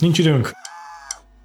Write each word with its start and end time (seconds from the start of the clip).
Nincs 0.00 0.18
időnk. 0.18 0.50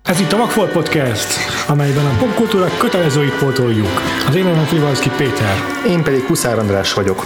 Ez 0.03 0.19
itt 0.19 0.31
a 0.31 0.37
Vagfolt 0.37 0.71
Podcast, 0.71 1.27
amelyben 1.67 2.05
a 2.05 2.17
popkultúra 2.19 2.67
kötelezőit 2.77 3.37
pótoljuk. 3.37 4.01
Az 4.27 4.35
én 4.35 4.43
nevem 4.43 4.65
Frivalszki 4.65 5.09
Péter. 5.17 5.55
Én 5.87 6.03
pedig 6.03 6.23
Huszár 6.23 6.59
András 6.59 6.93
vagyok. 6.93 7.25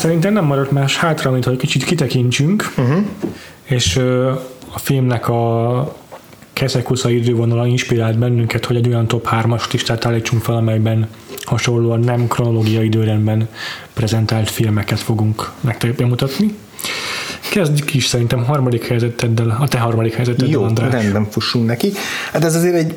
Szerintem 0.00 0.32
nem 0.32 0.44
maradt 0.44 0.70
más 0.70 0.96
hátra, 0.96 1.30
mint 1.30 1.44
hogy 1.44 1.56
kicsit 1.56 1.84
kitekintsünk, 1.84 2.72
uh-huh. 2.76 3.04
és 3.64 3.96
ö, 3.96 4.30
a 4.72 4.78
filmnek 4.78 5.28
a 5.28 5.96
keszekusza 6.52 7.10
idővonala 7.10 7.66
inspirált 7.66 8.18
bennünket, 8.18 8.64
hogy 8.64 8.76
egy 8.76 8.88
olyan 8.88 9.06
top 9.06 9.28
3-as 9.30 9.72
listát 9.72 10.06
állítsunk 10.06 10.42
fel, 10.42 10.56
amelyben 10.56 11.08
hasonlóan 11.44 12.00
nem 12.00 12.28
kronológiai 12.28 12.84
időrendben 12.84 13.48
prezentált 13.92 14.50
filmeket 14.50 15.00
fogunk 15.00 15.50
nektek 15.60 15.94
bemutatni. 15.94 16.54
Kezdjük 17.50 17.94
is 17.94 18.06
szerintem 18.06 18.44
harmadik 18.44 18.86
helyzeteddel, 18.86 19.56
a 19.60 19.68
te 19.68 19.78
harmadik 19.78 20.14
helyzeteddel, 20.14 20.48
Jó, 20.48 20.62
András. 20.62 20.92
rendben 20.92 21.26
fussunk 21.30 21.66
neki. 21.66 21.92
Hát 22.32 22.44
ez 22.44 22.54
azért 22.54 22.74
egy 22.74 22.94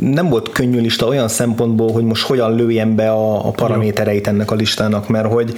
nem 0.00 0.28
volt 0.28 0.48
könnyű 0.48 0.80
lista 0.80 1.06
olyan 1.06 1.28
szempontból, 1.28 1.92
hogy 1.92 2.04
most 2.04 2.26
hogyan 2.26 2.54
lőjem 2.54 2.94
be 2.94 3.10
a, 3.10 3.46
a 3.46 3.50
paramétereit 3.50 4.26
ennek 4.26 4.50
a 4.50 4.54
listának, 4.54 5.08
mert 5.08 5.32
hogy 5.32 5.56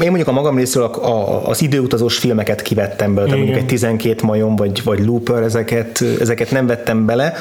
én 0.00 0.08
mondjuk 0.08 0.28
a 0.28 0.32
magam 0.32 0.56
részéről 0.56 0.88
a, 0.88 1.06
a, 1.06 1.48
az 1.48 1.62
időutazós 1.62 2.18
filmeket 2.18 2.62
kivettem 2.62 3.14
bele, 3.14 3.26
tehát 3.26 3.42
mondjuk 3.44 3.62
egy 3.62 3.66
12 3.66 4.26
majom 4.26 4.56
vagy, 4.56 4.82
vagy 4.84 5.04
Looper, 5.04 5.42
ezeket, 5.42 6.04
ezeket 6.20 6.50
nem 6.50 6.66
vettem 6.66 7.06
bele, 7.06 7.32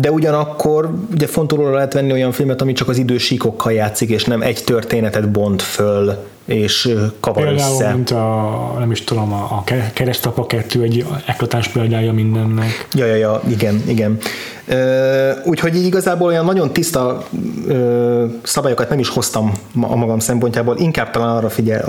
de 0.00 0.10
ugyanakkor 0.10 0.90
ugye 1.14 1.26
fontolóra 1.26 1.74
lehet 1.74 1.92
venni 1.92 2.12
olyan 2.12 2.32
filmet, 2.32 2.60
ami 2.60 2.72
csak 2.72 2.88
az 2.88 2.98
idősíkokkal 2.98 3.72
játszik, 3.72 4.10
és 4.10 4.24
nem 4.24 4.42
egy 4.42 4.64
történetet 4.64 5.30
bont 5.30 5.62
föl, 5.62 6.16
és 6.44 6.94
kavar 7.20 7.44
Például, 7.44 7.74
össze. 7.74 7.94
mint 7.94 8.10
a, 8.10 8.76
nem 8.78 8.90
is 8.90 9.04
tudom, 9.04 9.32
a, 9.32 9.42
a 9.42 9.64
keresztapa 9.92 10.46
2 10.46 10.82
egy 10.82 11.06
eklatás 11.26 11.68
példája 11.68 12.12
mindennek. 12.12 12.86
Ja, 12.92 13.06
ja, 13.06 13.14
ja, 13.14 13.40
igen, 13.48 13.82
igen. 13.86 14.18
Úgyhogy 15.44 15.76
így 15.76 15.86
igazából 15.86 16.26
olyan 16.26 16.44
nagyon 16.44 16.72
tiszta 16.72 17.24
szabályokat 18.42 18.88
nem 18.88 18.98
is 18.98 19.08
hoztam 19.08 19.52
a 19.80 19.96
magam 19.96 20.18
szempontjából, 20.18 20.76
inkább 20.78 21.10
talán 21.10 21.36
arra, 21.36 21.48
figyel, 21.48 21.82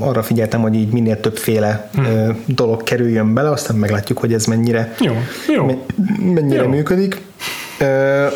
arra 0.00 0.22
figyeltem, 0.22 0.60
hogy 0.60 0.74
így 0.74 0.92
minél 0.92 1.20
többféle 1.20 1.90
hmm. 1.94 2.42
dolog 2.46 2.82
kerüljön 2.82 3.34
bele, 3.34 3.50
aztán 3.50 3.76
meglátjuk, 3.76 4.18
hogy 4.18 4.32
ez 4.32 4.46
mennyire, 4.46 4.94
jó, 5.00 5.12
jó. 5.54 5.82
mennyire 6.34 6.62
jó. 6.62 6.68
működik. 6.68 7.20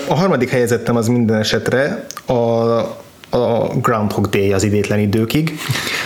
A 0.09 0.15
harmadik 0.15 0.51
helyezettem 0.51 0.97
az 0.97 1.09
minden 1.09 1.39
esetre 1.39 2.07
a 2.27 3.03
a 3.35 3.73
Groundhog 3.81 4.29
Day 4.29 4.53
az 4.53 4.63
idétlen 4.63 4.99
időkig. 4.99 5.59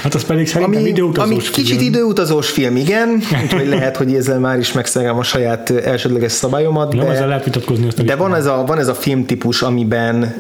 Hát 0.02 0.14
az 0.14 0.24
pedig 0.24 0.46
szerintem 0.46 0.80
ami, 0.80 0.88
időutazós 0.88 1.30
ami 1.30 1.40
film. 1.40 1.52
kicsit 1.52 1.80
időutazós 1.80 2.50
film, 2.50 2.76
igen, 2.76 3.22
úgyhogy 3.42 3.68
lehet, 3.76 3.96
hogy 3.96 4.14
ezzel 4.14 4.38
már 4.38 4.58
is 4.58 4.72
megszegem 4.72 5.18
a 5.18 5.22
saját 5.22 5.70
elsődleges 5.70 6.32
szabályomat. 6.32 6.96
De, 6.96 7.06
ezzel 7.06 7.28
lehet 7.28 7.44
vitatkozni. 7.44 7.86
Azt 7.86 8.04
de 8.04 8.16
van 8.16 8.34
ez, 8.34 8.46
a, 8.46 8.64
van 8.66 8.78
ez 8.78 8.88
a 8.88 8.94
filmtípus, 8.94 9.62
amiben 9.62 10.36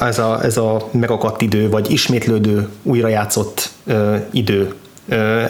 ez 0.00 0.18
a, 0.18 0.38
ez 0.42 0.56
a 0.56 0.88
megakadt 0.90 1.42
idő, 1.42 1.68
vagy 1.68 1.90
ismétlődő, 1.90 2.68
újrajátszott 2.82 3.70
idő 4.30 4.72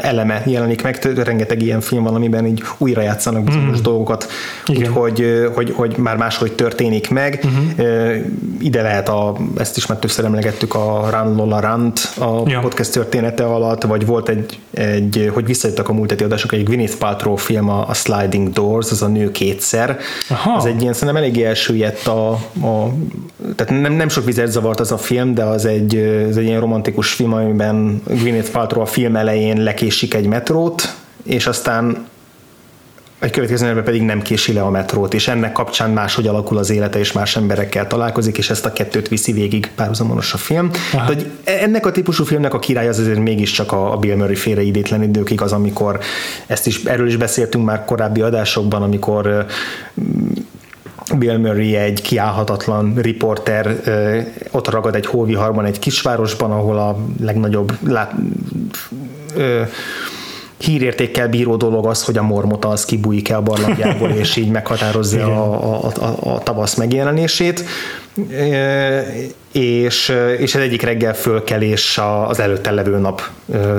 eleme 0.01 0.43
jelenik 0.47 0.83
meg, 0.83 0.99
rengeteg 1.17 1.63
ilyen 1.63 1.81
film 1.81 2.03
van, 2.03 2.15
amiben 2.15 2.47
így 2.47 2.63
újra 2.79 3.03
játszanak 3.03 3.45
bizonyos 3.45 3.79
mm. 3.79 3.83
dolgokat, 3.83 4.29
úgyhogy 4.67 5.51
hogy, 5.55 5.73
hogy 5.77 5.97
már 5.97 6.17
máshogy 6.17 6.53
történik 6.53 7.11
meg. 7.11 7.45
Uh-huh. 7.45 8.17
Ide 8.61 8.83
lehet, 8.83 9.09
a, 9.09 9.37
ezt 9.59 9.77
is 9.77 9.87
már 9.87 9.99
többször 9.99 10.25
emlegettük, 10.25 10.75
a 10.75 11.09
Run 11.11 11.37
Lola 11.37 11.61
Rant 11.61 12.13
a 12.19 12.43
ja. 12.47 12.61
podcast 12.61 12.93
története 12.93 13.45
alatt, 13.45 13.83
vagy 13.83 14.07
volt 14.07 14.29
egy, 14.29 14.59
egy 14.71 15.31
hogy 15.35 15.47
visszajöttek 15.47 15.89
a 15.89 15.93
múlt 15.93 16.21
adások, 16.21 16.53
egy 16.53 16.65
Gwyneth 16.65 16.97
Paltrow 16.97 17.37
film, 17.37 17.69
a, 17.69 17.89
a 17.89 17.95
Sliding 17.95 18.51
Doors, 18.51 18.91
az 18.91 19.03
a 19.03 19.07
nő 19.07 19.31
kétszer. 19.31 19.99
Aha. 20.29 20.53
Az 20.57 20.65
egy 20.65 20.81
ilyen, 20.83 20.93
szerintem 20.93 21.17
eléggé 21.17 21.45
elsüllyedt 21.45 22.07
a, 22.07 22.31
a 22.31 22.93
tehát 23.57 23.83
nem, 23.83 23.93
nem 23.93 24.09
sok 24.09 24.25
vizet 24.25 24.51
zavart 24.51 24.81
az 24.81 24.93
a 24.93 24.99
film, 24.99 25.35
de 25.35 25.43
az 25.43 25.65
egy, 25.65 25.97
ez 26.29 26.37
egy 26.37 26.45
ilyen 26.45 26.61
romantikus 26.61 27.13
film, 27.13 27.33
amiben 27.33 28.03
Gwyneth 28.07 28.51
Paltrow 28.51 28.83
a 28.83 28.87
film 28.87 29.17
elején 29.17 29.50
elején 29.51 29.65
lekésik 29.65 30.15
egy 30.15 30.27
metrót, 30.27 30.95
és 31.23 31.47
aztán 31.47 32.09
egy 33.19 33.31
következő 33.31 33.83
pedig 33.83 34.03
nem 34.03 34.23
kési 34.23 34.53
le 34.53 34.63
a 34.63 34.71
metrót, 34.71 35.15
és 35.15 35.29
ennek 35.29 35.53
kapcsán 35.53 35.91
máshogy 35.91 36.27
alakul 36.27 36.59
az 36.59 36.71
élete, 36.71 36.99
és 36.99 37.13
más 37.13 37.37
emberekkel 37.37 37.87
találkozik, 37.87 38.39
és 38.39 38.51
ezt 38.51 38.67
a 38.67 38.73
kettőt 38.73 39.09
viszi 39.09 39.33
végig 39.33 39.71
párhuzamonos 39.75 40.33
a 40.33 40.37
film. 40.37 40.71
De, 40.93 40.99
hogy 40.99 41.27
ennek 41.45 41.87
a 41.87 41.91
típusú 41.91 42.25
filmnek 42.25 42.55
a 42.55 42.59
király 42.59 42.89
az 42.89 42.99
azért 42.99 43.19
mégiscsak 43.19 43.73
a 43.73 43.97
Bill 43.97 44.17
Murray 44.17 44.35
féle 44.35 44.63
idétlen 44.63 45.03
időkig 45.03 45.41
az, 45.41 45.53
amikor 45.53 45.99
ezt 46.47 46.67
is, 46.67 46.85
erről 46.85 47.07
is 47.07 47.17
beszéltünk 47.17 47.65
már 47.65 47.85
korábbi 47.85 48.21
adásokban, 48.21 48.83
amikor 48.83 49.47
Bill 51.19 51.37
Murray 51.37 51.77
egy 51.77 52.03
kiállhatatlan 52.03 52.95
riporter, 52.95 53.81
ott 54.51 54.71
ragad 54.71 54.95
egy 54.95 55.07
hóviharban 55.07 55.65
egy 55.65 55.79
kisvárosban, 55.79 56.51
ahol 56.51 56.79
a 56.79 56.99
legnagyobb 57.21 57.73
lát, 57.89 58.15
ö, 59.37 59.63
hírértékkel 60.61 61.29
bíró 61.29 61.57
dolog 61.57 61.87
az, 61.87 62.05
hogy 62.05 62.17
a 62.17 62.23
mormota 62.23 62.69
az 62.69 62.85
kibújik-e 62.85 63.37
a 63.37 63.43
barlangjából, 63.43 64.11
és 64.11 64.37
így 64.37 64.51
meghatározza 64.51 65.25
a, 65.25 65.85
a, 65.85 65.93
a, 66.01 66.35
a 66.35 66.39
tavasz 66.39 66.75
megjelenését. 66.75 67.65
És, 69.53 70.13
és 70.39 70.55
az 70.55 70.61
egyik 70.61 70.83
reggel 70.83 71.15
fölkelés 71.15 72.01
az 72.27 72.41
előtte 72.41 72.71
levő 72.71 72.99
nap 72.99 73.23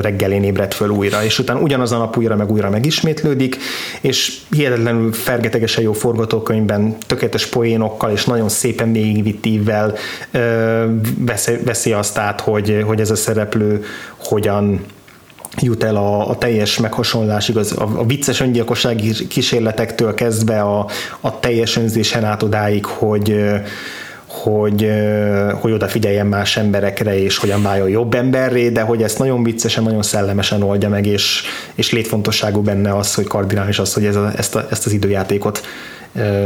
reggelén 0.02 0.44
ébredt 0.44 0.74
föl 0.74 0.90
újra, 0.90 1.24
és 1.24 1.40
utána 1.40 1.60
ugyanaz 1.60 1.92
a 1.92 1.98
nap 1.98 2.18
újra 2.18 2.36
meg 2.36 2.52
újra 2.52 2.70
megismétlődik, 2.70 3.58
és 4.02 4.38
hihetetlenül 4.52 5.14
fergetegesen 5.14 5.84
jó 5.84 5.94
forgatókönyvben, 5.94 6.98
tökéletes 7.08 7.46
poénokkal 7.46 8.12
és 8.12 8.26
nagyon 8.26 8.50
szépen 8.50 8.92
végigvitt 8.92 9.46
ívvel 9.46 9.96
veszi, 11.18 11.58
veszi 11.66 11.94
azt 11.94 12.18
át, 12.18 12.42
hogy, 12.42 12.84
hogy 12.86 13.00
ez 13.00 13.12
a 13.12 13.16
szereplő 13.16 13.84
hogyan 14.18 14.86
jut 15.60 15.84
el 15.84 15.96
a, 15.96 16.30
a 16.30 16.38
teljes 16.38 16.78
meghasonlásig, 16.78 17.58
az, 17.58 17.78
a, 17.78 18.00
a 18.00 18.06
vicces 18.06 18.40
öngyilkossági 18.40 19.28
kísérletektől 19.28 20.14
kezdve 20.14 20.62
a, 20.62 20.88
a 21.20 21.40
teljes 21.40 21.78
önzésen 21.78 22.24
át 22.24 22.44
odáig, 22.44 22.86
hogy 22.86 23.36
hogy, 24.32 24.92
hogy 25.54 25.72
odafigyeljen 25.72 26.28
más 26.28 26.58
emberekre, 26.58 27.24
és 27.24 27.38
hogyan 27.38 27.62
váljon 27.62 27.90
jobb 27.90 28.14
emberré, 28.14 28.70
de 28.70 28.82
hogy 28.82 29.04
ezt 29.04 29.20
nagyon 29.20 29.44
viccesen, 29.44 29.84
nagyon 29.84 30.02
szellemesen 30.02 30.64
oldja 30.64 30.90
meg, 30.90 31.06
és, 31.06 31.44
és 31.76 31.92
létfontosságú 31.92 32.62
benne 32.62 32.96
az, 32.96 33.14
hogy 33.14 33.28
kardinális 33.28 33.80
az, 33.80 33.94
hogy 33.94 34.06
ez 34.06 34.16
a, 34.16 34.32
ezt, 34.36 34.56
a, 34.56 34.68
ezt 34.70 34.86
az 34.86 34.92
időjátékot 34.92 35.62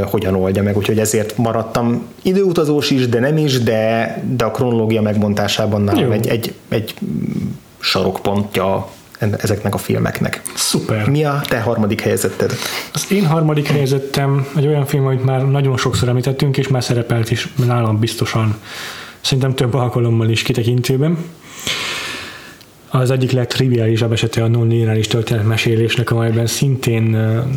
hogyan 0.03 0.35
oldja 0.35 0.63
meg, 0.63 0.77
úgyhogy 0.77 0.99
ezért 0.99 1.37
maradtam 1.37 2.05
időutazós 2.21 2.91
is, 2.91 3.07
de 3.07 3.19
nem 3.19 3.37
is, 3.37 3.59
de, 3.59 4.15
de 4.35 4.45
a 4.45 4.51
kronológia 4.51 5.01
megbontásában 5.01 5.81
nálam 5.81 6.11
egy, 6.11 6.27
egy, 6.27 6.53
egy 6.69 6.93
sarokpontja 7.79 8.87
ezeknek 9.19 9.73
a 9.73 9.77
filmeknek. 9.77 10.41
Szuper. 10.55 11.09
Mi 11.09 11.23
a 11.23 11.41
te 11.47 11.59
harmadik 11.59 12.01
helyezetted? 12.01 12.53
Az 12.93 13.11
én 13.11 13.25
harmadik 13.25 13.67
helyezettem 13.67 14.47
egy 14.55 14.67
olyan 14.67 14.85
film, 14.85 15.05
amit 15.05 15.25
már 15.25 15.49
nagyon 15.49 15.77
sokszor 15.77 16.09
említettünk, 16.09 16.57
és 16.57 16.67
már 16.67 16.83
szerepelt 16.83 17.31
is 17.31 17.53
nálam 17.65 17.99
biztosan, 17.99 18.55
szerintem 19.21 19.55
több 19.55 19.73
alkalommal 19.73 20.29
is 20.29 20.41
kitekintőben 20.41 21.17
az 22.99 23.11
egyik 23.11 23.31
legtriviálisabb 23.31 24.11
esete 24.11 24.43
a 24.43 24.47
non-lineáris 24.47 25.07
történetmesélésnek, 25.07 26.11
amelyben 26.11 26.45
szintén 26.45 27.03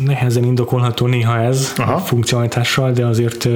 nehezen 0.05 0.43
indokolható 0.43 1.07
néha 1.07 1.39
ez 1.39 1.73
Aha. 1.77 1.93
a 1.93 1.97
funkcionalitással, 1.97 2.91
de 2.91 3.05
azért 3.05 3.47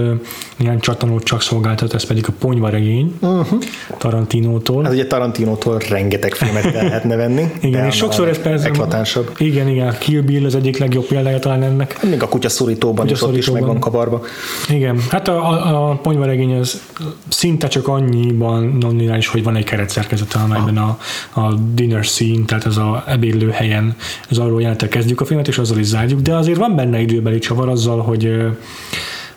néhány 0.57 0.79
csatanót 0.79 1.23
csak 1.23 1.41
szolgáltat, 1.41 1.93
ez 1.93 2.05
pedig 2.05 2.25
a 2.27 2.31
ponyvaregény 2.39 3.13
uh-huh. 3.19 3.63
Tarantinótól. 3.97 4.83
Hát 4.83 4.93
ugye 4.93 5.07
Tarantinótól 5.07 5.77
rengeteg 5.89 6.33
filmet 6.33 6.63
lehetne 6.63 7.15
venni. 7.15 7.51
igen, 7.61 7.85
és 7.85 7.95
sokszor 7.95 8.27
ez 8.27 8.41
persze... 8.41 8.67
Eklatánsabb. 8.67 9.31
Igen, 9.37 9.67
igen, 9.67 9.95
Kill 9.99 10.21
Bill 10.21 10.45
az 10.45 10.55
egyik 10.55 10.77
legjobb 10.77 11.05
példája 11.05 11.39
talán 11.39 11.63
ennek. 11.63 12.03
Még 12.03 12.23
a 12.23 12.27
kutya 12.27 12.49
szorítóban 12.49 13.05
kutya 13.05 13.13
is 13.13 13.21
ott 13.21 13.37
is 13.37 13.49
meg 13.49 13.65
van 13.65 13.79
kavarba. 13.79 14.21
Igen, 14.69 14.99
hát 15.09 15.27
a, 15.27 15.49
a, 15.49 15.89
a 15.89 15.95
ponyvaregény 15.95 16.53
az 16.53 16.81
szinte 17.27 17.67
csak 17.67 17.87
annyiban 17.87 18.77
non-lineáris, 18.79 19.27
hogy 19.27 19.43
van 19.43 19.55
egy 19.55 19.63
keretszerkezete, 19.63 20.39
amelyben 20.39 20.77
a, 20.77 20.97
a 21.33 21.53
dinner 21.73 22.03
scene, 22.03 22.45
tehát 22.45 22.65
ez 22.65 22.77
a 22.77 23.03
ebédlő 23.07 23.49
helyen, 23.49 23.95
ez 24.29 24.37
arról 24.37 24.61
jelentek 24.61 24.89
kezdjük 24.89 25.21
a 25.21 25.25
filmet, 25.25 25.47
és 25.47 25.57
azzal 25.57 25.77
is 25.77 25.85
zárjuk, 25.85 26.21
de 26.21 26.35
azért 26.35 26.57
van 26.57 26.75
benne 26.75 26.99
időbeli 26.99 27.39
csavar 27.39 27.69
azzal, 27.69 28.01
hogy 28.01 28.35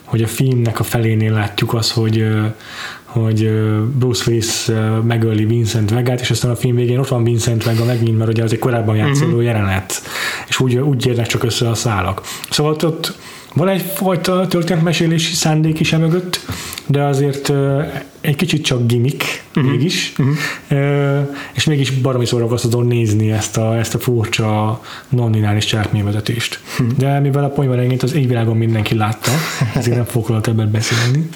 hogy 0.04 0.22
a 0.22 0.26
filmnek 0.26 0.80
a 0.80 0.82
felénél 0.82 1.32
látjuk 1.32 1.74
azt, 1.74 1.90
hogy 1.90 2.26
hogy 3.04 3.50
Bruce 3.98 4.24
Willis 4.26 4.70
megöli 5.04 5.44
Vincent 5.44 5.90
Vegát, 5.90 6.20
és 6.20 6.30
aztán 6.30 6.50
a 6.50 6.56
film 6.56 6.76
végén 6.76 6.98
ott 6.98 7.08
van 7.08 7.24
Vincent 7.24 7.64
Vega 7.64 7.84
megint, 7.84 8.18
mert 8.18 8.30
ugye 8.30 8.42
az 8.42 8.52
egy 8.52 8.58
korábban 8.58 8.96
játszódó 8.96 9.26
uh-huh. 9.26 9.44
jelenet, 9.44 10.02
és 10.48 10.60
úgy, 10.60 10.76
úgy 10.76 11.06
érnek 11.06 11.26
csak 11.26 11.44
össze 11.44 11.68
a 11.68 11.74
szálak. 11.74 12.20
Szóval 12.50 12.76
ott 12.82 13.16
van 13.56 13.68
egyfajta 13.68 14.46
történetmesélési 14.46 15.34
szándék 15.34 15.80
is 15.80 15.92
emögött, 15.92 16.40
de 16.86 17.02
azért 17.02 17.52
egy 18.20 18.36
kicsit 18.36 18.64
csak 18.64 18.86
gimmick 18.86 19.44
uh-huh. 19.54 19.72
mégis, 19.72 20.12
uh-huh. 20.18 21.28
és 21.52 21.64
mégis 21.64 21.90
baromi 21.90 22.26
szórakoztató 22.26 22.82
nézni 22.82 23.30
ezt 23.30 23.56
a, 23.56 23.78
ezt 23.78 23.94
a 23.94 23.98
furcsa 23.98 24.80
non-lineáris 25.08 25.64
cselekményvezetést. 25.64 26.60
Uh-huh. 26.78 26.96
De 26.96 27.20
mivel 27.20 27.44
a 27.44 27.48
ponyva 27.48 27.94
az 28.02 28.14
égvilágon 28.14 28.56
mindenki 28.56 28.94
látta, 28.94 29.30
ezért 29.74 29.96
nem 29.96 30.04
fogok 30.04 30.40
többet 30.40 30.70
beszélni 30.70 31.28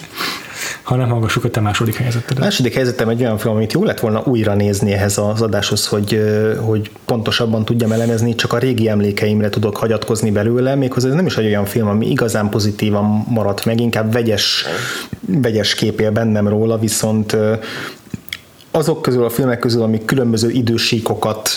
hanem 0.90 1.08
hallgassuk 1.08 1.44
a 1.44 1.50
te 1.50 1.60
második 1.60 1.94
helyzetedet. 1.94 2.38
A 2.38 2.40
második 2.40 2.74
helyzetem 2.74 3.08
egy 3.08 3.20
olyan 3.20 3.38
film, 3.38 3.54
amit 3.54 3.72
jó 3.72 3.84
lett 3.84 4.00
volna 4.00 4.22
újra 4.24 4.54
nézni 4.54 4.92
ehhez 4.92 5.18
az 5.18 5.42
adáshoz, 5.42 5.86
hogy, 5.86 6.22
hogy 6.60 6.90
pontosabban 7.04 7.64
tudjam 7.64 7.92
elemezni, 7.92 8.34
csak 8.34 8.52
a 8.52 8.58
régi 8.58 8.88
emlékeimre 8.88 9.48
tudok 9.48 9.76
hagyatkozni 9.76 10.30
belőle, 10.30 10.74
méghozzá 10.74 11.08
ez 11.08 11.14
nem 11.14 11.26
is 11.26 11.36
egy 11.36 11.46
olyan 11.46 11.64
film, 11.64 11.88
ami 11.88 12.10
igazán 12.10 12.48
pozitívan 12.48 13.24
maradt 13.28 13.64
meg, 13.64 13.80
inkább 13.80 14.12
vegyes, 14.12 14.64
vegyes 15.26 15.74
képél 15.74 16.10
bennem 16.10 16.48
róla, 16.48 16.78
viszont 16.78 17.36
azok 18.70 19.02
közül 19.02 19.24
a 19.24 19.30
filmek 19.30 19.58
közül, 19.58 19.82
amik 19.82 20.04
különböző 20.04 20.50
idősíkokat 20.50 21.50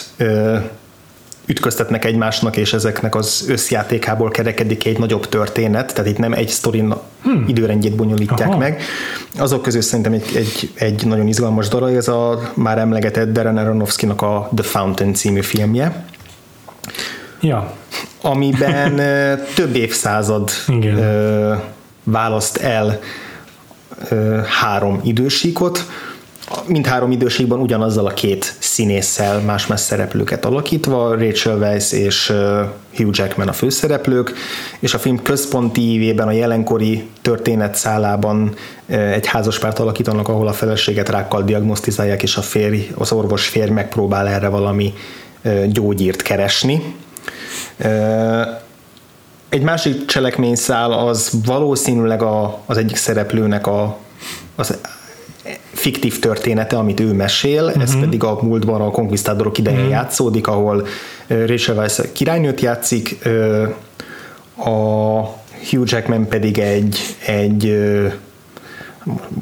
ütköztetnek 1.46 2.06
egymásnak, 2.06 2.58
és 2.58 2.74
ezeknek 2.74 3.16
az 3.16 3.46
összjátékából 3.48 4.30
kerekedik 4.30 4.86
egy 4.86 5.00
nagyobb 5.00 5.30
történet, 5.30 5.94
tehát 5.94 6.12
itt 6.12 6.18
nem 6.18 6.34
egy 6.34 6.48
sztorin 6.48 6.94
hmm. 7.24 7.46
időrendjét 7.48 7.96
bonyolítják 7.96 8.50
Aha. 8.50 8.58
meg. 8.58 8.82
Azok 9.38 9.62
közül 9.62 9.82
szerintem 9.82 10.14
egy, 10.14 10.32
egy, 10.36 10.72
egy 10.76 11.06
nagyon 11.06 11.28
izgalmas 11.28 11.68
darab, 11.68 11.96
ez 11.96 12.08
a 12.08 12.52
már 12.54 12.78
emlegetett 12.78 13.32
Darren 13.32 13.58
Aronofsky-nak 13.58 14.22
a 14.22 14.50
The 14.56 14.64
Fountain 14.64 15.14
című 15.14 15.42
filmje. 15.42 16.06
Ja. 17.42 17.72
Amiben 18.22 18.96
több 19.56 19.76
évszázad 19.76 20.50
Igen. 20.68 21.62
választ 22.04 22.58
el 22.58 23.00
három 24.62 25.00
idősíkot, 25.04 25.86
mindhárom 26.68 27.12
időségben 27.12 27.60
ugyanazzal 27.60 28.06
a 28.06 28.14
két 28.14 28.56
színésszel 28.60 29.40
más-más 29.40 29.80
szereplőket 29.80 30.46
alakítva, 30.46 31.16
Rachel 31.16 31.58
Weisz 31.58 31.92
és 31.92 32.34
Hugh 32.96 33.18
Jackman 33.18 33.48
a 33.48 33.54
főszereplők, 33.54 34.34
és 34.80 34.94
a 34.94 35.00
film 35.00 35.22
központi 35.22 35.94
évében 35.94 36.28
a 36.28 36.32
jelenkori 36.32 37.10
történetszálában 37.22 38.56
egy 38.88 39.26
házaspárt 39.26 39.80
alakítanak, 39.80 40.28
ahol 40.28 40.48
a 40.48 40.54
feleséget 40.54 41.10
rákkal 41.10 41.44
diagnosztizálják, 41.44 42.24
és 42.24 42.36
a 42.36 42.42
férj, 42.42 42.90
az 42.98 43.12
orvos 43.12 43.48
férj 43.48 43.72
megpróbál 43.72 44.28
erre 44.28 44.48
valami 44.48 44.94
gyógyírt 45.68 46.22
keresni. 46.22 46.96
Egy 49.50 49.62
másik 49.62 50.06
cselekményszál 50.06 50.92
az 50.92 51.32
valószínűleg 51.46 52.22
a, 52.22 52.62
az 52.66 52.78
egyik 52.78 52.96
szereplőnek 52.96 53.68
a, 53.68 53.98
az 54.56 54.78
fiktív 55.74 56.20
története, 56.20 56.78
amit 56.78 57.00
ő 57.00 57.14
mesél, 57.14 57.64
uh-huh. 57.64 57.82
ez 57.82 57.92
mhm. 57.92 58.04
pedig 58.04 58.24
a 58.24 58.40
múltban 58.42 58.82
a 58.82 58.92
konkvisztádorok 58.92 59.58
idején 59.58 59.80
uh-huh. 59.80 59.94
játszódik, 59.94 60.48
ahol 60.48 60.88
Rachel 61.28 61.76
Weisz 61.76 62.02
királynőt 62.14 62.62
játszik, 62.62 63.18
a 64.56 65.22
Hugh 65.70 65.92
Jackman 65.92 66.28
pedig 66.28 66.58
egy, 66.58 67.00
egy 67.26 67.78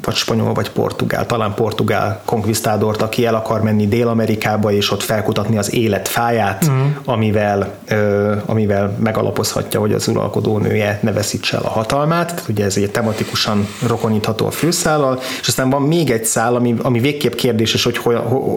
vagy 0.02 0.14
spanyol, 0.14 0.52
vagy 0.52 0.70
portugál, 0.70 1.26
talán 1.26 1.54
portugál 1.54 2.22
konkvisztádort, 2.24 3.02
aki 3.02 3.26
el 3.26 3.34
akar 3.34 3.62
menni 3.62 3.88
Dél-Amerikába, 3.88 4.72
és 4.72 4.90
ott 4.90 5.02
felkutatni 5.02 5.58
az 5.58 5.74
élet 5.74 6.08
fáját, 6.08 6.64
uh-huh. 6.64 6.86
amivel, 7.04 7.74
ö, 7.88 8.34
amivel 8.46 8.96
megalapozhatja, 8.98 9.80
hogy 9.80 9.92
az 9.92 10.08
uralkodó 10.08 10.58
nője 10.58 10.98
ne 11.02 11.12
veszítse 11.12 11.56
el 11.56 11.62
a 11.62 11.68
hatalmát. 11.68 12.26
Tehát 12.26 12.48
ugye 12.48 12.64
ez 12.64 12.76
egy 12.76 12.90
tematikusan 12.90 13.68
rokonítható 13.86 14.46
a 14.46 14.50
főszállal, 14.50 15.20
és 15.40 15.48
aztán 15.48 15.70
van 15.70 15.82
még 15.82 16.10
egy 16.10 16.24
szál, 16.24 16.54
ami, 16.54 16.74
ami 16.82 17.00
végképp 17.00 17.34
kérdéses, 17.34 17.84
hogy, 17.84 17.96
hogy, 17.96 18.16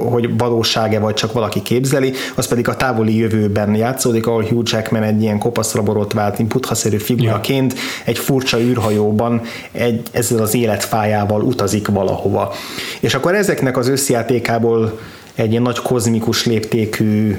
hogy 0.10 0.38
valóság-e, 0.38 1.00
vagy 1.00 1.14
csak 1.14 1.34
valaki 1.34 1.62
képzeli, 1.62 2.14
az 2.36 2.48
pedig 2.48 2.68
a 2.68 2.76
távoli 2.76 3.18
jövőben 3.18 3.76
játszódik, 3.76 4.28
ahol 4.28 4.44
Hugh 4.44 4.72
Jackman 4.72 5.04
egy 5.04 5.22
ilyen 5.22 5.38
kopaszraborot 5.38 6.14
vált, 6.14 6.46
buthaszerű 6.46 6.98
figuraként 6.98 7.74
ja. 7.74 7.80
egy 8.06 8.18
furcsa 8.18 8.60
űrhajóban 8.60 9.42
egy, 9.72 10.02
ezzel 10.12 10.42
az 10.42 10.56
élet 10.56 10.84
pályával 10.96 11.42
utazik 11.42 11.88
valahova. 11.88 12.54
És 13.00 13.14
akkor 13.14 13.36
ezeknek 13.36 13.78
az 13.78 13.88
összjátékából 13.88 15.00
egy 15.36 15.50
ilyen 15.52 15.62
nagy 15.62 15.80
kozmikus 15.80 16.46
léptékű 16.46 17.38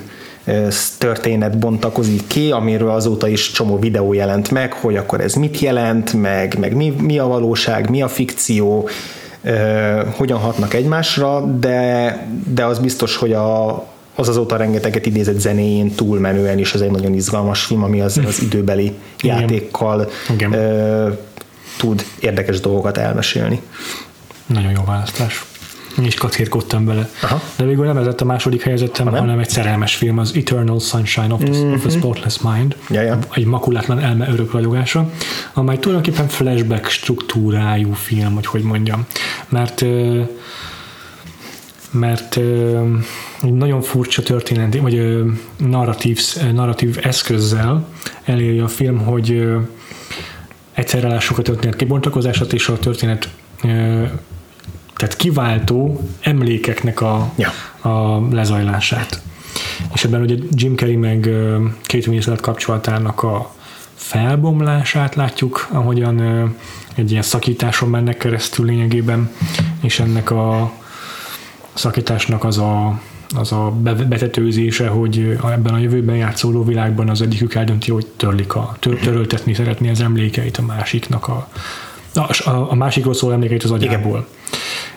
történet 0.99 1.59
bontakozik 1.59 2.27
ki, 2.27 2.51
amiről 2.51 2.91
azóta 2.91 3.29
is 3.29 3.51
csomó 3.51 3.79
videó 3.79 4.13
jelent 4.13 4.51
meg, 4.51 4.73
hogy 4.73 4.97
akkor 4.97 5.21
ez 5.21 5.35
mit 5.35 5.59
jelent, 5.59 6.13
meg, 6.13 6.59
meg 6.59 6.75
mi, 6.75 6.95
mi 7.01 7.19
a 7.19 7.27
valóság, 7.27 7.91
mi 7.91 8.03
a 8.03 8.09
fikció, 8.09 8.89
hogyan 10.17 10.39
hatnak 10.39 10.75
egymásra, 10.75 11.41
de, 11.41 12.27
de 12.55 12.65
az 12.65 12.79
biztos, 12.79 13.17
hogy 13.17 13.33
a, 13.33 13.69
az 14.15 14.29
azóta 14.29 14.57
rengeteget 14.57 15.07
idézett 15.07 15.39
zenéjén 15.39 15.95
túlmenően 15.95 16.59
is 16.59 16.75
ez 16.75 16.81
egy 16.81 16.91
nagyon 16.91 17.15
izgalmas 17.15 17.65
film, 17.65 17.83
ami 17.83 18.01
az, 18.01 18.21
az 18.27 18.43
időbeli 18.43 18.93
Igen. 19.23 19.41
játékkal 19.41 20.09
Igen 20.35 20.51
tud 21.77 22.05
érdekes 22.21 22.61
dolgokat 22.61 22.97
elmesélni. 22.97 23.61
Nagyon 24.47 24.71
jó 24.71 24.83
választás. 24.85 25.45
Én 25.99 26.05
is 26.05 26.15
kacérkodtam 26.15 26.85
bele. 26.85 27.11
Aha. 27.23 27.41
De 27.57 27.65
végül 27.65 27.85
nem 27.85 27.97
ez 27.97 28.07
a 28.19 28.25
második 28.25 28.63
helyezettem, 28.63 29.05
hanem? 29.05 29.21
hanem 29.21 29.39
egy 29.39 29.49
szerelmes 29.49 29.95
film, 29.95 30.19
az 30.19 30.33
Eternal 30.35 30.81
Sunshine 30.81 31.33
of 31.35 31.41
the, 31.41 31.51
mm-hmm. 31.51 31.73
of 31.73 31.81
the. 31.81 31.91
Spotless 31.91 32.39
Mind, 32.41 32.77
ja, 32.91 33.01
ja. 33.01 33.19
egy 33.33 33.45
makulátlan 33.45 33.99
elme 33.99 34.29
örök 34.29 34.53
rajogása, 34.53 35.11
amely 35.53 35.79
tulajdonképpen 35.79 36.29
flashback 36.29 36.89
struktúrájú 36.89 37.93
film, 37.93 38.35
hogy 38.35 38.47
hogy 38.47 38.63
mondjam. 38.63 39.07
Mert 39.49 39.85
mert 41.91 42.37
egy 43.43 43.53
nagyon 43.53 43.83
furcsa 43.83 44.23
történet, 44.23 44.77
vagy 44.77 45.25
narratív, 45.57 46.21
narratív 46.53 46.99
eszközzel 47.03 47.87
eléri 48.25 48.59
a 48.59 48.69
film, 48.69 48.99
hogy 48.99 49.47
egyszerre 50.77 51.09
lássuk 51.09 51.39
a 51.39 51.43
történet 51.43 51.77
kibontakozását 51.77 52.53
és 52.53 52.69
a 52.69 52.79
történet 52.79 53.29
tehát 54.97 55.17
kiváltó 55.17 56.01
emlékeknek 56.21 57.01
a, 57.01 57.33
ja. 57.37 57.51
a 57.91 58.21
lezajlását. 58.31 59.23
És 59.95 60.05
ebben 60.05 60.21
ugye 60.21 60.35
Jim 60.51 60.77
Carrey 60.77 60.97
meg 60.97 61.21
Kate 61.87 62.11
Winslet 62.11 62.41
kapcsolatának 62.41 63.23
a 63.23 63.55
felbomlását 63.95 65.15
látjuk, 65.15 65.69
ahogyan 65.71 66.21
egy 66.95 67.11
ilyen 67.11 67.23
szakításon 67.23 67.89
mennek 67.89 68.17
keresztül 68.17 68.67
lényegében, 68.67 69.31
és 69.83 70.01
ennek 70.01 70.31
a 70.31 70.73
szakításnak 71.75 72.45
az 72.45 72.59
a 72.59 73.01
az 73.35 73.53
a 73.53 73.73
betetőzése, 74.09 74.89
hogy 74.89 75.39
ebben 75.43 75.75
a 75.75 75.79
jövőben 75.79 76.17
játszóló 76.17 76.65
világban 76.65 77.09
az 77.09 77.23
egyikük 77.23 77.55
eldönti, 77.55 77.91
hogy 77.91 78.07
törlik 78.07 78.55
a, 78.55 78.77
tör, 78.81 78.99
töröltetni 78.99 79.55
szeretné 79.55 79.91
az 79.91 80.01
emlékeit 80.01 80.57
a 80.57 80.63
másiknak 80.63 81.29
a, 81.29 81.49
a, 82.15 82.51
a 82.71 82.75
másikról 82.75 83.15
szóló 83.15 83.33
emlékeit 83.33 83.63
az 83.63 83.71
agyából. 83.71 84.27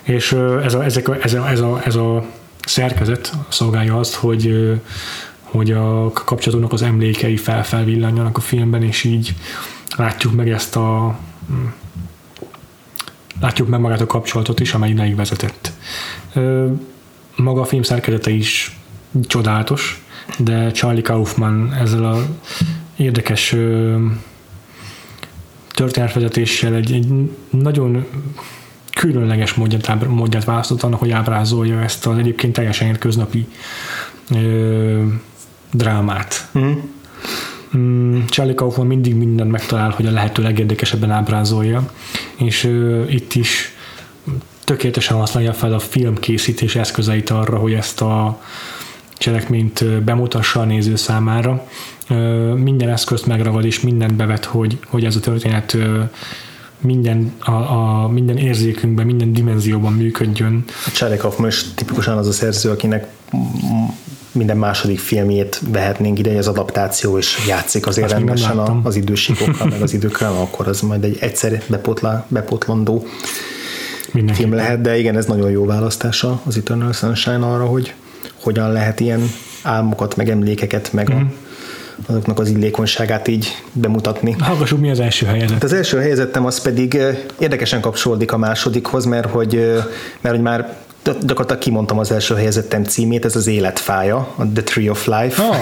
Igen. 0.04 0.16
És 0.16 0.32
ez 0.64 0.74
a, 0.74 0.84
ezek 0.84 1.08
a, 1.08 1.16
ez, 1.22 1.34
a, 1.34 1.50
ez, 1.50 1.60
a, 1.60 1.82
ez 1.86 1.96
a 1.96 2.26
szerkezet 2.66 3.34
szolgálja 3.50 4.00
azt, 4.00 4.16
hogy 4.16 4.72
hogy 5.52 5.72
a 5.72 6.12
kapcsolatunknak 6.12 6.74
az 6.74 6.82
emlékei 6.82 7.38
felfelvillanjanak 7.38 8.38
a 8.38 8.42
filmben, 8.42 8.84
és 8.84 9.04
így 9.04 9.36
látjuk 9.98 10.34
meg 10.34 10.50
ezt 10.50 10.76
a 10.76 11.18
látjuk 13.42 13.68
meg 13.68 13.80
magát 13.80 14.02
a 14.02 14.06
kapcsolatot 14.06 14.60
is, 14.60 14.74
amely 14.74 14.90
idáig 14.90 15.16
vezetett 15.16 15.72
maga 17.40 17.62
a 17.62 17.66
film 17.66 17.82
szerkezete 17.82 18.32
is 18.32 18.78
csodálatos, 19.28 20.04
de 20.38 20.72
Charlie 20.72 21.02
Kaufman 21.02 21.74
ezzel 21.74 22.06
a 22.06 22.26
érdekes 22.98 23.56
történetvezetéssel 25.72 26.74
egy, 26.74 26.94
egy 26.94 27.08
nagyon 27.50 28.06
különleges 28.94 29.54
módját, 29.54 30.08
módját 30.08 30.44
választott 30.44 30.84
annak, 30.84 31.00
hogy 31.00 31.12
ábrázolja 31.12 31.82
ezt 31.82 32.06
az 32.06 32.18
egyébként 32.18 32.54
teljesen 32.54 32.98
köznapi 32.98 33.48
ö, 34.36 35.04
drámát. 35.72 36.50
Mm. 36.58 36.72
Mm, 37.78 38.26
Charlie 38.26 38.54
Kaufman 38.54 38.88
mindig 38.88 39.16
mindent 39.16 39.52
megtalál, 39.52 39.90
hogy 39.90 40.06
a 40.06 40.12
lehető 40.12 40.44
legérdekesebben 40.44 41.12
ábrázolja, 41.12 41.92
és 42.36 42.64
ö, 42.64 43.04
itt 43.08 43.34
is 43.34 43.69
tökéletesen 44.70 45.18
használja 45.18 45.54
fel 45.54 45.74
a 45.74 45.80
filmkészítés 45.80 46.76
eszközeit 46.76 47.30
arra, 47.30 47.58
hogy 47.58 47.74
ezt 47.74 48.02
a 48.02 48.42
cselekményt 49.18 50.04
bemutassa 50.04 50.60
a 50.60 50.64
néző 50.64 50.96
számára. 50.96 51.68
Minden 52.56 52.90
eszközt 52.90 53.26
megragad 53.26 53.66
és 53.66 53.80
mindent 53.80 54.14
bevet, 54.14 54.46
hogy, 54.46 54.80
hogy 54.88 55.06
ez 55.06 55.16
a 55.16 55.20
történet 55.20 55.78
minden, 56.82 57.34
a, 57.40 57.52
a, 57.52 58.08
minden 58.08 58.38
érzékünkben, 58.38 59.06
minden 59.06 59.34
dimenzióban 59.34 59.94
működjön. 59.94 60.64
A 60.86 60.92
Cserekov 60.92 61.38
most 61.38 61.76
tipikusan 61.76 62.18
az 62.18 62.28
a 62.28 62.32
szerző, 62.32 62.70
akinek 62.70 63.08
minden 64.32 64.58
második 64.58 65.00
filmjét 65.00 65.62
vehetnénk 65.68 66.20
ide, 66.20 66.30
hogy 66.30 66.38
az 66.38 66.48
adaptáció 66.48 67.18
is 67.18 67.38
játszik 67.48 67.88
azért 67.88 68.12
rendesen 68.12 68.58
az 68.84 68.96
idősíkokkal, 68.96 69.68
meg 69.68 69.82
az 69.82 69.94
időkkel, 69.94 70.32
akkor 70.44 70.68
az 70.68 70.82
majd 70.82 71.04
egy 71.04 71.18
egyszer 71.20 71.64
bepotla, 71.68 72.26
bepotlandó 72.28 73.08
film 74.34 74.54
lehet, 74.54 74.82
de 74.82 74.98
igen, 74.98 75.18
ez 75.18 75.26
nagyon 75.26 75.50
jó 75.50 75.66
választása 75.66 76.42
az 76.46 76.58
Eternal 76.58 76.94
Sunshine 76.94 77.46
arra, 77.46 77.66
hogy 77.66 77.94
hogyan 78.42 78.72
lehet 78.72 79.00
ilyen 79.00 79.32
álmokat, 79.62 80.16
meg 80.16 80.30
emlékeket, 80.30 80.94
meg 80.94 81.14
mm. 81.14 81.26
azoknak 82.06 82.40
az 82.40 82.50
illékonyságát 82.50 83.28
így 83.28 83.48
bemutatni. 83.72 84.36
Hallgassuk, 84.40 84.80
mi 84.80 84.90
az 84.90 85.00
első 85.00 85.26
helyzet? 85.26 85.50
Hát 85.50 85.64
az 85.64 85.74
első 85.74 86.00
helyezettem 86.00 86.46
az 86.46 86.62
pedig 86.62 86.98
érdekesen 87.40 87.82
kapcsolódik 87.82 88.32
a 88.32 88.38
másodikhoz, 88.38 89.06
mert 89.06 89.30
hogy, 89.30 89.54
mert 90.22 90.36
hogy 90.36 90.44
már 90.44 90.78
gyakorlatilag 91.04 91.62
kimondtam 91.62 92.00
az 92.00 92.12
első 92.12 92.36
helyezettem 92.36 92.84
címét, 92.84 93.26
ez 93.26 93.36
az 93.36 93.48
életfája, 93.48 94.18
a 94.36 94.44
The 94.54 94.64
Tree 94.64 94.90
of 94.90 95.06
Life, 95.06 95.44
oh. 95.44 95.56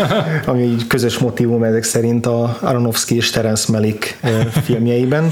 ami 0.50 0.62
egy 0.62 0.86
közös 0.86 1.18
motivum 1.18 1.62
ezek 1.62 1.82
szerint 1.82 2.26
a 2.26 2.58
Aronofsky 2.60 3.16
és 3.16 3.30
Terence 3.30 3.72
Malick 3.72 4.18
filmjeiben. 4.62 5.30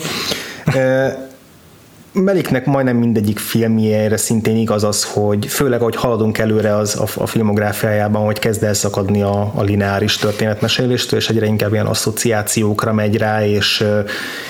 Meliknek 2.15 2.67
majdnem 2.67 2.97
mindegyik 2.97 3.39
filmjére 3.39 4.17
szintén 4.17 4.57
igaz 4.57 4.85
az, 4.85 5.05
hogy 5.05 5.47
főleg, 5.47 5.81
ahogy 5.81 5.97
haladunk 5.97 6.39
előre 6.39 6.77
az 6.77 6.97
a, 6.97 7.23
a 7.23 7.27
filmográfiájában, 7.27 8.25
hogy 8.25 8.39
kezd 8.39 8.63
elszakadni 8.63 9.23
a, 9.23 9.53
a 9.55 9.63
lineáris 9.63 10.17
történetmeséléstől, 10.17 11.19
és 11.19 11.29
egyre 11.29 11.47
inkább 11.47 11.73
ilyen 11.73 11.87
asszociációkra 11.87 12.93
megy 12.93 13.17
rá, 13.17 13.47
és, 13.47 13.85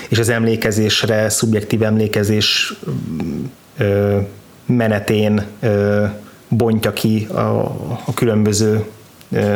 és 0.08 0.18
az 0.18 0.28
emlékezésre, 0.28 1.28
szubjektív 1.28 1.82
emlékezés 1.82 2.74
menetén 4.66 5.46
bontja 6.48 6.92
ki 6.92 7.26
a, 7.26 7.40
a 8.04 8.14
különböző 8.14 8.84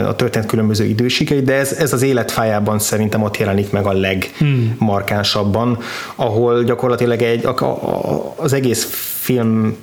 a 0.07 0.17
történet 0.17 0.49
különböző 0.49 0.85
időségei, 0.85 1.43
de 1.43 1.55
ez, 1.55 1.73
ez 1.73 1.93
az 1.93 2.03
életfájában 2.03 2.79
szerintem 2.79 3.23
ott 3.23 3.37
jelenik 3.37 3.71
meg 3.71 3.87
a 3.87 3.93
legmarkánsabban, 3.93 5.79
ahol 6.15 6.65
gyakorlatilag 6.65 7.23
egy, 7.23 7.47
a, 7.47 7.61
a, 7.61 8.35
az 8.37 8.53
egész 8.53 8.85
film 9.21 9.77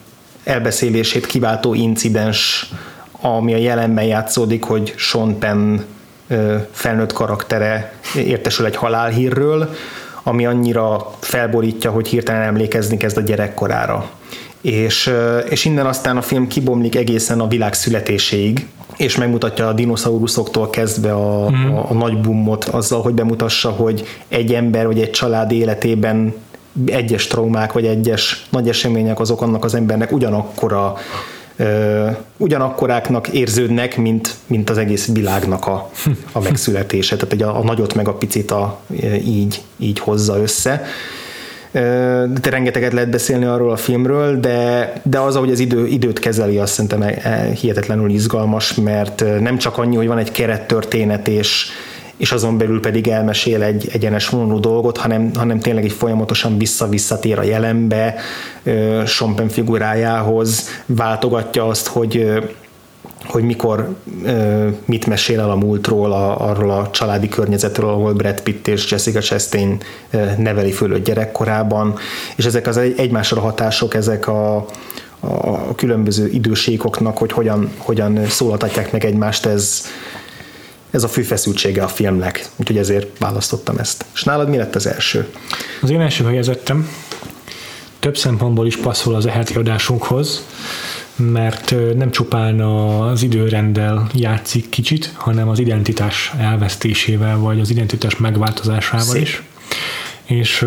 elbeszélését 0.43 1.25
kiváltó 1.25 1.73
incidens, 1.73 2.69
ami 3.21 3.53
a 3.53 3.57
jelenben 3.57 4.05
játszódik, 4.05 4.63
hogy 4.63 4.93
Sean 4.97 5.39
Penn 5.39 5.79
felnőtt 6.71 7.13
karaktere 7.13 7.93
értesül 8.15 8.65
egy 8.65 8.75
halálhírről, 8.75 9.69
ami 10.23 10.45
annyira 10.45 11.11
felborítja, 11.19 11.91
hogy 11.91 12.07
hirtelen 12.07 12.41
emlékezni 12.41 12.97
kezd 12.97 13.17
a 13.17 13.21
gyerekkorára. 13.21 14.09
És, 14.63 15.13
és 15.49 15.65
innen 15.65 15.85
aztán 15.85 16.17
a 16.17 16.21
film 16.21 16.47
kibomlik 16.47 16.95
egészen 16.95 17.39
a 17.39 17.47
világ 17.47 17.73
születéséig, 17.73 18.67
és 18.97 19.17
megmutatja 19.17 19.67
a 19.67 19.73
dinoszauruszoktól 19.73 20.69
kezdve 20.69 21.13
a, 21.13 21.49
mm. 21.49 21.73
a, 21.73 21.89
a 21.89 21.93
nagy 21.93 22.17
bummot 22.17 22.63
azzal, 22.63 23.01
hogy 23.01 23.13
bemutassa, 23.13 23.69
hogy 23.69 24.03
egy 24.27 24.53
ember 24.53 24.85
vagy 24.85 24.99
egy 24.99 25.11
család 25.11 25.51
életében 25.51 26.33
egyes 26.85 27.27
traumák 27.27 27.73
vagy 27.73 27.85
egyes 27.85 28.45
nagy 28.49 28.69
események 28.69 29.19
azok 29.19 29.41
annak 29.41 29.63
az 29.63 29.75
embernek 29.75 30.11
ugyanakkora 30.11 30.95
ö, 31.55 32.09
ugyanakkoráknak 32.37 33.27
érződnek, 33.27 33.97
mint, 33.97 34.35
mint 34.47 34.69
az 34.69 34.77
egész 34.77 35.11
világnak 35.13 35.67
a, 35.67 35.89
a 36.31 36.39
megszületése. 36.39 37.15
Tehát 37.15 37.55
a, 37.55 37.59
a 37.59 37.63
nagyot 37.63 37.93
meg 37.93 38.07
a 38.07 38.13
picit 38.13 38.51
a, 38.51 38.79
így, 39.25 39.61
így 39.77 39.99
hozza 39.99 40.37
össze 40.37 40.85
de 41.73 42.49
rengeteget 42.49 42.93
lehet 42.93 43.09
beszélni 43.09 43.45
arról 43.45 43.71
a 43.71 43.75
filmről, 43.75 44.39
de, 44.39 44.93
de 45.03 45.19
az, 45.19 45.35
ahogy 45.35 45.51
az 45.51 45.59
idő, 45.59 45.87
időt 45.87 46.19
kezeli, 46.19 46.57
azt 46.57 46.73
szerintem 46.73 47.01
e, 47.01 47.15
e, 47.21 47.51
hihetetlenül 47.51 48.09
izgalmas, 48.09 48.73
mert 48.73 49.23
nem 49.39 49.57
csak 49.57 49.77
annyi, 49.77 49.95
hogy 49.95 50.07
van 50.07 50.17
egy 50.17 50.31
kerettörténet, 50.31 51.27
és, 51.27 51.67
és 52.17 52.31
azon 52.31 52.57
belül 52.57 52.79
pedig 52.79 53.07
elmesél 53.07 53.63
egy 53.63 53.89
egyenes 53.93 54.29
vonuló 54.29 54.59
dolgot, 54.59 54.97
hanem, 54.97 55.31
hanem 55.35 55.59
tényleg 55.59 55.83
egy 55.83 55.91
folyamatosan 55.91 56.57
vissza-visszatér 56.57 57.39
a 57.39 57.43
jelenbe, 57.43 58.15
Sompen 59.05 59.47
figurájához, 59.47 60.69
váltogatja 60.85 61.67
azt, 61.67 61.87
hogy 61.87 62.43
hogy 63.25 63.43
mikor 63.43 63.95
mit 64.85 65.05
mesél 65.05 65.39
el 65.39 65.49
a 65.49 65.55
múltról, 65.55 66.11
a, 66.11 66.49
arról 66.49 66.71
a 66.71 66.89
családi 66.91 67.29
környezetről, 67.29 67.89
ahol 67.89 68.13
Brad 68.13 68.41
Pitt 68.41 68.67
és 68.67 68.91
Jessica 68.91 69.19
Chastain 69.19 69.81
neveli 70.37 70.71
föl 70.71 70.99
gyerekkorában, 70.99 71.95
és 72.35 72.45
ezek 72.45 72.67
az 72.67 72.77
egymásra 72.77 73.41
hatások, 73.41 73.93
ezek 73.93 74.27
a, 74.27 74.55
a 75.19 75.75
különböző 75.75 76.27
időségoknak, 76.27 77.17
hogy 77.17 77.31
hogyan, 77.31 77.71
hogyan 77.77 78.25
szólaltatják 78.25 78.91
meg 78.91 79.05
egymást, 79.05 79.45
ez, 79.45 79.85
ez 80.91 81.03
a 81.03 81.07
főfeszültsége 81.07 81.83
a 81.83 81.87
filmnek, 81.87 82.49
úgyhogy 82.55 82.77
ezért 82.77 83.17
választottam 83.17 83.77
ezt. 83.77 84.05
És 84.13 84.23
nálad 84.23 84.49
mi 84.49 84.57
lett 84.57 84.75
az 84.75 84.85
első? 84.85 85.27
Az 85.81 85.89
én 85.89 86.01
első 86.01 86.23
helyezettem 86.23 86.89
több 88.03 88.17
szempontból 88.17 88.67
is 88.67 88.77
passzol 88.77 89.15
az 89.15 89.25
eheti 89.25 89.55
adásunkhoz, 89.55 90.45
mert 91.15 91.75
nem 91.95 92.11
csupán 92.11 92.61
az 92.61 93.23
időrenddel 93.23 94.07
játszik 94.13 94.69
kicsit, 94.69 95.11
hanem 95.15 95.49
az 95.49 95.59
identitás 95.59 96.33
elvesztésével, 96.37 97.37
vagy 97.37 97.59
az 97.59 97.69
identitás 97.69 98.17
megváltozásával 98.17 99.05
Szép. 99.05 99.21
is. 99.21 99.43
És 100.23 100.65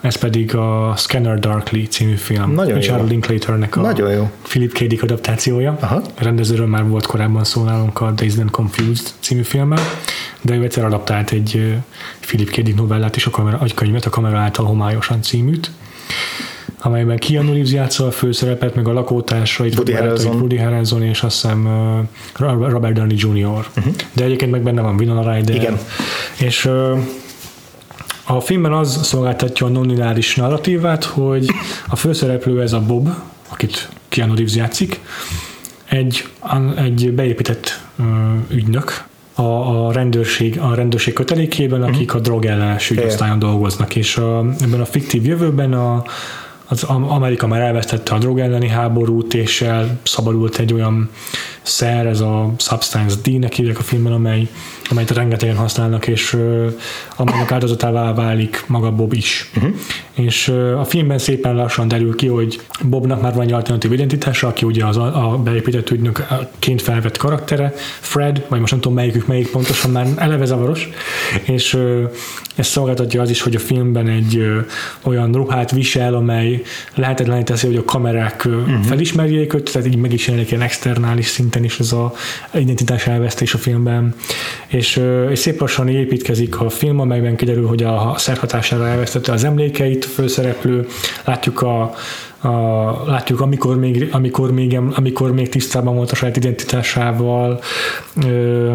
ez 0.00 0.16
pedig 0.16 0.54
a 0.54 0.94
Scanner 0.96 1.38
Darkly 1.38 1.82
című 1.82 2.14
film. 2.14 2.52
Nagyon 2.52 2.74
Richard 2.74 3.00
jó. 3.00 3.06
Linklaternek 3.06 3.76
a 3.76 3.80
Nagyon 3.80 4.10
jó. 4.10 4.30
Philip 4.42 4.72
K. 4.72 4.82
Dick 4.82 5.02
adaptációja. 5.02 5.76
Aha. 5.80 5.94
A 5.94 6.22
rendezőről 6.22 6.66
már 6.66 6.88
volt 6.88 7.06
korábban 7.06 7.44
szó 7.44 7.64
nálunk 7.64 8.00
a 8.00 8.10
Dazed 8.10 8.40
and 8.40 8.50
Confused 8.50 9.06
című 9.20 9.42
filmmel, 9.42 9.82
de 10.40 10.54
ő 10.54 10.62
egyszer 10.62 10.84
adaptált 10.84 11.30
egy 11.30 11.74
Philip 12.20 12.50
K. 12.50 12.60
Dick 12.60 12.76
novellát 12.76 13.16
is, 13.16 13.26
a 13.26 13.30
kamera, 13.30 13.60
egy 13.62 13.74
könyvet, 13.74 14.04
a 14.04 14.10
kamera 14.10 14.38
által 14.38 14.66
homályosan 14.66 15.22
címűt 15.22 15.70
amelyben 16.80 17.18
Keanu 17.18 17.52
Reeves 17.52 17.72
játsza 17.72 18.06
a 18.06 18.10
főszerepet, 18.10 18.74
meg 18.74 18.88
a 18.88 18.92
lakótársait, 18.92 19.74
Woody 19.74 19.92
Harrelson. 19.92 20.36
Woody 20.36 20.56
Harrelson 20.56 21.02
és 21.02 21.22
azt 21.22 21.40
hiszem 21.40 21.68
Robert 22.36 22.94
Downey 22.94 23.16
Jr. 23.16 23.66
Uh-huh. 23.76 23.94
De 24.12 24.24
egyébként 24.24 24.50
meg 24.50 24.62
benne 24.62 24.80
van 24.80 24.94
Winona 24.94 25.34
Ryder. 25.34 25.54
Igen. 25.54 25.78
És 26.38 26.70
a 28.26 28.40
filmben 28.40 28.72
az 28.72 29.06
szolgáltatja 29.06 29.66
a 29.66 29.70
nonlineáris 29.70 30.36
narratívát, 30.36 31.04
hogy 31.04 31.50
a 31.88 31.96
főszereplő 31.96 32.62
ez 32.62 32.72
a 32.72 32.80
Bob, 32.80 33.08
akit 33.48 33.88
Keanu 34.08 34.34
Reeves 34.34 34.54
játszik, 34.54 35.00
egy, 35.84 36.28
egy 36.76 37.12
beépített 37.12 37.80
ügynök, 38.50 39.06
a, 39.34 39.42
a, 39.86 39.92
rendőrség, 39.92 40.58
a 40.58 40.74
rendőrség 40.74 41.14
kötelékében, 41.14 41.82
akik 41.82 42.06
uh-huh. 42.06 42.16
a 42.16 42.20
drogellenes 42.20 42.90
ügyosztályon 42.90 43.38
dolgoznak, 43.38 43.96
és 43.96 44.16
a, 44.16 44.38
ebben 44.60 44.80
a 44.80 44.84
fiktív 44.84 45.26
jövőben 45.26 45.72
a, 45.72 46.04
az 46.68 46.82
Amerika 46.82 47.46
már 47.46 47.60
elvesztette 47.60 48.14
a 48.14 48.18
drog 48.18 48.38
elleni 48.38 48.68
háborút, 48.68 49.34
és 49.34 49.64
szabadult 50.02 50.58
egy 50.58 50.72
olyan 50.72 51.10
szer, 51.68 52.06
ez 52.06 52.20
a 52.20 52.52
Substance 52.58 53.16
D-nek 53.22 53.52
hívják 53.52 53.78
a 53.78 53.82
filmben, 53.82 54.12
amely, 54.12 54.48
amelyet 54.90 55.10
rengetegen 55.10 55.56
használnak, 55.56 56.06
és 56.06 56.32
uh, 56.32 56.72
amelynek 57.16 57.52
áldozatává 57.52 58.14
válik 58.14 58.64
maga 58.66 58.92
Bob 58.92 59.12
is. 59.12 59.50
Uh-huh. 59.56 59.74
És 60.14 60.48
uh, 60.48 60.80
a 60.80 60.84
filmben 60.84 61.18
szépen 61.18 61.54
lassan 61.54 61.88
derül 61.88 62.14
ki, 62.14 62.26
hogy 62.26 62.60
Bobnak 62.82 63.22
már 63.22 63.34
van 63.34 63.42
egy 63.42 63.52
alternatív 63.52 63.92
identitása, 63.92 64.46
aki 64.46 64.64
ugye 64.64 64.86
az 64.86 64.96
a, 64.96 65.32
a 65.32 65.36
beépített 65.36 65.90
ügynökként 65.90 66.82
felvett 66.82 67.16
karaktere, 67.16 67.72
Fred, 68.00 68.44
vagy 68.48 68.60
most 68.60 68.72
nem 68.72 68.80
tudom 68.80 68.96
melyikük 68.96 69.26
melyik 69.26 69.50
pontosan, 69.50 69.90
már 69.90 70.06
eleve 70.16 70.44
zavaros, 70.44 70.88
és 71.44 71.74
uh, 71.74 72.10
ez 72.54 72.66
szolgáltatja 72.66 73.22
az 73.22 73.30
is, 73.30 73.40
hogy 73.40 73.54
a 73.54 73.58
filmben 73.58 74.08
egy 74.08 74.36
uh, 74.36 74.56
olyan 75.02 75.32
ruhát 75.32 75.70
visel, 75.70 76.14
amely 76.14 76.62
lehetetlené 76.94 77.42
teszi, 77.42 77.66
hogy 77.66 77.76
a 77.76 77.84
kamerák 77.84 78.44
uh-huh. 78.44 78.80
felismerjék 78.84 79.54
őt, 79.54 79.72
tehát 79.72 79.88
így 79.88 79.96
meg 79.96 80.12
is 80.12 80.26
jelenik 80.26 80.50
ilyen 80.50 80.62
externális 80.62 81.26
szinten 81.26 81.57
is 81.64 81.78
ez 81.78 81.92
a 81.92 82.12
identitás 82.54 83.06
elvesztés 83.06 83.54
a 83.54 83.58
filmben, 83.58 84.14
és, 84.66 85.02
és 85.30 85.38
szép 85.38 85.60
lassan 85.60 85.88
építkezik 85.88 86.60
a 86.60 86.70
film, 86.70 87.00
amelyben 87.00 87.36
kiderül, 87.36 87.66
hogy 87.66 87.82
a 87.82 88.14
szerhatására 88.16 88.86
elvesztette 88.86 89.32
az 89.32 89.44
emlékeit, 89.44 90.04
főszereplő, 90.04 90.86
látjuk 91.24 91.62
a, 91.62 91.94
a, 92.40 92.50
látjuk, 93.06 93.40
amikor 93.40 93.78
még, 93.78 94.08
amikor, 94.10 94.52
még, 94.52 94.78
amikor 94.94 95.32
még 95.32 95.48
tisztában 95.48 95.94
volt 95.94 96.10
a 96.10 96.14
saját 96.14 96.36
identitásával, 96.36 97.60
ö, 98.26 98.74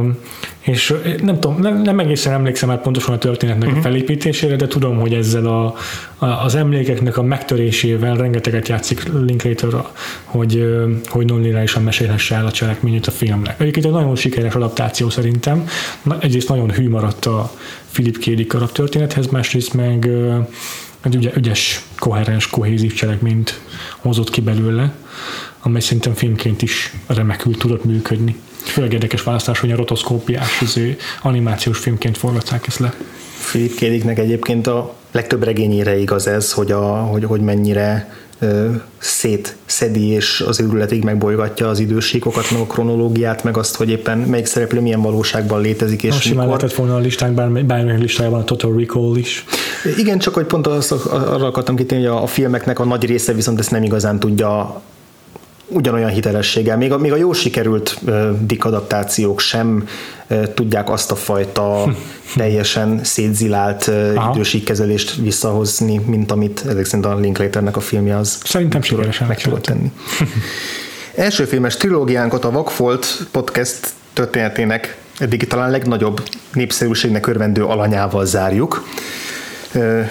és 0.63 0.93
nem 1.21 1.39
tudom, 1.39 1.59
nem, 1.59 1.81
nem 1.81 1.99
egészen 1.99 2.33
emlékszem 2.33 2.69
már 2.69 2.81
pontosan 2.81 3.13
a 3.13 3.17
történetnek 3.17 3.67
uh-huh. 3.67 3.83
a 3.83 3.87
mhm. 3.87 3.89
felépítésére, 3.89 4.55
de 4.55 4.67
tudom, 4.67 4.99
hogy 4.99 5.13
ezzel 5.13 5.45
a, 5.45 5.75
a, 6.17 6.25
az 6.25 6.55
emlékeknek 6.55 7.17
a 7.17 7.23
megtörésével 7.23 8.15
rengeteget 8.15 8.67
játszik 8.67 9.03
Linklater, 9.25 9.69
hogy, 10.23 10.65
hogy 11.05 11.25
non-lineárisan 11.25 11.83
mesélhesse 11.83 12.35
el 12.35 12.45
a 12.45 12.51
cselekményét 12.51 13.07
a 13.07 13.11
filmnek. 13.11 13.59
Egyébként 13.59 13.85
egy 13.85 13.91
nagyon 13.91 14.15
sikeres 14.15 14.53
adaptáció 14.53 15.09
szerintem. 15.09 15.67
Egyrészt 16.19 16.49
nagyon 16.49 16.71
hű 16.71 16.89
maradt 16.89 17.25
a 17.25 17.51
Philip 17.91 18.17
K. 18.17 18.29
Dick 18.29 18.71
történethez, 18.71 19.27
másrészt 19.27 19.73
meg 19.73 20.09
egy 21.01 21.15
ügy, 21.15 21.31
ügyes, 21.35 21.81
koherens, 21.99 22.49
kohézív 22.49 22.93
cselekményt 22.93 23.59
hozott 23.97 24.29
ki 24.29 24.41
belőle, 24.41 24.93
amely 25.61 25.81
szerintem 25.81 26.13
filmként 26.13 26.61
is 26.61 26.93
remekül 27.07 27.57
tudott 27.57 27.83
működni. 27.83 28.35
Főleg 28.63 28.93
érdekes 28.93 29.23
választás, 29.23 29.59
hogy 29.59 29.71
a 29.71 29.75
rotoszkópiás 29.75 30.61
izé, 30.61 30.97
animációs 31.21 31.77
filmként 31.77 32.17
forgatták 32.17 32.67
ezt 32.67 32.79
le. 32.79 32.93
Philip 33.47 33.75
Kédiknek 33.75 34.19
egyébként 34.19 34.67
a 34.67 34.93
legtöbb 35.11 35.43
regényére 35.43 35.97
igaz 35.97 36.27
ez, 36.27 36.51
hogy, 36.51 36.71
a, 36.71 36.81
hogy, 36.81 37.23
hogy 37.23 37.41
mennyire 37.41 38.09
szétszedi 38.97 40.07
és 40.07 40.43
az 40.47 40.59
őrületig 40.59 41.03
megbolygatja 41.03 41.67
az 41.67 41.79
idősíkokat, 41.79 42.51
meg 42.51 42.61
a 42.61 42.65
kronológiát, 42.65 43.43
meg 43.43 43.57
azt, 43.57 43.75
hogy 43.75 43.89
éppen 43.89 44.17
melyik 44.17 44.45
szereplő 44.45 44.81
milyen 44.81 45.01
valóságban 45.01 45.61
létezik. 45.61 46.03
És 46.03 46.11
Most 46.11 46.21
simán 46.21 46.45
lehetett 46.45 46.73
volna 46.73 46.95
a 46.95 46.99
listánk, 46.99 47.33
bármilyen 47.65 47.99
listájában 47.99 48.39
a 48.39 48.43
Total 48.43 48.75
Recall 48.77 49.15
is. 49.15 49.45
Igen, 49.97 50.19
csak 50.19 50.33
hogy 50.33 50.45
pont 50.45 50.67
azt, 50.67 50.91
arra 50.91 51.45
akartam 51.45 51.75
kitérni, 51.75 52.05
hogy 52.05 52.15
a, 52.15 52.23
a 52.23 52.27
filmeknek 52.27 52.79
a 52.79 52.85
nagy 52.85 53.05
része 53.05 53.33
viszont 53.33 53.59
ezt 53.59 53.71
nem 53.71 53.83
igazán 53.83 54.19
tudja 54.19 54.81
ugyanolyan 55.73 56.09
hitelességgel. 56.09 56.77
Még 56.77 56.91
a, 56.91 56.97
még 56.97 57.11
a 57.11 57.15
jó 57.15 57.33
sikerült 57.33 57.97
uh, 58.05 58.29
dikadaptációk 58.41 59.39
sem 59.39 59.87
uh, 60.29 60.53
tudják 60.53 60.89
azt 60.89 61.11
a 61.11 61.15
fajta 61.15 61.95
teljesen 62.35 63.03
szétzilált 63.03 63.87
uh, 63.87 64.29
idősíkkezelést 64.31 65.15
visszahozni, 65.15 65.97
mint 65.97 66.31
amit 66.31 66.63
ezek 66.69 66.85
szerint 66.85 67.05
a 67.05 67.15
Linklaternek 67.15 67.77
a 67.77 67.79
filmje 67.79 68.17
az 68.17 68.39
Szerintem 68.43 68.81
sikeresen 68.81 69.27
meg 69.27 69.41
tudott 69.41 69.61
tenni. 69.61 69.91
Első 71.15 71.45
filmes 71.45 71.77
trilógiánkat 71.77 72.45
a 72.45 72.51
Vakfolt 72.51 73.27
podcast 73.31 73.79
történetének 74.13 74.97
eddig 75.17 75.47
talán 75.47 75.71
legnagyobb 75.71 76.23
népszerűségnek 76.53 77.27
örvendő 77.27 77.63
alanyával 77.65 78.25
zárjuk. 78.25 78.83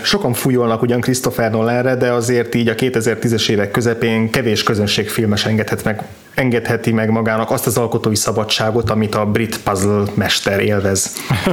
Sokan 0.03 0.33
fújolnak 0.33 0.83
ugyan 0.83 1.01
Christopher 1.01 1.51
Nolanre, 1.51 1.95
de 1.95 2.13
azért 2.13 2.55
így 2.55 2.69
a 2.69 2.75
2010-es 2.75 3.49
évek 3.49 3.71
közepén 3.71 4.31
kevés 4.31 4.63
közönségfilmes 4.63 5.47
engedhet 5.47 5.85
meg, 5.85 6.03
engedheti 6.35 6.93
meg 6.93 7.11
magának 7.11 7.51
azt 7.51 7.67
az 7.67 7.77
alkotói 7.77 8.15
szabadságot, 8.15 8.91
amit 8.91 9.15
a 9.15 9.27
brit 9.27 9.61
puzzle 9.63 10.03
mester 10.15 10.61
élvez. 10.61 11.13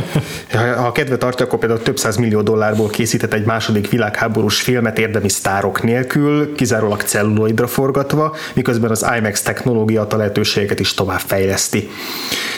Ha 0.53 0.86
a 0.86 0.91
kedve 0.91 1.17
tartja, 1.17 1.45
akkor 1.45 1.59
például 1.59 1.81
több 1.81 1.98
száz 1.98 2.17
millió 2.17 2.41
dollárból 2.41 2.89
készített 2.89 3.33
egy 3.33 3.45
második 3.45 3.89
világháborús 3.89 4.62
filmet 4.62 5.00
érdemi 5.00 5.29
sztárok 5.29 5.83
nélkül, 5.83 6.55
kizárólag 6.55 7.01
celluloidra 7.01 7.67
forgatva, 7.67 8.36
miközben 8.53 8.89
az 8.89 9.05
IMAX 9.17 9.41
technológia 9.41 10.07
a 10.09 10.15
lehetőségeket 10.15 10.79
is 10.79 10.93
tovább 10.93 11.19
fejleszti. 11.19 11.89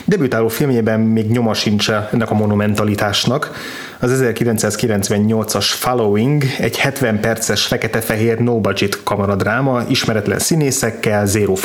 Debütáló 0.06 0.48
filmjében 0.48 1.00
még 1.00 1.30
nyoma 1.30 1.54
sincs 1.54 1.90
ennek 1.90 2.32
a 2.32 2.34
monumentalitásnak. 2.34 3.52
Az 4.00 4.22
1998-as 4.24 5.66
Following 5.66 6.44
egy 6.60 6.78
70 6.78 7.20
perces 7.20 7.66
fekete-fehér 7.66 8.38
no-budget 8.38 9.04
kamaradráma, 9.04 9.82
ismeretlen 9.88 10.40
színészekkel, 10.40 11.26
zéro 11.26 11.56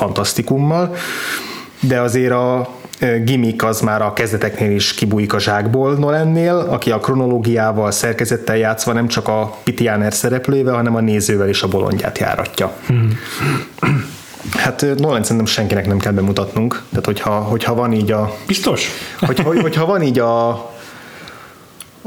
fantasztikummal, 0.47 0.95
de 1.81 2.01
azért 2.01 2.33
a 2.33 2.75
gimmick 3.25 3.65
az 3.65 3.81
már 3.81 4.03
a 4.03 4.13
kezdeteknél 4.13 4.71
is 4.71 4.95
kibújik 4.95 5.33
a 5.33 5.39
zsákból 5.39 5.95
Nolannél, 5.95 6.67
aki 6.71 6.91
a 6.91 6.99
kronológiával, 6.99 7.91
szerkezettel 7.91 8.57
játszva 8.57 8.93
nem 8.93 9.09
csak 9.09 9.29
a 9.29 9.57
Pitianer 9.65 10.13
szereplővel, 10.13 10.75
hanem 10.75 10.95
a 10.95 11.01
nézővel 11.01 11.49
is 11.49 11.63
a 11.63 11.69
bolondját 11.69 12.19
járatja. 12.19 12.73
Hmm. 12.87 13.19
Hát 14.57 14.87
Nolan 14.97 15.23
szerintem 15.23 15.47
senkinek 15.47 15.87
nem 15.87 15.99
kell 15.99 16.13
bemutatnunk. 16.13 16.83
Tehát 16.89 17.05
hogyha, 17.05 17.31
hogyha 17.31 17.75
van 17.75 17.93
így 17.93 18.11
a... 18.11 18.37
Biztos? 18.47 18.89
Hogy, 19.21 19.39
hogy, 19.39 19.61
hogyha 19.61 19.87
van 19.87 20.03
így 20.03 20.19
a, 20.19 20.71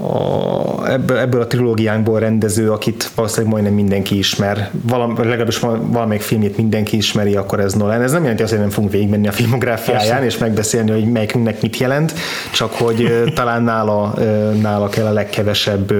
a, 0.01 0.91
ebből, 0.91 1.17
ebből 1.17 1.41
a 1.41 1.47
trilógiánkból 1.47 2.19
rendező, 2.19 2.71
akit 2.71 3.11
valószínűleg 3.15 3.51
majdnem 3.51 3.73
mindenki 3.73 4.17
ismer, 4.17 4.69
valam, 4.81 5.17
legalábbis 5.17 5.59
valamelyik 5.59 6.21
filmjét 6.21 6.57
mindenki 6.57 6.97
ismeri, 6.97 7.35
akkor 7.35 7.59
ez 7.59 7.73
Nolan. 7.73 8.01
Ez 8.01 8.11
nem 8.11 8.21
jelenti 8.21 8.43
azt, 8.43 8.51
hogy 8.51 8.61
nem 8.61 8.69
fogunk 8.69 8.91
végigmenni 8.91 9.27
a 9.27 9.31
filmográfiáján, 9.31 10.19
Persze. 10.19 10.25
és 10.25 10.37
megbeszélni, 10.37 10.91
hogy 10.91 11.11
melyikünknek 11.11 11.61
mit 11.61 11.77
jelent, 11.77 12.13
csak 12.51 12.71
hogy 12.73 13.13
talán 13.35 13.63
nála, 13.63 14.13
nála 14.61 14.89
kell 14.89 15.05
a 15.05 15.13
legkevesebb 15.13 15.93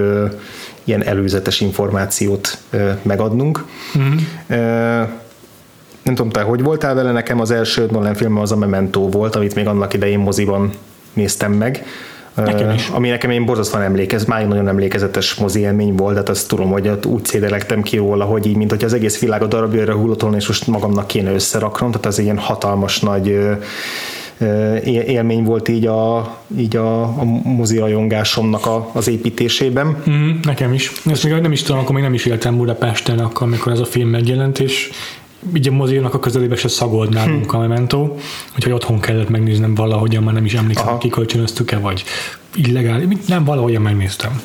ilyen 0.84 1.04
előzetes 1.04 1.62
információt 1.62 2.58
megadnunk. 3.02 3.66
Mm-hmm 3.98 4.18
nem 6.10 6.16
tudom, 6.18 6.32
te 6.32 6.42
hogy 6.42 6.64
voltál 6.64 6.94
vele, 6.94 7.12
nekem 7.12 7.40
az 7.40 7.52
első 7.52 7.88
Nolan 7.92 8.14
film 8.14 8.38
az 8.38 8.52
a 8.52 8.56
Memento 8.56 9.10
volt, 9.10 9.36
amit 9.36 9.56
még 9.56 9.68
annak 9.68 9.94
idején 9.94 10.20
moziban 10.20 10.72
néztem 11.14 11.52
meg. 11.52 11.86
Nekem 12.34 12.72
is. 12.72 12.88
Ami 12.88 13.10
nekem 13.10 13.30
én 13.30 13.46
borzasztóan 13.46 13.84
emlékez, 13.84 14.26
máig 14.26 14.48
nagyon 14.48 14.68
emlékezetes 14.68 15.36
mozi 15.36 15.60
élmény 15.60 15.96
volt, 15.96 16.14
tehát 16.14 16.30
azt 16.30 16.48
tudom, 16.48 16.70
hogy 16.72 16.92
úgy 17.06 17.26
szédelektem 17.26 17.82
ki 17.82 17.98
róla, 17.98 18.26
hogy 18.26 18.46
így, 18.46 18.56
mint 18.56 18.70
hogy 18.70 18.84
az 18.84 18.94
egész 18.94 19.20
világ 19.20 19.42
a 19.42 19.48
darabjára 19.48 19.94
hullott 19.94 20.22
volna, 20.22 20.38
és 20.38 20.48
most 20.48 20.68
magamnak 20.68 21.08
kéne 21.08 21.34
összeraknom, 21.34 21.92
tehát 21.92 22.06
az 22.06 22.20
ilyen 22.20 22.38
hatalmas 22.38 23.00
nagy 23.00 23.40
élmény 24.86 25.44
volt 25.44 25.68
így 25.68 25.86
a, 25.86 26.34
így 26.58 26.76
a, 26.76 27.02
a 27.02 27.24
mozi 27.44 27.78
rajongásomnak 27.78 28.66
a, 28.66 28.90
az 28.94 29.08
építésében. 29.08 30.04
Mm, 30.10 30.30
nekem 30.42 30.74
is. 30.74 30.92
Ezt 31.06 31.24
még 31.24 31.34
nem 31.34 31.52
is 31.52 31.62
tudom, 31.62 31.82
akkor 31.82 31.94
még 31.94 32.04
nem 32.04 32.14
is 32.14 32.26
éltem 32.26 32.58
Budapesten, 32.58 33.20
akkor, 33.20 33.48
amikor 33.48 33.72
ez 33.72 33.80
a 33.80 33.86
film 33.86 34.10
megjelent, 34.10 34.60
és 34.60 34.90
így 35.54 35.68
a 35.68 35.72
moziónak 35.72 36.14
a 36.14 36.20
közelébe 36.20 36.56
se 36.56 36.68
szagolt 36.68 37.10
nálunk 37.10 37.52
hm. 37.52 37.58
a 37.58 37.60
Memento, 37.60 38.16
úgyhogy 38.56 38.72
otthon 38.72 39.00
kellett 39.00 39.30
megnéznem 39.30 39.76
valahogyan, 39.76 40.24
már 40.24 40.34
nem 40.34 40.46
is 40.46 40.54
emlékszem, 40.54 40.98
kikölcsönöztük-e, 40.98 41.78
vagy 41.78 42.04
illegális, 42.56 43.18
nem, 43.28 43.44
valahogyan 43.44 43.82
megnéztem. 43.82 44.42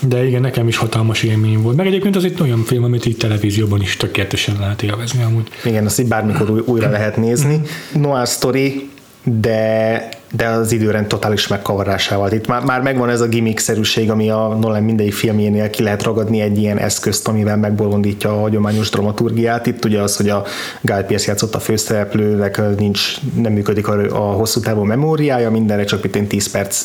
De 0.00 0.26
igen, 0.26 0.40
nekem 0.40 0.68
is 0.68 0.76
hatalmas 0.76 1.22
élmény 1.22 1.62
volt. 1.62 1.76
Meg 1.76 1.86
egyébként 1.86 2.16
az 2.16 2.24
egy 2.24 2.40
olyan 2.40 2.62
film, 2.64 2.84
amit 2.84 3.06
így 3.06 3.16
televízióban 3.16 3.80
is 3.80 3.96
tökéletesen 3.96 4.56
lehet 4.60 4.82
élvezni 4.82 5.22
amúgy. 5.22 5.48
Igen, 5.64 5.84
azt 5.84 6.00
így 6.00 6.08
bármikor 6.08 6.62
újra 6.66 6.90
lehet 6.90 7.16
nézni. 7.16 7.60
Noir 7.92 8.26
Story, 8.26 8.88
de 9.22 10.08
de 10.32 10.46
az 10.46 10.72
időrend 10.72 11.06
totális 11.06 11.46
megkavarásával. 11.46 12.32
Itt 12.32 12.46
már, 12.46 12.62
már 12.64 12.82
megvan 12.82 13.08
ez 13.08 13.20
a 13.20 13.28
gimmick-szerűség, 13.28 14.10
ami 14.10 14.30
a 14.30 14.56
Nolan 14.60 14.82
mindegyik 14.82 15.12
filmjénél 15.12 15.70
ki 15.70 15.82
lehet 15.82 16.02
ragadni 16.02 16.40
egy 16.40 16.58
ilyen 16.58 16.78
eszközt, 16.78 17.28
amivel 17.28 17.56
megbolondítja 17.56 18.30
a 18.30 18.40
hagyományos 18.40 18.90
dramaturgiát. 18.90 19.66
Itt 19.66 19.84
ugye 19.84 20.00
az, 20.00 20.16
hogy 20.16 20.28
a 20.28 20.44
Guy 20.80 21.02
Pearce 21.06 21.30
játszott 21.30 21.54
a 21.54 21.60
főszereplőnek, 21.60 22.60
nincs, 22.78 23.16
nem 23.34 23.52
működik 23.52 23.88
a, 23.88 24.02
a 24.10 24.32
hosszú 24.32 24.60
távú 24.60 24.82
memóriája, 24.82 25.50
mindenre 25.50 25.84
csak 25.84 26.12
mint 26.12 26.28
10 26.28 26.50
perc, 26.50 26.84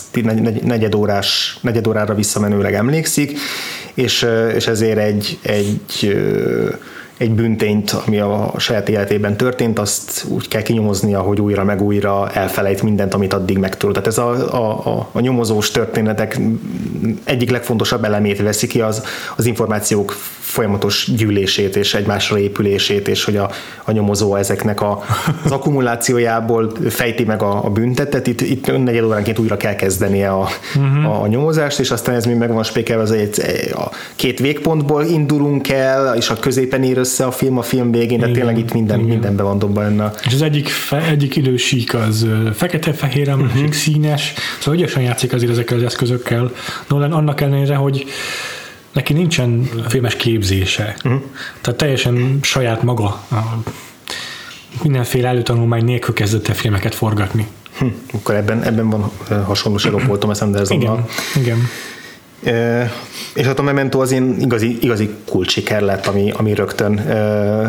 negyed, 0.64 0.96
órás, 0.96 1.60
negyed 1.62 1.88
órára 1.88 2.16
visszamenőleg 2.16 2.74
emlékszik, 2.74 3.38
és, 3.94 4.28
és 4.56 4.68
ezért 4.68 4.98
egy, 4.98 5.40
egy 5.42 6.18
egy 7.22 7.32
bűntényt, 7.32 7.92
ami 7.92 8.20
a 8.20 8.54
saját 8.58 8.90
életében 8.90 9.38
történt, 9.38 9.80
azt 9.80 10.26
úgy 10.30 10.48
kell 10.48 10.62
kinyomoznia, 10.62 11.22
hogy 11.22 11.42
újra 11.42 11.64
meg 11.64 11.82
újra 11.82 12.30
elfelejt 12.32 12.82
mindent, 12.82 13.14
amit 13.14 13.34
addig 13.34 13.58
megtudott. 13.58 13.96
Tehát 13.96 14.10
ez 14.10 14.18
a, 14.18 14.56
a, 14.56 14.98
a, 14.98 15.10
a 15.12 15.20
nyomozós 15.20 15.72
történetek 15.72 16.40
egyik 17.24 17.50
legfontosabb 17.50 18.04
elemét 18.04 18.42
veszi 18.42 18.68
ki 18.68 18.82
az, 18.82 19.04
az 19.36 19.46
információk 19.46 20.16
folyamatos 20.52 21.12
gyűlését 21.16 21.76
és 21.76 21.94
egymásra 21.94 22.40
épülését, 22.40 23.08
és 23.08 23.24
hogy 23.24 23.38
a, 23.38 23.52
a 23.84 23.92
nyomozó 23.92 24.36
ezeknek 24.36 24.82
a, 24.82 25.04
az 25.44 25.52
akkumulációjából 25.52 26.72
fejti 26.90 27.24
meg 27.24 27.42
a, 27.42 27.66
a 27.66 27.70
büntetet. 27.70 28.28
Itt, 28.28 28.42
itt 28.42 28.84
negyed 28.84 29.04
óránként 29.04 29.40
újra 29.40 29.58
kell 29.58 29.76
kezdenie 29.76 30.30
a, 30.30 30.48
uh-huh. 30.76 31.06
a, 31.06 31.22
a 31.22 31.28
nyomozást, 31.28 31.80
és 31.80 31.92
aztán 31.92 32.16
ez 32.16 32.26
még 32.26 32.36
meg 32.36 32.54
van 32.54 32.64
spékelve, 32.64 33.04
az 33.04 33.12
egy, 33.12 33.42
a 33.74 33.90
két 34.16 34.40
végpontból 34.40 35.04
indulunk 35.04 35.70
el, 35.70 36.16
és 36.16 36.30
a 36.30 36.36
középen 36.40 36.84
ér 36.84 36.98
össze 36.98 37.26
a 37.26 37.32
film 37.32 37.58
a 37.58 37.62
film 37.62 37.92
végén, 37.92 38.20
de 38.20 38.32
tényleg 38.32 38.58
itt 38.58 38.74
minden, 38.74 39.00
igen. 39.00 39.10
mindenben 39.10 39.46
van 39.46 39.60
dobva 39.60 39.82
benne. 39.82 40.12
És 40.26 40.34
az 40.34 40.42
egyik, 40.42 40.68
fe, 40.68 41.02
egyik 41.02 41.36
idősík 41.36 41.94
az 41.94 42.28
fekete-fehér, 42.54 43.30
a 43.30 43.36
másik 43.36 43.56
uh-huh. 43.56 43.74
színes, 43.74 44.34
szóval 44.60 44.80
ügyesen 44.80 45.04
játszik 45.04 45.34
azért 45.34 45.52
ezekkel 45.52 45.78
az 45.78 45.84
eszközökkel. 45.84 46.52
Nolan 46.88 47.12
annak 47.12 47.42
ellenére, 47.42 47.76
hogy 47.76 48.06
neki 48.92 49.14
nincsen 49.14 49.70
filmes 49.88 50.16
képzése. 50.16 50.96
Uh-huh. 51.04 51.22
Tehát 51.62 51.80
teljesen 51.80 52.40
saját 52.42 52.84
maga 52.84 53.28
mindenféle 54.84 55.28
előtanulmány 55.28 55.84
nélkül 55.84 56.14
kezdett 56.14 56.48
el 56.48 56.56
filmeket 56.56 56.96
forgatni. 56.96 57.48
Hm, 57.78 57.86
akkor 58.14 58.36
ebben, 58.36 58.64
ebben 58.64 58.90
van 58.90 59.12
hasonlóság 59.46 59.94
a 59.94 59.98
Paul 59.98 60.18
Thomas 60.18 60.42
Andersonnal. 60.42 61.10
Igen, 61.36 61.44
igen 61.44 61.68
és 63.34 63.46
hát 63.46 63.60
a 63.60 63.62
Memento 63.62 64.00
az 64.00 64.12
én 64.12 64.36
igazi, 64.40 64.78
igazi 64.82 65.10
kulcsiker 65.30 65.82
lett, 65.82 66.06
ami, 66.06 66.32
ami 66.36 66.54
rögtön, 66.54 67.02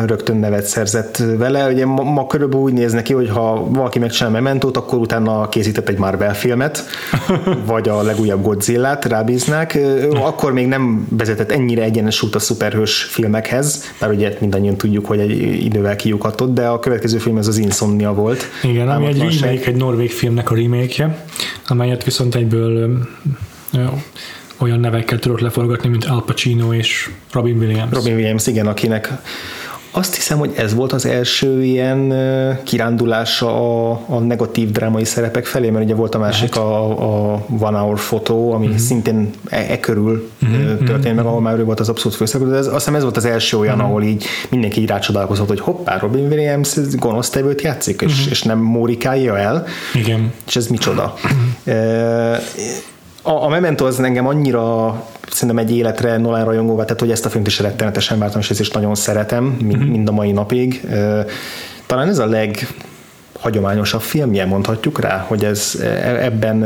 rögtön 0.05 0.37
nevet 0.37 0.65
szerzett 0.65 1.23
vele. 1.37 1.67
Ugye 1.71 1.85
ma, 1.85 2.03
ma 2.03 2.27
körülbelül 2.27 2.63
úgy 2.63 2.73
néz 2.73 2.93
neki, 2.93 3.13
hogy 3.13 3.29
ha 3.29 3.69
valaki 3.69 3.99
megcsinál 3.99 4.31
Mementót, 4.31 4.77
akkor 4.77 4.99
utána 4.99 5.49
készített 5.49 5.89
egy 5.89 5.97
Marvel 5.97 6.35
filmet, 6.35 6.83
vagy 7.65 7.89
a 7.89 8.01
legújabb 8.01 8.43
Godzilla-t 8.43 9.05
rábíznák. 9.05 9.79
Akkor 10.11 10.53
még 10.53 10.67
nem 10.67 11.07
vezetett 11.09 11.51
ennyire 11.51 11.83
egyenes 11.83 12.21
út 12.21 12.35
a 12.35 12.39
szuperhős 12.39 13.03
filmekhez, 13.03 13.83
mert 13.99 14.13
ugye 14.13 14.37
mindannyian 14.39 14.75
tudjuk, 14.75 15.05
hogy 15.05 15.19
egy 15.19 15.63
idővel 15.65 15.95
kiukatott, 15.95 16.53
de 16.53 16.67
a 16.67 16.79
következő 16.79 17.17
film 17.17 17.37
ez 17.37 17.47
az 17.47 17.57
Insomnia 17.57 18.13
volt. 18.13 18.43
Igen, 18.63 18.89
ami 18.89 19.05
egy 19.05 19.17
remake, 19.17 19.65
egy 19.65 19.75
norvég 19.75 20.11
filmnek 20.11 20.51
a 20.51 20.55
remake 20.55 21.15
amelyet 21.67 22.03
viszont 22.03 22.35
egyből 22.35 22.99
olyan 24.63 24.79
nevekkel 24.79 25.19
tudott 25.19 25.39
leforgatni, 25.39 25.89
mint 25.89 26.05
Al 26.05 26.23
Pacino 26.23 26.73
és 26.73 27.09
Robin 27.31 27.57
Williams. 27.57 27.91
Robin 27.91 28.13
Williams, 28.13 28.47
igen, 28.47 28.67
akinek 28.67 29.11
azt 29.95 30.15
hiszem, 30.15 30.37
hogy 30.37 30.51
ez 30.55 30.73
volt 30.73 30.93
az 30.93 31.05
első 31.05 31.63
ilyen 31.63 32.13
kirándulása 32.63 33.47
a, 33.91 34.01
a 34.07 34.19
negatív 34.19 34.71
drámai 34.71 35.05
szerepek 35.05 35.45
felé, 35.45 35.69
mert 35.69 35.85
ugye 35.85 35.95
volt 35.95 36.15
a 36.15 36.19
másik 36.19 36.55
a, 36.55 36.89
a 37.33 37.45
One 37.59 37.77
Hour 37.77 37.99
Photo, 37.99 38.51
ami 38.51 38.65
uh-huh. 38.65 38.81
szintén 38.81 39.29
e, 39.49 39.65
e 39.69 39.79
körül 39.79 40.29
uh-huh. 40.41 40.83
történt 40.85 41.15
meg, 41.15 41.25
ahol 41.25 41.41
már 41.41 41.59
ő 41.59 41.63
volt 41.63 41.79
az 41.79 41.89
abszolút 41.89 42.17
főszereplő, 42.17 42.51
de 42.51 42.57
ez, 42.57 42.65
azt 42.65 42.75
hiszem 42.75 42.95
ez 42.95 43.01
volt 43.01 43.17
az 43.17 43.25
első 43.25 43.57
olyan, 43.57 43.75
uh-huh. 43.75 43.89
ahol 43.89 44.03
így 44.03 44.25
mindenki 44.49 44.81
így 44.81 44.87
rácsodálkozott, 44.87 45.47
hogy 45.47 45.59
hoppá, 45.59 45.97
Robin 45.97 46.25
Williams 46.25 46.75
gonosztevőt 46.91 47.61
játszik, 47.61 48.01
uh-huh. 48.01 48.19
és, 48.19 48.27
és 48.27 48.41
nem 48.41 48.59
Mórikálja 48.59 49.37
el. 49.37 49.65
Igen. 49.93 50.33
És 50.47 50.55
ez 50.55 50.67
micsoda. 50.67 51.13
Uh-huh. 51.23 52.37
A, 53.25 53.43
a 53.43 53.47
Memento 53.47 53.85
az 53.85 53.99
engem 53.99 54.27
annyira 54.27 54.95
szerintem 55.31 55.57
egy 55.57 55.75
életre 55.75 56.17
Nolan 56.17 56.45
rajongóvá 56.45 56.85
tett, 56.85 56.99
hogy 56.99 57.11
ezt 57.11 57.25
a 57.25 57.29
filmt 57.29 57.47
is 57.47 57.59
rettenetesen 57.59 58.19
vártam, 58.19 58.39
és 58.39 58.49
ezt 58.49 58.59
is 58.59 58.69
nagyon 58.69 58.95
szeretem, 58.95 59.43
mind, 59.43 59.77
mm-hmm. 59.77 59.89
mind 59.89 60.07
a 60.07 60.11
mai 60.11 60.31
napig. 60.31 60.81
Talán 61.85 62.07
ez 62.07 62.19
a 62.19 62.25
leg 62.25 62.67
hagyományosabb 63.39 64.01
filmje, 64.01 64.45
mondhatjuk 64.45 64.99
rá, 64.99 65.25
hogy 65.27 65.43
ez 65.45 65.79
e, 65.81 65.85
ebben 66.23 66.65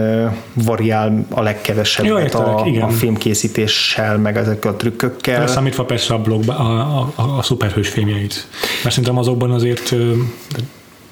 variál 0.53 1.25
a 1.29 1.41
legkevesebbet 1.41 2.35
a, 2.35 2.65
a 2.81 2.89
filmkészítéssel, 2.89 4.17
meg 4.17 4.37
ezekkel 4.37 4.71
a 4.71 4.75
trükkökkel. 4.75 5.39
Leszámítva 5.39 5.85
persze 5.85 6.13
a 6.13 6.19
blogba, 6.21 6.57
a, 6.57 6.79
a, 6.79 7.11
a, 7.15 7.37
a 7.37 7.41
szuperhős 7.41 7.89
filmjeit. 7.89 8.47
Mert 8.83 8.95
szerintem 8.95 9.17
azokban 9.17 9.51
azért 9.51 9.95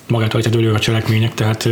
magától 0.07 0.39
egyedül 0.39 0.75
a 0.75 0.79
cselekmények, 0.79 1.33
tehát 1.33 1.69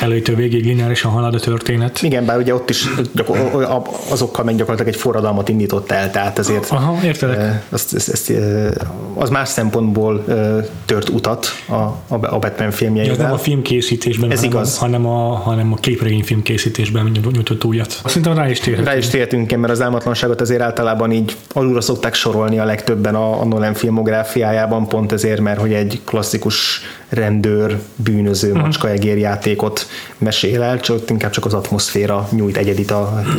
előtől 0.00 0.36
végig 0.36 0.64
lineárisan 0.64 1.10
halad 1.10 1.34
a 1.34 1.40
történet. 1.40 2.02
Igen, 2.02 2.24
bár 2.24 2.38
ugye 2.38 2.54
ott 2.54 2.70
is 2.70 2.86
azokkal 4.08 4.44
meg 4.44 4.56
gyakorlatilag 4.56 4.92
egy 4.94 5.00
forradalmat 5.00 5.48
indított 5.48 5.90
el, 5.90 6.10
tehát 6.10 6.38
azért 6.38 6.70
Aha, 6.70 7.04
értelek. 7.04 7.62
Az, 7.70 7.86
az, 7.94 8.08
az, 8.12 8.32
az 9.14 9.30
más 9.30 9.48
szempontból 9.48 10.24
tört 10.84 11.08
utat 11.08 11.46
a, 11.68 11.74
a 12.08 12.38
Batman 12.38 12.70
filmjeivel. 12.70 13.16
Ja, 13.16 13.22
nem 13.22 13.32
a 13.32 13.38
filmkészítésben, 13.38 14.30
Ez 14.30 14.36
hanem, 14.36 14.52
igaz. 14.52 14.76
A, 14.76 14.80
hanem, 14.80 15.06
a, 15.06 15.34
hanem 15.34 15.72
a 15.72 15.76
képregény 15.76 16.24
filmkészítésben 16.24 17.16
nyújtott 17.32 17.64
újat. 17.64 18.00
Szerintem 18.04 18.34
rá 18.34 18.48
is 18.50 18.60
térhetünk. 18.60 18.88
Rá 18.88 18.96
is 18.96 19.06
térhetünk, 19.06 19.56
mert 19.56 19.72
az 19.72 19.82
álmatlanságot 19.82 20.40
azért 20.40 20.60
általában 20.60 21.12
így 21.12 21.36
alulra 21.52 21.80
szokták 21.80 22.14
sorolni 22.14 22.58
a 22.58 22.64
legtöbben 22.64 23.14
a, 23.14 23.40
a 23.40 23.44
Nolan 23.44 23.74
filmográfiájában, 23.74 24.88
pont 24.88 25.12
ezért, 25.12 25.40
mert 25.40 25.60
hogy 25.60 25.72
egy 25.72 26.00
klasszikus 26.04 26.80
rendőr, 27.42 27.78
bűnöző, 27.96 28.48
uh-huh. 28.48 28.62
macskaegér 28.62 29.18
játékot 29.18 29.86
mesél 30.18 30.62
el, 30.62 30.80
csak 30.80 31.10
inkább 31.10 31.30
csak 31.30 31.44
az 31.44 31.54
atmoszféra 31.54 32.28
nyújt 32.30 32.56
egyedit 32.56 32.92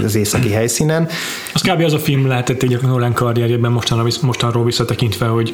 az 0.06 0.16
északi 0.16 0.50
helyszínen. 0.50 1.08
Az 1.54 1.62
kb. 1.62 1.82
az 1.82 1.94
a 1.94 2.00
film 2.00 2.28
lehetett 2.28 2.62
egy 2.64 2.80
Nolan 2.82 3.14
karrierjében 3.14 3.72
mostanra, 3.72 4.08
mostanról 4.22 4.64
visszatekintve, 4.64 5.26
hogy 5.26 5.54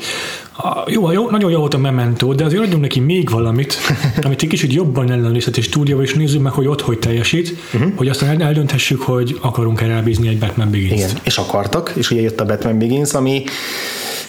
a, 0.57 0.83
jó, 0.87 1.11
jó, 1.11 1.29
nagyon 1.29 1.51
jó 1.51 1.59
volt 1.59 1.73
a 1.73 1.77
Memento, 1.77 2.33
de 2.33 2.43
azért 2.43 2.61
adjunk 2.61 2.81
neki 2.81 2.99
még 2.99 3.29
valamit, 3.29 3.77
amit 4.25 4.41
egy 4.41 4.49
kicsit 4.49 4.73
jobban 4.73 5.11
ellenőrizhet 5.11 5.57
és 5.57 5.65
stúdióba, 5.65 6.03
és 6.03 6.13
nézzük 6.13 6.41
meg, 6.41 6.51
hogy 6.51 6.67
ott 6.67 6.81
hogy 6.81 6.99
teljesít, 6.99 7.57
uh-huh. 7.73 7.91
hogy 7.95 8.07
aztán 8.07 8.41
eldönthessük, 8.41 9.01
hogy 9.01 9.37
akarunk 9.41 9.81
erre 9.81 9.93
elbízni 9.93 10.27
egy 10.27 10.39
Batman 10.39 10.71
Begins. 10.71 10.91
Igen, 10.91 11.09
és 11.23 11.37
akartak, 11.37 11.93
és 11.95 12.11
ugye 12.11 12.21
jött 12.21 12.39
a 12.39 12.45
Batman 12.45 12.77
Begins, 12.77 13.13
ami 13.13 13.43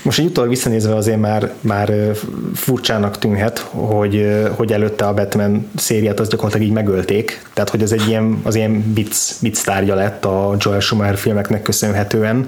most 0.06 0.18
egy 0.18 0.24
utólag 0.24 0.50
visszanézve 0.50 0.94
azért 0.94 1.20
már, 1.20 1.52
már 1.60 1.92
furcsának 2.54 3.18
tűnhet, 3.18 3.58
hogy, 3.58 4.26
hogy 4.50 4.72
előtte 4.72 5.06
a 5.06 5.14
Batman 5.14 5.68
szériát 5.76 6.20
az 6.20 6.28
gyakorlatilag 6.28 6.66
így 6.66 6.72
megölték, 6.72 7.42
tehát 7.54 7.70
hogy 7.70 7.82
ez 7.82 7.92
egy 7.92 8.08
ilyen, 8.08 8.40
az 8.42 8.54
ilyen 8.54 8.92
bits, 8.92 9.40
bits 9.42 9.64
tárgya 9.64 9.94
lett 9.94 10.24
a 10.24 10.56
Joel 10.58 10.80
Schumacher 10.80 11.16
filmeknek 11.16 11.62
köszönhetően, 11.62 12.46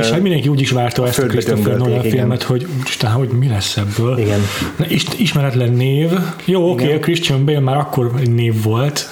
és 0.00 0.10
hát 0.10 0.20
mindenki 0.20 0.48
úgy 0.48 0.60
is 0.60 0.70
várta 0.70 1.06
ezt 1.06 1.18
a 1.18 1.26
Christopher 1.26 1.76
Nolan 1.76 2.02
filmet, 2.02 2.42
hogy 2.42 2.66
úristen, 2.80 3.10
hogy 3.10 3.28
mi 3.28 3.48
lesz 3.48 3.76
ebből. 3.76 4.18
Igen. 4.18 4.40
Na, 4.76 4.84
ismeretlen 5.18 5.72
név. 5.72 6.10
Jó, 6.44 6.70
oké, 6.70 6.84
okay, 6.84 6.98
Christian 6.98 7.44
Bale 7.44 7.60
már 7.60 7.76
akkor 7.76 8.12
név 8.12 8.62
volt. 8.62 9.08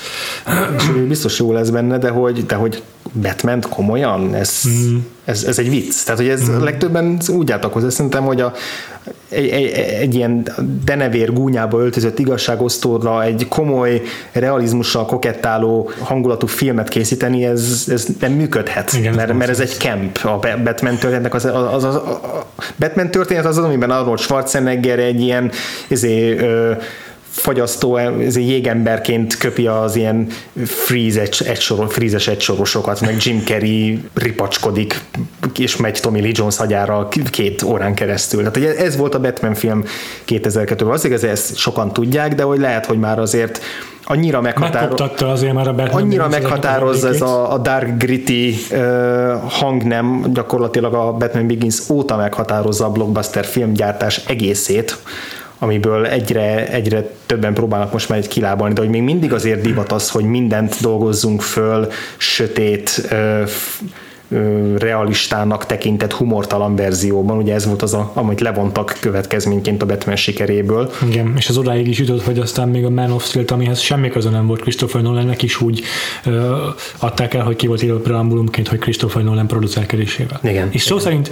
És 0.77 0.85
biztos 1.09 1.39
jó 1.39 1.53
lesz 1.53 1.69
benne, 1.69 1.99
de 1.99 2.09
hogy, 2.09 2.47
de 2.47 2.55
hogy 2.55 2.83
batman 3.13 3.65
komolyan? 3.71 4.35
Ez, 4.35 4.61
mm. 4.69 4.97
ez, 5.25 5.45
ez, 5.45 5.59
egy 5.59 5.71
vicc. 5.71 6.05
Tehát, 6.05 6.21
hogy 6.21 6.31
ez 6.31 6.51
mm. 6.51 6.63
legtöbben 6.63 7.19
úgy 7.29 7.53
álltak 7.53 7.73
hozzá. 7.73 7.89
Szerintem, 7.89 8.25
hogy 8.25 8.41
a, 8.41 8.53
egy, 9.29 9.49
egy, 9.49 9.71
egy 10.01 10.15
ilyen 10.15 10.49
denevér 10.85 11.33
gúnyába 11.33 11.79
öltözött 11.81 12.19
igazságosztóra 12.19 13.23
egy 13.23 13.47
komoly, 13.49 14.03
realizmussal 14.33 15.07
kokettáló 15.07 15.91
hangulatú 15.99 16.47
filmet 16.47 16.89
készíteni, 16.89 17.45
ez, 17.45 17.85
ez 17.89 18.07
nem 18.21 18.33
működhet, 18.33 18.93
Igen, 18.93 19.15
mert, 19.15 19.33
mert 19.33 19.51
ez 19.51 19.61
egy 19.61 19.75
camp. 19.79 20.19
A 20.23 20.39
Batman 20.65 20.97
történetnek 20.97 21.35
az, 21.35 21.45
az, 21.45 21.55
az, 21.73 21.85
az 21.85 21.95
a 21.95 22.47
Batman 22.79 23.11
történet 23.11 23.45
az 23.45 23.59
az, 23.59 23.65
amiben 23.65 23.91
Arnold 23.91 24.19
Schwarzenegger 24.19 24.99
egy 24.99 25.21
ilyen 25.21 25.51
izé, 25.89 26.37
ö, 26.39 26.73
fagyasztó 27.37 27.97
ez 27.97 28.37
jégemberként 28.37 29.37
köpi 29.37 29.67
az 29.67 29.97
ilyen 29.97 30.27
freeze 30.65 31.21
egy, 31.21 31.45
freeze-es 31.89 32.29
egysorosokat, 32.29 33.01
meg 33.01 33.17
Jim 33.19 33.43
Carrey 33.45 34.09
ripacskodik, 34.15 35.01
és 35.59 35.77
megy 35.77 36.01
Tommy 36.01 36.21
Lee 36.21 36.31
Jones 36.35 36.57
hagyára 36.57 37.09
két 37.31 37.63
órán 37.63 37.95
keresztül. 37.95 38.51
Tehát 38.51 38.79
ez 38.79 38.97
volt 38.97 39.15
a 39.15 39.21
Batman 39.21 39.55
film 39.55 39.85
2002-ben. 40.27 40.89
Azért 40.89 41.23
ezt 41.23 41.57
sokan 41.57 41.93
tudják, 41.93 42.35
de 42.35 42.43
hogy 42.43 42.59
lehet, 42.59 42.87
hogy 42.87 42.99
már 42.99 43.19
azért 43.19 43.61
annyira 44.09 44.41
meghatározza 44.41 45.31
azért 45.31 45.53
már 45.53 45.69
a 45.69 45.75
Batman 45.75 46.03
annyira 46.03 46.29
meghatározza 46.29 47.09
ez 47.09 47.21
a, 47.21 47.53
a 47.53 47.59
dark 47.59 47.97
gritty 47.99 48.55
uh, 48.71 48.81
hangnem 49.49 50.25
gyakorlatilag 50.33 50.95
a 50.95 51.13
Batman 51.13 51.47
Begins 51.47 51.89
óta 51.89 52.17
meghatározza 52.17 52.85
a 52.85 52.91
blockbuster 52.91 53.45
filmgyártás 53.45 54.17
egészét, 54.27 54.97
amiből 55.59 56.07
egyre, 56.07 56.69
egyre 56.69 57.11
többen 57.27 57.55
próbálnak 57.55 57.93
most 57.93 58.09
már 58.09 58.19
egy 58.19 58.29
kilábalni, 58.29 58.75
de 58.75 58.81
hogy 58.81 58.91
még 58.91 59.03
mindig 59.03 59.33
azért 59.33 59.61
divat 59.61 59.93
az, 59.93 60.11
hogy 60.11 60.25
mindent 60.25 60.81
dolgozzunk 60.81 61.43
föl, 61.43 61.89
sötét, 62.17 63.09
realistának 64.77 65.67
tekintett 65.67 66.13
humortalan 66.13 66.77
verzióban, 66.77 67.37
ugye 67.37 67.55
ez 67.55 67.67
volt 67.67 67.83
az, 67.83 67.95
a, 67.95 68.11
amit 68.15 68.41
levontak 68.41 68.97
következményként 69.01 69.83
a 69.83 69.87
Batman 69.87 70.17
sikeréből. 70.17 70.91
Igen, 71.09 71.33
és 71.37 71.49
az 71.49 71.57
odáig 71.57 71.89
is 71.89 71.99
jutott, 71.99 72.23
hogy 72.25 72.39
aztán 72.39 72.69
még 72.69 72.85
a 72.85 72.91
Man 72.91 73.11
of 73.11 73.27
Steel, 73.27 73.45
amihez 73.49 73.81
semmi 73.81 74.09
köze 74.09 74.31
nem 74.31 74.47
volt 74.47 74.61
Christopher 74.61 75.03
Nolannek 75.03 75.43
is 75.43 75.61
úgy 75.61 75.83
ö, 76.25 76.57
adták 76.99 77.35
el, 77.35 77.45
hogy 77.45 77.57
ki 77.57 77.67
volt 77.67 77.83
írva 77.83 77.99
preambulumként, 77.99 78.69
hogy 78.69 78.79
Christopher 78.79 79.23
Nolan 79.23 79.47
producerkedésével. 79.47 80.41
Igen. 80.43 80.69
És 80.71 80.83
szó 80.83 80.95
igen. 80.95 81.05
szerint 81.05 81.31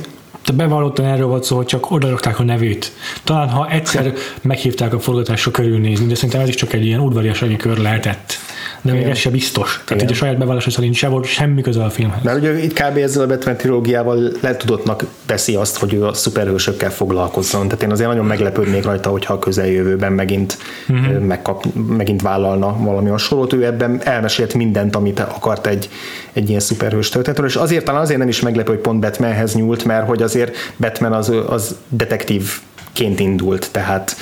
bevallottan 0.53 1.05
erről 1.05 1.27
volt 1.27 1.45
szó, 1.45 1.57
hogy 1.57 1.67
csak 1.67 1.91
odarakták 1.91 2.39
a 2.39 2.43
nevét. 2.43 2.93
Talán 3.25 3.49
ha 3.49 3.71
egyszer 3.71 4.13
meghívták 4.43 4.95
a 4.95 5.01
forgatásra 5.01 5.51
körülnézni, 5.51 6.07
de 6.07 6.15
szerintem 6.15 6.41
ez 6.41 6.49
is 6.49 6.55
csak 6.55 6.73
egy 6.73 6.85
ilyen 6.85 7.01
udvariassági 7.01 7.57
kör 7.57 7.79
lehetett. 7.79 8.39
De 8.85 8.93
még 8.93 9.03
ez 9.03 9.19
se 9.19 9.31
biztos. 9.31 9.83
Tehát 9.85 10.03
Igen. 10.03 10.15
a 10.15 10.17
saját 10.17 10.39
bevallása 10.39 10.71
szerint 10.71 10.95
se 10.95 11.09
volt 11.09 11.25
semmi 11.25 11.63
köze 11.63 11.85
a 11.85 11.91
filmhez. 11.91 12.23
Mert 12.23 12.39
ugye 12.39 12.63
itt 12.63 12.73
kb. 12.73 12.97
ezzel 12.97 13.23
a 13.23 13.27
Batman 13.27 13.57
trilógiával 13.57 14.33
letudottnak 14.41 15.05
teszi 15.27 15.55
azt, 15.55 15.79
hogy 15.79 15.95
ő 15.95 16.05
a 16.05 16.13
szuperhősökkel 16.13 16.91
foglalkozzon. 16.91 17.69
Tehát 17.69 17.83
én 17.83 17.91
azért 17.91 18.09
nagyon 18.09 18.25
meglepődnék 18.25 18.85
rajta, 18.85 19.11
hogyha 19.11 19.35
a 19.35 19.39
közeljövőben 19.39 20.13
megint, 20.13 20.59
uh-huh. 20.89 21.19
megkap, 21.19 21.65
megint 21.89 22.23
vállalna 22.23 22.77
valami 22.79 23.09
hasonlót. 23.09 23.53
Ő 23.53 23.65
ebben 23.65 24.01
elmesélt 24.03 24.55
mindent, 24.55 24.97
amit 24.97 25.21
akart 25.21 25.67
egy, 25.67 25.89
egy 26.33 26.49
ilyen 26.49 26.61
szuperhős 26.61 27.09
történetről, 27.09 27.47
és 27.47 27.57
azért 27.57 27.85
talán 27.85 28.01
azért 28.01 28.19
nem 28.19 28.29
is 28.29 28.41
meglepő, 28.41 28.73
hogy 28.73 28.81
pont 28.81 29.01
Batmanhez 29.01 29.55
nyúlt, 29.55 29.85
mert 29.85 30.07
hogy 30.07 30.23
azért 30.23 30.57
Batman 30.77 31.13
az, 31.13 31.33
az 31.47 31.77
detektívként 31.89 33.21
indult, 33.21 33.69
tehát 33.73 34.17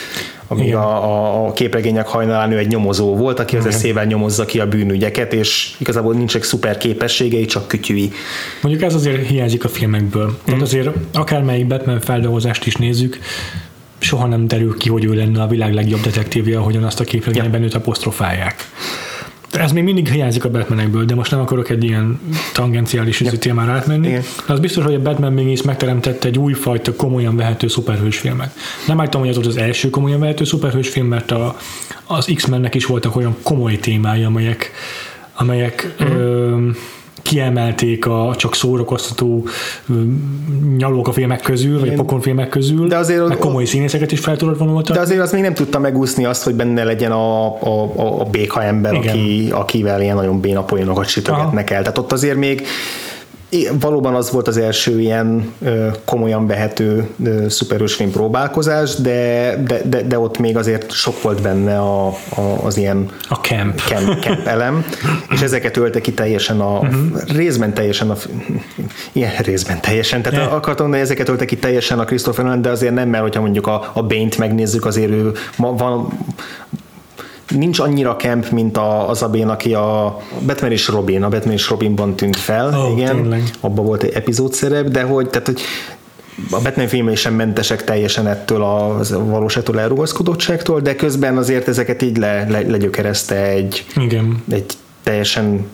amíg 0.47 0.75
a, 0.75 1.05
a, 1.05 1.47
a 1.47 1.53
képregények 1.53 2.07
hajnalán 2.07 2.53
ő 2.53 2.59
egy 2.59 2.69
nyomozó 2.69 3.17
volt, 3.17 3.39
aki 3.39 3.57
az 3.57 3.67
eszével 3.67 4.05
nyomozza 4.05 4.45
ki 4.45 4.61
a 4.61 4.69
bűnügyeket, 4.69 5.33
és 5.33 5.75
igazából 5.79 6.15
nincs 6.15 6.37
egy 6.37 6.43
szuper 6.43 6.79
képességei, 6.79 7.45
csak 7.45 7.69
kütyűi. 7.69 8.13
Mondjuk 8.63 8.85
ez 8.85 8.95
azért 8.95 9.27
hiányzik 9.27 9.65
a 9.65 9.69
filmekből. 9.69 10.27
Mm. 10.27 10.45
Tehát 10.45 10.61
azért 10.61 10.89
akármelyik 11.13 11.67
Batman 11.67 12.01
feldolgozást 12.01 12.67
is 12.67 12.75
nézzük, 12.75 13.19
soha 13.99 14.27
nem 14.27 14.49
derül 14.49 14.77
ki, 14.77 14.89
hogy 14.89 15.05
ő 15.05 15.15
lenne 15.15 15.43
a 15.43 15.47
világ 15.47 15.75
legjobb 15.75 16.01
detektívje, 16.01 16.59
ahogyan 16.59 16.85
azt 16.85 17.01
a 17.01 17.05
képregényben 17.05 17.61
ja. 17.61 17.67
őt 17.67 17.75
apostrofálják 17.75 18.55
ez 19.53 19.73
még 19.73 19.83
mindig 19.83 20.09
hiányzik 20.09 20.45
a 20.45 20.51
Batmanekből, 20.51 21.05
de 21.05 21.15
most 21.15 21.31
nem 21.31 21.41
akarok 21.41 21.71
egy 21.71 21.85
ilyen 21.85 22.21
tangenciális 22.53 23.21
ja. 23.21 23.31
témára 23.39 23.73
átmenni. 23.73 24.09
Igen. 24.09 24.23
De 24.47 24.53
az 24.53 24.61
biztos, 24.61 24.85
hogy 24.85 24.95
a 24.95 25.01
Batman 25.01 25.33
mégis 25.33 25.63
megteremtette 25.63 26.29
egy 26.29 26.39
újfajta 26.39 26.95
komolyan 26.95 27.37
vehető 27.37 27.69
szuperhős 27.69 28.19
filmet. 28.19 28.55
Nem 28.87 29.01
álltam, 29.01 29.21
hogy 29.21 29.29
az 29.31 29.35
volt 29.35 29.47
az 29.47 29.57
első 29.57 29.91
komolyan 29.91 30.21
vehető 30.21 30.45
szuperhős 30.45 30.89
film, 30.89 31.07
mert 31.07 31.31
a, 31.31 31.57
az 32.07 32.31
X-mennek 32.35 32.75
is 32.75 32.87
voltak 32.87 33.17
olyan 33.17 33.37
komoly 33.43 33.79
témái, 33.79 34.23
amelyek, 34.23 34.71
amelyek 35.35 35.95
uh-huh. 36.01 36.19
ö, 36.19 36.69
kiemelték 37.23 38.07
a 38.07 38.35
csak 38.37 38.55
szórakoztató 38.55 39.47
nyalók 40.77 41.09
a 41.09 41.13
filmek 41.13 41.41
közül, 41.41 41.81
vagy 41.81 41.95
pokonfilmek 41.95 42.49
közül, 42.49 42.87
de 42.87 42.97
azért 42.97 43.29
meg 43.29 43.37
komoly 43.37 43.65
színészeket 43.65 44.13
is 44.13 44.21
fel 44.21 44.37
tudod 44.37 44.59
vonultak. 44.59 44.97
De 44.97 45.03
azért 45.03 45.21
az 45.21 45.33
még 45.33 45.43
nem 45.43 45.55
tudta 45.55 45.79
megúszni 45.79 46.25
azt, 46.25 46.43
hogy 46.43 46.55
benne 46.55 46.85
legyen 46.85 47.13
a, 47.13 47.47
a, 47.47 47.93
a, 47.97 48.21
a 48.21 48.25
béka 48.25 48.63
ember, 48.63 48.95
aki, 48.95 49.49
akivel 49.51 50.03
ilyen 50.03 50.17
nagyon 50.17 50.41
béna 50.41 50.63
poénokat 50.63 51.07
sütögetnek 51.07 51.71
el. 51.71 51.81
Tehát 51.81 51.99
ott 51.99 52.13
azért 52.13 52.37
még 52.37 52.67
valóban 53.81 54.15
az 54.15 54.31
volt 54.31 54.49
az 54.49 54.57
első 54.57 55.01
ilyen 55.01 55.53
komolyan 56.05 56.47
vehető 56.47 57.09
szuperős 57.49 57.95
film 57.95 58.11
próbálkozás, 58.11 58.95
de, 58.95 59.55
de, 59.67 59.81
de, 59.85 60.03
de, 60.03 60.19
ott 60.19 60.39
még 60.39 60.57
azért 60.57 60.91
sok 60.91 61.23
volt 61.23 61.43
benne 61.43 61.79
a, 61.79 62.07
a, 62.07 62.41
az 62.63 62.77
ilyen 62.77 63.09
a 63.29 63.35
camp. 63.35 63.81
camp, 63.81 64.21
camp 64.21 64.47
elem, 64.47 64.85
és 65.31 65.41
ezeket 65.41 65.77
ölte 65.77 66.01
ki 66.01 66.13
teljesen 66.13 66.61
a 66.61 66.79
uh-huh. 66.79 67.23
részben 67.29 67.75
teljesen 67.75 68.11
a 68.11 68.17
ilyen 69.13 69.33
részben 69.39 69.81
teljesen, 69.81 70.23
tehát 70.23 70.39
yeah. 70.39 70.55
akartam 70.55 70.87
mondani, 70.87 71.03
ezeket 71.03 71.29
ölte 71.29 71.45
ki 71.45 71.57
teljesen 71.57 71.99
a 71.99 72.05
Christopher 72.05 72.45
Nolan, 72.45 72.63
de 72.63 72.71
azért 72.71 72.95
nem, 72.95 73.09
mert 73.09 73.23
hogyha 73.23 73.41
mondjuk 73.41 73.67
a, 73.67 73.91
a 73.93 74.03
Bane-t 74.03 74.39
megnézzük, 74.39 74.85
azért 74.85 75.11
ő 75.11 75.33
ma, 75.57 75.73
van, 75.73 76.09
nincs 77.55 77.79
annyira 77.79 78.17
kemp, 78.17 78.51
mint 78.51 78.77
a, 78.77 79.09
az 79.09 79.23
a 79.23 79.29
Bén, 79.29 79.49
aki 79.49 79.75
a 79.75 80.19
Batman 80.47 80.71
és 80.71 80.89
Robin, 80.89 81.23
a 81.23 81.29
Batman 81.29 81.55
és 81.55 81.69
Robinban 81.69 82.15
tűnt 82.15 82.37
fel, 82.37 82.69
oh, 82.75 82.93
igen, 82.93 83.17
tényleg. 83.17 83.43
abban 83.61 83.85
volt 83.85 84.03
egy 84.03 84.13
epizódszerep, 84.13 84.89
de 84.89 85.03
hogy, 85.03 85.29
tehát, 85.29 85.47
hogy 85.47 85.61
a 86.51 86.61
Batman 86.63 86.89
filmei 86.89 87.15
sem 87.15 87.35
mentesek 87.35 87.85
teljesen 87.85 88.27
ettől 88.27 88.63
a 88.63 89.01
valóságtól 89.11 89.81
elrugaszkodottságtól, 89.81 90.81
de 90.81 90.97
közben 90.97 91.37
azért 91.37 91.69
ezeket 91.69 92.03
így 92.03 92.17
le, 92.17 92.47
le, 92.49 92.61
legyökerezte 92.61 93.49
egy, 93.49 93.85
Igen. 93.97 94.43
egy 94.51 94.73
teljesen 95.03 95.67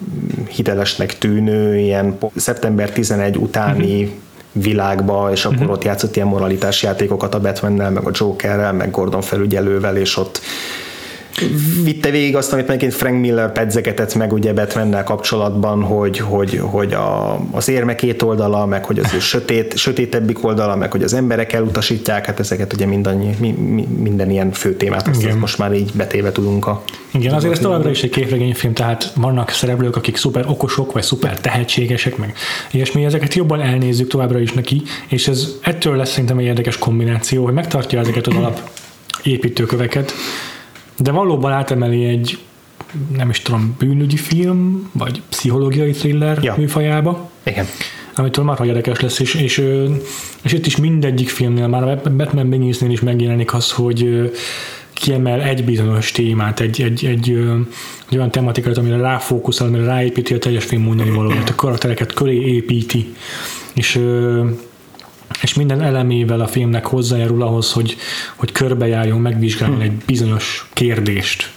hitelesnek 0.48 1.18
tűnő, 1.18 1.78
ilyen 1.78 2.18
szeptember 2.36 2.90
11 2.90 3.36
utáni 3.36 4.02
uh-huh 4.02 4.16
világba, 4.52 5.30
és 5.32 5.44
akkor 5.44 5.56
uh-huh. 5.56 5.72
ott 5.72 5.84
játszott 5.84 6.16
ilyen 6.16 6.28
moralitás 6.28 6.82
játékokat 6.82 7.34
a 7.34 7.40
Batmannel, 7.40 7.90
meg 7.90 8.06
a 8.06 8.10
Jokerrel, 8.12 8.72
meg 8.72 8.90
Gordon 8.90 9.20
felügyelővel, 9.20 9.96
és 9.96 10.16
ott 10.16 10.40
vitte 11.82 12.10
végig 12.10 12.36
azt, 12.36 12.52
amit 12.52 12.66
megint 12.66 12.94
Frank 12.94 13.20
Miller 13.20 13.52
pedzegetett 13.52 14.14
meg 14.14 14.32
ugye 14.32 14.52
Batmannel 14.52 15.04
kapcsolatban, 15.04 15.82
hogy, 15.82 16.18
hogy, 16.18 16.60
hogy 16.62 16.92
a, 16.92 17.40
az 17.50 17.68
érme 17.68 17.94
két 17.94 18.22
oldala, 18.22 18.66
meg 18.66 18.84
hogy 18.84 18.98
az 18.98 19.14
ő 19.14 19.18
sötét, 19.18 19.76
sötétebbik 19.76 20.44
oldala, 20.44 20.76
meg 20.76 20.90
hogy 20.90 21.02
az 21.02 21.14
emberek 21.14 21.52
elutasítják, 21.52 22.26
hát 22.26 22.40
ezeket 22.40 22.72
ugye 22.72 22.86
mindannyi, 22.86 23.34
mi, 23.40 23.50
mi, 23.50 23.86
minden 23.98 24.30
ilyen 24.30 24.52
fő 24.52 24.74
témát 24.74 25.08
azt, 25.08 25.38
most 25.38 25.58
már 25.58 25.72
így 25.72 25.90
betéve 25.94 26.32
tudunk 26.32 26.66
a 26.66 26.82
Igen, 27.10 27.34
azért 27.34 27.52
ez 27.52 27.58
továbbra 27.58 27.90
is 27.90 28.02
egy 28.02 28.10
képregényfilm, 28.10 28.72
tehát 28.72 29.12
vannak 29.16 29.50
szereplők, 29.50 29.96
akik 29.96 30.16
szuper 30.16 30.44
okosok, 30.46 30.92
vagy 30.92 31.02
szuper 31.02 31.40
tehetségesek, 31.40 32.16
meg 32.16 32.34
mi 32.92 33.04
ezeket 33.04 33.34
jobban 33.34 33.60
elnézzük 33.60 34.08
továbbra 34.08 34.40
is 34.40 34.52
neki, 34.52 34.82
és 35.08 35.28
ez 35.28 35.48
ettől 35.60 35.96
lesz 35.96 36.10
szerintem 36.10 36.38
egy 36.38 36.44
érdekes 36.44 36.78
kombináció, 36.78 37.44
hogy 37.44 37.54
megtartja 37.54 38.00
ezeket 38.00 38.26
az 38.26 38.34
alap 38.34 38.70
építőköveket, 39.22 40.12
de 40.98 41.10
valóban 41.10 41.52
átemeli 41.52 42.04
egy 42.04 42.38
nem 43.16 43.30
is 43.30 43.40
tudom, 43.40 43.74
bűnügyi 43.78 44.16
film, 44.16 44.90
vagy 44.92 45.22
pszichológiai 45.28 45.90
thriller 45.90 46.38
ja. 46.42 46.54
műfajába. 46.56 47.30
Igen. 47.42 47.66
Amitől 48.14 48.44
már 48.44 48.60
érdekes 48.64 49.00
lesz, 49.00 49.18
és, 49.18 49.34
és, 49.34 49.64
és 50.42 50.52
itt 50.52 50.66
is 50.66 50.76
mindegyik 50.76 51.28
filmnél, 51.28 51.66
már 51.66 51.82
a 51.82 52.10
Batman 52.16 52.50
Beginsnél 52.50 52.90
is 52.90 53.00
megjelenik 53.00 53.54
az, 53.54 53.72
hogy 53.72 54.30
kiemel 54.92 55.42
egy 55.42 55.64
bizonyos 55.64 56.10
témát, 56.10 56.60
egy, 56.60 56.82
egy, 56.82 57.04
egy, 57.04 57.30
egy 58.08 58.16
olyan 58.16 58.30
tematikát, 58.30 58.76
amire 58.76 58.96
ráfókuszál, 58.96 59.68
amire 59.68 59.84
ráépíti 59.84 60.34
a 60.34 60.38
teljes 60.38 60.64
film 60.64 60.82
mondani 60.82 61.10
valóját, 61.10 61.48
a 61.48 61.54
karaktereket 61.54 62.12
köré 62.12 62.40
építi, 62.40 63.14
és 63.74 64.00
és 65.42 65.54
minden 65.54 65.82
elemével 65.82 66.40
a 66.40 66.46
filmnek 66.46 66.86
hozzájárul 66.86 67.42
ahhoz, 67.42 67.72
hogy, 67.72 67.96
hogy 68.36 68.52
körbejárjon, 68.52 69.20
megvizsgáljon 69.20 69.80
egy 69.80 69.92
bizonyos 69.92 70.68
kérdést. 70.72 71.52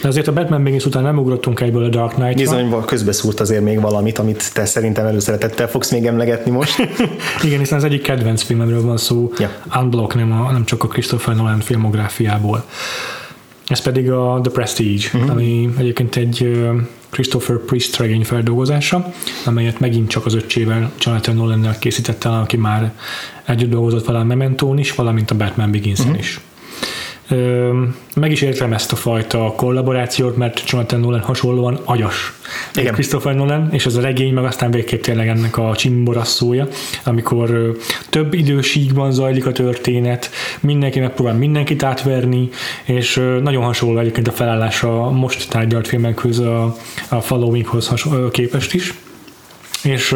De 0.00 0.08
azért 0.08 0.26
a 0.26 0.32
Batman 0.32 0.62
Begins 0.62 0.84
után 0.84 1.02
nem 1.02 1.18
ugrottunk 1.18 1.60
egyből 1.60 1.84
a 1.84 1.88
Dark 1.88 2.14
knight 2.14 2.36
Bizony, 2.36 2.84
közbeszúrt 2.84 3.40
azért 3.40 3.62
még 3.62 3.80
valamit, 3.80 4.18
amit 4.18 4.54
te 4.54 4.64
szerintem 4.64 5.06
előszeretettel 5.06 5.68
fogsz 5.68 5.90
még 5.90 6.06
emlegetni 6.06 6.50
most. 6.50 6.88
Igen, 7.44 7.58
hiszen 7.58 7.78
az 7.78 7.84
egyik 7.84 8.02
kedvenc 8.02 8.42
filmemről 8.42 8.82
van 8.82 8.96
szó, 8.96 9.32
ja. 9.38 9.50
Unblock, 9.80 10.14
nem, 10.14 10.32
a, 10.32 10.52
nem 10.52 10.64
csak 10.64 10.84
a 10.84 10.86
Christopher 10.86 11.36
Nolan 11.36 11.60
filmográfiából. 11.60 12.64
Ez 13.66 13.80
pedig 13.80 14.10
a 14.10 14.40
The 14.42 14.52
Prestige, 14.52 15.08
uh-huh. 15.14 15.30
ami 15.30 15.68
egyébként 15.78 16.16
egy 16.16 16.58
Christopher 17.16 17.56
Priest 17.56 17.96
regény 17.96 18.24
feldolgozása, 18.24 19.12
amelyet 19.44 19.80
megint 19.80 20.08
csak 20.08 20.26
az 20.26 20.34
öccsével 20.34 20.92
Jonathan 21.00 21.34
nolan 21.34 21.76
készítette, 21.78 22.28
aki 22.28 22.56
már 22.56 22.92
együtt 23.44 23.70
dolgozott 23.70 24.04
vele 24.04 24.18
a 24.18 24.24
Mementón 24.24 24.78
is, 24.78 24.94
valamint 24.94 25.30
a 25.30 25.34
Batman 25.34 25.70
begins 25.70 25.98
uh-huh. 25.98 26.18
is. 26.18 26.40
Meg 28.14 28.30
is 28.30 28.42
értem 28.42 28.72
ezt 28.72 28.92
a 28.92 28.96
fajta 28.96 29.52
kollaborációt, 29.56 30.36
mert 30.36 30.70
Jonathan 30.70 31.00
Nolan 31.00 31.20
hasonlóan 31.20 31.80
agyas. 31.84 32.32
Igen. 32.74 32.92
Christopher 32.92 33.34
Nolan, 33.34 33.68
és 33.72 33.86
az 33.86 33.96
a 33.96 34.00
regény 34.00 34.34
meg 34.34 34.44
aztán 34.44 34.70
végképp 34.70 35.02
tényleg 35.02 35.28
ennek 35.28 35.58
a 35.58 35.74
csimborasszója, 35.76 36.68
amikor 37.04 37.76
több 38.10 38.34
idősíkban 38.34 39.12
zajlik 39.12 39.46
a 39.46 39.52
történet, 39.52 40.30
mindenki 40.60 41.00
megpróbál 41.00 41.34
mindenkit 41.34 41.82
átverni, 41.82 42.48
és 42.84 43.22
nagyon 43.42 43.64
hasonló 43.64 43.98
egyébként 43.98 44.28
a 44.28 44.32
felállás 44.32 44.82
a 44.82 45.10
most 45.10 45.50
tárgyalt 45.50 45.88
filmekhez 45.88 46.38
a, 46.38 46.76
a 47.08 47.20
Followinghoz 47.20 47.92
képest 48.30 48.74
is. 48.74 48.94
És 49.82 50.14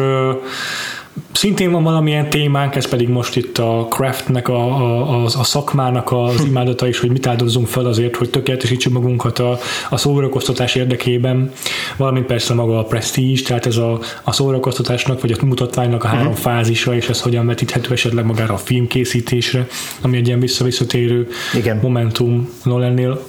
Szintén 1.31 1.71
van 1.71 1.83
valamilyen 1.83 2.29
témánk, 2.29 2.75
ez 2.75 2.87
pedig 2.87 3.09
most 3.09 3.35
itt 3.35 3.57
a 3.57 3.87
craftnek, 3.89 4.47
a, 4.47 4.63
a, 4.63 5.09
a, 5.09 5.23
a 5.23 5.43
szakmának 5.43 6.11
az 6.11 6.43
imádata 6.49 6.87
is, 6.87 6.99
hogy 6.99 7.11
mit 7.11 7.27
áldozunk 7.27 7.67
fel 7.67 7.85
azért, 7.85 8.15
hogy 8.15 8.29
tökéletesítsük 8.29 8.93
magunkat 8.93 9.39
a, 9.39 9.57
a 9.89 9.97
szórakoztatás 9.97 10.75
érdekében, 10.75 11.51
valamint 11.97 12.25
persze 12.25 12.53
maga 12.53 12.79
a 12.79 12.83
prestige, 12.83 13.41
tehát 13.41 13.65
ez 13.65 13.77
a, 13.77 13.99
a 14.23 14.31
szórakoztatásnak 14.31 15.21
vagy 15.21 15.31
a 15.31 15.45
mutatványnak 15.45 16.03
a 16.03 16.07
három 16.07 16.27
uh-huh. 16.27 16.41
fázisa, 16.41 16.95
és 16.95 17.09
ez 17.09 17.21
hogyan 17.21 17.45
vetíthető 17.45 17.93
esetleg 17.93 18.25
magára 18.25 18.53
a 18.53 18.57
filmkészítésre, 18.57 19.67
ami 20.01 20.17
egy 20.17 20.27
ilyen 20.27 20.39
visszavisszatérő 20.39 21.27
Igen. 21.55 21.79
momentum 21.81 22.49
Nolannél, 22.63 23.23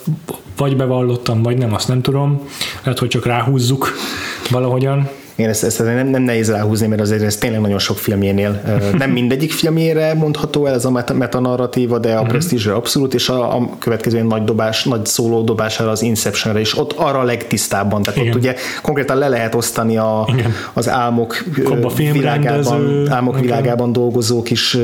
vagy 0.57 0.77
bevallottam, 0.77 1.43
vagy 1.43 1.59
nem, 1.59 1.75
azt 1.75 1.89
nem 1.89 2.03
tudom. 2.03 2.49
Lehet, 2.83 2.99
hogy 2.99 3.09
csak 3.09 3.27
ráhúzzuk 3.27 3.93
valahogyan. 4.51 5.09
Igen, 5.35 5.51
ezt, 5.51 5.65
ezt 5.65 5.85
nem, 5.85 6.07
nem 6.07 6.23
nehéz 6.23 6.51
ráhúzni, 6.51 6.87
mert 6.87 7.01
azért 7.01 7.23
ez 7.23 7.37
tényleg 7.37 7.61
nagyon 7.61 7.79
sok 7.79 7.99
filmjénél. 7.99 8.63
Nem 8.99 9.11
mindegyik 9.21 9.53
filmjére 9.53 10.15
mondható 10.15 10.67
el 10.67 10.75
ez 10.75 10.85
a 10.85 10.91
metanarratíva, 11.15 11.99
de 11.99 12.09
a 12.09 12.15
uh-huh. 12.15 12.29
Prestige-re 12.29 12.75
abszolút, 12.75 13.15
és 13.15 13.29
a, 13.29 13.57
a 13.57 13.69
következő 13.79 14.23
nagy 14.23 14.45
dobás, 14.45 14.85
nagy 14.85 15.07
szóló 15.07 15.43
dobására 15.43 15.91
az 15.91 16.03
Inceptionre 16.03 16.61
is. 16.61 16.79
Ott 16.79 16.93
arra 16.93 17.19
a 17.19 17.23
legtisztábban. 17.25 18.03
Tehát 18.03 18.21
Igen. 18.21 18.33
ott 18.33 18.39
ugye 18.39 18.55
konkrétan 18.83 19.17
le 19.17 19.29
lehet 19.29 19.55
osztani 19.55 19.97
a, 19.97 20.29
az 20.73 20.89
álmok 20.89 21.45
világában, 22.13 23.09
álmok 23.11 23.41
világában 23.41 23.93
dolgozók 23.93 24.51
is 24.51 24.77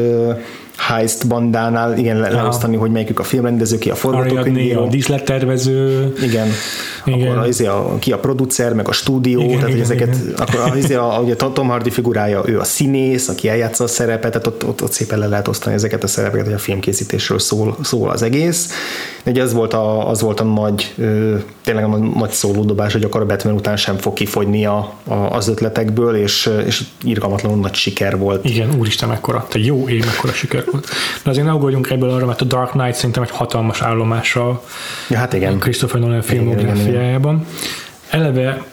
heist 0.78 1.26
bandánál, 1.26 1.98
igen, 1.98 2.16
le, 2.16 2.30
leosztani, 2.30 2.76
hogy 2.76 2.90
melyikük 2.90 3.18
a 3.18 3.22
filmrendező, 3.22 3.78
ki 3.78 3.90
a 3.90 3.94
forgatókönyvíró. 3.94 4.84
A 4.84 4.88
díszlettervező. 4.88 6.12
Igen. 6.22 6.48
igen. 7.04 7.28
Akkor 7.28 7.48
az, 7.48 7.60
a, 7.60 7.96
ki 7.98 8.12
a 8.12 8.18
producer, 8.18 8.74
meg 8.74 8.88
a 8.88 8.92
stúdió, 8.92 9.40
igen, 9.40 9.54
tehát 9.54 9.68
igen, 9.68 9.80
ezeket, 9.80 10.16
igen. 10.22 10.34
akkor 10.36 10.60
az, 10.60 10.90
a, 10.90 11.18
ugye 11.24 11.36
Tom 11.36 11.68
Hardy 11.68 11.90
figurája, 11.90 12.42
ő 12.46 12.58
a 12.58 12.64
színész, 12.64 13.28
aki 13.28 13.48
eljátsza 13.48 13.84
a 13.84 13.86
szerepet, 13.86 14.30
tehát 14.30 14.46
ott, 14.46 14.66
ott, 14.66 14.82
ott 14.82 14.92
szépen 14.92 15.18
le 15.18 15.26
lehet 15.26 15.48
osztani 15.48 15.74
ezeket 15.74 16.02
a 16.02 16.06
szerepeket, 16.06 16.44
hogy 16.44 16.54
a 16.54 16.58
filmkészítésről 16.58 17.38
szól, 17.38 17.76
szól 17.82 18.10
az 18.10 18.22
egész. 18.22 18.72
Ugye 19.28 19.42
az 19.42 19.52
volt 19.52 19.74
a, 19.74 20.08
az 20.08 20.20
volt 20.20 20.40
a 20.40 20.44
nagy, 20.44 20.94
tényleg 21.64 21.84
a 21.84 21.96
nagy 21.96 22.30
szólódobás, 22.30 22.92
hogy 22.92 23.04
akkor 23.04 23.20
a 23.20 23.26
Batman 23.26 23.54
után 23.54 23.76
sem 23.76 23.96
fog 23.96 24.12
kifogyni 24.12 24.66
a, 24.66 24.92
a, 25.04 25.14
az 25.14 25.48
ötletekből, 25.48 26.16
és, 26.16 26.50
és 26.66 26.84
irgalmatlanul 27.02 27.58
nagy 27.58 27.74
siker 27.74 28.18
volt. 28.18 28.44
Igen, 28.44 28.74
úristen, 28.78 29.08
mekkora, 29.08 29.46
te 29.48 29.58
jó 29.58 29.88
év, 29.88 30.04
mekkora 30.04 30.32
siker 30.32 30.64
volt. 30.70 30.88
De 31.22 31.30
azért 31.30 31.46
ne 31.46 31.52
ugorjunk 31.52 31.90
ebből 31.90 32.10
arra, 32.10 32.26
mert 32.26 32.40
a 32.40 32.44
Dark 32.44 32.70
Knight 32.70 32.94
szerintem 32.94 33.22
egy 33.22 33.30
hatalmas 33.30 33.80
állomása 33.80 34.62
ja, 35.08 35.18
hát 35.18 35.32
igen. 35.32 35.58
Christopher 35.58 36.00
Nolan 36.00 36.22
filmográfiájában. 36.22 37.46
Eleve 38.10 38.64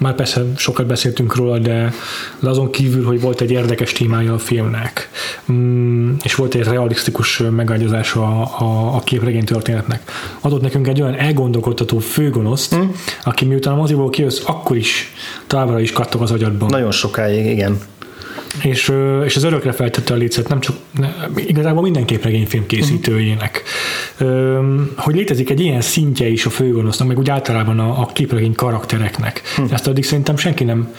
már 0.00 0.14
persze 0.14 0.44
sokat 0.56 0.86
beszéltünk 0.86 1.36
róla, 1.36 1.58
de, 1.58 1.92
de 2.40 2.48
azon 2.48 2.70
kívül, 2.70 3.04
hogy 3.04 3.20
volt 3.20 3.40
egy 3.40 3.50
érdekes 3.50 3.92
témája 3.92 4.34
a 4.34 4.38
filmnek, 4.38 5.10
mm, 5.52 6.12
és 6.22 6.34
volt 6.34 6.54
egy 6.54 6.62
realisztikus 6.62 7.42
megágyazása 7.50 8.22
a, 8.22 8.64
a, 8.64 8.94
a 8.94 9.00
képregény 9.00 9.44
történetnek, 9.44 10.02
adott 10.40 10.62
nekünk 10.62 10.86
egy 10.88 11.02
olyan 11.02 11.14
elgondolkodtató 11.14 11.98
főgonoszt, 11.98 12.76
mm. 12.76 12.88
aki 13.24 13.44
miután 13.44 13.72
a 13.72 13.76
moziból 13.76 14.10
kijössz, 14.10 14.42
akkor 14.46 14.76
is 14.76 15.12
továbbra 15.46 15.80
is 15.80 15.92
kattog 15.92 16.22
az 16.22 16.30
agyadban. 16.30 16.68
Nagyon 16.68 16.90
sokáig, 16.90 17.46
igen 17.46 17.78
és, 18.62 18.92
és 19.24 19.36
az 19.36 19.42
örökre 19.42 19.72
feltette 19.72 20.14
a 20.14 20.16
lécet, 20.16 20.48
nem 20.48 20.60
csak 20.60 20.76
igazából 21.34 21.82
minden 21.82 22.04
képregényfilm 22.04 22.66
készítőjének. 22.66 23.62
Uh-huh. 24.20 24.80
Hogy 24.96 25.14
létezik 25.14 25.50
egy 25.50 25.60
ilyen 25.60 25.80
szintje 25.80 26.28
is 26.28 26.46
a 26.46 26.50
főgonosznak, 26.50 27.08
meg 27.08 27.18
úgy 27.18 27.30
általában 27.30 27.78
a, 27.78 28.00
a 28.00 28.06
képregény 28.06 28.54
karaktereknek. 28.54 29.42
Uh-huh. 29.50 29.72
Ezt 29.72 29.86
addig 29.86 30.04
szerintem 30.04 30.36
senki 30.36 30.64
nem 30.64 30.94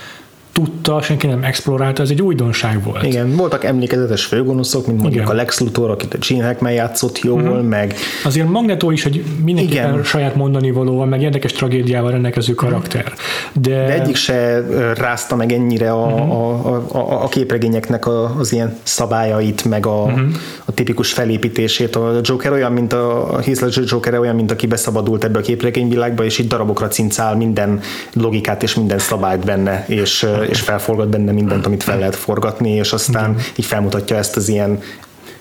tudta, 0.52 1.02
senki 1.02 1.28
nem 1.28 1.44
explorálta, 1.44 2.02
ez 2.02 2.10
egy 2.10 2.22
újdonság 2.22 2.84
volt. 2.84 3.04
Igen, 3.04 3.36
voltak 3.36 3.64
emlékezetes 3.64 4.26
főgonoszok, 4.26 4.88
mint 4.88 5.02
mondjuk 5.02 5.22
Igen. 5.22 5.36
a 5.36 5.38
Lex 5.38 5.60
Luthor, 5.60 5.90
akit 5.90 6.14
a 6.14 6.18
Gene 6.30 6.46
Hackman 6.46 6.72
játszott 6.72 7.20
jól, 7.20 7.42
uh-huh. 7.42 7.64
meg... 7.64 7.96
Azért 8.24 8.50
Magneto 8.50 8.92
is 8.92 9.06
egy 9.06 9.24
mindenképpen 9.44 10.04
saját 10.04 10.36
mondani 10.36 10.72
valóval, 10.72 11.06
meg 11.06 11.22
érdekes 11.22 11.52
tragédiával 11.52 12.12
rendelkező 12.12 12.54
karakter. 12.54 13.14
De... 13.54 13.70
De 13.70 13.94
egyik 13.94 14.16
se 14.16 14.64
rázta 14.98 15.36
meg 15.36 15.52
ennyire 15.52 15.92
a, 15.92 16.06
uh-huh. 16.06 16.32
a, 16.32 16.76
a, 16.76 16.98
a, 16.98 17.24
a 17.24 17.28
képregényeknek 17.28 18.06
a, 18.06 18.36
az 18.40 18.54
ilyen 18.54 18.78
szabályait, 18.84 19.66
meg 19.66 19.86
a, 19.86 20.04
uh-huh. 20.04 20.28
a 20.66 20.72
tipikus 20.72 21.14
felépítését. 21.14 21.96
A 21.96 22.20
Joker 22.22 22.52
olyan, 22.52 22.72
mint 22.72 22.94
a, 22.94 23.34
a 23.34 23.42
Heath 23.42 23.62
Ledger 23.62 23.84
Joker 23.88 24.20
olyan, 24.20 24.36
mint 24.36 24.52
aki 24.52 24.68
beszabadult 24.68 25.24
ebbe 25.24 25.40
a 25.40 25.42
képregényvilágba, 25.42 26.24
és 26.24 26.38
itt 26.38 26.50
darabokra 26.50 26.88
cincál 26.88 27.36
minden 27.36 27.80
logikát 28.14 28.64
és 28.64 28.76
minden 28.76 29.00
szabályt 29.00 29.46
benne, 29.46 29.86
és 29.88 30.28
és 30.44 30.62
felforgat 30.62 31.10
benne 31.10 31.32
mindent, 31.32 31.66
amit 31.66 31.84
fel 31.84 32.00
lehet 32.00 32.16
forgatni, 32.16 32.72
és 32.72 32.94
aztán 32.94 33.36
így 33.56 33.66
felmutatja 33.66 34.18
ezt 34.18 34.36
az 34.36 34.48
ilyen 34.50 34.80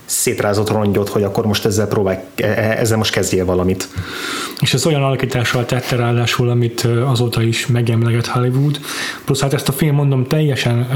szétrázott 0.08 0.70
rongyot, 0.70 1.08
hogy 1.08 1.22
akkor 1.22 1.46
most 1.46 1.64
ezzel 1.64 1.86
próbálj, 1.86 2.16
e, 2.36 2.46
e, 2.46 2.76
ezzel 2.78 2.96
most 2.96 3.12
kezdjél 3.12 3.44
valamit. 3.44 3.88
És 4.60 4.74
ez 4.74 4.86
olyan 4.86 5.02
alakítással 5.02 5.64
tette 5.64 5.96
ráadásul, 5.96 6.48
amit 6.48 6.88
azóta 7.06 7.42
is 7.42 7.66
megemleget 7.66 8.26
Hollywood, 8.26 8.80
plusz 9.24 9.40
hát 9.40 9.54
ezt 9.54 9.68
a 9.68 9.72
film 9.72 9.94
mondom 9.94 10.26
teljesen 10.26 10.86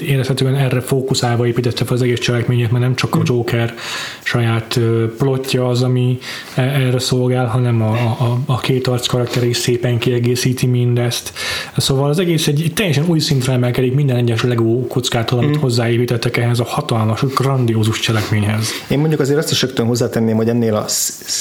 érezhetően 0.00 0.54
erre 0.54 0.80
fókuszálva 0.80 1.46
építette 1.46 1.84
fel 1.84 1.96
az 1.96 2.02
egész 2.02 2.18
cselekményét, 2.18 2.70
mert 2.70 2.84
nem 2.84 2.94
csak 2.94 3.14
a 3.14 3.20
Joker 3.24 3.74
saját 4.22 4.80
plotja 5.18 5.68
az, 5.68 5.82
ami 5.82 6.18
e, 6.54 6.62
erre 6.62 6.98
szolgál, 6.98 7.46
hanem 7.46 7.82
a, 7.82 7.92
a, 7.94 8.38
a 8.46 8.58
két 8.58 8.86
arc 8.86 9.06
karakter 9.06 9.44
is 9.44 9.56
szépen 9.56 9.98
kiegészíti 9.98 10.66
mindezt. 10.66 11.32
Szóval 11.76 12.10
az 12.10 12.18
egész 12.18 12.46
egy, 12.46 12.62
egy 12.62 12.72
teljesen 12.72 13.04
új 13.06 13.18
szintre 13.18 13.52
emelkedik 13.52 13.94
minden 13.94 14.16
egyes 14.16 14.42
Lego 14.42 14.86
kockától, 14.86 15.38
amit 15.38 15.56
mm. 15.56 15.60
hozzáépítettek 15.60 16.36
ehhez 16.36 16.60
a 16.60 16.64
hatalmas, 16.64 17.20
grandiózus 17.34 17.98
cselekményhez 17.98 18.19
cselekményhez. 18.20 18.68
Én 18.88 18.98
mondjuk 18.98 19.20
azért 19.20 19.38
azt 19.38 19.50
is 19.50 19.62
rögtön 19.62 19.86
hozzátenném, 19.86 20.36
hogy 20.36 20.48
ennél 20.48 20.74
a, 20.74 20.84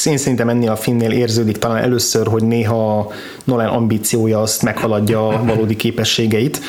én 0.06 0.18
szerintem 0.18 0.50
ennél 0.50 0.72
a 0.72 0.76
filmnél 0.76 1.12
érződik 1.12 1.58
talán 1.58 1.78
először, 1.78 2.28
hogy 2.28 2.44
néha 2.44 3.12
Nolan 3.44 3.68
ambíciója 3.68 4.42
azt 4.42 4.64
meghaladja 4.64 5.28
a 5.28 5.44
valódi 5.46 5.76
képességeit, 5.76 6.60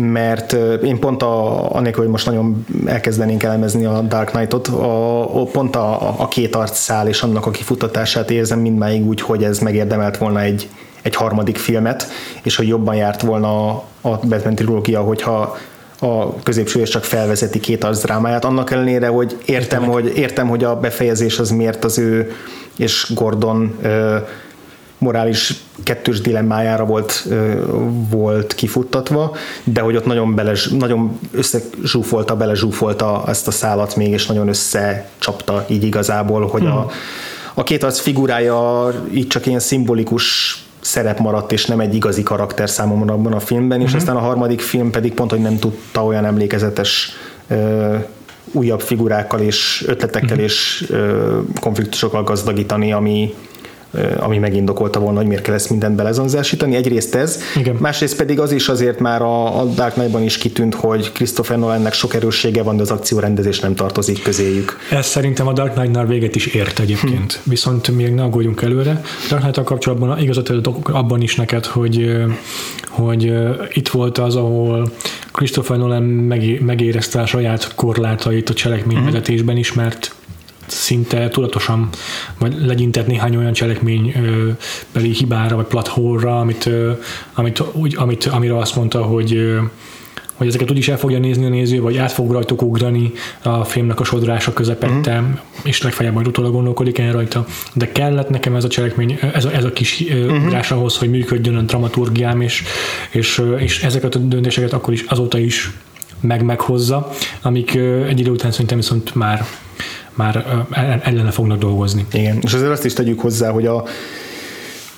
mert 0.00 0.52
én 0.82 0.98
pont 0.98 1.22
a, 1.22 1.74
anélkül, 1.74 2.02
hogy 2.02 2.12
most 2.12 2.26
nagyon 2.26 2.66
elkezdenénk 2.86 3.42
elemezni 3.42 3.84
a 3.84 4.00
Dark 4.00 4.30
Knight-ot, 4.30 4.68
a, 4.68 5.40
a, 5.40 5.44
pont 5.44 5.76
a, 5.76 6.20
a 6.20 6.28
két 6.28 6.54
arcszál 6.54 7.08
és 7.08 7.22
annak 7.22 7.46
a 7.46 7.50
kifutatását 7.50 8.30
érzem 8.30 8.58
mindmáig 8.58 9.06
úgy, 9.06 9.20
hogy 9.20 9.44
ez 9.44 9.58
megérdemelt 9.58 10.16
volna 10.18 10.40
egy, 10.40 10.68
egy 11.02 11.14
harmadik 11.14 11.56
filmet, 11.56 12.08
és 12.42 12.56
hogy 12.56 12.68
jobban 12.68 12.94
járt 12.94 13.22
volna 13.22 13.68
a 14.00 14.18
Batman 14.22 14.54
trilógia, 14.54 15.00
hogyha 15.00 15.56
a 16.00 16.42
középső 16.42 16.80
és 16.80 16.88
csak 16.88 17.04
felvezeti 17.04 17.60
két 17.60 17.84
arc 17.84 18.02
drámáját, 18.02 18.44
annak 18.44 18.70
ellenére, 18.70 19.08
hogy 19.08 19.36
értem, 19.44 19.84
hogy, 19.84 20.12
értem, 20.16 20.48
hogy 20.48 20.64
a 20.64 20.76
befejezés 20.76 21.38
az 21.38 21.50
miért 21.50 21.84
az 21.84 21.98
ő 21.98 22.32
és 22.76 23.12
Gordon 23.14 23.78
ö, 23.82 24.16
morális 24.98 25.54
kettős 25.84 26.20
dilemmájára 26.20 26.84
volt, 26.84 27.26
ö, 27.28 27.64
volt 28.10 28.54
kifuttatva, 28.54 29.36
de 29.64 29.80
hogy 29.80 29.96
ott 29.96 30.06
nagyon, 30.06 30.34
bele, 30.34 30.52
nagyon 30.78 31.18
összezsúfolta, 31.32 32.36
belezsúfolta 32.36 33.24
ezt 33.26 33.46
a 33.46 33.50
szálat 33.50 33.96
még, 33.96 34.10
és 34.10 34.26
nagyon 34.26 34.48
összecsapta 34.48 35.64
így 35.68 35.84
igazából, 35.84 36.46
hogy 36.46 36.62
hmm. 36.62 36.76
a, 36.76 36.90
a 37.54 37.62
két 37.62 37.82
arc 37.82 37.98
figurája 37.98 38.88
így 39.12 39.26
csak 39.26 39.46
ilyen 39.46 39.60
szimbolikus 39.60 40.56
szerep 40.80 41.18
maradt, 41.18 41.52
és 41.52 41.66
nem 41.66 41.80
egy 41.80 41.94
igazi 41.94 42.22
karakter 42.22 42.70
számomra 42.70 43.12
abban 43.12 43.32
a 43.32 43.40
filmben, 43.40 43.80
uh-huh. 43.80 43.84
és 43.84 43.90
mhm. 43.90 44.00
aztán 44.00 44.16
a 44.16 44.26
harmadik 44.26 44.60
film 44.60 44.90
pedig 44.90 45.12
pont, 45.14 45.30
hogy 45.30 45.40
nem 45.40 45.58
tudta 45.58 46.04
olyan 46.04 46.24
emlékezetes 46.24 47.12
ö, 47.48 47.96
újabb 48.52 48.80
figurákkal 48.80 49.40
és 49.40 49.84
ötletekkel 49.86 50.30
uh-huh. 50.30 50.44
és 50.44 50.86
ö, 50.88 51.38
konfliktusokkal 51.60 52.22
gazdagítani, 52.22 52.92
ami, 52.92 53.34
ami 54.18 54.38
megindokolta 54.38 55.00
volna, 55.00 55.18
hogy 55.18 55.26
miért 55.26 55.42
kell 55.42 55.54
ezt 55.54 55.70
mindent 55.70 55.96
belezonzásítani. 55.96 56.74
Egyrészt 56.76 57.14
ez, 57.14 57.40
Igen. 57.56 57.76
másrészt 57.80 58.16
pedig 58.16 58.40
az 58.40 58.52
is 58.52 58.68
azért 58.68 58.98
már 58.98 59.22
a, 59.22 59.60
a 59.60 59.64
Dark 59.64 59.92
Knight-ban 59.92 60.22
is 60.22 60.38
kitűnt, 60.38 60.74
hogy 60.74 61.12
Christopher 61.12 61.58
Nolannek 61.58 61.92
sok 61.92 62.14
erőssége 62.14 62.62
van, 62.62 62.76
de 62.76 62.82
az 62.82 62.90
akciórendezés 62.90 63.60
nem 63.60 63.74
tartozik 63.74 64.22
közéjük. 64.22 64.78
Ez 64.90 65.06
szerintem 65.06 65.46
a 65.46 65.52
Dark 65.52 65.72
Knight-nál 65.72 66.06
véget 66.06 66.34
is 66.34 66.46
ért 66.46 66.78
egyébként. 66.78 67.32
Hm. 67.32 67.50
Viszont 67.50 67.90
még 67.96 68.14
ne 68.14 68.22
aggódjunk 68.22 68.62
előre. 68.62 69.02
Dark 69.28 69.42
knight 69.42 69.64
kapcsolatban 69.64 70.18
igazat 70.18 70.48
adok 70.48 70.88
abban 70.88 71.20
is 71.20 71.36
neked, 71.36 71.64
hogy, 71.64 72.22
hogy 72.88 73.32
itt 73.72 73.88
volt 73.88 74.18
az, 74.18 74.36
ahol 74.36 74.90
Christopher 75.32 75.78
Nolan 75.78 76.02
megérezte 76.60 77.20
a 77.20 77.26
saját 77.26 77.74
korlátait 77.74 78.50
a 78.50 78.54
cselekményvezetésben 78.54 79.56
is, 79.56 79.72
mert 79.72 80.14
szinte 80.70 81.28
tudatosan 81.28 81.88
vagy 82.38 82.54
legyintett 82.58 83.06
néhány 83.06 83.36
olyan 83.36 83.52
cselekménybeli 83.52 85.10
hibára 85.12 85.56
vagy 85.56 85.66
platformra, 85.66 86.40
amit, 86.40 86.70
amit, 87.34 87.62
úgy, 87.72 87.94
amit, 87.98 88.24
amire 88.24 88.56
azt 88.56 88.76
mondta, 88.76 89.02
hogy 89.02 89.58
hogy 90.40 90.48
ezeket 90.48 90.70
úgyis 90.70 90.88
el 90.88 90.98
fogja 90.98 91.18
nézni 91.18 91.44
a 91.44 91.48
néző, 91.48 91.80
vagy 91.80 91.96
át 91.96 92.12
fog 92.12 92.32
rajtuk 92.32 92.62
ugrani 92.62 93.12
a 93.42 93.64
filmnek 93.64 94.00
a 94.00 94.04
sodrása 94.04 94.52
közepette, 94.52 95.18
uh-huh. 95.18 95.38
és 95.64 95.82
legfeljebb 95.82 96.14
majd 96.14 96.26
utólag 96.26 96.52
gondolkodik 96.52 96.98
el 96.98 97.12
rajta. 97.12 97.46
De 97.74 97.92
kellett 97.92 98.28
nekem 98.28 98.54
ez 98.54 98.64
a 98.64 98.68
cselekmény, 98.68 99.18
ez 99.34 99.44
a, 99.44 99.52
ez 99.52 99.64
a 99.64 99.72
kis 99.72 100.00
uh-huh. 100.00 100.44
ugrás 100.44 100.70
ahhoz, 100.70 100.96
hogy 100.96 101.10
működjön 101.10 101.56
a 101.56 101.60
dramaturgiám, 101.60 102.40
és, 102.40 102.62
és, 103.10 103.42
és 103.58 103.82
ezeket 103.82 104.14
a 104.14 104.18
döntéseket 104.18 104.72
akkor 104.72 104.92
is 104.92 105.02
azóta 105.02 105.38
is 105.38 105.70
meg 106.20 106.44
meghozza, 106.44 107.10
amik 107.42 107.74
egy 108.08 108.20
idő 108.20 108.30
után 108.30 108.50
szerintem 108.50 108.76
viszont 108.76 109.14
már 109.14 109.46
már 110.14 110.44
ellene 111.02 111.30
fognak 111.30 111.58
dolgozni. 111.58 112.06
Igen, 112.12 112.38
és 112.40 112.54
azért 112.54 112.70
azt 112.70 112.84
is 112.84 112.92
tegyük 112.92 113.20
hozzá, 113.20 113.50
hogy 113.50 113.66
a 113.66 113.84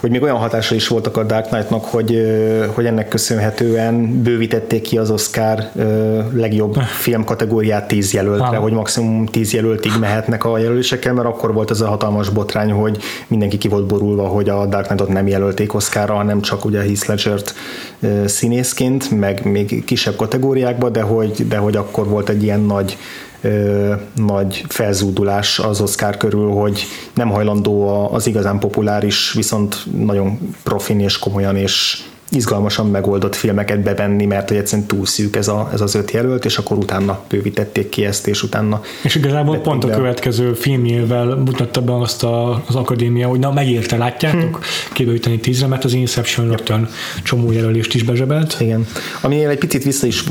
hogy 0.03 0.11
még 0.11 0.23
olyan 0.23 0.37
hatása 0.37 0.75
is 0.75 0.89
voltak 0.89 1.17
a 1.17 1.25
Dark 1.25 1.47
Knight-nak, 1.47 1.85
hogy, 1.85 2.23
hogy 2.75 2.87
ennek 2.87 3.09
köszönhetően 3.09 4.23
bővítették 4.23 4.83
ki 4.83 4.99
az 4.99 5.11
Oscar 5.11 5.69
legjobb 6.33 6.75
film 6.75 7.25
kategóriát 7.25 7.89
10 7.89 8.13
jelöltre, 8.13 8.45
ha. 8.45 8.61
hogy 8.61 8.73
maximum 8.73 9.27
10 9.27 9.53
jelöltig 9.53 9.93
mehetnek 10.01 10.45
a 10.45 10.59
jelölésekkel, 10.59 11.13
mert 11.13 11.27
akkor 11.27 11.53
volt 11.53 11.71
ez 11.71 11.81
a 11.81 11.89
hatalmas 11.89 12.29
botrány, 12.29 12.71
hogy 12.71 12.99
mindenki 13.27 13.59
ki 13.59 13.69
volt 13.69 13.87
borulva, 13.87 14.27
hogy 14.27 14.49
a 14.49 14.67
Dark 14.67 14.87
Knight-ot 14.87 15.09
nem 15.09 15.27
jelölték 15.27 15.75
Oscarra, 15.75 16.15
hanem 16.15 16.41
csak 16.41 16.65
ugye 16.65 16.81
Heath 16.81 17.09
Ledger-t 17.09 17.55
színészként, 18.25 19.11
meg 19.11 19.45
még 19.45 19.85
kisebb 19.85 20.17
kategóriákba, 20.17 20.89
de 20.89 21.03
hogy, 21.03 21.49
de 21.49 21.57
hogy 21.57 21.77
akkor 21.77 22.09
volt 22.09 22.29
egy 22.29 22.43
ilyen 22.43 22.61
nagy 22.61 22.97
ö, 23.43 23.93
nagy 24.15 24.65
felzúdulás 24.69 25.59
az 25.59 25.81
Oscar 25.81 26.17
körül, 26.17 26.51
hogy 26.51 26.85
nem 27.15 27.29
hajlandó 27.29 28.09
az 28.13 28.27
igazán 28.27 28.59
populáris, 28.59 29.33
viszont 29.33 29.87
nagyon 29.99 30.55
profin 30.63 31.01
és 31.01 31.19
komolyan 31.19 31.57
és 31.57 32.03
izgalmasan 32.35 32.87
megoldott 32.87 33.35
filmeket 33.35 33.81
bevenni, 33.81 34.27
mert 34.27 34.49
hogy 34.49 34.57
egyszerűen 34.57 34.87
túl 34.87 35.07
szűk 35.07 35.37
ez, 35.37 35.49
a, 35.49 35.71
ez 35.73 35.81
az 35.81 35.95
öt 35.95 36.11
jelölt, 36.11 36.45
és 36.45 36.59
akkor 36.59 36.77
utána 36.77 37.21
bővítették 37.29 37.89
ki 37.89 38.05
ezt, 38.05 38.27
és 38.27 38.43
utána... 38.43 38.81
És 39.03 39.15
igazából 39.15 39.59
pont 39.59 39.87
be. 39.87 39.93
a 39.93 39.97
következő 39.97 40.53
filmjével 40.53 41.25
mutatta 41.25 41.81
be 41.81 41.97
azt 41.97 42.25
a, 42.25 42.63
az 42.67 42.75
akadémia, 42.75 43.29
hogy 43.29 43.39
na 43.39 43.53
megérte, 43.53 43.97
látjátok, 43.97 44.57
hm. 44.57 44.93
kibővíteni 44.93 45.39
tízre, 45.39 45.67
mert 45.67 45.85
az 45.85 45.93
Inception 45.93 46.49
rögtön 46.49 46.89
csomó 47.23 47.53
jelölést 47.53 47.95
is 47.95 48.03
bezsebelt. 48.03 48.57
Igen. 48.61 48.87
Ami 49.21 49.45
egy 49.45 49.59
picit 49.59 49.83
vissza 49.83 50.07
is 50.07 50.25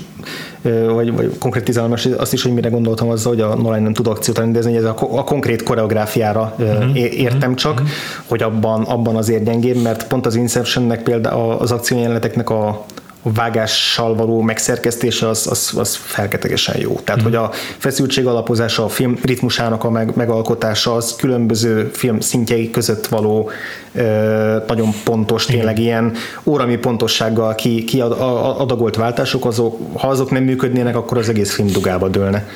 vagy, 0.93 1.13
vagy 1.13 1.37
konkrétizálom 1.39 1.91
azt 2.17 2.33
is, 2.33 2.43
hogy 2.43 2.53
mire 2.53 2.69
gondoltam 2.69 3.09
azzal, 3.09 3.33
hogy 3.33 3.41
a 3.41 3.55
Nolan 3.55 3.81
nem 3.81 3.93
tud 3.93 4.07
akciót 4.07 4.37
rendezni, 4.37 4.75
ez 4.75 4.83
a, 4.83 4.95
a 4.99 5.23
konkrét 5.23 5.63
koreográfiára 5.63 6.55
uh-huh. 6.57 6.97
értem 6.97 7.55
csak, 7.55 7.73
uh-huh. 7.73 7.87
hogy 8.25 8.41
abban, 8.41 8.83
abban 8.83 9.15
azért 9.15 9.43
gyengébb, 9.43 9.81
mert 9.81 10.07
pont 10.07 10.25
az 10.25 10.35
Inceptionnek 10.35 11.03
például 11.03 11.53
az 11.53 11.71
akciójeleneteknek 11.71 12.49
a, 12.49 12.67
a 12.67 12.85
vágással 13.23 14.15
való 14.15 14.41
megszerkesztése 14.41 15.27
az, 15.27 15.47
az, 15.49 15.73
az 15.77 15.95
felketegesen 15.95 16.75
jó. 16.79 16.99
Tehát, 17.03 17.21
mm. 17.21 17.23
hogy 17.23 17.35
a 17.35 17.51
feszültség 17.77 18.25
alapozása, 18.25 18.83
a 18.83 18.89
film 18.89 19.17
ritmusának 19.23 19.83
a 19.83 19.89
meg, 19.89 20.15
megalkotása 20.15 20.95
az 20.95 21.15
különböző 21.15 21.89
film 21.93 22.19
szintjei 22.19 22.69
között 22.69 23.07
való 23.07 23.49
ö, 23.93 24.57
nagyon 24.67 24.89
pontos, 25.03 25.45
tényleg 25.45 25.79
mm. 25.79 25.81
ilyen 25.81 26.13
órami 26.43 26.77
pontossággal 26.77 27.55
ki, 27.55 27.83
ki 27.83 28.01
ad, 28.01 28.11
a, 28.11 28.61
adagolt 28.61 28.95
váltások, 28.95 29.45
azok, 29.45 29.99
ha 29.99 30.07
azok 30.07 30.31
nem 30.31 30.43
működnének, 30.43 30.95
akkor 30.95 31.17
az 31.17 31.29
egész 31.29 31.53
film 31.53 31.67
dugába 31.67 32.07
dőlne. 32.07 32.47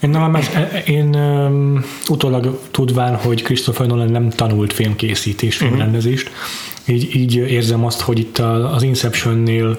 Én, 0.00 0.10
nem, 0.10 0.38
én 0.86 1.14
um, 1.14 1.84
utólag 2.08 2.58
tudván, 2.70 3.14
hogy 3.14 3.42
Christopher 3.42 3.86
Nolan 3.86 4.08
nem 4.08 4.30
tanult 4.30 4.72
filmkészítés, 4.72 5.56
filmrendezést, 5.56 6.28
uh-huh 6.28 6.71
így, 6.86 7.14
így 7.14 7.34
érzem 7.34 7.84
azt, 7.84 8.00
hogy 8.00 8.18
itt 8.18 8.38
az 8.74 8.82
Inceptionnél 8.82 9.78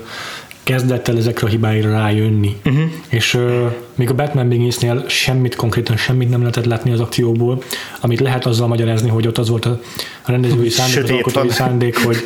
kezdett 0.64 1.08
el 1.08 1.18
ezekre 1.18 1.48
a 1.48 1.50
hibáira 1.50 1.92
rájönni. 1.92 2.58
Uh-huh. 2.66 2.84
És 3.10 3.34
uh, 3.34 3.72
még 3.96 4.10
a 4.10 4.14
Batman 4.14 4.50
Begins-nél 4.50 5.04
semmit, 5.08 5.56
konkrétan 5.56 5.98
semmit 5.98 6.30
nem 6.30 6.40
lehetett 6.40 6.66
látni 6.66 6.92
az 6.92 7.00
akcióból, 7.00 7.64
amit 8.02 8.20
lehet 8.20 8.46
azzal 8.46 8.68
magyarázni, 8.68 9.10
hogy 9.10 9.28
ott 9.28 9.38
az 9.38 9.50
volt 9.50 9.66
a 9.66 9.80
rendezői 10.26 10.70
szándék, 10.70 11.04
az 11.04 11.10
alkotói 11.10 11.50
szándék, 11.50 12.04
hogy, 12.04 12.18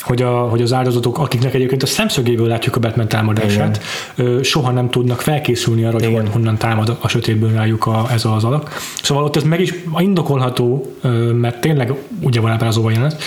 hogy, 0.00 0.22
a, 0.22 0.30
hogy 0.30 0.62
az 0.62 0.72
áldozatok, 0.72 1.18
akiknek 1.18 1.54
egyébként 1.54 1.82
a 1.82 1.86
szemszögéből 1.86 2.46
látjuk 2.46 2.76
a 2.76 2.80
Batman 2.80 3.08
támadását, 3.08 3.82
Igen. 4.16 4.42
soha 4.42 4.70
nem 4.70 4.90
tudnak 4.90 5.20
felkészülni 5.20 5.84
arra, 5.84 5.98
hogy 5.98 6.08
Igen. 6.08 6.28
honnan 6.28 6.56
támad 6.56 6.96
a 7.00 7.08
sötétből 7.08 7.52
rájuk 7.52 7.86
a, 7.86 8.06
ez 8.12 8.24
az 8.24 8.44
alak. 8.44 8.76
Szóval 9.02 9.24
ott 9.24 9.36
ez 9.36 9.42
meg 9.42 9.60
is 9.60 9.74
indokolható, 9.98 10.96
mert 11.32 11.60
tényleg 11.60 11.92
ugye 12.20 12.40
van 12.40 12.60
az 12.60 12.80
jelenet, 12.84 13.22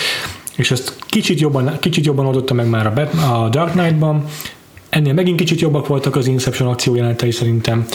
és 0.56 0.72
ezt 0.72 0.96
kicsit 1.10 1.40
jobban, 1.40 1.80
kicsit 1.80 2.06
jobban 2.06 2.26
oldotta 2.26 2.54
meg 2.54 2.70
már 2.70 2.86
a, 2.86 2.94
Batman, 2.94 3.30
a 3.30 3.50
Dark 3.50 3.72
Knight-ban, 3.72 4.26
ennél 4.90 5.14
megint 5.14 5.40
kicsit 5.40 5.60
jobbak 5.60 5.88
voltak 5.88 6.16
az 6.16 6.28
Inception 6.28 6.70
akció 6.70 6.96
jelentei 6.96 7.32
szerintem, 7.32 7.86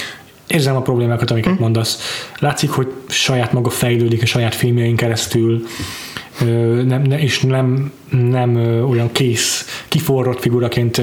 érzem 0.47 0.77
a 0.77 0.81
problémákat, 0.81 1.31
amiket 1.31 1.51
hmm. 1.51 1.61
mondasz. 1.61 1.99
Látszik, 2.39 2.71
hogy 2.71 2.93
saját 3.09 3.53
maga 3.53 3.71
fejlődik 3.71 4.23
a 4.23 4.27
saját 4.27 4.55
filmjein 4.55 4.97
keresztül, 4.97 5.67
nem, 6.85 7.05
és 7.11 7.41
nem, 7.41 7.93
nem 8.11 8.57
olyan 8.89 9.13
kész, 9.13 9.83
kiforrott 9.89 10.41
figuraként 10.41 11.03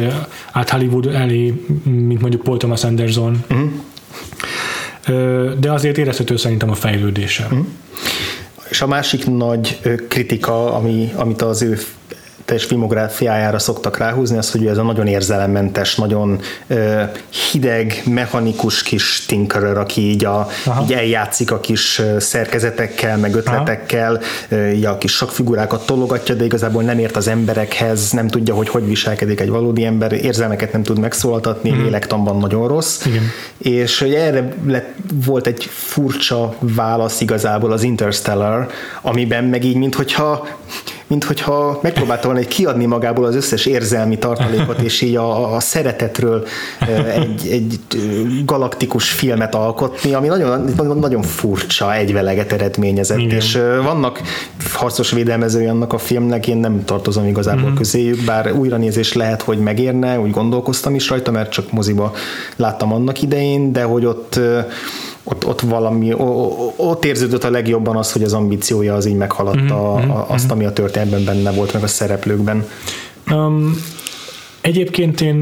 át 0.51 0.69
Hollywood 0.69 1.05
elé, 1.05 1.63
mint 1.83 2.21
mondjuk 2.21 2.43
Paul 2.43 2.57
Thomas 2.57 2.83
Anderson. 2.83 3.43
Hmm. 3.47 3.83
De 5.59 5.71
azért 5.71 5.97
érezhető 5.97 6.37
szerintem 6.37 6.69
a 6.69 6.73
fejlődése. 6.73 7.45
Hmm. 7.49 7.67
És 8.69 8.81
a 8.81 8.87
másik 8.87 9.25
nagy 9.25 9.79
kritika, 10.07 10.73
ami, 10.73 11.11
amit 11.15 11.41
az 11.41 11.61
ő 11.61 11.79
teljes 12.45 12.65
filmográfiájára 12.65 13.59
szoktak 13.59 13.97
ráhúzni, 13.97 14.37
az, 14.37 14.51
hogy 14.51 14.65
ez 14.65 14.77
a 14.77 14.83
nagyon 14.83 15.07
érzelemmentes, 15.07 15.95
nagyon 15.95 16.39
ö, 16.67 17.01
hideg, 17.51 18.01
mechanikus 18.05 18.83
kis 18.83 19.25
tinkerer, 19.25 19.77
aki 19.77 20.01
így, 20.01 20.25
a, 20.25 20.47
így 20.83 20.93
eljátszik 20.93 21.51
a 21.51 21.59
kis 21.59 22.01
szerkezetekkel, 22.19 23.17
meg 23.17 23.35
ötletekkel, 23.35 24.21
ö, 24.49 24.87
a 24.87 24.97
kis 24.97 25.23
figurákat 25.27 25.85
tologatja, 25.85 26.35
de 26.35 26.43
igazából 26.43 26.83
nem 26.83 26.99
ért 26.99 27.15
az 27.15 27.27
emberekhez, 27.27 28.11
nem 28.11 28.27
tudja, 28.27 28.53
hogy 28.53 28.69
hogy 28.69 28.87
viselkedik 28.87 29.39
egy 29.39 29.49
valódi 29.49 29.85
ember, 29.85 30.11
érzelmeket 30.11 30.71
nem 30.71 30.83
tud 30.83 30.99
megszólaltatni, 30.99 31.71
mm. 31.71 31.83
lélektanban 31.83 32.37
nagyon 32.37 32.67
rossz. 32.67 33.05
Igen. 33.05 33.23
És 33.57 33.99
hogy 33.99 34.13
erre 34.13 34.53
lett, 34.67 34.93
volt 35.25 35.47
egy 35.47 35.63
furcsa 35.63 36.55
válasz 36.59 37.21
igazából 37.21 37.71
az 37.71 37.83
Interstellar, 37.83 38.67
amiben 39.01 39.43
meg 39.43 39.63
így, 39.63 39.75
minthogyha 39.75 40.47
mint 41.11 41.23
hogyha 41.23 41.79
megpróbálta 41.81 42.25
volna 42.25 42.39
egy 42.39 42.47
kiadni 42.47 42.85
magából 42.85 43.25
az 43.25 43.35
összes 43.35 43.65
érzelmi 43.65 44.17
tartalékot, 44.17 44.79
és 44.79 45.01
így 45.01 45.15
a, 45.15 45.55
a 45.55 45.59
szeretetről 45.59 46.45
egy, 47.15 47.47
egy 47.51 47.79
galaktikus 48.45 49.09
filmet 49.09 49.55
alkotni, 49.55 50.13
ami 50.13 50.27
nagyon, 50.27 50.73
nagyon 50.99 51.21
furcsa 51.21 51.95
egyveleget 51.95 52.51
eredményezett, 52.51 53.17
Igen. 53.17 53.35
és 53.35 53.59
vannak 53.83 54.21
harcos 54.73 55.11
védelmezői 55.11 55.65
annak 55.65 55.93
a 55.93 55.97
filmnek, 55.97 56.47
én 56.47 56.57
nem 56.57 56.85
tartozom 56.85 57.27
igazából 57.27 57.67
mm-hmm. 57.67 57.75
közéjük, 57.75 58.25
bár 58.25 58.53
újranézés 58.53 59.13
lehet, 59.13 59.41
hogy 59.41 59.57
megérne, 59.57 60.19
úgy 60.19 60.31
gondolkoztam 60.31 60.95
is 60.95 61.09
rajta, 61.09 61.31
mert 61.31 61.51
csak 61.51 61.71
moziba 61.71 62.13
láttam 62.55 62.93
annak 62.93 63.21
idején, 63.21 63.71
de 63.71 63.83
hogy 63.83 64.05
ott 64.05 64.39
ott, 65.23 65.47
ott 65.47 65.61
valami, 65.61 66.13
ott 66.75 67.05
érződött 67.05 67.43
a 67.43 67.49
legjobban 67.49 67.95
az, 67.95 68.11
hogy 68.11 68.23
az 68.23 68.33
ambíciója 68.33 68.95
az 68.95 69.05
így 69.05 69.15
meghaladta 69.15 69.97
mm-hmm, 69.97 70.09
azt, 70.09 70.43
mhm. 70.43 70.53
ami 70.53 70.65
a 70.65 70.73
történetben 70.73 71.23
benne 71.23 71.51
volt, 71.51 71.73
meg 71.73 71.83
a 71.83 71.87
szereplőkben. 71.87 72.67
Um, 73.31 73.75
egyébként 74.61 75.21
én 75.21 75.35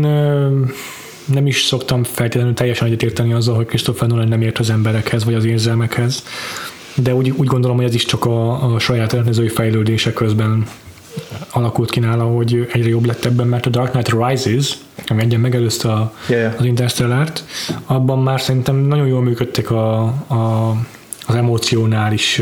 nem 1.25 1.47
is 1.47 1.63
szoktam 1.63 2.03
feltétlenül 2.03 2.53
teljesen 2.53 2.87
egyetérteni 2.87 3.33
azzal, 3.33 3.55
hogy 3.55 3.65
Christopher 3.65 4.07
Nolan 4.07 4.27
nem 4.27 4.41
ért 4.41 4.59
az 4.59 4.69
emberekhez, 4.69 5.23
vagy 5.25 5.33
az 5.33 5.45
érzelmekhez, 5.45 6.23
de 6.95 7.15
úgy, 7.15 7.29
úgy 7.29 7.47
gondolom, 7.47 7.77
hogy 7.77 7.85
ez 7.85 7.93
is 7.93 8.05
csak 8.05 8.25
a, 8.25 8.73
a 8.73 8.79
saját 8.79 9.13
rendezői 9.13 9.47
fejlődése 9.47 10.13
közben 10.13 10.67
alakult 11.51 11.89
ki 11.89 11.99
nála, 11.99 12.23
hogy 12.23 12.69
egyre 12.71 12.89
jobb 12.89 13.05
lett 13.05 13.25
ebben, 13.25 13.47
mert 13.47 13.65
a 13.65 13.69
Dark 13.69 13.91
Knight 13.91 14.11
Rises, 14.11 14.77
ami 15.07 15.21
egyen 15.21 15.39
megelőzte 15.39 15.91
a, 15.91 16.13
yeah. 16.29 16.53
az 16.57 16.65
Interstellárt, 16.65 17.43
abban 17.85 18.19
már 18.19 18.41
szerintem 18.41 18.75
nagyon 18.75 19.07
jól 19.07 19.21
működtek 19.21 19.71
a, 19.71 20.01
a, 20.27 20.75
az 21.27 21.35
emocionális 21.35 22.41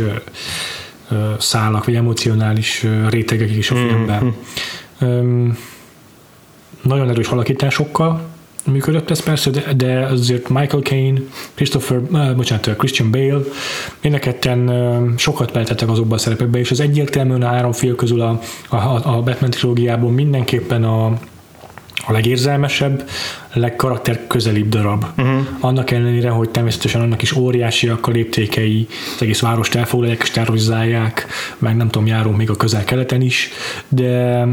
szálak, 1.40 1.86
vagy 1.86 1.96
emocionális 1.96 2.86
rétegek 3.10 3.56
is 3.56 3.72
a 3.72 3.76
mm-hmm. 3.76 3.88
filmben. 3.88 4.36
Mm-hmm. 5.04 5.50
Nagyon 6.82 7.10
erős 7.10 7.28
alakításokkal, 7.28 8.22
működött 8.72 9.10
ez 9.10 9.24
persze, 9.24 9.50
de, 9.50 9.74
de 9.74 10.06
azért 10.06 10.50
Michael 10.50 10.84
Caine, 10.84 11.20
Christopher, 11.54 11.98
uh, 11.98 12.36
bocsánat, 12.36 12.76
Christian 12.78 13.12
Bale, 13.12 13.40
mindenketten 14.02 14.70
uh, 14.70 15.18
sokat 15.18 15.52
beltettek 15.54 15.90
azokba 15.90 16.16
a 16.16 16.18
szerepekbe, 16.18 16.60
és 16.60 16.72
az 16.72 16.80
egyértelműen 16.80 17.42
a 17.42 17.48
három 17.48 17.72
film 17.72 17.96
közül 17.96 18.22
a, 18.22 18.40
a, 18.70 18.76
a 19.16 19.22
Batman 19.22 19.50
trilógiából 19.50 20.12
mindenképpen 20.12 20.84
a, 20.84 21.06
a 22.08 22.12
legérzelmesebb, 22.12 23.10
legkarakter 23.54 24.28
közelibb 24.28 24.70
darab. 24.70 25.06
Uh-huh. 25.18 25.48
Annak 25.60 25.92
ellenére, 25.92 26.30
hogy 26.30 26.50
természetesen 26.50 27.02
annak 27.02 27.22
is 27.22 27.36
óriásiak 27.36 28.08
a 28.08 28.12
léptékei, 28.12 28.88
az 29.16 29.22
egész 29.22 29.40
várost 29.40 29.76
elfoglalják 29.76 30.22
és 30.22 30.32
terrorizálják, 30.32 31.28
meg 31.58 31.76
nem 31.76 31.90
tudom, 31.90 32.08
járunk 32.08 32.38
még 32.38 32.50
a 32.50 32.56
közel-keleten 32.56 33.22
is, 33.22 33.50
de, 33.88 34.46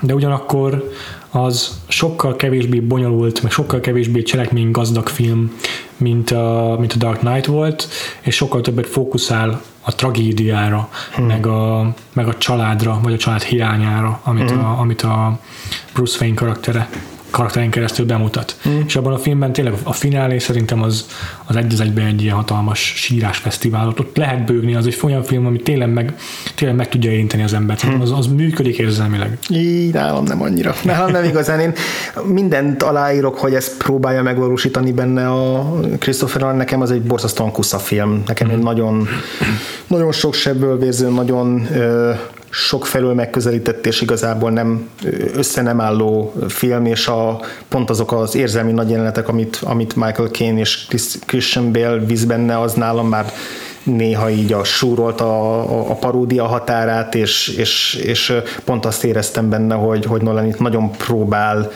de 0.00 0.14
ugyanakkor 0.14 0.92
az 1.32 1.80
sokkal 1.88 2.36
kevésbé 2.36 2.80
bonyolult, 2.80 3.42
meg 3.42 3.52
sokkal 3.52 3.80
kevésbé 3.80 4.22
cselekmény 4.22 4.70
gazdag 4.70 5.08
film, 5.08 5.52
mint 5.96 6.30
a, 6.30 6.76
mint 6.78 6.92
a 6.92 6.96
Dark 6.96 7.18
Knight 7.18 7.46
volt, 7.46 7.88
és 8.20 8.34
sokkal 8.34 8.60
többet 8.60 8.86
fókuszál 8.86 9.62
a 9.80 9.94
tragédiára, 9.94 10.88
hmm. 11.14 11.26
meg, 11.26 11.46
a, 11.46 11.94
meg 12.12 12.28
a 12.28 12.38
családra, 12.38 13.00
vagy 13.02 13.12
a 13.12 13.16
család 13.16 13.42
hiányára, 13.42 14.20
amit, 14.24 14.50
hmm. 14.50 14.64
a, 14.64 14.80
amit 14.80 15.02
a 15.02 15.38
Bruce 15.92 16.18
Wayne 16.20 16.36
karaktere 16.36 16.88
karakterén 17.32 17.70
keresztül 17.70 18.06
bemutat. 18.06 18.56
Mm. 18.68 18.80
És 18.86 18.96
abban 18.96 19.12
a 19.12 19.18
filmben 19.18 19.52
tényleg 19.52 19.74
a 19.82 19.92
finálé 19.92 20.38
szerintem 20.38 20.82
az, 20.82 21.06
az 21.44 21.56
egy 21.56 21.72
az 21.72 21.80
egyben 21.80 22.06
egy 22.06 22.22
ilyen 22.22 22.34
hatalmas 22.34 22.92
sírás 22.96 23.38
fesztiválot. 23.38 24.00
Ott 24.00 24.16
lehet 24.16 24.44
bőgni, 24.44 24.74
az 24.74 24.86
egy 24.86 24.98
olyan 25.02 25.22
film, 25.22 25.46
ami 25.46 25.58
tényleg 25.58 25.92
meg, 25.92 26.14
tényleg 26.54 26.76
meg 26.76 26.88
tudja 26.88 27.10
érinteni 27.10 27.42
az 27.42 27.52
embert. 27.52 27.86
Mm. 27.86 28.00
Az, 28.00 28.12
az 28.12 28.26
működik 28.26 28.78
érzelmileg. 28.78 29.38
Így, 29.48 29.92
nálam 29.92 30.24
nem 30.24 30.42
annyira. 30.42 30.74
Nálam 30.84 31.10
nem 31.10 31.24
igazán. 31.24 31.60
Én 31.60 31.72
mindent 32.24 32.82
aláírok, 32.82 33.38
hogy 33.38 33.54
ezt 33.54 33.76
próbálja 33.76 34.22
megvalósítani 34.22 34.92
benne 34.92 35.28
a 35.30 35.74
Christopher 35.98 36.40
Nolan. 36.40 36.56
Nekem 36.56 36.80
az 36.80 36.90
egy 36.90 37.02
borzasztóan 37.02 37.52
kusza 37.52 37.78
film. 37.78 38.22
Nekem 38.26 38.48
mm. 38.48 38.50
egy 38.50 38.62
nagyon, 38.62 39.08
nagyon 39.86 40.12
sok 40.12 40.34
sebből 40.34 40.78
vérző, 40.78 41.10
nagyon 41.10 41.68
sok 42.54 42.86
felől 42.86 43.14
megközelített 43.14 43.86
és 43.86 44.00
igazából 44.00 44.50
nem 44.50 44.88
össze 45.34 45.62
nem 45.62 45.80
álló 45.80 46.34
film, 46.48 46.86
és 46.86 47.06
a, 47.06 47.40
pont 47.68 47.90
azok 47.90 48.12
az 48.12 48.34
érzelmi 48.34 48.72
nagy 48.72 48.90
jelenetek, 48.90 49.28
amit, 49.28 49.58
amit 49.62 49.96
Michael 49.96 50.28
Caine 50.28 50.58
és 50.58 50.86
Christian 51.26 51.72
Bale 51.72 51.98
visz 51.98 52.24
benne, 52.24 52.60
az 52.60 52.72
nálam 52.72 53.08
már 53.08 53.32
néha 53.82 54.30
így 54.30 54.52
a 54.52 54.64
súrolt 54.64 55.20
a, 55.20 55.60
a, 55.60 55.90
a 55.90 55.94
paródia 55.94 56.46
határát, 56.46 57.14
és, 57.14 57.48
és, 57.48 57.94
és 57.94 58.32
pont 58.64 58.86
azt 58.86 59.04
éreztem 59.04 59.48
benne, 59.48 59.74
hogy, 59.74 60.04
hogy 60.04 60.22
Nolan 60.22 60.46
itt 60.46 60.58
nagyon 60.58 60.90
próbál 60.90 61.70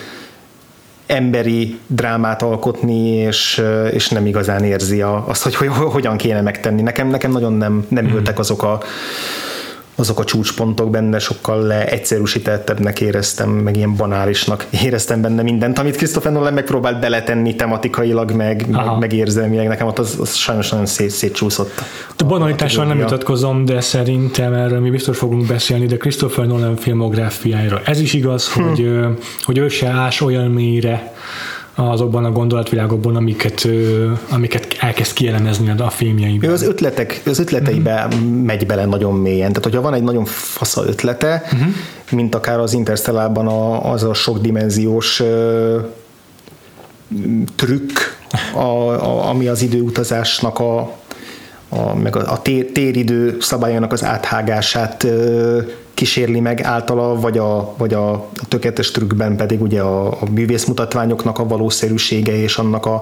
emberi 1.05 1.79
drámát 1.87 2.41
alkotni, 2.41 3.07
és, 3.07 3.63
és 3.91 4.09
nem 4.09 4.25
igazán 4.25 4.63
érzi 4.63 5.01
azt, 5.01 5.43
hogy, 5.43 5.55
hogy 5.55 5.67
hogyan 5.91 6.17
kéne 6.17 6.41
megtenni. 6.41 6.81
Nekem, 6.81 7.07
nekem 7.07 7.31
nagyon 7.31 7.53
nem, 7.53 7.85
nem 7.89 8.05
ültek 8.05 8.39
azok 8.39 8.63
a 8.63 8.81
azok 9.99 10.19
a 10.19 10.23
csúcspontok 10.23 10.89
benne 10.89 11.19
sokkal 11.19 11.61
leegyszerűsítettebbnek 11.61 13.01
éreztem, 13.01 13.49
meg 13.49 13.75
ilyen 13.75 13.95
banálisnak 13.95 14.65
éreztem 14.83 15.21
benne 15.21 15.41
mindent, 15.41 15.79
amit 15.79 15.95
Christopher 15.95 16.31
Nolan 16.31 16.53
megpróbált 16.53 16.99
beletenni 16.99 17.55
tematikailag, 17.55 18.31
meg, 18.31 18.67
meg, 18.69 18.97
meg 18.99 19.13
érzelmileg, 19.13 19.67
nekem 19.67 19.87
ott 19.87 19.99
az, 19.99 20.17
az 20.19 20.35
sajnos 20.35 20.69
nagyon 20.69 20.85
szét, 20.85 21.09
szétcsúszott. 21.09 21.71
A 22.17 22.23
banalitással 22.23 22.85
nem 22.85 22.97
jutatkozom, 22.99 23.65
de 23.65 23.81
szerintem 23.81 24.53
erről 24.53 24.79
mi 24.79 24.89
biztos 24.89 25.17
fogunk 25.17 25.47
beszélni, 25.47 25.85
de 25.85 25.97
Christopher 25.97 26.45
Nolan 26.45 26.75
filmográfiájára. 26.75 27.81
Ez 27.85 27.99
is 27.99 28.13
igaz, 28.13 28.51
hm. 28.53 28.61
hogy, 28.61 28.89
hogy 29.43 29.57
ő 29.57 29.67
se 29.67 29.87
ás 29.87 30.21
olyan 30.21 30.51
mélyre, 30.51 31.13
azokban 31.79 32.25
a 32.25 32.31
gondolatvilágokban, 32.31 33.15
amiket, 33.15 33.67
amiket 34.29 34.77
elkezd 34.79 35.13
kielemezni 35.13 35.73
a 35.77 35.89
filmjeiben. 35.89 36.49
Ő 36.49 36.53
az 36.53 36.63
ötletek, 36.63 37.21
az 37.25 37.39
ötleteibe 37.39 38.07
mm. 38.15 38.45
megy 38.45 38.65
bele 38.65 38.85
nagyon 38.85 39.13
mélyen. 39.13 39.47
Tehát, 39.47 39.63
hogyha 39.63 39.81
van 39.81 39.93
egy 39.93 40.03
nagyon 40.03 40.25
fasza 40.25 40.85
ötlete, 40.87 41.41
uh-huh. 41.45 41.67
mint 42.11 42.35
akár 42.35 42.59
az 42.59 42.73
Interstellárban 42.73 43.47
a, 43.47 43.91
az 43.91 44.03
a 44.03 44.13
sokdimenziós 44.13 45.23
trükk, 47.55 47.97
a, 48.53 48.59
a, 48.59 49.29
ami 49.29 49.47
az 49.47 49.61
időutazásnak 49.61 50.59
a, 50.59 50.79
a, 51.69 51.95
meg 51.95 52.15
a, 52.15 52.31
a 52.31 52.41
tér, 52.41 52.71
téridő 52.71 53.37
szabályának 53.39 53.91
az 53.91 54.03
áthágását 54.03 55.03
ö, 55.03 55.61
kísérli 55.97 56.39
meg 56.39 56.61
általa, 56.61 57.19
vagy 57.19 57.37
a, 57.37 57.73
vagy 57.77 57.93
a 57.93 58.29
tökéletes 58.47 58.91
trükkben 58.91 59.35
pedig 59.35 59.61
ugye 59.61 59.81
a, 59.81 60.07
a 60.07 60.29
művészmutatványoknak 60.31 61.39
a 61.39 61.47
valószerűsége 61.47 62.35
és 62.35 62.57
annak 62.57 62.85
a, 62.85 63.01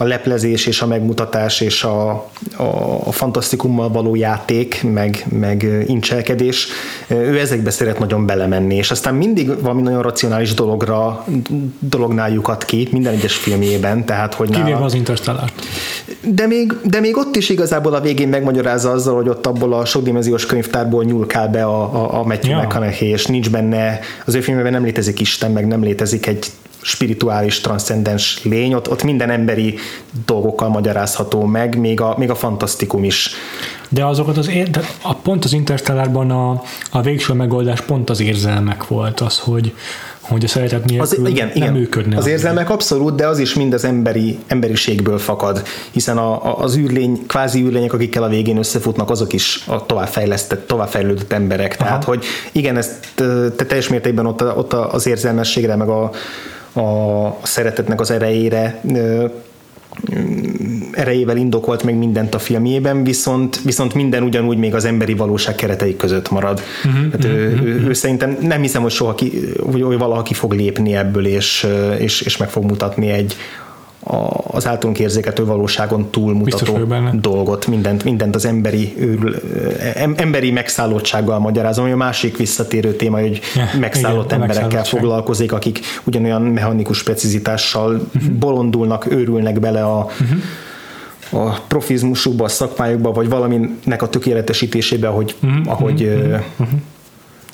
a 0.00 0.04
leplezés 0.04 0.66
és 0.66 0.82
a 0.82 0.86
megmutatás 0.86 1.60
és 1.60 1.84
a, 1.84 2.10
a, 2.56 3.12
fantasztikummal 3.12 3.88
való 3.90 4.14
játék, 4.14 4.82
meg, 4.92 5.24
meg 5.28 5.84
incselkedés, 5.86 6.68
ő 7.06 7.38
ezekbe 7.38 7.70
szeret 7.70 7.98
nagyon 7.98 8.26
belemenni, 8.26 8.74
és 8.74 8.90
aztán 8.90 9.14
mindig 9.14 9.60
valami 9.62 9.82
nagyon 9.82 10.02
racionális 10.02 10.54
dologra, 10.54 11.24
dolognál 11.78 12.30
lyukat 12.30 12.64
ki, 12.64 12.88
minden 12.92 13.12
egyes 13.12 13.36
filmjében, 13.36 14.04
tehát 14.04 14.34
hogy 14.34 14.50
Kivéve 14.50 14.70
nála, 14.70 14.84
az 14.84 14.94
Interstellar. 14.94 15.50
de 16.20 16.46
még, 16.46 16.76
de 16.82 17.00
még 17.00 17.16
ott 17.16 17.36
is 17.36 17.48
igazából 17.48 17.94
a 17.94 18.00
végén 18.00 18.28
megmagyarázza 18.28 18.90
azzal, 18.90 19.14
hogy 19.14 19.28
ott 19.28 19.46
abból 19.46 19.72
a 19.72 19.84
sokdimenziós 19.84 20.46
könyvtárból 20.46 21.04
nyúlkál 21.04 21.48
be 21.48 21.64
a, 21.64 21.82
a, 21.82 22.18
a 22.18 22.24
Matthew 22.24 22.50
ja. 22.50 22.58
McConaughey, 22.58 23.08
és 23.08 23.26
nincs 23.26 23.50
benne, 23.50 23.98
az 24.26 24.34
ő 24.34 24.40
filmében 24.40 24.72
nem 24.72 24.84
létezik 24.84 25.20
Isten, 25.20 25.50
meg 25.50 25.66
nem 25.66 25.82
létezik 25.82 26.26
egy 26.26 26.46
spirituális, 26.82 27.60
transzcendens 27.60 28.44
lény, 28.44 28.74
ott, 28.74 28.90
ott 28.90 29.02
minden 29.02 29.30
emberi 29.30 29.74
dolgokkal 30.26 30.68
magyarázható 30.68 31.44
meg, 31.44 31.78
még 31.78 32.00
a, 32.00 32.14
még 32.18 32.30
a 32.30 32.34
fantasztikum 32.34 33.04
is. 33.04 33.30
De 33.88 34.04
azokat 34.04 34.36
az 34.36 34.48
ér, 34.48 34.70
de 34.70 34.80
a, 35.02 35.14
pont 35.14 35.44
az 35.44 35.52
Interstellárban 35.52 36.30
a, 36.30 36.62
a 36.90 37.00
végső 37.02 37.32
megoldás 37.32 37.80
pont 37.80 38.10
az 38.10 38.20
érzelmek 38.20 38.86
volt, 38.86 39.20
az, 39.20 39.38
hogy, 39.38 39.74
hogy 40.20 40.44
a 40.44 40.48
szeretet 40.48 40.84
nélkül 40.84 41.00
Az, 41.00 41.28
igen, 41.28 41.46
nem 41.46 41.56
igen. 41.56 41.72
működne. 41.72 42.16
Az 42.16 42.26
érzelmek 42.26 42.70
abszolút, 42.70 43.14
de 43.14 43.26
az 43.26 43.38
is 43.38 43.54
mind 43.54 43.72
az 43.72 43.84
emberi, 43.84 44.38
emberiségből 44.46 45.18
fakad, 45.18 45.62
hiszen 45.90 46.18
a, 46.18 46.44
a, 46.44 46.58
az 46.58 46.76
űrlény, 46.76 47.26
kvázi 47.26 47.62
űrlények, 47.62 47.92
akikkel 47.92 48.22
a 48.22 48.28
végén 48.28 48.56
összefutnak, 48.56 49.10
azok 49.10 49.32
is 49.32 49.64
a 49.66 49.86
továbbfejlesztett, 49.86 50.66
továbbfejlődött 50.66 51.32
emberek. 51.32 51.76
Aha. 51.78 51.88
Tehát, 51.88 52.04
hogy 52.04 52.24
igen, 52.52 52.76
ezt 52.76 53.12
te 53.56 53.64
teljes 53.66 53.88
mértékben 53.88 54.26
ott, 54.26 54.42
ott 54.42 54.72
az 54.72 55.06
érzelmességre, 55.06 55.76
meg 55.76 55.88
a, 55.88 56.10
a 56.74 57.36
szeretetnek 57.42 58.00
az 58.00 58.10
erejére 58.10 58.80
erejével 60.92 61.36
indokolt 61.36 61.82
meg 61.82 61.94
mindent 61.94 62.34
a 62.34 62.38
filmjében, 62.38 63.04
viszont, 63.04 63.60
viszont 63.64 63.94
minden 63.94 64.22
ugyanúgy 64.22 64.56
még 64.56 64.74
az 64.74 64.84
emberi 64.84 65.14
valóság 65.14 65.54
keretei 65.54 65.96
között 65.96 66.30
marad. 66.30 66.60
Uh-huh, 66.84 67.12
hát 67.12 67.24
ő, 67.24 67.52
uh-huh. 67.52 67.66
ő, 67.66 67.86
ő 67.88 67.92
szerintem 67.92 68.36
nem 68.40 68.60
hiszem, 68.60 68.82
hogy 68.82 68.90
soha 68.90 69.14
ki, 69.14 69.32
hogy, 69.72 69.98
valaha 69.98 70.22
ki 70.22 70.34
fog 70.34 70.52
lépni 70.52 70.96
ebből, 70.96 71.26
és, 71.26 71.66
és, 71.98 72.20
és 72.20 72.36
meg 72.36 72.48
fog 72.48 72.64
mutatni 72.64 73.08
egy 73.08 73.36
az 74.50 74.66
általunk 74.66 74.98
érzékeltő 74.98 75.44
valóságon 75.44 76.10
túlmutató 76.10 76.78
dolgot, 77.12 77.66
mindent, 77.66 78.04
mindent 78.04 78.34
az 78.34 78.44
emberi, 78.44 78.94
őrül, 78.98 79.36
em, 79.94 80.14
emberi 80.16 80.50
megszállottsággal 80.50 81.38
magyarázom, 81.38 81.84
ami 81.84 81.92
a 81.92 81.96
másik 81.96 82.36
visszatérő 82.36 82.94
téma, 82.94 83.20
hogy 83.20 83.40
Ja, 83.54 83.68
megszállott 83.80 84.26
igen, 84.26 84.42
emberekkel 84.42 84.84
foglalkozik, 84.84 85.52
akik 85.52 85.80
ugyanolyan 86.04 86.42
mechanikus 86.42 87.02
precizitással 87.02 87.94
uh-huh. 87.94 88.32
bolondulnak, 88.32 89.10
őrülnek 89.10 89.60
bele 89.60 89.84
a, 89.84 90.06
uh-huh. 90.20 91.46
a 91.46 91.60
profizmusukba, 91.68 92.44
a 92.44 92.48
szakmájukba, 92.48 93.12
vagy 93.12 93.28
valaminek 93.28 94.02
a 94.02 94.08
tökéletesítésébe, 94.08 95.08
ahogy, 95.08 95.34
uh-huh. 95.42 95.72
ahogy, 95.72 96.02
uh-huh. 96.02 96.68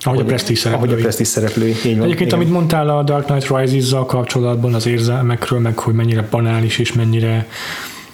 Ahogy 0.07 0.21
a 0.21 0.25
Prestige 0.25 0.71
ahogy 0.71 0.77
a 0.77 0.81
szereplői. 0.81 1.03
Prestige 1.03 1.29
szereplői. 1.29 1.71
Így 1.71 1.97
van, 1.97 2.07
Egyébként, 2.07 2.31
igen. 2.31 2.41
amit 2.41 2.53
mondtál 2.53 2.89
a 2.89 3.03
Dark 3.03 3.25
Knight 3.25 3.49
Rises-zal 3.49 4.07
kapcsolatban, 4.07 4.75
az 4.75 4.87
érzelmekről, 4.87 5.61
meg 5.61 5.79
hogy 5.79 5.95
mennyire 5.95 6.27
banális 6.31 6.79
és 6.79 6.93
mennyire 6.93 7.47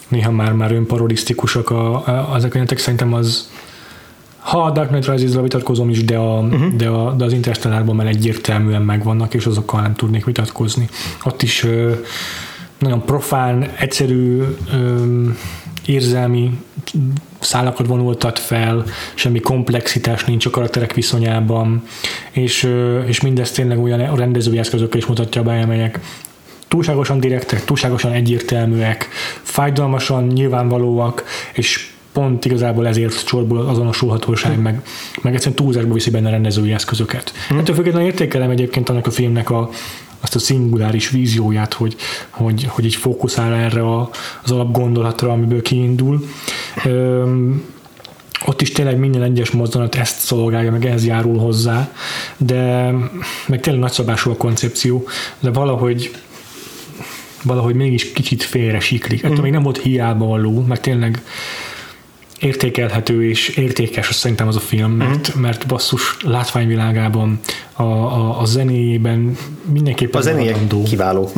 néha 0.08 0.30
már, 0.30 0.52
már 0.52 0.72
önparodisztikusak 0.72 1.70
a, 1.70 2.06
a, 2.06 2.32
ezek 2.36 2.50
a 2.50 2.52
jelentek, 2.52 2.78
szerintem 2.78 3.14
az 3.14 3.50
ha 4.38 4.62
a 4.62 4.70
Dark 4.70 4.88
Knight 4.88 5.08
Rises-zal 5.08 5.42
vitatkozom 5.42 5.88
is, 5.88 6.04
de, 6.04 6.16
a, 6.16 6.38
uh-huh. 6.38 6.74
de, 6.74 6.88
a, 6.88 7.12
de 7.12 7.24
az 7.24 7.32
Interstellárban 7.32 7.96
már 7.96 8.06
egyértelműen 8.06 8.82
megvannak, 8.82 9.34
és 9.34 9.46
azokkal 9.46 9.80
nem 9.80 9.94
tudnék 9.94 10.24
vitatkozni. 10.24 10.88
Ott 11.24 11.42
is 11.42 11.64
ö, 11.64 11.92
nagyon 12.78 13.04
profán, 13.04 13.70
egyszerű 13.78 14.42
ö, 14.72 15.04
érzelmi 15.86 16.58
szálakat 17.40 17.86
vonultat 17.86 18.38
fel, 18.38 18.84
semmi 19.14 19.40
komplexitás 19.40 20.24
nincs 20.24 20.46
a 20.46 20.50
karakterek 20.50 20.94
viszonyában, 20.94 21.82
és, 22.30 22.68
és 23.06 23.20
mindezt 23.20 23.54
tényleg 23.54 23.78
olyan 23.78 24.16
rendezői 24.16 24.58
eszközökkel 24.58 24.98
is 24.98 25.06
mutatja 25.06 25.42
be, 25.42 25.60
amelyek 25.60 26.00
túlságosan 26.68 27.20
direktek, 27.20 27.64
túlságosan 27.64 28.12
egyértelműek, 28.12 29.08
fájdalmasan 29.42 30.26
nyilvánvalóak, 30.26 31.24
és 31.52 31.90
pont 32.12 32.44
igazából 32.44 32.86
ezért 32.86 33.24
csorból 33.24 33.58
az 33.58 33.68
azonosulhatóság, 33.68 34.60
meg, 34.60 34.82
meg 35.22 35.32
egyszerűen 35.32 35.56
túlzásba 35.56 35.94
viszi 35.94 36.10
benne 36.10 36.28
a 36.28 36.30
rendezői 36.30 36.72
eszközöket. 36.72 37.32
Hmm. 37.48 37.58
Ettől 37.58 37.74
függetlenül 37.74 38.08
értékelem 38.08 38.50
egyébként 38.50 38.88
annak 38.88 39.06
a 39.06 39.10
filmnek 39.10 39.50
a, 39.50 39.70
azt 40.22 40.34
a 40.34 40.38
szinguláris 40.38 41.10
vízióját, 41.10 41.74
hogy, 41.74 41.96
hogy, 42.30 42.64
hogy 42.68 42.84
így 42.84 42.94
fókuszál 42.94 43.54
erre 43.54 43.80
a, 43.80 44.10
az 44.42 44.50
alapgondolatra, 44.50 45.32
amiből 45.32 45.62
kiindul. 45.62 46.24
Öm, 46.84 47.62
ott 48.46 48.60
is 48.60 48.70
tényleg 48.70 48.98
minden 48.98 49.22
egyes 49.22 49.50
mozzanat 49.50 49.94
ezt 49.94 50.18
szolgálja, 50.18 50.70
meg 50.70 50.86
ehhez 50.86 51.06
járul 51.06 51.38
hozzá, 51.38 51.92
de 52.36 52.90
meg 53.46 53.60
tényleg 53.60 53.82
nagyszabású 53.82 54.30
a 54.30 54.36
koncepció, 54.36 55.08
de 55.40 55.50
valahogy 55.50 56.10
valahogy 57.44 57.74
mégis 57.74 58.12
kicsit 58.12 58.42
félre 58.42 58.80
siklik. 58.80 59.22
Ettől 59.22 59.38
mm. 59.38 59.42
még 59.42 59.52
nem 59.52 59.62
volt 59.62 59.82
hiába 59.82 60.26
való, 60.26 60.64
mert 60.68 60.82
tényleg 60.82 61.22
értékelhető 62.42 63.28
és 63.28 63.48
értékes 63.48 64.08
az 64.08 64.16
szerintem 64.16 64.46
az 64.48 64.56
a 64.56 64.60
film, 64.60 64.90
mert, 64.90 65.34
mert 65.34 65.66
basszus 65.66 66.16
látványvilágában, 66.22 67.40
a, 67.72 67.82
a, 67.82 68.40
a 68.40 68.44
zenéjében 68.44 69.36
mindenképpen 69.72 70.20
A 70.20 70.24
zenéje 70.24 70.50
maradandó. 70.50 70.82
kiváló. 70.82 71.30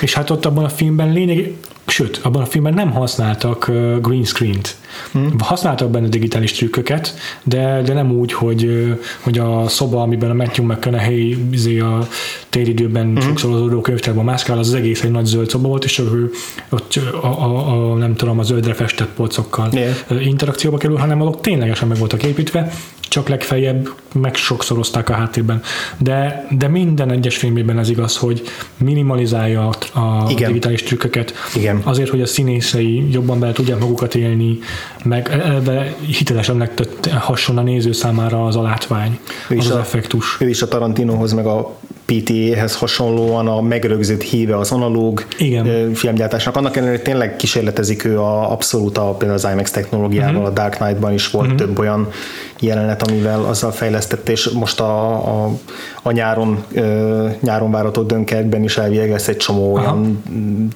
És 0.00 0.14
hát 0.14 0.30
ott 0.30 0.44
abban 0.44 0.64
a 0.64 0.68
filmben 0.68 1.12
lényeg, 1.12 1.52
sőt, 1.86 2.20
abban 2.22 2.42
a 2.42 2.46
filmben 2.46 2.74
nem 2.74 2.90
használtak 2.90 3.66
green 4.00 4.24
screen-t. 4.24 4.76
Hmm. 5.12 5.34
Használtak 5.38 5.90
benne 5.90 6.08
digitális 6.08 6.52
trükköket, 6.52 7.14
de, 7.42 7.82
de 7.84 7.92
nem 7.92 8.10
úgy, 8.10 8.32
hogy, 8.32 8.94
hogy 9.20 9.38
a 9.38 9.68
szoba, 9.68 10.02
amiben 10.02 10.30
a 10.30 10.34
Matthew 10.34 10.66
McConaughey 10.66 11.36
izé 11.50 11.78
a 11.78 12.06
téridőben 12.48 13.06
hmm. 13.06 13.20
sokszor 13.20 13.54
az 13.54 13.60
adó 13.60 13.80
könyvtárban 13.80 14.24
mászkál, 14.24 14.58
az, 14.58 14.68
az 14.68 14.74
egész 14.74 15.02
egy 15.02 15.10
nagy 15.10 15.24
zöld 15.24 15.50
szoba 15.50 15.68
volt, 15.68 15.84
és 15.84 15.98
ő 15.98 16.30
ott 16.70 16.94
a, 17.22 17.26
a, 17.26 17.92
a, 17.92 17.96
nem 17.96 18.14
tudom, 18.14 18.38
a 18.38 18.42
zöldre 18.42 18.74
festett 18.74 19.08
polcokkal 19.08 19.70
Yeah. 19.72 20.26
interakcióba 20.26 20.76
kerül, 20.76 20.96
hanem 20.96 21.20
azok 21.20 21.40
ténylegesen 21.40 21.88
meg 21.88 21.98
voltak 21.98 22.22
építve, 22.22 22.72
csak 23.12 23.28
legfeljebb 23.28 23.88
meg 24.12 24.34
sokszorozták 24.34 25.08
a 25.08 25.12
háttérben. 25.12 25.62
De, 25.98 26.46
de 26.50 26.68
minden 26.68 27.10
egyes 27.10 27.36
filmében 27.36 27.78
ez 27.78 27.88
igaz, 27.88 28.16
hogy 28.16 28.42
minimalizálja 28.76 29.68
a, 29.68 29.98
a 30.00 30.30
Igen. 30.30 30.48
digitális 30.48 30.82
trükköket. 30.82 31.34
Igen. 31.54 31.80
Azért, 31.84 32.10
hogy 32.10 32.20
a 32.20 32.26
színészei 32.26 33.10
jobban 33.10 33.40
bele 33.40 33.52
tudják 33.52 33.78
magukat 33.78 34.14
élni, 34.14 34.58
meg 35.04 35.28
eleve 35.30 35.94
hitelesebbnek 36.06 36.74
tett- 36.74 37.06
hasson 37.10 37.58
a 37.58 37.62
néző 37.62 37.92
számára 37.92 38.46
az 38.46 38.56
a 38.56 38.62
látvány, 38.62 39.18
Ő 39.48 39.56
az 39.56 39.64
az 39.70 39.76
a- 39.76 39.78
effektus. 39.78 40.36
Ő 40.40 40.48
is 40.48 40.62
a 40.62 40.68
Tarantinohoz, 40.68 41.32
meg 41.32 41.46
a 41.46 41.76
PTA-hez 42.04 42.76
hasonlóan 42.76 43.48
a 43.48 43.60
megrögzít 43.60 44.22
híve 44.22 44.56
az 44.56 44.70
analóg 44.70 45.26
Igen. 45.38 45.94
filmgyártásnak. 45.94 46.56
Annak 46.56 46.76
ellenére, 46.76 46.96
hogy 46.96 47.04
tényleg 47.04 47.36
kísérletezik 47.36 48.04
ő 48.04 48.20
a, 48.20 48.52
abszolút 48.52 48.98
a, 48.98 49.04
például 49.04 49.38
az 49.38 49.48
IMAX 49.52 49.70
technológiával, 49.70 50.34
uh-huh. 50.34 50.48
a 50.48 50.50
Dark 50.50 50.76
Knight-ban 50.76 51.12
is 51.12 51.30
volt 51.30 51.44
uh-huh. 51.44 51.60
több 51.60 51.78
olyan 51.78 52.08
jelenet, 52.62 53.08
amivel 53.08 53.44
azzal 53.44 53.70
fejlesztette, 53.70 54.32
és 54.32 54.48
most 54.48 54.80
a, 54.80 55.12
a, 55.44 55.50
a 56.02 56.10
nyáron, 56.10 56.64
ö, 56.72 57.26
nyáron 57.40 57.70
várható 57.70 58.02
Dönkerkben 58.02 58.62
is 58.62 58.78
elvileg 58.78 59.10
lesz 59.10 59.28
egy 59.28 59.36
csomó 59.36 59.76
Aha. 59.76 59.86
olyan 59.86 60.22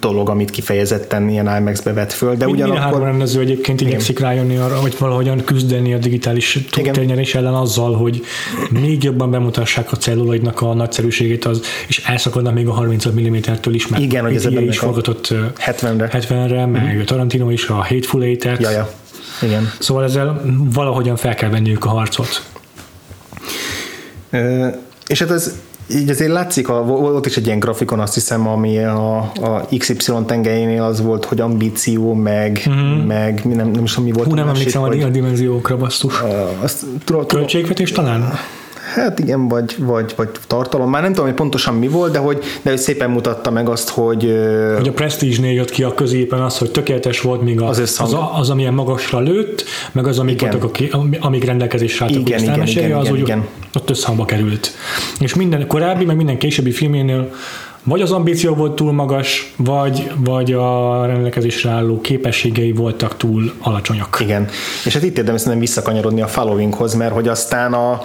dolog, 0.00 0.28
amit 0.28 0.50
kifejezetten 0.50 1.28
ilyen 1.28 1.56
IMAX-be 1.58 1.92
vett 1.92 2.12
föl, 2.12 2.36
de 2.36 2.46
Mindhárom 2.46 2.74
ugyanakkor 2.74 3.02
rendező 3.02 3.40
egyébként 3.40 3.80
igyekszik 3.80 4.18
rájönni 4.18 4.56
arra, 4.56 4.76
hogy 4.76 4.94
valahogyan 4.98 5.44
küzdeni 5.44 5.94
a 5.94 5.98
digitális 5.98 6.58
térnyerés 6.70 7.34
ellen 7.34 7.54
azzal, 7.54 7.94
hogy 7.94 8.22
még 8.70 9.02
jobban 9.02 9.30
bemutassák 9.30 9.92
a 9.92 9.96
celluloidnak 9.96 10.60
a 10.60 10.74
nagyszerűségét, 11.18 11.44
az, 11.44 11.60
és 11.86 12.02
elszakadnak 12.06 12.54
még 12.54 12.68
a 12.68 12.72
35 12.72 13.20
mm-től 13.20 13.74
is, 13.74 13.88
mert 13.88 14.02
Igen, 14.02 14.24
hogy 14.24 14.34
ez 14.34 14.44
is 14.44 14.78
forgatott 14.78 15.30
ö, 15.30 15.44
70-re. 15.58 16.10
70-re, 16.12 16.66
meg 16.66 17.04
Tarantino 17.04 17.50
is 17.50 17.68
a 17.68 17.74
Hateful 17.74 18.22
Eight-et. 18.22 18.60
Ja, 18.60 18.70
ja. 18.70 18.90
Igen. 19.42 19.70
Szóval 19.78 20.04
ezzel 20.04 20.42
valahogyan 20.72 21.16
fel 21.16 21.34
kell 21.34 21.50
venniük 21.50 21.84
a 21.84 21.88
harcot. 21.88 22.42
Ö, 24.30 24.68
És 25.06 25.18
hát 25.18 25.30
ez 25.30 25.54
így 25.94 26.10
azért 26.10 26.30
látszik, 26.30 26.68
a, 26.68 26.84
volt 26.84 27.26
is 27.26 27.36
egy 27.36 27.46
ilyen 27.46 27.58
grafikon, 27.58 28.00
azt 28.00 28.14
hiszem, 28.14 28.48
ami 28.48 28.78
a, 28.78 29.16
a 29.18 29.68
XY 29.78 30.12
tengelyénél 30.26 30.82
az 30.82 31.00
volt, 31.00 31.24
hogy 31.24 31.40
ambíció, 31.40 32.14
meg, 32.14 32.62
uh-huh. 32.66 33.04
meg 33.04 33.44
nem, 33.44 33.70
nem 33.70 33.84
is 33.84 33.90
tudom, 33.90 34.04
mi 34.04 34.12
volt. 34.12 34.26
Mhm. 34.26 34.36
Hú, 34.36 34.44
nem 34.44 34.54
emlékszem 34.54 34.82
a 34.82 34.86
a 34.86 35.08
dimenziókra, 35.08 35.76
basszus. 35.76 36.20
azt, 36.60 36.80
tudom, 36.80 37.00
tudom, 37.04 37.26
Költségvetés 37.26 37.92
talán? 37.92 38.38
Hát 38.96 39.18
igen, 39.18 39.48
vagy, 39.48 39.74
vagy, 39.78 40.12
vagy 40.16 40.28
tartalom. 40.46 40.90
Már 40.90 41.02
nem 41.02 41.10
tudom, 41.10 41.26
hogy 41.26 41.36
pontosan 41.36 41.74
mi 41.74 41.88
volt, 41.88 42.12
de 42.12 42.18
hogy, 42.18 42.38
de 42.62 42.70
hogy 42.70 42.78
szépen 42.78 43.10
mutatta 43.10 43.50
meg 43.50 43.68
azt, 43.68 43.88
hogy... 43.88 44.22
Hogy 44.76 44.88
a 44.88 44.92
Prestige-nél 44.92 45.52
jött 45.52 45.70
ki 45.70 45.82
a 45.82 45.94
középen 45.94 46.40
az, 46.40 46.58
hogy 46.58 46.70
tökéletes 46.70 47.20
volt 47.20 47.42
még 47.42 47.60
a, 47.60 47.68
az, 47.68 47.78
az, 47.98 48.12
a, 48.12 48.38
az, 48.38 48.50
amilyen 48.50 48.74
magasra 48.74 49.20
lőtt, 49.20 49.64
meg 49.92 50.06
az, 50.06 50.18
amik, 50.18 50.40
voltak, 50.40 50.78
amik 51.20 51.44
rendelkezésre 51.44 52.04
álltak, 52.04 52.20
igen, 52.20 52.42
igen, 52.42 52.66
igen, 52.66 52.92
az 52.92 53.06
igen, 53.06 53.18
igen. 53.18 53.46
ott 53.74 53.90
összhangba 53.90 54.24
került. 54.24 54.70
És 55.20 55.34
minden 55.34 55.66
korábbi, 55.66 56.04
meg 56.04 56.16
minden 56.16 56.38
későbbi 56.38 56.70
filménél 56.70 57.30
vagy 57.88 58.00
az 58.00 58.12
ambíció 58.12 58.54
volt 58.54 58.74
túl 58.74 58.92
magas, 58.92 59.52
vagy, 59.56 60.10
vagy 60.16 60.52
a 60.52 61.06
rendelkezésre 61.06 61.70
álló 61.70 62.00
képességei 62.00 62.72
voltak 62.72 63.16
túl 63.16 63.52
alacsonyak. 63.58 64.18
Igen, 64.20 64.48
és 64.84 64.92
hát 64.94 65.02
itt 65.02 65.18
érdemes 65.18 65.42
nem 65.42 65.58
visszakanyarodni 65.58 66.22
a 66.22 66.26
followinghoz, 66.26 66.94
mert 66.94 67.12
hogy 67.12 67.28
aztán 67.28 67.72
a 67.72 68.00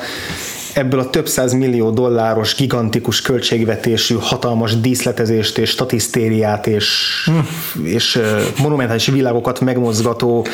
ebből 0.74 1.00
a 1.00 1.10
több 1.10 1.28
száz 1.28 1.54
millió 1.54 1.90
dolláros, 1.90 2.56
gigantikus 2.56 3.22
költségvetésű, 3.22 4.16
hatalmas 4.20 4.80
díszletezést 4.80 5.58
és 5.58 5.70
statisztériát 5.70 6.68
és, 6.68 6.90
hm. 7.26 7.86
és 7.86 8.20
monumentális 8.62 9.08
világokat 9.08 9.60
megmozgató 9.60 10.46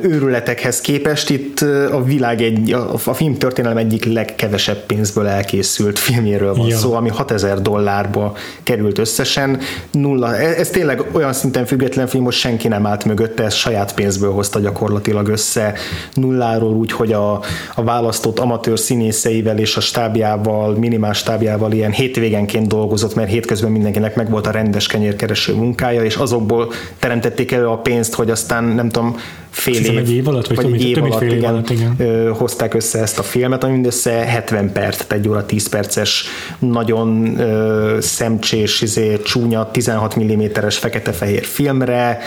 őrületekhez 0.00 0.80
képest 0.80 1.30
itt 1.30 1.60
a 1.90 2.02
világ 2.04 2.42
egy, 2.42 2.72
a, 2.72 2.98
film 3.14 3.34
történelem 3.34 3.76
egyik 3.76 4.04
legkevesebb 4.04 4.86
pénzből 4.86 5.26
elkészült 5.26 5.98
filmjéről 5.98 6.54
van 6.54 6.66
ja. 6.66 6.76
szó, 6.76 6.94
ami 6.94 7.08
6000 7.08 7.62
dollárba 7.62 8.36
került 8.62 8.98
összesen. 8.98 9.60
Nulla. 9.90 10.36
Ez, 10.36 10.56
ez 10.56 10.68
tényleg 10.68 11.04
olyan 11.12 11.32
szinten 11.32 11.66
független 11.66 12.06
film, 12.06 12.24
hogy 12.24 12.32
senki 12.32 12.68
nem 12.68 12.86
állt 12.86 13.04
mögötte, 13.04 13.44
ez 13.44 13.54
saját 13.54 13.94
pénzből 13.94 14.32
hozta 14.32 14.60
gyakorlatilag 14.60 15.28
össze 15.28 15.74
nulláról 16.14 16.74
úgy, 16.74 16.92
hogy 16.92 17.12
a, 17.12 17.32
a 17.74 17.82
választott 17.82 18.38
amatőr 18.38 18.78
színészei 18.78 19.37
embereivel 19.38 19.58
és 19.58 19.76
a 19.76 19.80
stábjával, 19.80 20.74
minimál 20.74 21.12
stábjával 21.12 21.72
ilyen 21.72 21.92
hétvégenként 21.92 22.68
dolgozott, 22.68 23.14
mert 23.14 23.30
hétközben 23.30 23.70
mindenkinek 23.70 24.14
meg 24.14 24.30
volt 24.30 24.46
a 24.46 24.50
rendes 24.50 24.86
kenyérkereső 24.86 25.54
munkája, 25.54 26.04
és 26.04 26.16
azokból 26.16 26.72
teremtették 26.98 27.52
elő 27.52 27.66
a 27.66 27.76
pénzt, 27.76 28.14
hogy 28.14 28.30
aztán 28.30 28.64
nem 28.64 28.88
tudom, 28.88 29.16
fél 29.50 29.84
év, 29.84 29.98
egy 29.98 30.12
év 30.12 30.28
alatt, 30.28 30.46
vagy, 30.46 30.56
vagy 30.56 30.74
egy 30.74 30.88
év, 30.88 31.02
alatt, 31.02 31.18
fél 31.18 31.30
év 31.30 31.36
igen, 31.36 31.52
alatt, 31.52 31.70
igen. 31.70 31.94
Ö, 31.98 32.30
hozták 32.34 32.74
össze 32.74 33.00
ezt 33.00 33.18
a 33.18 33.22
filmet, 33.22 33.64
ami 33.64 33.72
mindössze 33.72 34.10
70 34.10 34.72
perc, 34.72 34.96
tehát 34.96 35.12
egy 35.12 35.28
óra 35.28 35.46
10 35.46 35.68
perces, 35.68 36.24
nagyon 36.58 37.38
ö, 37.40 37.96
szemcsés, 38.00 38.80
izé, 38.80 39.16
csúnya, 39.24 39.70
16 39.70 40.18
mm-es 40.20 40.78
fekete-fehér 40.78 41.44
filmre, 41.44 42.18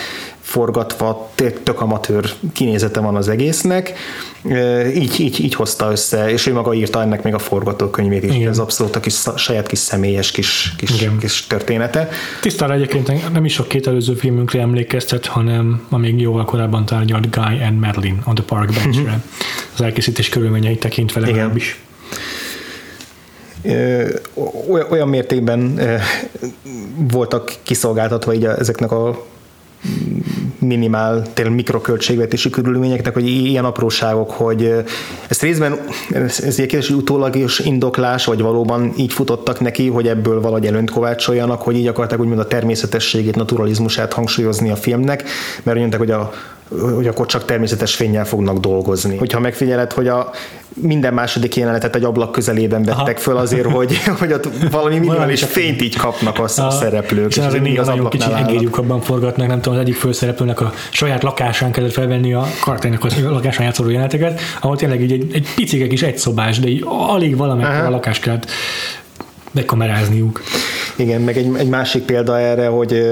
forgatva, 0.51 1.31
tök 1.63 1.81
amatőr 1.81 2.31
kinézete 2.53 2.99
van 2.99 3.15
az 3.15 3.27
egésznek. 3.27 3.93
Így, 4.95 5.19
így, 5.19 5.39
így 5.39 5.55
hozta 5.55 5.91
össze, 5.91 6.29
és 6.29 6.45
ő 6.45 6.53
maga 6.53 6.73
írta 6.73 7.01
ennek 7.01 7.23
még 7.23 7.33
a 7.33 7.39
forgatókönyvét 7.39 8.23
is. 8.23 8.35
Igen. 8.35 8.49
Ez 8.49 8.57
abszolút 8.57 8.95
a 8.95 8.99
kis, 8.99 9.15
saját 9.35 9.67
kis 9.67 9.79
személyes 9.79 10.31
kis, 10.31 10.73
kis, 10.77 11.09
kis 11.19 11.47
története. 11.47 12.09
Tisztára 12.41 12.73
egyébként 12.73 13.31
nem 13.33 13.45
is 13.45 13.59
a 13.59 13.63
két 13.63 13.87
előző 13.87 14.13
filmünkre 14.13 14.61
emlékeztet, 14.61 15.25
hanem 15.25 15.85
a 15.89 15.97
még 15.97 16.19
jóval 16.19 16.45
korábban 16.45 16.85
tárgyalt 16.85 17.29
Guy 17.29 17.61
and 17.63 17.79
Madeline 17.79 18.19
on 18.25 18.35
the 18.35 18.43
Park 18.43 18.73
Bench-re. 18.83 19.01
Uh-huh. 19.01 19.21
Az 19.73 19.81
elkészítés 19.81 20.29
körülményeit 20.29 20.79
tekintve 20.79 21.19
legalábbis. 21.19 21.79
Olyan 24.89 25.09
mértékben 25.09 25.79
voltak 27.11 27.53
kiszolgáltatva 27.63 28.33
így 28.33 28.45
ezeknek 28.45 28.91
a 28.91 29.29
minimál, 30.59 31.33
tényleg 31.33 31.55
mikroköltségvetési 31.55 32.49
körülményeknek, 32.49 33.13
hogy 33.13 33.27
ilyen 33.27 33.65
apróságok, 33.65 34.31
hogy 34.31 34.73
ezt 35.27 35.41
részben, 35.41 35.79
ez 36.09 36.39
egy 36.39 36.55
kérdés, 36.55 36.89
utólagos 36.89 37.59
indoklás, 37.59 38.25
vagy 38.25 38.41
valóban 38.41 38.93
így 38.97 39.13
futottak 39.13 39.59
neki, 39.59 39.87
hogy 39.87 40.07
ebből 40.07 40.41
valahogy 40.41 40.65
előnt 40.65 40.91
kovácsoljanak, 40.91 41.61
hogy 41.61 41.75
így 41.75 41.87
akarták 41.87 42.19
úgymond 42.19 42.39
a 42.39 42.47
természetességét, 42.47 43.35
naturalizmusát 43.35 44.13
hangsúlyozni 44.13 44.69
a 44.69 44.75
filmnek, 44.75 45.23
mert 45.63 45.77
mondták, 45.77 45.99
hogy 45.99 46.11
a 46.11 46.31
hogy 46.79 47.07
akkor 47.07 47.25
csak 47.25 47.45
természetes 47.45 47.95
fényjel 47.95 48.25
fognak 48.25 48.57
dolgozni. 48.57 49.17
Hogyha 49.17 49.39
megfigyeled, 49.39 49.91
hogy 49.91 50.07
a 50.07 50.31
minden 50.73 51.13
második 51.13 51.55
jelenetet 51.55 51.95
egy 51.95 52.03
ablak 52.03 52.31
közelében 52.31 52.83
vettek 52.83 53.15
Aha. 53.15 53.17
föl 53.17 53.37
azért, 53.37 53.71
hogy, 53.75 53.97
hogy 54.19 54.33
ott 54.33 54.47
valami 54.71 54.99
minimális 54.99 55.43
fényt 55.43 55.81
így 55.81 55.97
kapnak 55.97 56.39
a, 56.39 56.43
a 56.43 56.69
szereplők. 56.69 57.29
És 57.29 57.37
azért 57.37 57.63
még 57.63 57.79
az 57.79 57.87
nagyon 57.87 58.09
kicsi 58.09 58.31
abban 58.71 59.01
forgatnak, 59.01 59.47
nem 59.47 59.61
tudom, 59.61 59.77
az 59.77 59.83
egyik 59.83 59.95
főszereplőnek 59.95 60.61
a 60.61 60.73
saját 60.89 61.23
lakásán 61.23 61.71
kellett 61.71 61.91
felvenni 61.91 62.33
a 62.33 62.45
karakternek 62.61 63.03
a 63.03 63.09
lakásán 63.29 63.65
játszoló 63.65 63.89
jeleneteket, 63.89 64.39
ahol 64.61 64.77
tényleg 64.77 65.01
így 65.01 65.11
egy, 65.11 65.29
egy 65.33 65.47
picike 65.55 65.87
kis 65.87 66.01
egyszobás, 66.01 66.59
de 66.59 66.67
így 66.67 66.85
alig 67.07 67.37
valamelyik 67.37 67.83
a 67.85 67.89
lakást 67.89 68.21
kellett 68.21 68.45
bekamerázniuk. 69.51 70.41
Igen, 70.95 71.21
meg 71.21 71.37
egy, 71.37 71.55
egy 71.57 71.69
másik 71.69 72.03
példa 72.03 72.39
erre, 72.39 72.67
hogy 72.67 73.03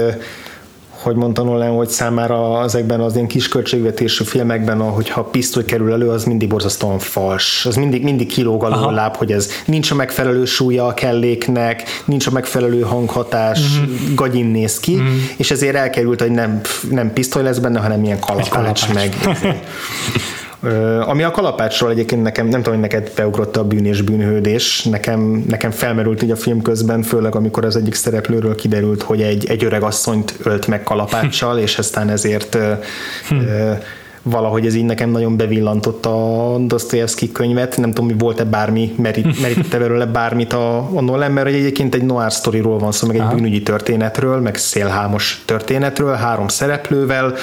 hogy 1.02 1.14
mondta 1.14 1.42
Nolan, 1.42 1.76
hogy 1.76 1.88
számára 1.88 2.62
ezekben 2.62 3.00
az 3.00 3.14
ilyen 3.14 3.26
kis 3.26 3.48
költségvetésű 3.48 4.24
filmekben, 4.24 4.80
hogyha 4.80 5.24
pisztoly 5.24 5.64
kerül 5.64 5.92
elő, 5.92 6.08
az 6.08 6.24
mindig 6.24 6.48
borzasztóan 6.48 6.98
fals. 6.98 7.66
Az 7.66 7.76
mindig, 7.76 8.02
mindig 8.02 8.26
kilóg 8.26 8.64
a 8.64 8.90
láb, 8.90 9.16
hogy 9.16 9.32
ez 9.32 9.50
nincs 9.66 9.90
a 9.90 9.94
megfelelő 9.94 10.44
súlya 10.44 10.86
a 10.86 10.94
kelléknek, 10.94 11.82
nincs 12.04 12.26
a 12.26 12.30
megfelelő 12.30 12.80
hanghatás, 12.80 13.58
uh-huh. 13.58 14.14
gagyin 14.14 14.46
néz 14.46 14.80
ki, 14.80 14.94
uh-huh. 14.94 15.08
és 15.36 15.50
ezért 15.50 15.74
elkerült, 15.74 16.20
hogy 16.20 16.30
nem, 16.30 16.60
nem 16.90 17.12
pisztoly 17.12 17.42
lesz 17.42 17.58
benne, 17.58 17.80
hanem 17.80 18.04
ilyen 18.04 18.18
kalapács, 18.18 18.48
kalapács. 18.48 18.92
meg. 18.92 19.14
Ami 21.00 21.22
a 21.22 21.30
kalapácsról 21.30 21.90
egyébként 21.90 22.22
nekem, 22.22 22.46
nem 22.46 22.62
tudom, 22.62 22.80
hogy 22.80 22.88
neked 22.90 23.12
beugrott 23.16 23.56
a 23.56 23.64
bűn 23.64 23.84
és 23.84 24.02
bűnhődés, 24.02 24.82
nekem, 24.82 25.44
nekem 25.48 25.70
felmerült 25.70 26.22
így 26.22 26.30
a 26.30 26.36
film 26.36 26.62
közben, 26.62 27.02
főleg 27.02 27.34
amikor 27.34 27.64
az 27.64 27.76
egyik 27.76 27.94
szereplőről 27.94 28.54
kiderült, 28.54 29.02
hogy 29.02 29.22
egy, 29.22 29.46
egy 29.46 29.64
öreg 29.64 29.82
asszonyt 29.82 30.34
ölt 30.42 30.66
meg 30.66 30.82
kalapáccsal, 30.82 31.58
és 31.66 31.78
aztán 31.78 32.08
ezért 32.08 32.58
hm. 33.28 33.36
valahogy 34.22 34.66
ez 34.66 34.74
így 34.74 34.84
nekem 34.84 35.10
nagyon 35.10 35.36
bevillantott 35.36 36.06
a 36.06 36.56
Dostoyevsky 36.58 37.32
könyvet, 37.32 37.76
nem 37.76 37.92
tudom, 37.92 38.10
hogy 38.10 38.18
volt-e 38.18 38.44
bármi, 38.44 38.94
merít, 38.96 39.40
merítette 39.40 39.78
belőle 39.78 40.06
bármit 40.06 40.52
a, 40.52 40.76
a 40.96 41.00
Nolan, 41.00 41.30
mert 41.30 41.46
egyébként 41.46 41.94
egy 41.94 42.04
noir 42.04 42.32
sztoriról 42.32 42.78
van 42.78 42.92
szó, 42.92 43.06
meg 43.06 43.16
egy 43.16 43.22
Aha. 43.22 43.34
bűnügyi 43.34 43.62
történetről, 43.62 44.40
meg 44.40 44.56
szélhámos 44.56 45.42
történetről, 45.44 46.14
három 46.14 46.48
szereplővel, 46.48 47.34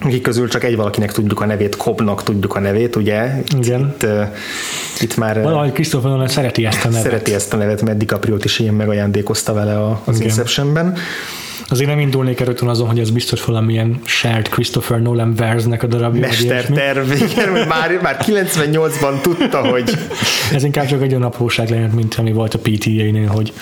akik 0.00 0.22
közül 0.22 0.48
csak 0.48 0.64
egy 0.64 0.76
valakinek 0.76 1.12
tudjuk 1.12 1.40
a 1.40 1.46
nevét, 1.46 1.76
Kobnak 1.76 2.22
tudjuk 2.22 2.54
a 2.54 2.60
nevét, 2.60 2.96
ugye? 2.96 3.42
Igen. 3.56 3.94
Itt, 3.94 4.06
itt 5.00 5.16
már... 5.16 5.42
Valahogy 5.42 5.72
Christopher 5.72 6.10
Nolan 6.10 6.28
szereti 6.28 6.66
ezt 6.66 6.84
a 6.84 6.88
nevet. 6.88 7.02
Szereti 7.02 7.34
ezt 7.34 7.52
a 7.52 7.56
nevet, 7.56 7.82
mert 7.82 7.98
DiCaprio 7.98 8.36
is 8.42 8.58
ilyen 8.58 8.74
megajándékozta 8.74 9.52
vele 9.52 9.98
az 10.04 10.20
Inceptionben. 10.20 10.96
Azért 11.70 11.88
nem 11.88 11.98
indulnék 11.98 12.40
rögtön 12.40 12.68
azon, 12.68 12.86
hogy 12.86 12.98
ez 12.98 13.10
biztos 13.10 13.44
valamilyen 13.44 14.00
shared 14.04 14.48
Christopher 14.48 15.02
Nolan 15.02 15.34
versnek 15.34 15.82
a 15.82 15.86
darabja. 15.86 16.20
Mesterterv, 16.20 17.10
igen, 17.12 17.66
már, 17.68 17.98
már 18.02 18.16
98-ban 18.26 19.20
tudta, 19.20 19.68
hogy... 19.68 19.90
ez 20.52 20.64
inkább 20.64 20.86
csak 20.86 21.02
egy 21.02 21.10
olyan 21.10 21.22
apróság 21.22 21.70
lehet, 21.70 21.92
mint 21.92 22.14
ami 22.14 22.32
volt 22.32 22.54
a 22.54 22.58
PTA-nél, 22.58 23.26
hogy 23.26 23.52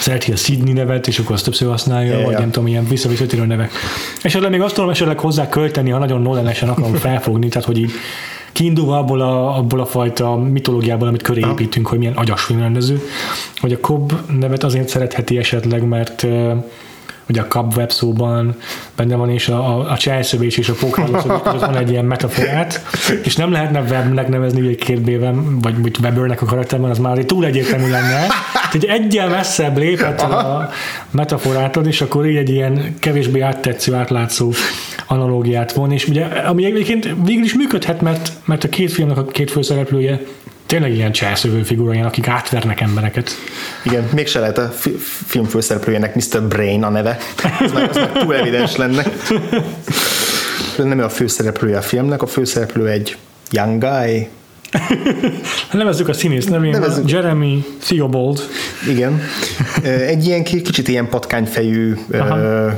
szereti 0.00 0.32
a 0.32 0.36
Sydney 0.36 0.72
nevet, 0.72 1.06
és 1.06 1.18
akkor 1.18 1.34
azt 1.34 1.44
többször 1.44 1.68
használja, 1.68 2.10
yeah, 2.10 2.22
vagy 2.22 2.32
ja. 2.32 2.38
nem 2.38 2.50
tudom, 2.50 2.68
ilyen 2.68 2.88
visszavisszatérő 2.88 3.46
nevek. 3.46 3.70
És 4.18 4.24
esetleg 4.24 4.50
még 4.50 4.60
azt 4.60 4.74
tudom 4.74 4.90
esetleg 4.90 5.18
hozzá 5.18 5.48
költeni, 5.48 5.90
ha 5.90 5.98
nagyon 5.98 6.22
Nolan-esen 6.22 6.68
akarom 6.68 6.94
felfogni, 7.06 7.48
tehát 7.48 7.66
hogy 7.66 7.78
így 7.78 7.90
kiindulva 8.52 8.98
abból 8.98 9.20
a, 9.20 9.56
abból 9.56 9.80
a 9.80 9.86
fajta 9.86 10.36
mitológiából, 10.36 11.08
amit 11.08 11.22
köré 11.22 11.40
építünk, 11.50 11.86
hogy 11.86 11.98
milyen 11.98 12.14
agyas 12.14 12.42
filmrendező, 12.42 13.00
hogy 13.56 13.72
a 13.72 13.78
Cobb 13.78 14.12
nevet 14.38 14.64
azért 14.64 14.88
szeretheti 14.88 15.38
esetleg, 15.38 15.88
mert 15.88 16.26
ugye 17.28 17.40
a 17.40 17.46
Cub 17.46 17.76
web 17.76 17.90
szóban 17.90 18.56
benne 18.96 19.16
van, 19.16 19.30
és 19.30 19.48
a, 19.48 19.78
a, 19.78 19.90
a 19.90 19.96
cselszövés 19.96 20.56
és 20.56 20.68
a 20.68 20.74
pókháló 20.74 21.12
között 21.12 21.60
van 21.60 21.76
egy 21.76 21.90
ilyen 21.90 22.04
metaforát, 22.04 22.82
és 23.22 23.36
nem 23.36 23.52
lehetne 23.52 23.80
webnek 23.80 24.28
nevezni 24.28 24.68
egy 24.68 24.76
két 24.76 25.00
béven, 25.00 25.60
vagy 25.60 25.74
úgy 25.82 25.96
Webernek 26.02 26.42
a 26.42 26.46
karakterben, 26.46 26.90
az 26.90 26.98
már 26.98 27.18
túl 27.18 27.44
egyértelmű 27.44 27.90
lenne. 27.90 28.26
Tehát 28.72 29.00
egyel 29.00 29.28
messzebb 29.28 29.76
lépett 29.76 30.20
a 30.20 30.70
metaforától, 31.10 31.84
és 31.84 32.00
akkor 32.00 32.26
így 32.26 32.36
egy 32.36 32.50
ilyen 32.50 32.96
kevésbé 32.98 33.40
áttetsző, 33.40 33.94
átlátszó 33.94 34.52
analógiát 35.06 35.72
von, 35.72 35.92
és 35.92 36.08
ugye, 36.08 36.24
ami 36.24 36.64
egyébként 36.64 37.08
végül 37.24 37.44
is 37.44 37.54
működhet, 37.54 38.00
mert, 38.00 38.32
mert 38.44 38.64
a 38.64 38.68
két 38.68 38.92
filmnek 38.92 39.16
a 39.16 39.24
két 39.24 39.50
főszereplője 39.50 40.20
tényleg 40.66 40.94
ilyen 40.94 41.12
cselszövő 41.12 41.62
figura, 41.62 42.06
akik 42.06 42.28
átvernek 42.28 42.80
embereket. 42.80 43.30
Igen, 43.82 44.08
mégse 44.14 44.40
lehet 44.40 44.58
a 44.58 44.68
fi- 44.68 45.00
film 45.26 45.44
főszereplőjének 45.44 46.14
Mr. 46.14 46.42
Brain 46.42 46.82
a 46.82 46.88
neve. 46.88 47.18
Ez 47.60 47.72
már, 47.72 47.88
az 47.88 47.96
már 47.96 48.10
túl 48.12 48.34
evidens 48.34 48.76
lenne. 48.76 49.04
Nem 50.76 50.98
ő 50.98 51.04
a 51.04 51.08
főszereplője 51.08 51.76
a 51.76 51.82
filmnek, 51.82 52.22
a 52.22 52.26
főszereplő 52.26 52.88
egy 52.88 53.16
young 53.50 53.84
guy, 53.84 54.28
Nevezzük 55.72 56.08
a 56.08 56.12
színész 56.12 56.44
nevén, 56.46 56.70
Nevezzük. 56.70 57.10
Jeremy 57.10 57.64
Theobald. 57.80 58.40
Igen. 58.88 59.20
Egy 59.82 60.26
ilyen 60.26 60.44
ki- 60.44 60.62
kicsit 60.62 60.88
ilyen 60.88 61.08
patkányfejű, 61.08 61.94
ö, 62.08 62.68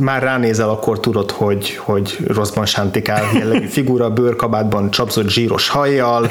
már 0.00 0.22
ránézel, 0.22 0.68
akkor 0.68 1.00
tudod, 1.00 1.30
hogy, 1.30 1.76
hogy 1.76 2.18
rosszban 2.26 2.66
sántikál 2.66 3.22
jellegű 3.38 3.66
figura, 3.66 4.10
bőrkabátban 4.10 4.90
csapzott 4.90 5.28
zsíros 5.28 5.68
hajjal, 5.68 6.30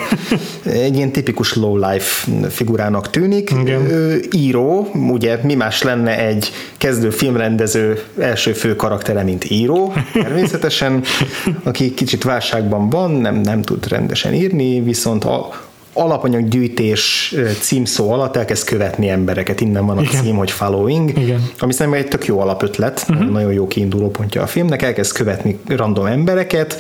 egy 0.64 0.96
ilyen 0.96 1.12
tipikus 1.12 1.56
low 1.56 1.78
life 1.78 2.32
figurának 2.50 3.10
tűnik. 3.10 3.52
Igen. 3.62 4.20
Író, 4.32 4.90
ugye 4.94 5.40
mi 5.44 5.54
más 5.56 5.82
lenne 5.82 6.18
egy 6.20 6.52
kezdő 6.78 7.10
filmrendező 7.10 8.04
első 8.20 8.54
fő 8.54 8.76
karaktere, 8.76 9.24
mint 9.24 9.50
író, 9.50 9.94
természetesen, 10.14 11.04
aki 11.64 11.94
kicsit 11.94 12.24
válságban 12.24 12.90
van, 12.90 13.12
nem, 13.12 13.36
nem 13.36 13.62
tud 13.62 13.88
rendesen 13.88 14.34
írni, 14.34 14.82
viszont 14.82 15.24
a, 15.24 15.50
alapanyaggyűjtés 15.94 17.36
címszó 17.60 18.12
alatt 18.12 18.36
elkezd 18.36 18.68
követni 18.68 19.10
embereket, 19.10 19.62
innen 19.62 19.86
van 19.86 19.98
a 19.98 20.02
Igen. 20.02 20.24
cím, 20.24 20.36
hogy 20.36 20.52
following, 20.52 21.18
Igen. 21.18 21.50
ami 21.60 21.74
szerintem 21.74 22.02
egy 22.02 22.08
tök 22.08 22.26
jó 22.26 22.40
alapötlet, 22.40 23.06
uh-huh. 23.10 23.30
nagyon 23.30 23.54
jó 23.54 23.68
kiinduló 23.68 24.10
pontja 24.10 24.42
a 24.42 24.48
filmnek, 24.48 24.82
elkezd 24.82 25.14
követni 25.16 25.60
random 25.68 26.06
embereket, 26.06 26.78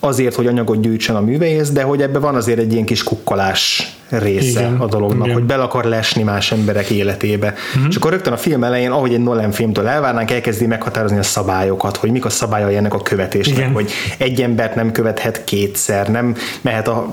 azért, 0.00 0.34
hogy 0.34 0.46
anyagot 0.46 0.80
gyűjtsön 0.80 1.16
a 1.16 1.20
művész, 1.20 1.70
de 1.70 1.82
hogy 1.82 2.02
ebben 2.02 2.20
van 2.20 2.34
azért 2.34 2.58
egy 2.58 2.72
ilyen 2.72 2.84
kis 2.84 3.02
kukkolás 3.02 3.94
része 4.10 4.60
Igen. 4.60 4.76
a 4.76 4.86
dolognak, 4.86 5.24
Igen. 5.24 5.38
hogy 5.38 5.46
bele 5.46 5.62
akar 5.62 5.84
lesni 5.84 6.22
más 6.22 6.52
emberek 6.52 6.90
életébe. 6.90 7.54
Uh-huh. 7.74 7.88
És 7.88 7.96
akkor 7.96 8.10
rögtön 8.10 8.32
a 8.32 8.36
film 8.36 8.64
elején, 8.64 8.90
ahogy 8.90 9.12
egy 9.12 9.20
Nolan 9.22 9.50
filmtől 9.50 9.86
elvárnánk, 9.86 10.30
elkezdi 10.30 10.66
meghatározni 10.66 11.18
a 11.18 11.22
szabályokat, 11.22 11.96
hogy 11.96 12.10
mik 12.10 12.24
a 12.24 12.30
szabályai 12.30 12.76
ennek 12.76 12.94
a 12.94 13.02
követésnek, 13.02 13.56
Igen. 13.56 13.72
hogy 13.72 13.90
egy 14.18 14.42
embert 14.42 14.74
nem 14.74 14.92
követhet 14.92 15.44
kétszer, 15.44 16.08
nem 16.08 16.34
mehet 16.60 16.88
a, 16.88 17.08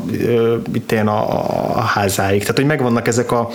ilyen 0.90 1.08
a, 1.08 1.40
a 1.78 1.82
házáig. 1.82 2.42
Tehát, 2.42 2.56
hogy 2.56 2.66
megvannak 2.66 3.08
ezek 3.08 3.32
a 3.32 3.50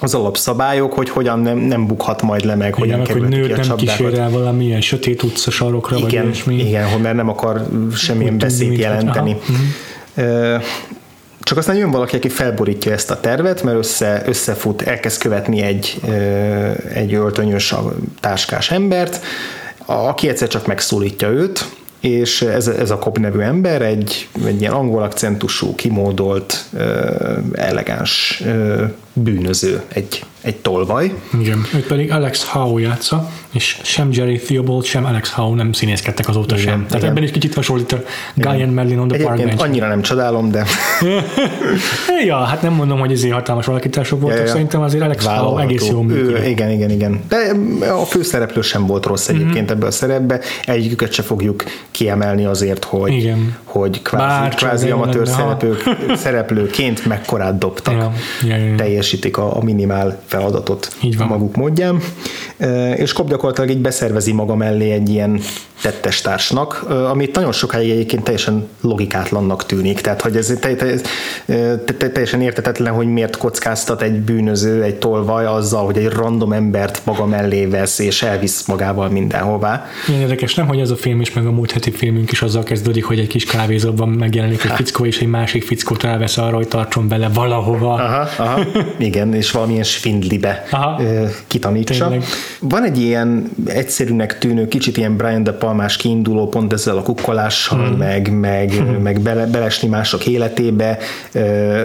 az 0.00 0.14
alapszabályok, 0.14 0.92
hogy 0.92 1.10
hogyan 1.10 1.40
nem, 1.40 1.58
nem 1.58 1.86
bukhat 1.86 2.22
majd 2.22 2.44
le 2.44 2.54
meg, 2.54 2.68
Igen, 2.68 2.78
hogyan 2.78 2.98
meg, 2.98 3.06
hogy 3.06 3.16
kerülheti 3.16 3.42
ki 3.42 3.48
nőt 3.48 3.64
a 3.64 3.66
nem 3.66 3.76
kísér 3.76 4.18
el 4.18 4.30
valamilyen 4.30 4.80
sötét 4.80 5.22
utca 5.22 5.50
sarokra, 5.50 5.98
vagy 5.98 6.12
Igen, 6.12 6.24
ilyesmi. 6.24 6.54
igen, 6.66 6.88
hogy 6.88 7.00
mert 7.00 7.16
nem 7.16 7.28
akar 7.28 7.66
semmilyen 7.94 8.38
beszéd 8.38 8.78
jelenteni. 8.78 9.30
aha, 9.30 10.28
Ö, 10.28 10.56
Csak 11.42 11.58
aztán 11.58 11.76
jön 11.76 11.90
valaki, 11.90 12.16
aki 12.16 12.28
felborítja 12.28 12.92
ezt 12.92 13.10
a 13.10 13.20
tervet, 13.20 13.62
mert 13.62 13.76
össze, 13.76 14.22
összefut, 14.26 14.82
elkezd 14.82 15.20
követni 15.20 15.62
egy, 15.62 16.00
egy 16.94 17.14
öltönyös 17.14 17.74
táskás 18.20 18.70
embert, 18.70 19.20
aki 19.86 20.28
egyszer 20.28 20.48
csak 20.48 20.66
megszólítja 20.66 21.28
őt, 21.28 21.64
és 22.00 22.42
ez, 22.42 22.66
ez 22.68 22.90
a 22.90 22.98
Cobb 22.98 23.18
nevű 23.18 23.38
ember 23.38 23.82
egy, 23.82 24.28
egy 24.46 24.60
ilyen 24.60 24.72
angol 24.72 25.02
akcentusú, 25.02 25.74
kimódolt, 25.74 26.64
elegáns 27.52 28.42
bűnöző, 29.12 29.82
egy, 29.88 30.24
egy 30.40 30.56
tolvaj. 30.56 31.14
Igen. 31.40 31.64
Őt 31.74 31.86
pedig 31.86 32.12
Alex 32.12 32.44
Howe 32.48 32.80
játsza, 32.80 33.30
és 33.52 33.78
sem 33.82 34.08
Jerry 34.12 34.38
Theobald, 34.38 34.84
sem 34.84 35.04
Alex 35.04 35.30
Howe 35.32 35.56
nem 35.56 35.72
színészkedtek 35.72 36.28
azóta 36.28 36.54
Igen, 36.54 36.66
sem. 36.66 36.78
Tehát 36.86 36.94
igen. 36.96 37.08
ebben 37.10 37.22
is 37.22 37.30
kicsit 37.30 37.54
hasonlít 37.54 37.92
a 37.92 38.02
Guy 38.34 38.62
and 38.62 38.72
Merlin 38.74 38.98
on 38.98 39.08
the 39.08 39.16
Park 39.22 39.32
Egyébként 39.32 39.58
Bench. 39.58 39.70
annyira 39.70 39.88
nem 39.88 40.02
csodálom, 40.02 40.50
de 40.50 40.64
Ja, 42.26 42.36
hát 42.36 42.62
nem 42.62 42.72
mondom, 42.72 42.98
hogy 42.98 43.12
ezért 43.12 43.32
hatalmas 43.34 43.68
alakítások 43.68 44.20
voltak, 44.20 44.38
Ja, 44.38 44.44
ja. 44.44 44.50
szerintem 44.50 44.80
azért 44.80 45.02
Alex 45.04 45.24
Howe 45.24 45.36
vállalható. 45.36 45.68
egész 45.68 45.88
jól 45.88 46.02
Ő, 46.10 46.14
működött. 46.14 46.46
igen, 46.46 46.70
igen, 46.70 46.90
igen. 46.90 47.20
De 47.28 47.36
a 47.90 48.04
főszereplő 48.04 48.60
sem 48.60 48.86
volt 48.86 49.06
rossz 49.06 49.28
egyébként 49.28 49.50
Mhm. 49.52 49.58
mm-hmm. 49.62 49.72
ebbe 49.72 49.86
a 49.86 49.90
szerepbe. 49.90 50.40
Egyiküket 50.64 51.12
se 51.12 51.22
fogjuk 51.22 51.64
kiemelni 51.90 52.44
azért, 52.44 52.84
hogy, 52.84 53.12
Igen. 53.12 53.56
hogy 53.64 54.02
kvázi, 54.02 54.24
Bár 54.26 54.54
kvázi 54.54 54.86
jó 54.88 54.94
amatőr 54.96 55.28
szereplők, 55.28 55.82
szereplőként 56.16 57.06
mekkorát 57.12 57.58
dobtak. 57.58 57.94
Ja, 57.94 58.12
ja, 58.48 58.56
ja, 58.56 58.64
ja. 58.64 58.74
Teljesítik 59.02 59.36
a, 59.36 59.56
a 59.56 59.62
minimál 59.62 60.22
feladatot 60.26 60.92
Így 61.00 61.16
van. 61.16 61.26
maguk 61.26 61.56
módján. 61.56 62.00
És 62.96 63.12
Cobb 63.12 63.28
gyakorlatilag 63.28 63.70
így 63.70 63.80
beszervezi 63.80 64.32
maga 64.32 64.54
mellé 64.54 64.90
egy 64.90 65.08
ilyen 65.08 65.40
tettestársnak, 65.82 66.84
e, 66.88 67.08
amit 67.08 67.34
nagyon 67.34 67.52
sokáig 67.52 67.90
egyébként 67.90 68.22
teljesen 68.22 68.68
logikátlannak 68.80 69.66
tűnik. 69.66 70.00
Tehát, 70.00 70.22
hogy 70.22 70.36
ez 70.36 70.52
te, 70.60 70.74
te, 70.74 70.94
te, 71.98 72.10
teljesen 72.10 72.40
értetetlen, 72.40 72.92
hogy 72.92 73.06
miért 73.06 73.36
kockáztat 73.36 74.02
egy 74.02 74.20
bűnöző, 74.20 74.82
egy 74.82 74.94
tolvaj 74.94 75.46
azzal, 75.46 75.84
hogy 75.84 75.98
egy 75.98 76.08
random 76.08 76.52
embert 76.52 77.00
maga 77.04 77.26
mellé 77.26 77.66
vesz, 77.66 77.98
és 77.98 78.22
elvisz 78.22 78.66
magával 78.66 79.08
mindenhová. 79.08 79.86
Ilyen 80.08 80.20
érdekes, 80.20 80.54
nem, 80.54 80.66
hogy 80.66 80.80
ez 80.80 80.90
a 80.90 80.96
film 80.96 81.20
is, 81.20 81.32
meg 81.32 81.46
a 81.46 81.50
múlt 81.50 81.70
heti 81.70 81.90
filmünk 81.90 82.32
is 82.32 82.42
azzal 82.42 82.62
kezdődik, 82.62 83.04
hogy 83.04 83.18
egy 83.18 83.26
kis 83.26 83.44
kávézóban 83.44 84.08
megjelenik 84.08 84.64
egy 84.64 84.70
fickó, 84.74 85.04
és 85.04 85.20
egy 85.20 85.28
másik 85.28 85.64
fickót 85.64 86.04
elvesz 86.04 86.38
arra, 86.38 86.56
hogy 86.56 86.68
tartson 86.68 87.08
bele 87.08 87.28
valahova. 87.34 87.94
Aha, 87.94 88.28
aha, 88.36 88.60
igen, 88.98 89.34
és 89.34 89.50
valamilyen 89.50 89.82
svindlibe 89.82 90.64
Aha. 90.70 91.00
kitanítsa. 91.46 92.08
Tényleg. 92.08 92.24
Van 92.60 92.84
egy 92.84 93.00
ilyen 93.00 93.50
egyszerűnek 93.66 94.38
tűnő, 94.38 94.68
kicsit 94.68 94.96
ilyen 94.96 95.16
Brian 95.16 95.42
De 95.42 95.52
Palmás 95.52 95.96
kiinduló 95.96 96.48
pont 96.48 96.72
ezzel 96.72 96.96
a 96.96 97.02
kukkolással, 97.02 97.80
Hmm. 97.82 97.96
meg, 97.96 98.38
meg, 98.38 99.00
meg 99.02 99.20
bele, 99.20 99.46
belesni 99.46 99.88
mások 99.88 100.26
életébe, 100.26 100.98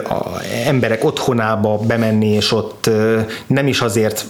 a 0.04 0.42
emberek 0.66 1.04
otthonába 1.04 1.78
bemenni, 1.88 2.28
és 2.28 2.52
ott 2.52 2.90
nem 3.48 3.68
is 3.68 3.82
azért, 3.82 4.26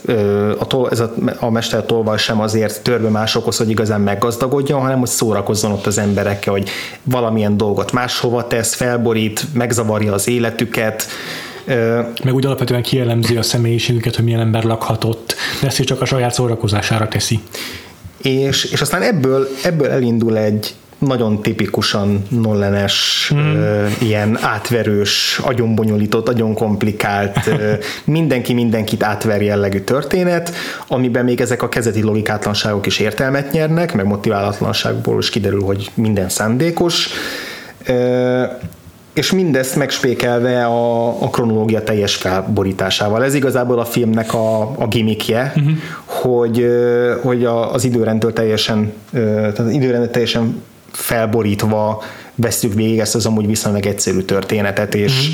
a, 0.59 0.67
tol, 0.67 0.89
ez 0.89 0.99
a, 0.99 1.13
a 1.39 1.49
mester 1.49 1.85
tolvaj 1.85 2.17
sem 2.17 2.41
azért 2.41 2.81
törve 2.81 3.09
másokhoz, 3.09 3.57
hogy 3.57 3.69
igazán 3.69 4.01
meggazdagodjon, 4.01 4.81
hanem 4.81 4.99
hogy 4.99 5.07
szórakozzon 5.07 5.71
ott 5.71 5.85
az 5.85 5.97
emberekkel, 5.97 6.53
hogy 6.53 6.69
valamilyen 7.03 7.57
dolgot 7.57 7.91
máshova 7.91 8.47
tesz, 8.47 8.73
felborít, 8.73 9.43
megzavarja 9.53 10.13
az 10.13 10.27
életüket, 10.27 11.07
Meg 12.23 12.33
úgy 12.33 12.45
alapvetően 12.45 12.81
kielemzi 12.81 13.35
a 13.37 13.41
személyiségüket, 13.41 14.15
hogy 14.15 14.23
milyen 14.25 14.39
ember 14.39 14.63
lakhatott, 14.63 15.35
de 15.61 15.67
ezt 15.67 15.79
is 15.79 15.85
csak 15.85 16.01
a 16.01 16.05
saját 16.05 16.33
szórakozására 16.33 17.07
teszi. 17.07 17.39
és, 18.21 18.63
és 18.63 18.81
aztán 18.81 19.01
ebből, 19.01 19.47
ebből 19.63 19.89
elindul 19.89 20.37
egy 20.37 20.75
nagyon 20.97 21.41
tipikusan 21.41 22.23
Nolanes, 22.29 23.27
Hmm. 23.29 23.55
ö, 23.55 23.85
ilyen 23.99 24.37
átverős, 24.41 25.39
agyonbonyolított, 25.43 26.27
nagyon 26.27 26.53
komplikált, 26.53 27.47
ö, 27.47 27.73
mindenki 28.05 28.53
mindenkit 28.53 29.03
átver 29.03 29.41
jellegű 29.41 29.79
történet, 29.79 30.51
amiben 30.87 31.23
még 31.23 31.41
ezek 31.41 31.61
a 31.61 31.69
kezeti 31.69 32.01
logikátlanságok 32.01 32.85
is 32.85 32.99
értelmet 32.99 33.51
nyernek, 33.51 33.93
meg 33.93 34.05
motiválatlanságból 34.05 35.19
is 35.19 35.29
kiderül, 35.29 35.61
hogy 35.61 35.91
minden 35.93 36.29
szándékos. 36.29 37.09
Ö, 37.85 38.43
és 39.17 39.31
mindezt 39.31 39.75
megspékelve 39.75 40.65
a, 40.65 41.07
a 41.21 41.29
kronológia 41.29 41.83
teljes 41.83 42.15
felborításával. 42.15 43.23
Ez 43.23 43.33
igazából 43.33 43.79
a 43.79 43.85
filmnek 43.85 44.33
a, 44.33 44.61
a 44.61 44.87
gimmickje, 44.87 45.53
uh-huh. 45.55 45.73
hogy, 46.05 46.67
hogy 47.21 47.45
a, 47.45 47.73
az 47.73 47.83
időrendtől 47.83 48.33
teljesen, 48.33 48.93
tehát 49.11 49.59
az 49.59 49.69
időrendet 49.71 50.11
teljesen 50.11 50.61
felborítva 50.91 52.03
vesztjük 52.35 52.73
végig 52.73 52.99
ezt 52.99 53.15
az 53.15 53.25
amúgy 53.25 53.47
viszonylag 53.47 53.85
egyszerű 53.85 54.19
történetet, 54.19 54.95
és 54.95 55.31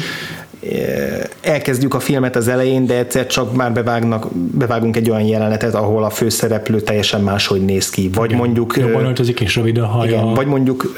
elkezdjük 1.42 1.94
a 1.94 2.00
filmet 2.00 2.36
az 2.36 2.48
elején, 2.48 2.86
de 2.86 2.98
egyszer 2.98 3.28
csak 3.28 3.56
már 3.56 3.74
bevágnak, 3.74 4.28
bevágunk 4.34 4.96
egy 4.96 5.10
olyan 5.10 5.22
jelenetet, 5.22 5.76
ahol 5.76 6.04
a 6.04 6.10
főszereplő 6.10 6.82
teljesen 6.82 7.22
máshogy 7.22 7.66
néz 7.66 7.90
ki. 7.90 8.10
Vagy 8.14 8.26
igen. 8.26 8.38
mondjuk... 8.38 8.78
Jobban 8.78 9.06
öltözik 9.06 9.40
és 9.40 9.56
rövid 9.56 9.78
a 9.78 9.86
haja. 9.86 10.12
Igen, 10.12 10.34
vagy 10.34 10.48
mondjuk 10.48 10.94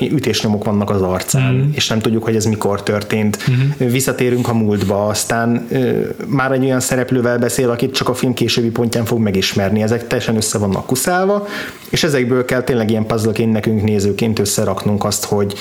ütésnyomok 0.00 0.64
vannak 0.64 0.90
az 0.90 1.02
arcán, 1.02 1.54
mm. 1.54 1.70
és 1.74 1.88
nem 1.88 1.98
tudjuk, 1.98 2.24
hogy 2.24 2.36
ez 2.36 2.44
mikor 2.44 2.82
történt. 2.82 3.38
Mm. 3.50 3.86
Visszatérünk 3.86 4.48
a 4.48 4.54
múltba, 4.54 5.06
aztán 5.06 5.68
már 6.26 6.52
egy 6.52 6.64
olyan 6.64 6.80
szereplővel 6.80 7.38
beszél, 7.38 7.70
akit 7.70 7.94
csak 7.94 8.08
a 8.08 8.14
film 8.14 8.34
későbbi 8.34 8.70
pontján 8.70 9.04
fog 9.04 9.18
megismerni. 9.18 9.82
Ezek 9.82 10.06
teljesen 10.06 10.36
össze 10.36 10.58
vannak 10.58 10.86
kuszálva, 10.86 11.46
és 11.90 12.04
ezekből 12.04 12.44
kell 12.44 12.62
tényleg 12.62 12.90
ilyen 12.90 13.06
puzzleként 13.06 13.52
nekünk 13.52 13.82
nézőként 13.82 14.38
összeraknunk 14.38 15.04
azt, 15.04 15.24
hogy 15.24 15.54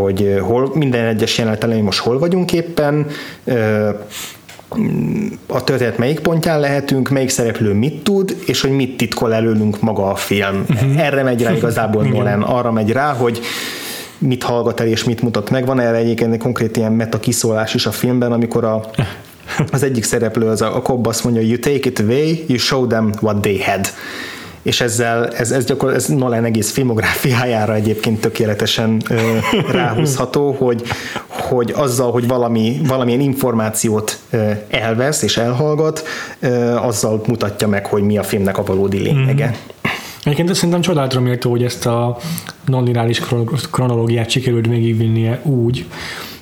hogy 0.00 0.38
hol, 0.40 0.70
minden 0.74 1.04
egyes 1.06 1.38
jelenet 1.38 1.64
elején 1.64 1.84
most 1.84 1.98
hol 1.98 2.18
vagyunk 2.18 2.52
éppen, 2.52 3.06
ö, 3.44 3.88
a 5.46 5.64
történet 5.64 5.98
melyik 5.98 6.20
pontján 6.20 6.60
lehetünk, 6.60 7.08
melyik 7.08 7.28
szereplő 7.28 7.72
mit 7.72 8.02
tud, 8.02 8.36
és 8.46 8.60
hogy 8.60 8.70
mit 8.70 8.96
titkol 8.96 9.34
előlünk 9.34 9.80
maga 9.80 10.10
a 10.10 10.14
film. 10.14 10.64
Uh-huh. 10.68 11.04
Erre 11.04 11.22
megy 11.22 11.42
rá 11.42 11.52
igazából 11.52 12.04
Nolan, 12.12 12.42
arra 12.42 12.72
megy 12.72 12.90
rá, 12.90 13.12
hogy 13.12 13.40
mit 14.18 14.42
hallgat 14.42 14.80
el 14.80 14.86
és 14.86 15.04
mit 15.04 15.22
mutat 15.22 15.50
meg. 15.50 15.66
Van 15.66 15.80
erre 15.80 15.96
egyébként 15.96 16.32
egy 16.32 16.38
konkrét 16.38 16.76
ilyen 16.76 16.92
meta 16.92 17.20
kiszólás 17.20 17.74
is 17.74 17.86
a 17.86 17.92
filmben, 17.92 18.32
amikor 18.32 18.64
a, 18.64 18.90
az 19.72 19.82
egyik 19.82 20.04
szereplő, 20.04 20.48
az 20.48 20.62
a, 20.62 20.76
a 20.76 20.82
Cobb 20.82 21.06
azt 21.06 21.24
mondja, 21.24 21.42
you 21.42 21.58
take 21.58 21.88
it 21.88 22.00
away, 22.00 22.44
you 22.46 22.58
show 22.58 22.86
them 22.86 23.10
what 23.20 23.36
they 23.40 23.62
had 23.62 23.88
és 24.64 24.80
ezzel, 24.80 25.28
ez, 25.28 25.50
ez 25.50 25.64
gyakor, 25.64 25.94
ez 25.94 26.06
Nolan 26.06 26.44
egész 26.44 26.70
filmográfiájára 26.70 27.74
egyébként 27.74 28.20
tökéletesen 28.20 29.02
ö, 29.08 29.38
ráhúzható, 29.78 30.52
hogy, 30.52 30.82
hogy 31.28 31.72
azzal, 31.76 32.12
hogy 32.12 32.26
valami, 32.26 32.80
valamilyen 32.86 33.20
információt 33.20 34.18
ö, 34.30 34.50
elvesz 34.68 35.22
és 35.22 35.36
elhallgat, 35.36 36.06
ö, 36.40 36.74
azzal 36.76 37.22
mutatja 37.26 37.68
meg, 37.68 37.86
hogy 37.86 38.02
mi 38.02 38.18
a 38.18 38.22
filmnek 38.22 38.58
a 38.58 38.62
valódi 38.62 38.98
lényege. 38.98 39.46
Mm. 39.46 39.72
Egyébként 40.24 40.54
szerintem 40.54 40.80
csodálatra 40.80 41.20
méltó, 41.20 41.50
hogy 41.50 41.62
ezt 41.62 41.86
a 41.86 42.18
non-lineáris 42.66 43.22
kronológiát 43.70 44.30
sikerült 44.30 44.66
végigvinnie 44.66 45.40
úgy, 45.42 45.86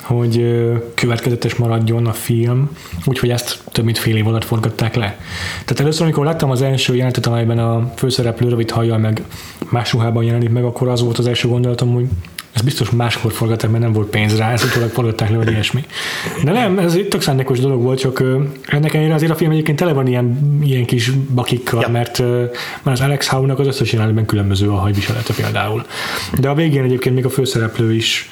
hogy 0.03 0.63
következetes 0.95 1.55
maradjon 1.55 2.07
a 2.07 2.13
film, 2.13 2.71
úgyhogy 3.05 3.31
ezt 3.31 3.63
több 3.73 3.85
mint 3.85 3.99
fél 3.99 4.17
év 4.17 4.27
alatt 4.27 4.45
forgatták 4.45 4.95
le. 4.95 5.19
Tehát 5.51 5.81
először, 5.81 6.03
amikor 6.03 6.25
láttam 6.25 6.51
az 6.51 6.63
első 6.63 6.95
jelenetet, 6.95 7.27
amelyben 7.27 7.59
a 7.59 7.93
főszereplő 7.97 8.49
rövid 8.49 8.71
hajjal 8.71 8.99
meg 8.99 9.23
más 9.71 9.93
ruhában 9.93 10.25
jelenik 10.25 10.51
meg, 10.51 10.65
akkor 10.65 10.89
az 10.89 11.03
volt 11.03 11.19
az 11.19 11.27
első 11.27 11.49
gondolatom, 11.49 11.95
hogy 11.95 12.07
ez 12.53 12.63
biztos 12.63 12.91
máskor 12.91 13.33
forgatták, 13.33 13.71
mert 13.71 13.83
nem 13.83 13.93
volt 13.93 14.09
pénz 14.09 14.37
rá, 14.37 14.53
ezt 14.53 14.65
utólag 14.65 14.91
forgatták 14.91 15.31
le, 15.31 15.37
vagy 15.37 15.51
ilyesmi. 15.51 15.85
De 16.45 16.53
nem, 16.53 16.79
ez 16.79 16.95
egy 16.95 17.09
tök 17.09 17.21
szándékos 17.21 17.61
dolog 17.61 17.83
volt, 17.83 17.99
csak 17.99 18.23
ennek 18.67 18.95
ellenére 18.95 19.15
azért 19.15 19.33
a 19.33 19.35
film 19.35 19.51
egyébként 19.51 19.79
tele 19.79 19.93
van 19.93 20.07
ilyen, 20.07 20.59
ilyen 20.63 20.85
kis 20.85 21.11
bakikkal, 21.11 21.81
ja. 21.81 21.89
mert, 21.89 22.19
mert 22.83 22.99
az 22.99 23.01
Alex 23.01 23.29
Howe-nak 23.29 23.59
az 23.59 23.67
összes 23.67 23.93
jelenetben 23.93 24.27
különböző 24.27 24.69
a 24.71 24.75
hajviselete 24.75 25.35
például. 25.35 25.85
De 26.41 26.49
a 26.49 26.55
végén 26.55 26.83
egyébként 26.83 27.15
még 27.15 27.25
a 27.25 27.31
főszereplő 27.31 27.95
is 27.95 28.31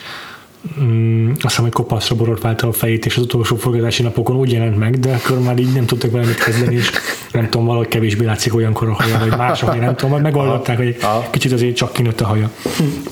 mm, 0.81 1.31
azt 1.31 1.43
hiszem, 1.43 1.63
hogy 1.63 1.73
kopaszra 1.73 2.17
borotválta 2.17 2.69
a 2.69 2.73
fejét, 2.73 3.07
és 3.07 3.17
az 3.17 3.23
utolsó 3.23 3.57
forgatási 3.57 4.03
napokon 4.03 4.37
úgy 4.37 4.53
jelent 4.53 4.79
meg, 4.79 4.99
de 4.99 5.15
akkor 5.15 5.41
már 5.41 5.59
így 5.59 5.73
nem 5.73 5.87
tudtak 5.87 6.11
vele 6.11 6.27
mit 6.27 6.45
kezdeni, 6.45 6.75
és 6.75 6.91
nem 7.33 7.49
tudom, 7.49 7.67
valahogy 7.67 7.89
kevésbé 7.89 8.25
látszik 8.25 8.55
olyankor 8.55 8.89
a 8.89 8.93
haja, 8.93 9.19
vagy 9.19 9.37
más 9.37 9.63
a 9.63 9.75
nem 9.75 9.97
tudom, 9.97 10.11
vagy 10.11 10.23
megoldották, 10.23 10.77
hogy 10.77 10.97
kicsit 11.31 11.53
azért 11.53 11.77
csak 11.77 11.93
kinőtt 11.93 12.21
a 12.21 12.27
haja. 12.27 12.51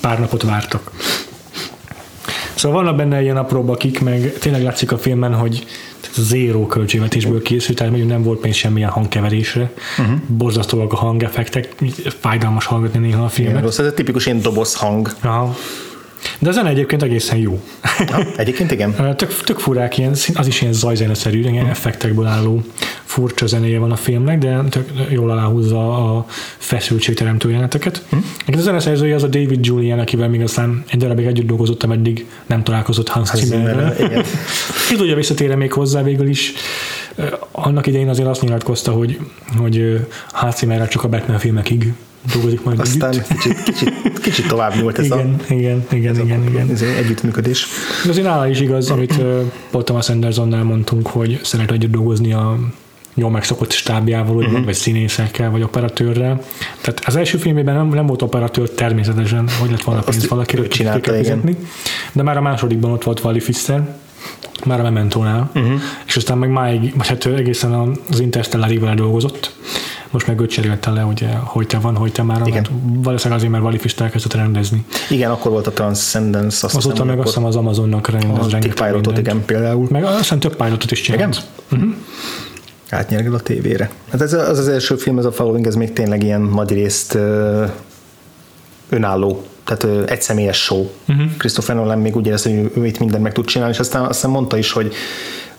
Pár 0.01 0.19
napot 0.19 0.43
vártak. 0.43 0.91
Szóval 2.55 2.81
vannak 2.81 2.97
benne 2.97 3.21
ilyen 3.21 3.37
apróbb 3.37 3.69
akik, 3.69 4.01
meg 4.01 4.33
tényleg 4.39 4.63
látszik 4.63 4.91
a 4.91 4.97
filmen, 4.97 5.33
hogy 5.33 5.65
zéró 6.15 6.67
költségvetésből 6.67 7.41
készült, 7.41 7.77
tehát 7.77 7.91
mondjuk 7.91 8.11
nem 8.11 8.23
volt 8.23 8.39
pénz 8.39 8.55
semmilyen 8.55 8.89
hangkeverésre. 8.89 9.71
Uh-huh. 9.99 10.15
Borzasztóak 10.27 10.93
a 10.93 10.95
hangeffektek, 10.95 11.75
fájdalmas 12.19 12.65
hallgatni 12.65 12.99
néha 12.99 13.23
a 13.23 13.29
filmet. 13.29 13.53
Igen, 13.53 13.63
rossz, 13.63 13.77
ez 13.77 13.85
egy 13.85 13.93
tipikus 13.93 14.25
ilyen 14.25 14.41
doboz 14.41 14.75
hang. 14.75 15.11
Aha. 15.21 15.55
De 16.39 16.49
a 16.49 16.51
zene 16.51 16.69
egyébként 16.69 17.03
egészen 17.03 17.37
jó. 17.37 17.61
Ha, 17.81 18.23
egyébként 18.37 18.71
igen. 18.71 18.95
tök, 19.15 19.41
tök 19.43 19.59
furák, 19.59 19.97
ilyen, 19.97 20.15
az 20.33 20.47
is 20.47 20.61
ilyen 20.61 20.73
zajzeneszerű, 20.73 21.39
ilyen 21.39 21.53
hmm. 21.53 21.69
effektekből 21.69 22.25
álló 22.25 22.63
furcsa 23.03 23.47
zenéje 23.47 23.79
van 23.79 23.91
a 23.91 23.95
filmnek, 23.95 24.37
de 24.37 24.61
tök 24.69 24.89
jól 25.09 25.31
aláhúzza 25.31 26.15
a 26.15 26.25
feszültségteremtő 26.57 27.49
jeleneteket. 27.49 28.03
Hmm. 28.09 28.25
A 28.47 28.57
zeneszerzője 28.57 29.15
az 29.15 29.23
a 29.23 29.27
David 29.27 29.65
Julian, 29.65 29.99
akivel 29.99 30.29
még 30.29 30.41
aztán 30.41 30.83
egy 30.87 30.99
darabig 30.99 31.25
együtt 31.25 31.47
dolgozottam, 31.47 31.91
eddig 31.91 32.25
nem 32.45 32.63
találkozott 32.63 33.07
Hans 33.07 33.29
Zimmerrel. 33.33 33.95
Ki 34.87 34.95
tudja, 34.95 35.15
visszatére 35.15 35.55
még 35.55 35.73
hozzá 35.73 36.03
végül 36.03 36.27
is. 36.27 36.53
Annak 37.51 37.87
idején 37.87 38.09
azért 38.09 38.27
azt 38.27 38.41
nyilatkozta, 38.41 38.91
hogy, 38.91 39.19
hogy 39.57 40.05
Hans 40.31 40.55
Zimmerrel 40.55 40.87
csak 40.87 41.03
a 41.03 41.07
Batman 41.07 41.37
filmekig 41.39 41.93
dolgozik 42.33 42.63
majd 42.63 42.79
Aztán 42.79 43.11
együtt. 43.11 43.27
Kicsit, 43.27 43.63
kicsit, 43.63 44.19
kicsit 44.19 44.47
tovább 44.47 44.75
nyúlt 44.75 44.97
ez 44.97 45.05
igen, 45.05 45.35
a, 45.49 45.53
igen, 45.53 45.85
igen, 45.91 46.15
ez 46.15 46.19
igen, 46.19 46.41
a, 46.41 46.49
igen. 46.49 46.69
Ez 46.69 46.81
együttműködés. 46.81 47.67
De 48.03 48.09
azért 48.09 48.25
nála 48.25 48.47
is 48.47 48.59
igaz, 48.59 48.89
amit 48.89 49.21
Paul 49.71 49.83
Thomas 49.83 50.09
Andersonnál 50.09 50.63
mondtunk, 50.63 51.07
hogy 51.07 51.39
szeret 51.43 51.71
együtt 51.71 51.91
dolgozni 51.91 52.33
a 52.33 52.57
jól 53.13 53.29
megszokott 53.29 53.71
stábjával, 53.71 54.35
uh-huh. 54.35 54.65
vagy 54.65 54.73
színészekkel, 54.73 55.51
vagy 55.51 55.61
operatőrrel. 55.61 56.41
Tehát 56.81 57.01
az 57.05 57.15
első 57.15 57.37
filmében 57.37 57.75
nem, 57.75 57.87
nem 57.87 58.05
volt 58.05 58.21
operatőr 58.21 58.69
természetesen, 58.69 59.49
hogy 59.59 59.69
lett 59.71 59.81
volna 59.81 60.01
pénz 60.01 60.27
hogy 60.27 60.67
csinálta, 60.67 61.13
fizetni, 61.13 61.55
de 62.11 62.23
már 62.23 62.37
a 62.37 62.41
másodikban 62.41 62.91
ott 62.91 63.03
volt 63.03 63.23
Wally 63.23 63.39
Fischer, 63.39 63.95
már 64.65 64.79
a 64.79 64.83
Mementónál, 64.83 65.49
uh-huh. 65.55 65.81
és 66.05 66.15
aztán 66.15 66.37
meg 66.37 66.49
máig, 66.49 66.93
vagy 66.97 67.07
hát 67.07 67.25
egészen 67.25 67.97
az 68.09 68.19
Interstellar 68.19 68.95
dolgozott, 68.95 69.55
most 70.09 70.27
meg 70.27 70.39
őt 70.39 70.49
cserélte 70.49 70.89
le, 70.89 71.03
ugye, 71.03 71.27
hogy 71.27 71.67
te 71.67 71.77
van, 71.77 71.95
hogy 71.95 72.11
te 72.11 72.23
már, 72.23 72.41
Igen. 72.45 72.65
valószínűleg 72.83 73.37
azért, 73.37 73.51
mert 73.51 73.63
Valifist 73.63 74.01
elkezdett 74.01 74.33
rendezni. 74.33 74.85
Igen, 75.09 75.31
akkor 75.31 75.51
volt 75.51 75.67
a 75.67 75.71
Transcendence. 75.71 76.65
Azt 76.65 76.75
Azóta 76.75 77.03
meg 77.03 77.19
azt 77.19 77.27
hiszem 77.27 77.45
az 77.45 77.55
Amazonnak 77.55 78.09
rendez 78.09 78.53
A 78.53 78.57
pilotot, 78.85 79.17
igen, 79.17 79.45
például. 79.45 79.87
Meg 79.89 80.03
azt 80.03 80.17
hiszem 80.17 80.39
több 80.39 80.55
pilotot 80.55 80.91
is 80.91 81.01
csinált. 81.01 81.43
Igen? 81.69 81.81
Uh-huh. 81.81 81.95
Átnyergel 82.89 83.33
a 83.33 83.39
tévére. 83.39 83.89
Hát 84.11 84.21
ez 84.21 84.33
az 84.33 84.59
az 84.59 84.67
első 84.67 84.95
film, 84.95 85.17
ez 85.17 85.25
a 85.25 85.31
Following, 85.31 85.67
ez 85.67 85.75
még 85.75 85.93
tényleg 85.93 86.23
ilyen 86.23 86.41
nagy 86.41 86.71
részt 86.71 87.17
önálló 88.89 89.43
tehát 89.69 90.09
egy 90.09 90.21
személyes 90.21 90.57
show. 90.57 90.87
Uh-huh. 91.07 91.25
Christopher 91.37 91.75
Nolan 91.75 91.99
még 91.99 92.15
úgy 92.15 92.27
érezte, 92.27 92.49
hogy 92.49 92.71
ő 92.75 92.85
itt 92.85 92.99
mindent 92.99 93.23
meg 93.23 93.33
tud 93.33 93.45
csinálni, 93.45 93.73
és 93.73 93.79
aztán, 93.79 94.05
aztán 94.05 94.31
mondta 94.31 94.57
is, 94.57 94.71
hogy 94.71 94.93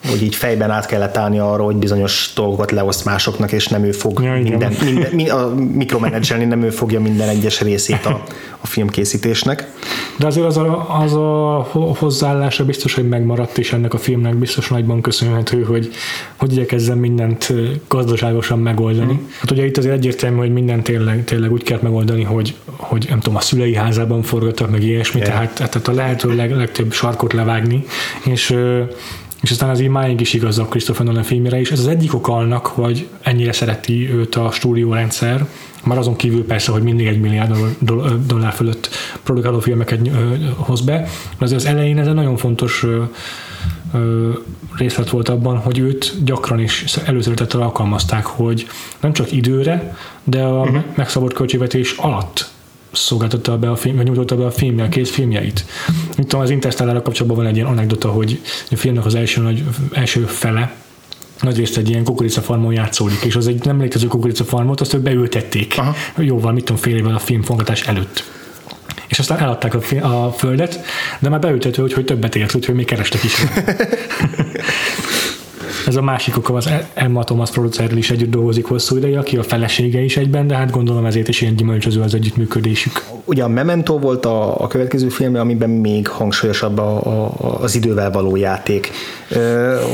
hogy 0.09 0.23
így 0.23 0.35
fejben 0.35 0.71
át 0.71 0.87
kellett 0.87 1.17
állni 1.17 1.39
arra, 1.39 1.65
hogy 1.65 1.77
bizonyos 1.77 2.33
dolgokat 2.35 2.71
leoszt 2.71 3.05
másoknak, 3.05 3.53
és 3.53 3.69
nem 3.69 3.85
ő 3.85 3.93
fog 3.93 4.23
ja, 4.23 4.33
minden, 4.33 4.73
minden, 5.13 5.37
a 5.37 5.55
mikromenedzselni, 5.55 6.45
nem 6.45 6.63
ő 6.63 6.71
fogja 6.71 7.01
minden 7.01 7.29
egyes 7.29 7.61
részét 7.61 8.07
a, 8.07 8.25
a 8.61 8.67
filmkészítésnek. 8.67 9.69
De 10.17 10.27
azért 10.27 10.47
az 10.47 10.57
a, 10.57 11.01
az 11.01 11.15
a 11.15 11.69
hozzáállása 11.99 12.65
biztos, 12.65 12.95
hogy 12.95 13.09
megmaradt, 13.09 13.59
és 13.59 13.73
ennek 13.73 13.95
a 13.95 13.99
filmnek 13.99 14.35
biztos 14.35 14.69
nagyban 14.69 15.01
köszönhető, 15.01 15.63
hogy 15.63 15.91
hogy 16.37 16.53
igyekezzen 16.53 16.99
mindent 16.99 17.53
gazdaságosan 17.89 18.59
megoldani. 18.59 19.13
Mm. 19.13 19.27
Hát 19.41 19.51
ugye 19.51 19.65
itt 19.67 19.77
azért 19.77 19.95
egyértelmű, 19.95 20.39
hogy 20.39 20.53
mindent 20.53 20.83
tényleg, 20.83 21.25
tényleg 21.25 21.53
úgy 21.53 21.63
kell 21.63 21.79
megoldani, 21.83 22.23
hogy, 22.23 22.55
hogy 22.77 23.07
nem 23.09 23.21
tudom, 23.21 23.37
a 23.37 23.41
szülei 23.41 23.75
házában 23.75 24.23
forgattak 24.23 24.71
meg 24.71 24.83
ilyesmi, 24.83 25.21
yeah. 25.21 25.33
tehát, 25.33 25.55
tehát 25.55 25.89
a 25.89 25.93
lehető 25.93 26.35
leg, 26.35 26.57
legtöbb 26.57 26.93
sarkot 26.93 27.33
levágni, 27.33 27.85
és 28.25 28.57
és 29.43 29.51
aztán 29.51 29.70
az 29.70 29.80
így 29.80 29.88
máig 29.88 30.20
is 30.20 30.32
igaz 30.32 30.59
a 30.59 30.64
Christopher 30.64 31.07
Nolan 31.07 31.22
filmére 31.22 31.61
is. 31.61 31.70
Ez 31.70 31.78
az 31.78 31.86
egyik 31.86 32.14
ok 32.14 32.28
annak, 32.28 32.66
hogy 32.66 33.09
ennyire 33.22 33.53
szereti 33.53 34.12
őt 34.12 34.34
a 34.34 34.51
stúdiórendszer, 34.51 35.47
már 35.84 35.99
azon 35.99 36.16
kívül 36.16 36.45
persze, 36.45 36.72
hogy 36.72 36.82
mindig 36.82 37.07
egy 37.07 37.20
milliárd 37.20 37.55
dollár 38.26 38.53
fölött 38.53 38.88
produkáló 39.22 39.61
filmeket 39.61 40.11
hoz 40.57 40.80
be, 40.80 40.99
de 41.38 41.45
azért 41.45 41.61
az 41.61 41.66
elején 41.66 41.99
ez 41.99 42.07
egy 42.07 42.14
nagyon 42.14 42.36
fontos 42.36 42.86
részlet 44.76 45.11
volt 45.11 45.28
abban, 45.28 45.57
hogy 45.57 45.78
őt 45.78 46.24
gyakran 46.24 46.61
is 46.61 46.84
előszeretettel 47.05 47.61
alkalmazták, 47.61 48.26
hogy 48.26 48.66
nem 49.01 49.12
csak 49.12 49.32
időre, 49.32 49.97
de 50.24 50.43
a 50.43 50.61
uh-huh. 50.61 50.82
megszabott 50.95 51.32
költségvetés 51.32 51.93
alatt 51.97 52.50
szolgáltatta 52.93 53.59
be 53.59 53.70
a 53.70 53.76
film, 53.76 53.97
vagy 53.97 54.07
nyújtotta 54.07 54.36
be 54.36 54.45
a 54.45 54.51
filmje, 54.51 54.84
a 54.84 54.88
kész 54.88 55.11
filmjeit. 55.11 55.64
Mit 56.16 56.26
tudom, 56.26 56.41
az 56.41 56.51
interstellar 56.51 57.03
kapcsolatban 57.03 57.36
van 57.36 57.47
egy 57.47 57.57
ilyen 57.57 57.68
anekdota, 57.68 58.09
hogy 58.09 58.41
a 58.70 58.76
filmnek 58.76 59.05
az 59.05 59.14
első, 59.14 59.41
nagy, 59.41 59.64
első 59.93 60.20
fele, 60.20 60.74
nagy 61.41 61.57
részt 61.57 61.76
egy 61.76 61.88
ilyen 61.88 62.05
kukoricafarmon 62.05 62.72
játszódik, 62.72 63.22
és 63.24 63.36
az 63.36 63.47
egy 63.47 63.64
nem 63.64 63.80
létező 63.80 64.07
kukoricafarmot, 64.07 64.80
azt 64.80 64.95
ők 64.95 65.01
beültették 65.01 65.74
Aha. 65.78 65.95
jóval, 66.16 66.53
mit 66.53 66.64
tudom, 66.64 66.82
fél 66.82 66.97
évvel 66.97 67.14
a 67.14 67.18
film 67.18 67.43
forgatás 67.43 67.86
előtt. 67.86 68.24
És 69.09 69.18
aztán 69.18 69.38
eladták 69.38 69.74
a, 69.74 70.26
a 70.26 70.32
földet, 70.32 70.80
de 71.18 71.28
már 71.28 71.41
beültető, 71.41 71.82
hogy, 71.82 71.93
hogy 71.93 72.05
többet 72.05 72.36
ért, 72.36 72.55
úgyhogy 72.55 72.74
még 72.74 72.86
kerestek 72.86 73.24
is. 73.24 73.34
Ez 75.87 75.97
a 75.97 76.03
másik 76.03 76.37
oka 76.37 76.55
az 76.55 76.68
Emma 76.95 77.24
Thomas 77.24 77.51
producerrel 77.51 77.97
is 77.97 78.11
együtt 78.11 78.31
dolgozik 78.31 78.66
hosszú 78.66 78.97
ideje, 78.97 79.18
aki 79.18 79.37
a 79.37 79.43
felesége 79.43 80.01
is 80.01 80.16
egyben, 80.16 80.47
de 80.47 80.55
hát 80.57 80.70
gondolom 80.70 81.05
ezért 81.05 81.28
is 81.28 81.41
ilyen 81.41 81.57
gyümölcsöző 81.57 82.01
az 82.01 82.14
együttműködésük. 82.14 83.05
Ugye 83.24 83.43
a 83.43 83.49
Memento 83.49 83.99
volt 83.99 84.26
a, 84.26 84.61
a 84.61 84.66
következő 84.66 85.09
film, 85.09 85.35
amiben 85.35 85.70
még 85.70 86.09
hangsúlyosabb 86.09 86.78
a, 86.78 86.97
a, 86.97 87.33
az 87.61 87.74
idővel 87.74 88.11
való 88.11 88.37
játék. 88.37 88.91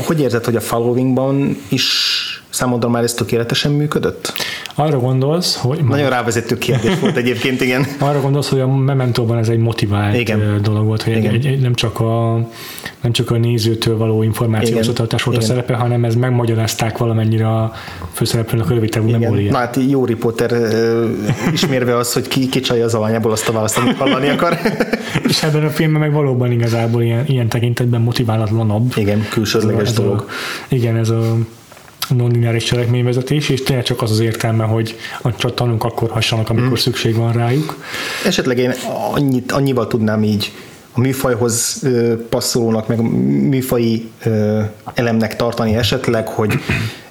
Hogy 0.05 0.19
érzed, 0.19 0.45
hogy 0.45 0.55
a 0.55 0.61
Followingban 0.61 1.57
is 1.67 2.16
számodra 2.57 2.89
már 2.89 3.03
ez 3.03 3.13
tökéletesen 3.13 3.71
működött? 3.71 4.33
Arra 4.75 4.99
gondolsz, 4.99 5.55
hogy... 5.55 5.83
Nagyon 5.83 6.09
rávezető 6.09 6.57
kérdés 6.57 6.99
volt 6.99 7.17
egyébként, 7.17 7.61
igen. 7.61 7.85
Arra 7.99 8.21
gondolsz, 8.21 8.49
hogy 8.49 8.59
a 8.59 8.67
Mementóban 8.67 9.37
ez 9.37 9.49
egy 9.49 9.57
motivált 9.57 10.17
igen. 10.17 10.59
dolog 10.61 10.85
volt, 10.85 11.03
hogy 11.03 11.15
igen. 11.17 11.33
Egy, 11.33 11.45
egy, 11.45 11.59
nem, 11.59 11.73
csak 11.73 11.99
a, 11.99 12.33
nem 13.01 13.11
csak 13.11 13.31
a 13.31 13.37
nézőtől 13.37 13.97
való 13.97 14.23
információsatoltás 14.23 15.23
volt 15.23 15.37
igen. 15.37 15.49
a 15.49 15.53
szerepe, 15.53 15.73
hanem 15.73 16.03
ez 16.03 16.15
megmagyarázták 16.15 16.97
valamennyire 16.97 17.47
a 17.47 17.73
főszereplőnek 18.11 18.69
a 18.69 18.73
rövid 18.73 18.89
távú 18.89 19.09
memóriát. 19.09 19.51
Na 19.51 19.57
hát 19.57 19.79
jó 19.89 20.05
riporter 20.05 20.51
ismérve 21.53 21.95
az, 21.97 22.13
hogy 22.13 22.27
ki 22.27 22.49
kicsalja 22.49 22.85
az 22.85 22.93
alanyából 22.93 23.31
azt 23.31 23.49
a 23.49 23.51
választ, 23.51 23.77
amit 23.77 23.97
hallani 23.97 24.29
akar. 24.29 24.57
És 25.29 25.43
ebben 25.43 25.65
a 25.65 25.69
filmben 25.69 26.01
meg 26.01 26.11
valóban 26.11 26.51
igazából 26.51 27.01
ilyen, 27.01 27.23
ilyen 27.27 27.47
tekintetben 27.47 28.01
motiválatlanabb. 28.01 28.93
Igen, 28.95 29.27
külsődleges 29.29 29.91
dolog. 29.91 30.25
A, 30.27 30.31
igen, 30.67 30.95
ez 30.95 31.09
a 31.09 31.37
non-lineáris 32.15 32.63
cselekményvezetés, 32.63 33.49
és 33.49 33.63
tényleg 33.63 33.85
csak 33.85 34.01
az 34.01 34.11
az 34.11 34.19
értelme, 34.19 34.63
hogy 34.63 34.95
a 35.21 35.53
tanúk 35.53 35.83
akkor 35.83 36.09
hassanak, 36.09 36.49
amikor 36.49 36.71
mm. 36.71 36.73
szükség 36.73 37.15
van 37.15 37.33
rájuk. 37.33 37.83
Esetleg 38.25 38.57
én 38.57 38.73
annyit, 39.13 39.51
annyival 39.51 39.87
tudnám 39.87 40.23
így 40.23 40.51
a 40.91 40.99
műfajhoz 40.99 41.83
passzolónak, 42.29 42.87
meg 42.87 43.01
műfai 43.49 44.09
elemnek 44.93 45.35
tartani 45.35 45.75
esetleg, 45.75 46.27
hogy 46.27 46.53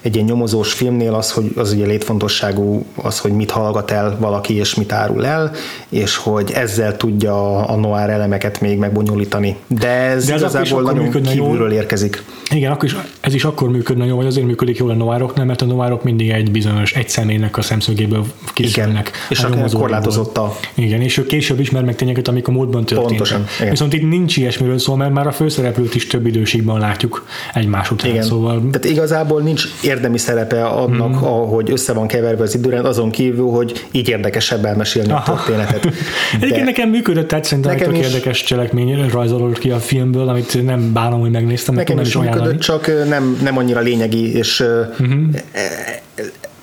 egy 0.07 0.15
ilyen 0.15 0.27
nyomozós 0.27 0.73
filmnél 0.73 1.13
az, 1.13 1.31
hogy 1.31 1.51
az 1.55 1.71
ugye 1.73 1.85
létfontosságú 1.85 2.85
az, 2.95 3.19
hogy 3.19 3.31
mit 3.31 3.51
hallgat 3.51 3.91
el 3.91 4.17
valaki 4.19 4.53
és 4.55 4.75
mit 4.75 4.91
árul 4.91 5.25
el, 5.25 5.51
és 5.89 6.15
hogy 6.15 6.51
ezzel 6.51 6.97
tudja 6.97 7.65
a 7.65 7.75
noir 7.75 8.09
elemeket 8.09 8.61
még 8.61 8.77
megbonyolítani. 8.77 9.55
De 9.67 9.87
ez, 9.89 10.25
De 10.25 10.33
ez 10.33 10.41
akkor 10.41 10.59
igazából 10.59 10.79
akkor 10.81 10.93
nagyon 10.93 11.03
működne 11.05 11.33
jól. 11.33 11.45
kívülről 11.45 11.71
érkezik. 11.71 12.23
Igen, 12.51 12.71
akkor 12.71 12.85
is, 12.85 12.95
ez 13.19 13.33
is 13.33 13.43
akkor 13.45 13.69
működne 13.69 14.05
jól, 14.05 14.15
vagy 14.17 14.25
azért 14.25 14.45
működik 14.45 14.77
jól 14.77 14.89
a 14.89 14.93
noároknál, 14.93 15.45
mert 15.45 15.61
a 15.61 15.65
noárok 15.65 16.03
mindig 16.03 16.29
egy 16.29 16.51
bizonyos, 16.51 16.93
egy 16.93 17.09
személynek 17.09 17.57
a 17.57 17.61
szemszögéből 17.61 18.25
készülnek. 18.53 19.11
És 19.29 19.39
a 19.43 19.45
a 19.45 19.49
nyomozóiból. 19.49 19.79
korlátozott 19.87 20.37
a 20.37 20.55
Igen, 20.73 21.01
és 21.01 21.17
ő 21.17 21.25
később 21.25 21.59
ismer 21.59 21.83
meg 21.83 21.95
tényeket, 21.95 22.27
amik 22.27 22.47
a 22.47 22.51
múltban 22.51 22.85
történtek. 22.85 23.07
Pontosan, 23.17 23.45
igen. 23.59 23.69
Viszont 23.69 23.93
itt 23.93 24.09
nincs 24.09 24.37
ilyesmiről 24.37 24.77
szó, 24.79 24.95
mert 24.95 25.13
már 25.13 25.27
a 25.27 25.31
főszereplőt 25.31 25.95
is 25.95 26.07
több 26.07 26.27
időségben 26.27 26.77
látjuk 26.77 27.25
egymás 27.53 27.91
után. 27.91 28.09
Igen. 28.09 28.23
Szóval 28.23 28.55
Tehát 28.71 28.85
igazából 28.85 29.41
nincs 29.41 29.63
érdemi 29.97 30.17
szerepe 30.17 30.65
annak, 30.65 31.09
mm. 31.09 31.23
ahogy 31.23 31.71
össze 31.71 31.93
van 31.93 32.07
keverve 32.07 32.43
az 32.43 32.55
időrend, 32.55 32.85
azon 32.85 33.09
kívül, 33.09 33.49
hogy 33.49 33.85
így 33.91 34.09
érdekesebb 34.09 34.65
elmesélni 34.65 35.11
Aha. 35.11 35.31
a 35.31 35.35
történetet. 35.35 35.85
Egyébként 36.41 36.65
nekem 36.65 36.89
működött, 36.89 37.27
tehát 37.27 37.45
szerintem 37.45 37.75
Nekem 37.75 37.93
is. 37.93 38.05
érdekes 38.05 38.43
cselekmény 38.43 39.09
rajzolódott 39.09 39.59
ki 39.59 39.69
a 39.69 39.79
filmből, 39.79 40.29
amit 40.29 40.63
nem 40.65 40.93
bánom, 40.93 41.19
hogy 41.19 41.31
megnéztem, 41.31 41.75
Nekem 41.75 41.99
is 41.99 42.07
is 42.07 42.15
ajánlani. 42.15 42.41
Működött, 42.41 42.61
csak 42.61 43.07
nem, 43.07 43.39
nem 43.43 43.57
annyira 43.57 43.79
lényegi 43.79 44.35
és 44.35 44.59
uh-huh. 44.99 45.19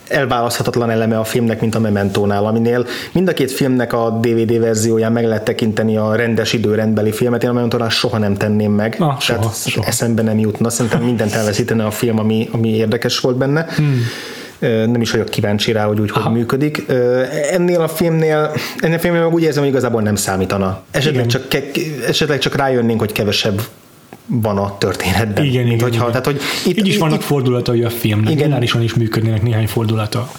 Elválaszthatatlan 0.08 0.90
eleme 0.90 1.18
a 1.18 1.24
filmnek, 1.24 1.60
mint 1.60 1.74
a 1.74 1.80
Mementónál, 1.80 2.46
aminél 2.46 2.86
mind 3.12 3.28
a 3.28 3.32
két 3.32 3.50
filmnek 3.50 3.92
a 3.92 4.18
DVD 4.20 4.60
verzióján 4.60 5.12
meg 5.12 5.24
lehet 5.26 5.44
tekinteni 5.44 5.96
a 5.96 6.14
rendes 6.14 6.52
időrendbeli 6.52 7.12
filmet, 7.12 7.42
én 7.42 7.50
a 7.50 7.52
Mementónál 7.52 7.88
soha 7.88 8.18
nem 8.18 8.34
tenném 8.34 8.72
meg, 8.72 8.96
Ah, 8.98 9.20
soha, 9.20 9.38
tehát 9.38 9.56
soha. 9.66 9.86
eszembe 9.86 10.22
nem 10.22 10.38
jutna, 10.38 10.70
szerintem 10.70 11.02
mindent 11.02 11.32
elveszítene 11.32 11.84
a 11.84 11.90
film, 11.90 12.18
ami, 12.18 12.48
ami 12.52 12.68
érdekes 12.68 13.20
volt 13.20 13.36
benne. 13.36 13.66
Hmm 13.76 14.00
nem 14.68 15.00
is 15.00 15.10
vagyok 15.10 15.28
kíváncsi 15.28 15.72
rá, 15.72 15.84
hogy 15.84 16.00
úgy 16.00 16.10
hogy 16.10 16.32
működik. 16.32 16.84
Ennél 17.50 17.80
a 17.80 17.88
filmnél, 17.88 18.52
ennél 18.78 18.96
a 18.96 19.00
filmnél 19.00 19.24
úgy 19.32 19.42
érzem, 19.42 19.62
hogy 19.62 19.72
igazából 19.72 20.02
nem 20.02 20.14
számítana. 20.14 20.80
Esetleg, 20.90 21.14
Igen. 21.26 21.28
csak, 21.28 21.62
esetleg 22.08 22.38
csak 22.38 22.54
rájönnénk, 22.54 23.00
hogy 23.00 23.12
kevesebb 23.12 23.60
van 24.26 24.58
a 24.58 24.78
történetben. 24.78 25.44
Igen, 25.44 25.66
igen, 25.66 25.80
hogyha, 25.80 25.96
igen. 25.96 26.06
Tehát, 26.06 26.24
hogy 26.24 26.40
Itt, 26.66 26.78
így 26.78 26.86
is 26.86 26.98
vannak 26.98 27.22
fordulatai 27.22 27.82
a 27.82 27.90
filmnek, 27.90 28.32
Igen. 28.32 28.44
lineárisan 28.44 28.82
is 28.82 28.94
működnének 28.94 29.42
néhány 29.42 29.66
fordulata. 29.66 30.30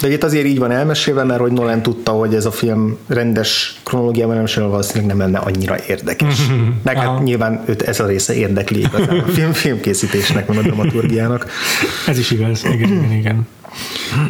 De 0.00 0.12
itt 0.12 0.24
azért 0.24 0.46
így 0.46 0.58
van 0.58 0.70
elmesélve, 0.70 1.24
mert 1.24 1.40
hogy 1.40 1.52
Nolan 1.52 1.82
tudta, 1.82 2.10
hogy 2.10 2.34
ez 2.34 2.44
a 2.44 2.50
film 2.50 2.96
rendes 3.06 3.80
kronológiában 3.84 4.34
elmesélve 4.34 4.68
valószínűleg 4.68 5.06
nem 5.06 5.18
lenne 5.18 5.38
annyira 5.38 5.76
érdekes. 5.88 6.36
Meg 6.82 6.96
hát 6.96 7.22
nyilván 7.22 7.62
őt 7.66 7.82
ez 7.82 8.00
a 8.00 8.06
része 8.06 8.34
érdekli 8.34 8.78
igazán 8.78 9.18
a 9.18 9.26
film, 9.26 9.52
filmkészítésnek, 9.52 10.48
meg 10.48 10.58
a 10.58 10.62
dramaturgiának. 10.62 11.46
Ez 12.06 12.18
is 12.18 12.30
igaz, 12.30 12.64
igen, 12.64 12.92
igen, 12.92 13.12
igen. 13.12 13.46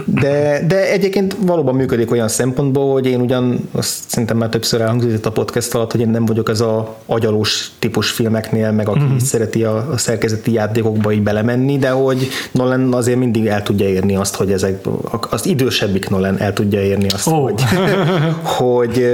De, 0.05 0.65
de 0.67 0.91
egyébként 0.91 1.37
valóban 1.41 1.75
működik 1.75 2.11
olyan 2.11 2.29
szempontból, 2.29 2.93
hogy 2.93 3.07
én 3.07 3.21
ugyan, 3.21 3.69
azt 3.73 3.99
szerintem 4.07 4.37
már 4.37 4.49
többször 4.49 4.81
elhangzott 4.81 5.27
a 5.27 5.33
podcast 5.33 5.75
alatt, 5.75 5.93
hogy 5.93 6.01
én 6.01 6.09
nem 6.09 6.25
vagyok 6.25 6.49
ez 6.49 6.61
a 6.61 6.97
agyalós 7.07 7.71
típus 7.79 8.11
filmeknél, 8.11 8.71
meg 8.71 8.89
aki 8.89 9.05
mm. 9.05 9.17
szereti 9.17 9.65
a, 9.65 9.91
a 9.91 9.97
szerkezeti 9.97 10.53
játékokba 10.53 11.13
így 11.13 11.23
belemenni, 11.23 11.79
de 11.79 11.91
hogy 11.91 12.29
Nolan 12.51 12.95
azért 12.95 13.19
mindig 13.19 13.47
el 13.47 13.63
tudja 13.63 13.89
érni 13.89 14.17
azt, 14.17 14.35
hogy 14.37 14.53
ezek, 14.53 14.87
az 15.31 15.47
idősebbik 15.47 16.09
Nolan 16.09 16.39
el 16.39 16.53
tudja 16.53 16.81
érni 16.81 17.09
azt, 17.09 17.27
Ó. 17.27 17.43
hogy, 17.43 17.63
hogy 18.59 19.07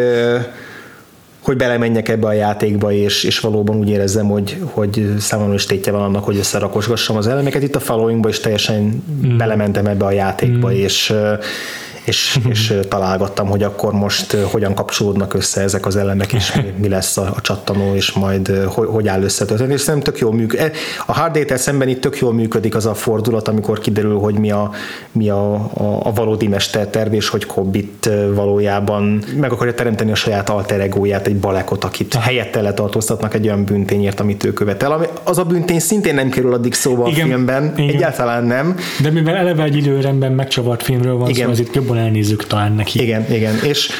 hogy 1.45 1.57
belemenjek 1.57 2.09
ebbe 2.09 2.27
a 2.27 2.33
játékba, 2.33 2.93
és, 2.93 3.25
és 3.25 3.41
valóban 3.41 3.77
úgy 3.77 3.89
érezzem, 3.89 4.27
hogy, 4.27 4.59
hogy 4.65 5.15
számomra 5.19 5.55
is 5.55 5.67
tétje 5.67 5.93
van 5.93 6.03
annak, 6.03 6.25
hogy 6.25 6.37
összerakosgassam 6.37 7.17
az 7.17 7.27
elemeket. 7.27 7.63
Itt 7.63 7.75
a 7.75 7.81
followingba 7.81 8.29
is 8.29 8.41
teljesen 8.41 9.03
mm. 9.27 9.37
belementem 9.37 9.87
ebbe 9.87 10.05
a 10.05 10.11
játékba, 10.11 10.69
mm. 10.69 10.75
és 10.75 11.13
és, 12.05 12.39
és 12.49 12.75
találgattam, 12.89 13.47
hogy 13.47 13.63
akkor 13.63 13.93
most 13.93 14.33
hogyan 14.33 14.75
kapcsolódnak 14.75 15.35
össze 15.35 15.61
ezek 15.61 15.87
az 15.87 15.97
elemek, 15.97 16.33
és 16.33 16.55
mi, 16.55 16.75
mi 16.77 16.89
lesz 16.89 17.17
a, 17.17 17.33
a 17.37 17.41
csattanó, 17.41 17.95
és 17.95 18.13
majd 18.13 18.49
hogy, 18.49 18.87
hogy 18.87 19.09
áll 19.09 19.23
össze. 19.23 19.45
történet. 19.45 19.73
És 19.73 19.81
szerintem 19.81 20.13
tök 20.13 20.21
jól 20.23 20.33
működik. 20.33 20.77
A 21.07 21.13
Hard 21.13 21.33
Date-tel 21.33 21.57
szemben 21.57 21.89
itt 21.89 22.01
tök 22.01 22.19
jól 22.19 22.33
működik 22.33 22.75
az 22.75 22.87
a 22.87 22.95
fordulat, 22.95 23.49
amikor 23.49 23.79
kiderül, 23.79 24.19
hogy 24.19 24.39
mi 24.39 24.51
a, 24.51 24.71
mi 25.13 25.29
a, 25.29 25.55
a, 25.55 26.01
a 26.03 26.13
valódi 26.13 26.49
mesterterv, 26.49 27.13
és 27.13 27.29
hogy 27.29 27.47
Cobbit 27.47 28.11
valójában 28.35 29.23
meg 29.37 29.53
akarja 29.53 29.75
teremteni 29.75 30.11
a 30.11 30.15
saját 30.15 30.51
alter 30.51 30.81
egóját, 30.81 31.27
egy 31.27 31.37
balekot, 31.37 31.85
akit 31.85 32.15
helyette 32.15 32.61
letartóztatnak 32.61 33.35
egy 33.35 33.47
olyan 33.47 33.65
büntényért, 33.65 34.21
amit 34.21 34.45
ő 34.45 34.53
követel. 34.53 34.93
Ami, 34.93 35.07
az 35.23 35.39
a 35.39 35.45
büntény 35.45 35.81
szintén 35.81 36.15
nem 36.15 36.29
kerül 36.29 36.55
addig 36.55 36.75
szóba 36.75 37.09
Igen, 37.09 37.25
a 37.25 37.29
filmben, 37.29 37.73
igen. 37.77 37.95
egyáltalán 37.95 38.45
nem. 38.45 38.77
De 39.03 39.11
mivel 39.11 39.35
eleve 39.35 39.63
egy 39.63 39.77
időrendben 39.77 40.33
megcsavart 40.33 40.83
filmről 40.83 41.17
van 41.17 41.29
Igen. 41.29 41.47
szó, 41.47 41.53
ezért 41.53 41.75
jobban 41.75 41.94
elnézzük 41.99 42.47
talán 42.47 42.73
neki. 42.73 43.03
Igen, 43.03 43.33
igen, 43.33 43.59
és 43.63 43.91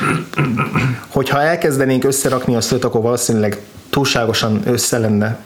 hogyha 1.09 1.43
elkezdenénk 1.43 2.05
összerakni 2.05 2.55
a 2.55 2.61
szőt, 2.61 2.85
akkor 2.85 3.01
valószínűleg 3.01 3.61
túlságosan 3.91 4.61
össze 4.65 4.99
lenne 4.99 5.39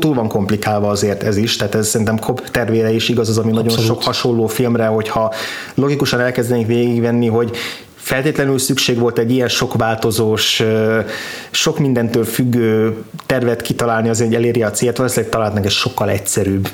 túl, 0.00 0.14
van 0.14 0.28
komplikálva 0.28 0.88
azért 0.88 1.22
ez 1.22 1.36
is, 1.36 1.56
tehát 1.56 1.74
ez 1.74 1.88
szerintem 1.88 2.18
Cobb 2.18 2.50
tervére 2.50 2.92
is 2.92 3.08
igaz 3.08 3.28
az, 3.28 3.38
ami 3.38 3.50
nagyon 3.50 3.64
Abszolút. 3.64 3.86
sok 3.86 4.02
hasonló 4.02 4.46
filmre, 4.46 4.86
hogyha 4.86 5.32
logikusan 5.74 6.20
elkezdenénk 6.20 6.66
végigvenni, 6.66 7.26
hogy 7.26 7.56
feltétlenül 8.06 8.58
szükség 8.58 8.98
volt 8.98 9.18
egy 9.18 9.30
ilyen 9.30 9.48
sok 9.48 9.74
változós, 9.74 10.62
sok 11.50 11.78
mindentől 11.78 12.24
függő 12.24 12.94
tervet 13.26 13.62
kitalálni 13.62 14.08
azért, 14.08 14.28
hogy 14.28 14.38
elérje 14.38 14.66
a 14.66 14.70
célt, 14.70 14.96
valószínűleg 14.96 15.30
találnak 15.30 15.64
egy 15.64 15.70
sokkal 15.70 16.10
egyszerűbb 16.10 16.68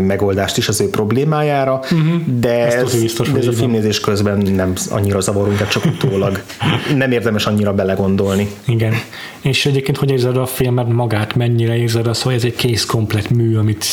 megoldást 0.00 0.56
is 0.56 0.68
az 0.68 0.80
ő 0.80 0.90
problémájára, 0.90 1.80
uh-huh. 1.82 2.40
de 2.40 2.66
Ez 2.66 3.00
biztos, 3.00 3.30
de 3.30 3.38
ez 3.38 3.46
a 3.46 3.52
filmnézés 3.52 4.00
közben 4.00 4.38
nem 4.38 4.72
annyira 4.90 5.20
zavarunk, 5.20 5.68
csak 5.68 5.84
utólag. 5.84 6.42
Nem 6.96 7.12
érdemes 7.12 7.46
annyira 7.46 7.74
belegondolni. 7.74 8.48
Igen. 8.66 8.94
És 9.40 9.66
egyébként 9.66 9.96
hogy 9.96 10.10
érzed 10.10 10.36
a 10.36 10.46
filmet 10.46 10.88
magát? 10.88 11.34
Mennyire 11.34 11.76
érzed 11.76 12.06
azt, 12.06 12.22
hogy 12.22 12.34
ez 12.34 12.44
egy 12.44 12.54
kész 12.54 12.84
komplet 12.84 13.30
mű, 13.30 13.56
amit 13.56 13.84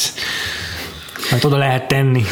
hát 1.30 1.44
oda 1.44 1.58
lehet 1.58 1.88
tenni? 1.88 2.24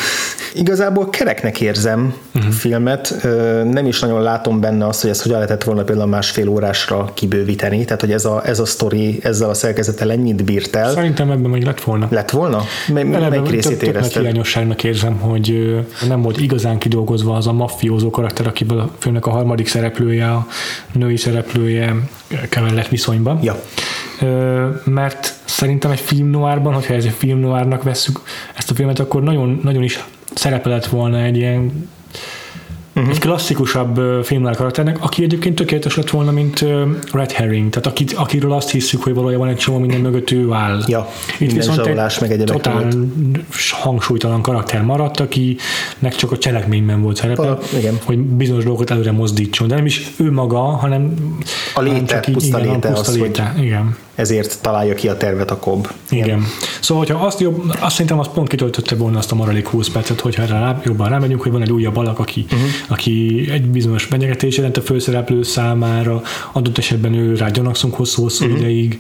Igazából 0.54 1.10
kereknek 1.10 1.62
érzem 1.62 2.14
uh-huh. 2.36 2.52
filmet, 2.52 3.16
nem 3.64 3.86
is 3.86 4.00
nagyon 4.00 4.22
látom 4.22 4.60
benne 4.60 4.88
azt, 4.88 5.02
hogy 5.02 5.10
ezt 5.10 5.22
hogyan 5.22 5.38
lehetett 5.38 5.64
volna 5.64 5.84
például 5.84 6.08
másfél 6.08 6.48
órásra 6.48 7.12
kibővíteni, 7.14 7.86
tehát 7.86 8.02
hogy 8.02 8.12
ez 8.12 8.26
a, 8.26 8.42
ez 8.46 8.60
a 8.60 8.66
sztori 8.66 9.20
ezzel 9.24 9.50
a 9.50 9.54
szerkezettel 9.54 10.12
ennyit 10.12 10.44
bírt 10.44 10.76
el. 10.76 10.92
Szerintem 10.94 11.32
ebben 11.32 11.50
még 11.50 11.64
lett 11.64 11.82
volna. 11.82 12.08
Lett 12.12 12.30
volna? 12.30 12.64
Eleve 12.96 13.30
melyik 13.30 13.50
részét 13.50 13.78
tök 13.78 13.88
érezted? 13.88 14.22
hiányosságnak 14.22 14.84
érzem, 14.84 15.16
hogy 15.16 15.78
nem 16.08 16.22
volt 16.22 16.40
igazán 16.40 16.78
kidolgozva 16.78 17.36
az 17.36 17.48
a 17.48 17.54
maffiózó 17.54 18.10
karakter, 18.10 18.48
akiből 18.48 18.80
a 18.80 18.90
filmnek 18.98 19.26
a 19.26 19.30
harmadik 19.30 19.68
szereplője, 19.68 20.32
a 20.32 20.48
női 20.92 21.18
szereplője 21.18 21.96
kellett 22.50 22.88
viszonyban. 22.88 23.40
Ja. 23.42 23.62
Mert 24.84 25.34
szerintem 25.46 25.92
egy 25.92 26.00
film 26.00 26.30
noárban, 26.30 26.74
hogyha 26.74 26.94
ez 26.94 27.06
egy 27.06 27.16
film 27.18 27.40
noárnak 27.40 27.84
vesszük 27.84 28.20
ezt 28.56 28.72
a 28.72 28.74
filmet, 28.74 29.00
akkor 29.00 29.24
nagyon, 29.24 29.60
nagyon 29.64 29.84
is 29.84 30.00
szerepe 30.34 30.70
lett 30.70 30.86
volna 30.86 31.22
egy 31.22 31.38
ilyen 31.38 31.90
uh-huh. 32.96 33.12
egy 33.12 33.20
klasszikusabb 33.20 33.98
ö, 33.98 34.20
filmnoár 34.24 34.56
karakternek, 34.56 34.98
aki 35.02 35.24
egyébként 35.24 35.56
tökéletes 35.56 35.96
lett 35.96 36.10
volna, 36.10 36.32
mint 36.32 36.66
Red 37.12 37.32
Herring, 37.32 37.70
tehát 37.70 37.88
akit, 37.88 38.12
akiről 38.14 38.52
azt 38.52 38.72
hiszük, 38.72 39.04
hogy 39.04 39.14
valójában 39.14 39.48
egy 39.48 39.58
csomó 39.58 39.78
minden 39.78 40.00
mögött 40.00 40.32
ő 40.32 40.52
áll. 40.52 40.84
Ja, 40.88 41.10
minden 41.40 41.62
zsarolás 41.62 42.20
meg 42.20 42.32
egyebek 42.32 42.56
totál 42.56 42.82
volt. 42.82 42.96
hangsúlytalan 43.72 44.42
karakter 44.42 44.82
maradt, 44.82 45.20
akinek 45.20 46.16
csak 46.16 46.32
a 46.32 46.38
cselekményben 46.38 47.02
volt 47.02 47.16
szerepe, 47.16 47.58
igen. 47.78 48.00
hogy 48.06 48.18
bizonyos 48.20 48.64
dolgokat 48.64 48.92
előre 48.92 49.12
mozdítson, 49.12 49.68
de 49.68 49.76
nem 49.76 49.86
is 49.86 50.12
ő 50.18 50.32
maga, 50.32 50.60
hanem 50.60 51.14
A 51.76 51.82
léte, 51.82 51.94
hanem 51.94 52.06
csak 52.06 52.28
így- 52.28 52.34
puszta 52.34 52.60
igen, 52.60 52.70
a 52.70 52.74
léte 52.74 52.88
puszta 52.88 53.12
az, 53.12 53.18
hogy- 53.18 53.28
léte. 53.28 53.54
Igen. 53.60 53.96
Ezért 54.16 54.62
találja 54.62 54.94
ki 54.94 55.08
a 55.08 55.18
tervet 55.18 55.52
a 55.52 55.58
Cobb. 55.58 55.92
Igen. 56.10 56.46
Szóval, 56.82 57.06
hogyha 57.06 57.26
azt, 57.26 57.40
jobb, 57.40 57.76
azt 57.80 57.92
szerintem 57.92 58.20
az 58.20 58.28
pont 58.34 58.48
kitöltötte 58.48 58.96
volna 58.96 59.18
azt 59.18 59.32
a 59.32 59.36
maradék 59.36 59.68
20 59.68 59.90
percet, 59.90 60.20
hogyha 60.20 60.42
erre 60.42 60.60
rá, 60.60 60.82
jobban 60.84 61.10
rámegyünk, 61.10 61.42
hogy 61.42 61.52
van 61.52 61.62
egy 61.62 61.72
újabb 61.72 61.98
alak, 61.98 62.20
aki, 62.20 62.46
uh-huh. 62.52 62.70
aki 62.88 63.46
egy 63.52 63.66
bizonyos 63.66 64.04
fenyegetés 64.04 64.58
jelent 64.58 64.78
a 64.78 64.82
főszereplő 64.82 65.44
számára, 65.44 66.22
adott 66.52 66.78
esetben 66.78 67.14
ő 67.14 67.36
rá 67.36 67.50
gyanakszunk 67.50 67.96
hosszú-hosszú 67.96 68.46
uh-huh. 68.46 68.60
ideig. 68.60 69.00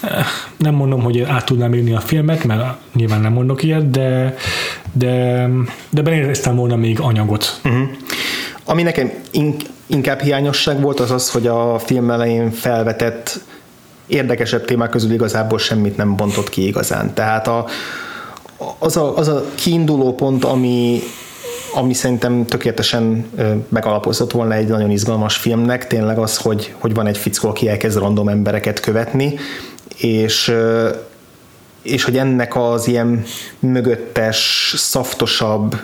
Eh, 0.00 0.26
Nem 0.56 0.74
mondom, 0.74 1.02
hogy 1.02 1.20
át 1.20 1.44
tudnám 1.44 1.74
írni 1.74 1.94
a 1.94 2.00
filmet, 2.00 2.44
mert 2.44 2.76
nyilván 2.94 3.20
nem 3.20 3.32
mondok 3.32 3.62
ilyet, 3.62 3.90
de, 3.90 4.36
de, 4.92 5.48
de 5.90 6.02
beéreztem 6.02 6.56
volna 6.56 6.76
még 6.76 7.00
anyagot. 7.00 7.60
Uh-huh. 7.64 7.88
Ami 8.64 8.82
nekem 8.82 9.12
ink- 9.30 9.70
inkább 9.86 10.20
hiányosság 10.20 10.80
volt, 10.80 11.00
az 11.00 11.10
az, 11.10 11.30
hogy 11.30 11.46
a 11.46 11.78
film 11.78 12.10
elején 12.10 12.50
felvetett 12.50 13.40
érdekesebb 14.06 14.64
témák 14.64 14.90
közül 14.90 15.12
igazából 15.12 15.58
semmit 15.58 15.96
nem 15.96 16.16
bontott 16.16 16.48
ki 16.48 16.66
igazán. 16.66 17.14
Tehát 17.14 17.48
a, 17.48 17.66
az, 18.78 18.96
a, 18.96 19.16
az 19.16 19.28
a 19.28 19.44
kiinduló 19.54 20.14
pont, 20.14 20.44
ami, 20.44 21.00
ami 21.74 21.94
szerintem 21.94 22.46
tökéletesen 22.46 23.26
megalapozott 23.68 24.32
volna 24.32 24.54
egy 24.54 24.68
nagyon 24.68 24.90
izgalmas 24.90 25.36
filmnek, 25.36 25.86
tényleg 25.86 26.18
az, 26.18 26.36
hogy, 26.36 26.74
hogy 26.78 26.94
van 26.94 27.06
egy 27.06 27.18
fickó, 27.18 27.48
aki 27.48 27.68
elkezd 27.68 27.98
random 27.98 28.28
embereket 28.28 28.80
követni, 28.80 29.34
és 29.96 30.54
és 31.82 32.04
hogy 32.04 32.16
ennek 32.16 32.56
az 32.56 32.88
ilyen 32.88 33.24
mögöttes, 33.58 34.72
szaftosabb, 34.76 35.76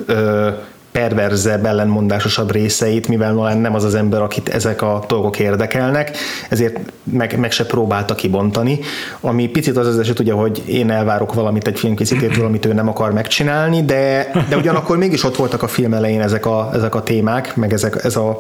perverzebb, 0.93 1.67
ellenmondásosabb 1.67 2.53
részeit, 2.53 3.09
mivel 3.09 3.33
Nolan 3.33 3.59
nem 3.59 3.75
az 3.75 3.85
az 3.85 3.95
ember, 3.95 4.23
akit 4.23 4.49
ezek 4.49 4.83
a 4.83 5.05
dolgok 5.09 5.39
érdekelnek, 5.39 6.17
ezért 6.49 6.79
meg, 7.03 7.39
meg 7.39 7.53
se 7.53 7.67
próbálta 7.67 8.15
kibontani, 8.15 8.79
ami 9.21 9.49
picit 9.49 9.77
az 9.77 9.87
az 9.87 9.99
eset 9.99 10.19
ugye, 10.19 10.33
hogy 10.33 10.63
én 10.67 10.91
elvárok 10.91 11.35
valamit 11.35 11.67
egy 11.67 11.79
filmkészítőtől, 11.79 12.45
amit 12.45 12.67
ő 12.67 12.73
nem 12.73 12.89
akar 12.89 13.13
megcsinálni, 13.13 13.85
de, 13.85 14.31
de 14.49 14.57
ugyanakkor 14.57 14.97
mégis 14.97 15.25
ott 15.25 15.37
voltak 15.37 15.63
a 15.63 15.69
film 15.69 15.95
elején 15.95 16.21
ezek 16.21 16.47
a, 16.47 16.71
ezek 16.75 16.95
a 16.95 17.03
témák, 17.03 17.57
meg 17.57 17.73
ezek, 17.73 18.05
ez 18.05 18.17
a 18.17 18.39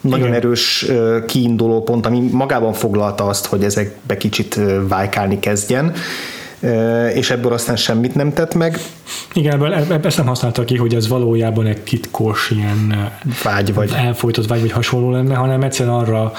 nagyon 0.00 0.26
Igen. 0.26 0.38
erős 0.38 0.86
kiinduló 1.26 1.82
pont, 1.82 2.06
ami 2.06 2.28
magában 2.32 2.72
foglalta 2.72 3.24
azt, 3.24 3.46
hogy 3.46 3.64
ezekbe 3.64 4.16
kicsit 4.16 4.60
vájkálni 4.88 5.38
kezdjen, 5.38 5.92
és 7.14 7.30
ebből 7.30 7.52
aztán 7.52 7.76
semmit 7.76 8.14
nem 8.14 8.32
tett 8.32 8.54
meg. 8.54 8.78
Igen, 9.32 9.52
ebből, 9.52 9.74
ebből 9.74 10.06
ezt 10.06 10.16
nem 10.16 10.26
használta 10.26 10.64
ki, 10.64 10.76
hogy 10.76 10.94
ez 10.94 11.08
valójában 11.08 11.66
egy 11.66 11.80
titkos 11.80 12.50
ilyen 12.50 13.10
vágy, 13.42 13.74
vagy 13.74 13.92
elfolytott 13.96 14.46
vágy, 14.46 14.60
vagy 14.60 14.72
hasonló 14.72 15.10
lenne, 15.10 15.34
hanem 15.34 15.62
egyszerűen 15.62 15.94
arra 15.94 16.32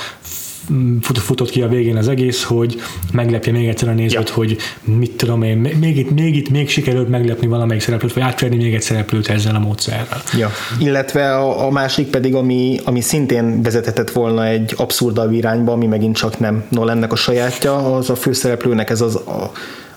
fut, 1.01 1.17
futott 1.17 1.49
ki 1.49 1.61
a 1.61 1.67
végén 1.67 1.97
az 1.97 2.07
egész, 2.07 2.43
hogy 2.43 2.82
meglepje 3.11 3.51
még 3.51 3.67
egyszer 3.67 3.89
a 3.89 3.93
nézőt, 3.93 4.28
ja. 4.28 4.36
hogy 4.36 4.57
mit 4.84 5.11
tudom 5.11 5.43
én, 5.43 5.57
még 5.57 5.97
itt, 5.97 6.09
még 6.09 6.36
itt 6.36 6.49
még 6.49 6.69
sikerült 6.69 7.09
meglepni 7.09 7.47
valamelyik 7.47 7.84
szereplőt, 7.84 8.13
vagy 8.13 8.23
átverni 8.23 8.55
még 8.55 8.73
egy 8.73 8.82
szereplőt 8.82 9.28
ezzel 9.28 9.55
a 9.55 9.59
módszerrel. 9.59 10.21
Ja. 10.38 10.51
Illetve 10.80 11.36
a, 11.36 11.65
a 11.65 11.71
másik 11.71 12.07
pedig, 12.07 12.36
ami, 12.36 12.80
ami 12.84 13.01
szintén 13.01 13.61
vezethetett 13.61 14.11
volna 14.11 14.45
egy 14.45 14.73
abszurdabb 14.78 15.32
irányba, 15.32 15.71
ami 15.71 15.86
megint 15.86 16.15
csak 16.15 16.39
nem 16.39 16.63
Nolannek 16.69 17.11
a 17.11 17.15
sajátja, 17.15 17.95
az 17.95 18.09
a 18.09 18.15
főszereplőnek 18.15 18.89
ez 18.89 19.01
az 19.01 19.15
a, 19.15 19.51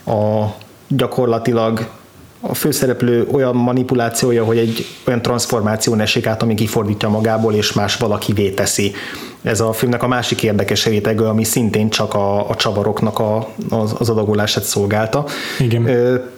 a 0.06 0.46
gyakorlatilag 0.88 1.88
a 2.40 2.54
főszereplő 2.54 3.28
olyan 3.32 3.56
manipulációja, 3.56 4.44
hogy 4.44 4.58
egy 4.58 4.86
olyan 5.06 5.22
transformáció 5.22 5.94
esik 5.94 6.26
át, 6.26 6.42
ami 6.42 6.54
kifordítja 6.54 7.08
magából, 7.08 7.54
és 7.54 7.72
más 7.72 7.96
valakivé 7.96 8.50
teszi. 8.50 8.92
Ez 9.42 9.60
a 9.60 9.72
filmnek 9.72 10.02
a 10.02 10.08
másik 10.08 10.42
érdekes 10.42 10.86
rétege, 10.86 11.28
ami 11.28 11.44
szintén 11.44 11.90
csak 11.90 12.14
a, 12.14 12.50
a 12.50 12.54
csavaroknak 12.56 13.18
a, 13.18 13.48
az, 13.70 13.94
az 13.98 14.08
adagolását 14.08 14.64
szolgálta. 14.64 15.24
Igen. 15.58 15.82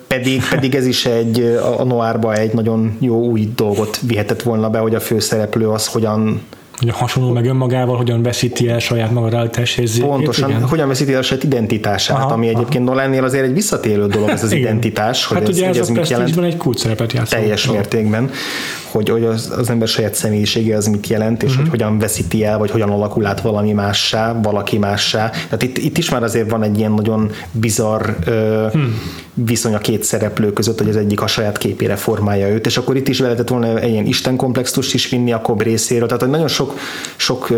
pedig, 0.07 0.49
pedig 0.49 0.75
ez 0.75 0.87
is 0.87 1.07
egy, 1.07 1.41
a 1.79 1.85
Noárba 1.85 2.35
egy 2.35 2.53
nagyon 2.53 2.97
jó 2.99 3.25
új 3.25 3.49
dolgot 3.57 3.99
vihetett 4.01 4.43
volna 4.43 4.71
be, 4.71 4.79
hogy 4.79 4.95
a 4.95 5.01
főszereplő 5.01 5.69
az 5.69 5.87
hogyan 5.87 6.43
hogy 6.79 6.91
hasonló 6.91 7.33
meg 7.33 7.47
önmagával, 7.47 7.97
hogyan 7.97 8.23
veszíti 8.23 8.69
el 8.69 8.79
saját 8.79 9.11
maga 9.11 9.29
realitásérzékét. 9.29 10.09
Pontosan, 10.09 10.51
igen? 10.51 10.69
hogyan 10.69 10.89
veszíti 10.89 11.13
el 11.13 11.19
a 11.19 11.23
saját 11.23 11.45
identitását, 11.45 12.17
aha, 12.17 12.33
ami 12.33 12.49
egyébként 12.49 12.85
Nolannél 12.85 13.25
azért 13.25 13.45
egy 13.45 13.53
visszatérő 13.53 14.07
dolog 14.07 14.29
ez 14.29 14.43
az 14.43 14.53
identitás, 14.53 15.25
hogy 15.25 15.39
hát 15.39 15.49
ez, 15.49 15.57
ugye 15.57 15.69
ez, 15.69 15.77
ez 15.77 15.89
a 15.89 15.93
mit 15.93 16.09
jelent. 16.09 16.37
egy 16.37 16.57
kulcs 16.57 16.79
szerepet 16.79 17.13
játszik. 17.13 17.39
Teljes 17.39 17.67
mértékben 17.67 18.31
hogy, 18.93 19.09
hogy 19.09 19.25
az, 19.25 19.53
az 19.59 19.71
ember 19.71 19.89
saját 19.89 20.15
személyisége 20.15 20.77
az 20.77 20.87
mit 20.87 21.07
jelent, 21.07 21.43
és 21.43 21.51
uh-huh. 21.51 21.69
hogy 21.69 21.81
hogyan 21.81 21.99
veszíti 21.99 22.45
el, 22.45 22.59
vagy 22.59 22.71
hogyan 22.71 22.91
alakul 22.91 23.27
át 23.27 23.41
valami 23.41 23.73
mássá, 23.73 24.41
valaki 24.43 24.79
mássá. 24.79 25.31
Tehát 25.31 25.63
itt, 25.63 25.79
itt 25.79 25.99
is 25.99 26.11
már 26.11 26.23
azért 26.23 26.51
van 26.51 26.63
egy 26.63 26.79
ilyen 26.79 26.93
nagyon 26.93 27.31
bizarr 27.53 28.09
ö, 28.25 28.67
hmm. 28.73 29.01
viszony 29.35 29.75
a 29.75 29.79
két 29.79 30.03
szereplő 30.03 30.53
között, 30.53 30.79
hogy 30.79 30.89
az 30.89 30.97
egyik 30.97 31.21
a 31.21 31.27
saját 31.27 31.59
képére 31.59 31.97
formálja 31.97 32.49
őt, 32.49 32.67
és 32.67 32.77
akkor 32.77 32.97
itt 32.97 33.09
is 33.09 33.19
lehetett 33.19 33.49
volna 33.49 33.79
egy 33.79 33.91
ilyen 33.91 34.07
Isten 34.07 34.37
komplexust 34.37 34.95
is 34.95 35.09
vinni 35.09 35.33
a 35.33 35.41
Kob 35.41 35.63
részéről, 35.63 36.07
tehát 36.07 36.23
hogy 36.23 36.31
nagyon 36.31 36.49
sok, 36.49 36.72
sok 37.17 37.51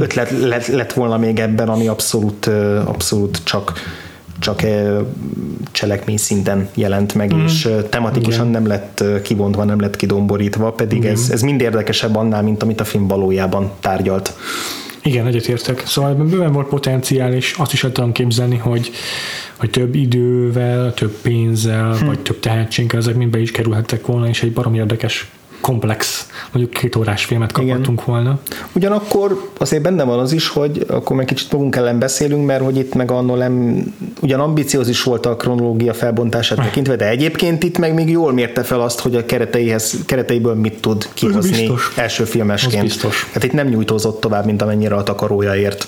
ötlet 0.00 0.30
lett, 0.30 0.66
lett 0.66 0.92
volna 0.92 1.16
még 1.16 1.38
ebben, 1.38 1.68
ami 1.68 1.86
abszolút, 1.86 2.46
abszolút 2.84 3.40
csak 3.44 3.72
csak 4.38 4.62
cselekmény 5.70 6.16
szinten 6.16 6.68
jelent 6.74 7.14
meg, 7.14 7.34
mm. 7.34 7.44
és 7.44 7.68
tematikusan 7.88 8.48
Igen. 8.48 8.62
nem 8.62 8.66
lett 8.66 9.04
kibontva, 9.22 9.64
nem 9.64 9.80
lett 9.80 9.96
kidomborítva, 9.96 10.70
pedig 10.70 11.04
ez, 11.04 11.28
ez 11.30 11.42
mind 11.42 11.60
érdekesebb 11.60 12.16
annál, 12.16 12.42
mint 12.42 12.62
amit 12.62 12.80
a 12.80 12.84
film 12.84 13.06
valójában 13.06 13.70
tárgyalt. 13.80 14.34
Igen, 15.02 15.26
egyetértek. 15.26 15.82
Szóval 15.86 16.14
bőven 16.14 16.52
volt 16.52 16.68
potenciál, 16.68 17.32
és 17.32 17.54
azt 17.58 17.72
is 17.72 17.84
el 17.84 17.92
tudom 17.92 18.12
képzelni, 18.12 18.56
hogy, 18.56 18.90
hogy 19.56 19.70
több 19.70 19.94
idővel, 19.94 20.94
több 20.94 21.16
pénzzel, 21.22 21.96
hm. 21.96 22.06
vagy 22.06 22.20
több 22.20 22.40
tehetséggel 22.40 23.00
ezek 23.00 23.14
mind 23.14 23.30
be 23.30 23.40
is 23.40 23.50
kerülhettek 23.50 24.06
volna, 24.06 24.28
és 24.28 24.42
egy 24.42 24.52
barom 24.52 24.74
érdekes 24.74 25.30
komplex, 25.62 26.26
mondjuk 26.52 26.74
két 26.74 26.96
órás 26.96 27.24
filmet 27.24 27.52
kaphattunk 27.52 28.00
Igen. 28.00 28.14
volna. 28.14 28.38
Ugyanakkor 28.72 29.50
azért 29.58 29.82
benne 29.82 30.04
van 30.04 30.18
az 30.18 30.32
is, 30.32 30.48
hogy 30.48 30.84
akkor 30.88 31.16
meg 31.16 31.24
kicsit 31.24 31.52
magunk 31.52 31.76
ellen 31.76 31.98
beszélünk, 31.98 32.46
mert 32.46 32.62
hogy 32.62 32.76
itt 32.76 32.94
meg 32.94 33.10
annól 33.10 33.36
nem, 33.36 33.84
ugyan 34.20 34.40
ambiciózis 34.40 35.02
volt 35.02 35.26
a 35.26 35.36
kronológia 35.36 35.94
felbontását 35.94 36.58
eh. 36.58 36.64
tekintve, 36.64 36.96
de 36.96 37.08
egyébként 37.08 37.62
itt 37.62 37.78
meg 37.78 37.94
még 37.94 38.10
jól 38.10 38.32
mérte 38.32 38.62
fel 38.62 38.80
azt, 38.80 39.00
hogy 39.00 39.14
a 39.14 39.26
kereteihez, 39.26 39.96
kereteiből 40.06 40.54
mit 40.54 40.80
tud 40.80 41.08
kihozni 41.14 41.70
első 41.96 42.24
filmesként. 42.24 42.82
biztos. 42.82 43.30
Hát 43.32 43.44
itt 43.44 43.52
nem 43.52 43.66
nyújtózott 43.66 44.20
tovább, 44.20 44.44
mint 44.44 44.62
amennyire 44.62 44.94
a 44.94 45.02
takarója 45.02 45.54
ért. 45.54 45.86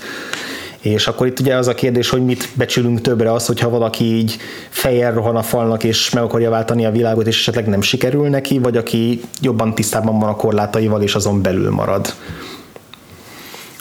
És 0.85 1.07
akkor 1.07 1.27
itt 1.27 1.41
ugye 1.41 1.57
az 1.57 1.69
a 1.69 1.75
kérdés, 1.75 2.09
hogy 2.09 2.25
mit 2.25 2.49
becsülünk 2.55 3.01
többre 3.01 3.33
az, 3.33 3.47
hogyha 3.47 3.69
valaki 3.69 4.05
így 4.05 4.37
fejjel 4.69 5.13
rohan 5.13 5.37
a 5.37 5.43
falnak 5.43 5.85
és 5.85 6.11
meg 6.11 6.23
akarja 6.23 6.51
váltani 6.51 6.85
a 6.85 6.91
világot, 6.91 7.27
és 7.27 7.39
esetleg 7.39 7.67
nem 7.67 7.81
sikerül 7.81 8.29
neki, 8.29 8.59
vagy 8.59 8.77
aki 8.77 9.21
jobban 9.41 9.75
tisztában 9.75 10.19
van 10.19 10.29
a 10.29 10.37
korlátaival, 10.37 11.03
és 11.03 11.15
azon 11.15 11.43
belül 11.43 11.71
marad. 11.71 12.15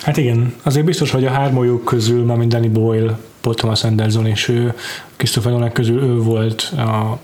Hát 0.01 0.17
igen, 0.17 0.53
azért 0.63 0.85
biztos, 0.85 1.11
hogy 1.11 1.25
a 1.25 1.29
hármójuk 1.29 1.85
közül, 1.85 2.23
mint 2.23 2.51
Danny 2.51 2.71
Boyle, 2.71 3.19
Paul 3.41 3.55
Thomas 3.55 3.83
Anderson 3.83 4.25
és 4.25 4.47
ő, 4.47 4.73
Christopher 5.15 5.51
Nolan 5.51 5.71
közül 5.71 6.01
ő 6.01 6.17
volt 6.17 6.73
a, 6.77 7.19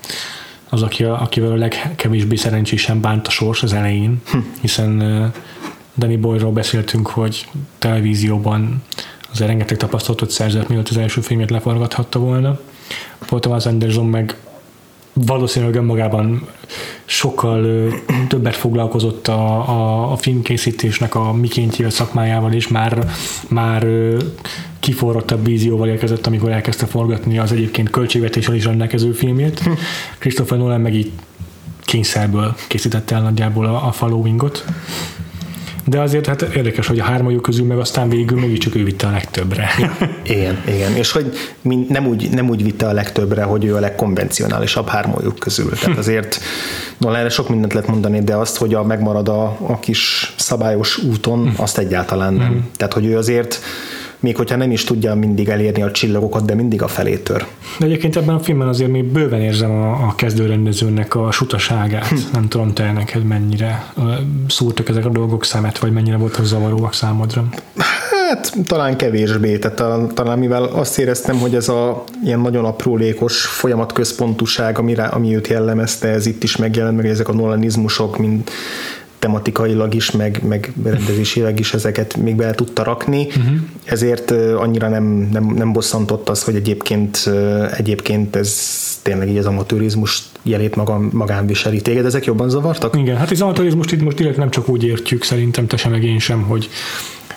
az, 0.70 0.82
aki, 0.82 1.04
akivel 1.04 1.52
a 1.52 1.56
legkevésbé 1.56 2.36
szerencsésen 2.36 3.02
bánt 3.02 3.28
a 3.28 3.30
sors 3.30 3.64
az 3.64 3.74
elején, 3.74 4.22
hm. 4.32 4.38
hiszen 4.62 4.98
Danny 5.98 6.20
Boyle-ról 6.20 6.52
beszéltünk, 6.52 7.08
hogy 7.08 7.48
televízióban 7.78 8.84
azért 9.32 9.50
rengeteg 9.50 9.78
tapasztalatot 9.78 10.30
szerzett, 10.30 10.68
mielőtt 10.68 10.90
az 10.90 10.98
első 10.98 11.22
filmét 11.22 11.50
leforgathatta 11.50 12.20
volna. 12.20 12.60
Paul 13.26 13.42
Thomas 13.42 13.66
Anderson 13.66 14.06
meg 14.06 14.36
valószínűleg 15.14 15.76
önmagában 15.76 16.48
sokkal 17.06 17.64
ö, 17.64 17.88
többet 18.28 18.56
foglalkozott 18.56 19.28
a, 19.28 19.70
a, 19.70 20.12
a 20.12 20.18
filmkészítésnek 20.18 21.16
a 21.16 21.34
mikéntjél 21.34 21.90
szakmájával, 21.90 22.54
és 22.54 22.68
már, 22.68 23.08
már 23.48 23.84
ö, 23.84 24.18
kiforrottabb 24.80 25.46
vízióval 25.46 25.88
érkezett, 25.88 26.28
amikor 26.28 26.52
elkezdte 26.52 26.86
forgatni 26.86 27.38
az 27.38 27.52
egyébként 27.52 27.90
költségvetéssel 27.90 28.56
is 28.56 28.66
rendelkező 28.66 29.12
filmét. 29.12 29.60
Hm. 29.60 29.72
Christopher 30.18 30.58
Nolan 30.58 30.82
meg 30.82 30.94
így 30.94 31.12
kényszerből 31.80 32.56
készítette 32.68 33.16
el 33.16 33.22
nagyjából 33.22 33.66
a, 33.66 33.88
a 33.88 33.92
followingot 33.92 34.66
de 35.86 36.00
azért 36.00 36.26
hát 36.26 36.42
érdekes, 36.42 36.88
hogy 36.88 37.00
a 37.00 37.04
hármajuk 37.04 37.42
közül 37.42 37.66
meg 37.66 37.78
aztán 37.78 38.10
végül 38.10 38.40
mégiscsak 38.40 38.76
ő 38.76 38.84
vitte 38.84 39.08
a 39.08 39.12
legtöbbre. 39.12 39.70
igen, 40.24 40.64
igen, 40.68 40.96
és 40.96 41.12
hogy 41.12 41.34
nem 41.88 42.08
úgy, 42.08 42.30
nem 42.30 42.50
úgy 42.50 42.64
vitte 42.64 42.88
a 42.88 42.92
legtöbbre, 42.92 43.44
hogy 43.44 43.66
ő 43.66 43.76
a 43.76 43.80
legkonvencionálisabb 43.80 44.88
hármajuk 44.88 45.40
közül. 45.40 45.70
Tehát 45.70 45.98
azért 45.98 46.40
no, 46.98 47.14
erre 47.14 47.30
sok 47.30 47.50
mindent 47.50 47.74
lehet 47.74 47.90
mondani, 47.90 48.24
de 48.24 48.36
azt, 48.36 48.58
hogy 48.58 48.74
a 48.74 48.84
megmarad 48.84 49.30
a, 49.30 49.44
a 49.44 49.80
kis 49.80 50.34
szabályos 50.38 50.98
úton, 50.98 51.54
azt 51.56 51.78
egyáltalán 51.78 52.34
nem. 52.34 52.52
Mm. 52.52 52.58
Tehát, 52.78 52.94
hogy 52.94 53.06
ő 53.06 53.18
azért 53.18 53.60
még 54.20 54.36
hogyha 54.36 54.56
nem 54.56 54.72
is 54.72 54.84
tudja 54.84 55.16
mindig 55.16 55.50
elérni 55.50 55.82
a 55.82 55.92
csillagokat, 55.92 56.46
de 56.46 56.54
mindig 56.56 56.82
a 56.82 56.88
felé 56.88 57.18
tör. 57.18 57.46
De 57.80 57.86
egyébként 57.86 58.16
ebben 58.16 58.36
a 58.36 58.40
filmben 58.40 58.68
azért 58.68 58.92
még 58.92 59.04
bőven 59.04 59.42
érzem 59.42 59.72
a, 59.72 59.92
a 59.92 60.14
kezdőrendezőnek 60.16 61.16
a 61.16 61.32
sutaságát. 61.32 62.08
Hm. 62.08 62.16
Nem 62.34 62.48
tudom 62.48 62.74
te 62.74 62.92
neked 62.92 63.24
mennyire 63.24 63.94
szúrtak 64.48 64.90
ezek 64.90 65.06
a 65.06 65.10
dolgok 65.10 65.46
szemet, 65.46 65.80
vagy 65.80 65.92
mennyire 65.92 66.18
voltak 66.18 66.46
zavaróak 66.46 66.94
számodra. 66.94 67.50
Hát 68.30 68.54
talán 68.66 68.98
kevésbé, 68.98 69.58
tehát 69.58 70.14
talán 70.14 70.40
mivel 70.40 70.64
azt 70.64 71.00
éreztem, 71.00 71.38
hogy 71.38 71.56
ez 71.56 71.70
a 71.70 72.04
ilyen 72.24 72.40
nagyon 72.40 72.66
aprólékos 72.66 73.46
folyamatközpontúság, 73.46 74.78
amire, 74.78 75.04
ami 75.04 75.36
őt 75.36 75.48
jellemezte, 75.48 76.08
ez 76.08 76.26
itt 76.26 76.44
is 76.44 76.56
megjelent, 76.56 76.96
meg 76.96 77.06
ezek 77.06 77.28
a 77.28 77.34
nolanizmusok, 77.34 78.18
mint 78.18 78.52
tematikailag 79.20 79.94
is, 79.94 80.12
meg, 80.12 80.42
meg 80.48 80.74
rendezésileg 80.84 81.60
is 81.60 81.74
ezeket 81.74 82.18
még 82.18 82.36
be 82.36 82.52
tudta 82.52 82.84
rakni, 82.84 83.26
uh-huh. 83.26 83.56
ezért 83.84 84.32
annyira 84.32 84.90
nem, 84.90 85.04
nem, 85.32 85.46
nem 85.46 85.74
bosszantott 85.74 86.30
az, 86.30 86.44
hogy 86.44 86.56
egyébként, 86.56 87.30
egyébként 87.78 88.36
ez 88.36 88.78
tényleg 89.02 89.30
így 89.30 89.38
az 89.38 89.46
amatőrizmus 89.46 90.24
jelét 90.44 90.76
magam, 90.76 91.10
magán 91.14 91.46
viseli. 91.46 91.82
Téged 91.82 92.06
ezek 92.06 92.26
jobban 92.26 92.50
zavartak? 92.50 92.98
Igen, 92.98 93.18
hát 93.18 93.32
az 93.32 93.42
amatőrizmust 93.42 93.92
itt 93.92 94.02
most 94.02 94.18
direkt 94.18 94.38
nem 94.38 94.50
csak 94.50 94.70
úgy 94.70 94.84
értjük, 94.84 95.24
szerintem 95.24 95.68
te 95.68 95.78
sem, 95.78 95.92
meg 95.92 96.04
én 96.04 96.20
sem, 96.20 96.42
hogy 96.42 96.70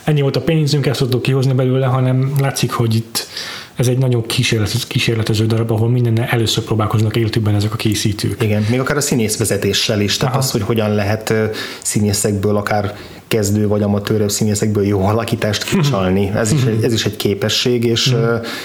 ennyi 0.05 0.21
volt 0.21 0.37
a 0.37 0.41
pénzünk, 0.41 0.87
ezt 0.87 0.99
tudtuk 0.99 1.23
kihozni 1.23 1.53
belőle, 1.53 1.87
hanem 1.87 2.33
látszik, 2.41 2.73
hogy 2.73 2.95
itt 2.95 3.27
ez 3.75 3.89
egy 3.89 3.99
nagyon 3.99 4.27
kísérletező, 4.27 4.85
kísérletező 4.89 5.47
darab, 5.47 5.71
ahol 5.71 5.89
minden 5.89 6.21
először 6.21 6.65
próbálkoznak 6.65 7.17
életükben 7.17 7.55
ezek 7.55 7.73
a 7.73 7.77
készítők. 7.77 8.43
Igen, 8.43 8.67
még 8.71 8.81
akár 8.81 8.97
a 8.97 9.01
színészvezetéssel 9.01 10.01
is, 10.01 10.17
tehát 10.17 10.35
Aha. 10.35 10.43
az, 10.43 10.51
hogy 10.51 10.63
hogyan 10.63 10.95
lehet 10.95 11.35
színészekből 11.83 12.57
akár 12.57 12.95
kezdő 13.33 13.69
vagy 13.69 13.83
amatőrebb 13.83 14.31
színészekből 14.31 14.87
jó 14.87 15.05
alakítást 15.05 15.65
kicsalni. 15.65 16.31
Ez 16.35 16.53
is, 16.53 16.65
egy, 16.65 16.85
ez 16.85 16.93
is 16.93 17.05
egy 17.05 17.17
képesség, 17.17 17.85
és, 17.85 18.15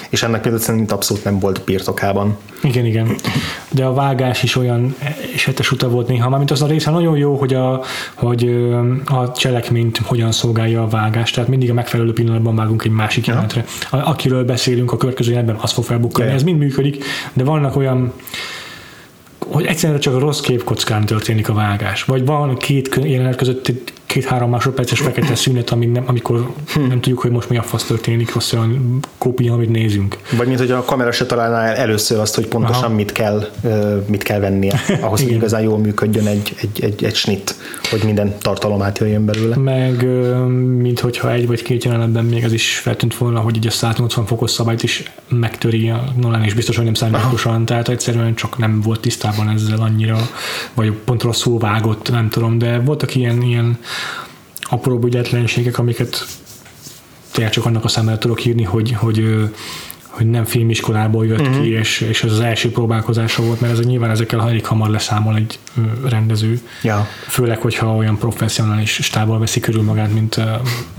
és 0.09 0.23
ennek 0.23 0.41
például 0.41 0.63
szerintem 0.63 0.95
abszolút 0.95 1.23
nem 1.23 1.39
volt 1.39 1.61
birtokában. 1.65 2.37
Igen, 2.63 2.85
igen. 2.85 3.15
De 3.69 3.85
a 3.85 3.93
vágás 3.93 4.43
is 4.43 4.55
olyan 4.55 4.95
esetes 5.35 5.71
uta 5.71 5.89
volt 5.89 6.07
néha, 6.07 6.29
mármint 6.29 6.51
az 6.51 6.61
a 6.61 6.67
része 6.67 6.91
nagyon 6.91 7.17
jó, 7.17 7.35
hogy 7.35 7.53
a, 7.53 7.81
hogy 8.13 8.49
a 9.05 9.31
cselekményt 9.31 9.97
hogyan 9.97 10.31
szolgálja 10.31 10.83
a 10.83 10.87
vágás, 10.87 11.31
tehát 11.31 11.49
mindig 11.49 11.69
a 11.69 11.73
megfelelő 11.73 12.13
pillanatban 12.13 12.55
vágunk 12.55 12.83
egy 12.83 12.91
másik 12.91 13.25
jelenetre. 13.25 13.65
Akiről 13.89 14.43
beszélünk 14.43 14.91
a 14.97 14.99
következő 14.99 15.31
jelenetben, 15.31 15.63
az 15.63 15.71
fog 15.71 15.83
felbukkanni. 15.83 16.31
Ez 16.31 16.43
mind 16.43 16.57
működik, 16.57 17.03
de 17.33 17.43
vannak 17.43 17.75
olyan 17.75 18.13
hogy 19.51 19.65
egyszerűen 19.65 19.99
csak 19.99 20.15
a 20.15 20.19
rossz 20.19 20.39
képkockán 20.39 21.05
történik 21.05 21.49
a 21.49 21.53
vágás. 21.53 22.03
Vagy 22.03 22.25
van 22.25 22.57
két 22.57 22.99
jelenet 23.03 23.35
között 23.35 23.93
két-három 24.07 24.49
másodperces 24.49 24.99
fekete 24.99 25.35
szünet, 25.35 25.69
amik 25.69 25.91
nem, 25.91 26.03
amikor 26.05 26.51
hm. 26.73 26.79
nem 26.79 26.99
tudjuk, 26.99 27.19
hogy 27.19 27.31
most 27.31 27.49
mi 27.49 27.57
a 27.57 27.61
fasz 27.61 27.83
történik, 27.83 28.33
rossz 28.33 28.53
olyan 28.53 28.99
kópia, 29.17 29.53
amit 29.53 29.69
nézünk. 29.69 30.17
Vagy 30.37 30.47
mint 30.47 30.59
hogy 30.59 30.71
a 30.71 30.83
kamera 30.83 31.11
se 31.11 31.25
találná 31.25 31.61
el 31.63 31.75
először 31.75 32.19
azt, 32.19 32.35
hogy 32.35 32.47
pontosan 32.47 32.91
mit 32.91 33.11
kell, 33.11 33.49
mit 34.05 34.23
kell 34.23 34.39
vennie, 34.39 34.81
ahhoz, 35.01 35.21
hogy 35.21 35.31
igazán 35.31 35.61
jól 35.61 35.77
működjön 35.77 36.27
egy, 36.27 36.55
egy, 36.61 36.83
egy, 36.83 37.03
egy 37.03 37.15
snit, 37.15 37.55
hogy 37.89 38.03
minden 38.03 38.35
tartalom 38.41 38.81
átjöjjön 38.81 39.25
belőle. 39.25 39.55
Meg 39.55 40.05
mint 40.81 40.99
hogyha 40.99 41.31
egy 41.31 41.47
vagy 41.47 41.61
két 41.61 41.83
jelenetben 41.83 42.25
még 42.25 42.43
az 42.43 42.53
is 42.53 42.77
feltűnt 42.77 43.15
volna, 43.15 43.39
hogy 43.39 43.55
így 43.55 43.67
a 43.67 43.71
180 43.71 44.25
fokos 44.25 44.51
szabályt 44.51 44.83
is 44.83 45.11
megtöri 45.29 45.89
a 45.89 46.03
Nolan, 46.21 46.43
és 46.43 46.53
biztos, 46.53 46.75
hogy 46.75 46.85
nem 46.85 46.93
szándékosan, 46.93 47.65
tehát 47.65 47.89
egyszerűen 47.89 48.35
csak 48.35 48.57
nem 48.57 48.81
volt 48.81 48.99
tisztában 48.99 49.49
ezzel 49.49 49.79
annyira, 49.79 50.17
vagy 50.73 50.91
pont 50.91 51.23
rosszul 51.23 51.59
vágott, 51.59 52.11
nem 52.11 52.29
tudom, 52.29 52.57
de 52.57 52.79
voltak 52.79 53.15
ilyen, 53.15 53.41
ilyen 53.41 53.77
apró 54.61 54.99
ügyetlenségek, 55.03 55.77
amiket 55.77 56.25
tényleg 57.31 57.53
csak 57.53 57.65
annak 57.65 57.83
a 57.83 57.87
számára 57.87 58.17
tudok 58.17 58.45
írni, 58.45 58.63
hogy, 58.63 58.91
hogy, 58.91 59.49
hogy 60.07 60.29
nem 60.29 60.45
filmiskolából 60.45 61.25
jött 61.25 61.39
uh-huh. 61.39 61.61
ki, 61.61 61.69
és, 61.69 62.01
és 62.01 62.23
ez 62.23 62.31
az 62.31 62.39
első 62.39 62.71
próbálkozása 62.71 63.43
volt, 63.43 63.61
mert 63.61 63.73
ez 63.73 63.85
nyilván 63.85 64.09
ezekkel 64.09 64.41
elég 64.41 64.65
hamar 64.65 64.89
leszámol 64.89 65.35
egy 65.35 65.59
rendező. 66.09 66.59
Ja. 66.83 67.07
Főleg, 67.27 67.61
hogyha 67.61 67.95
olyan 67.95 68.17
professzionális 68.17 68.99
stábbal 69.01 69.39
veszi 69.39 69.59
körül 69.59 69.81
magát, 69.81 70.13
mint 70.13 70.41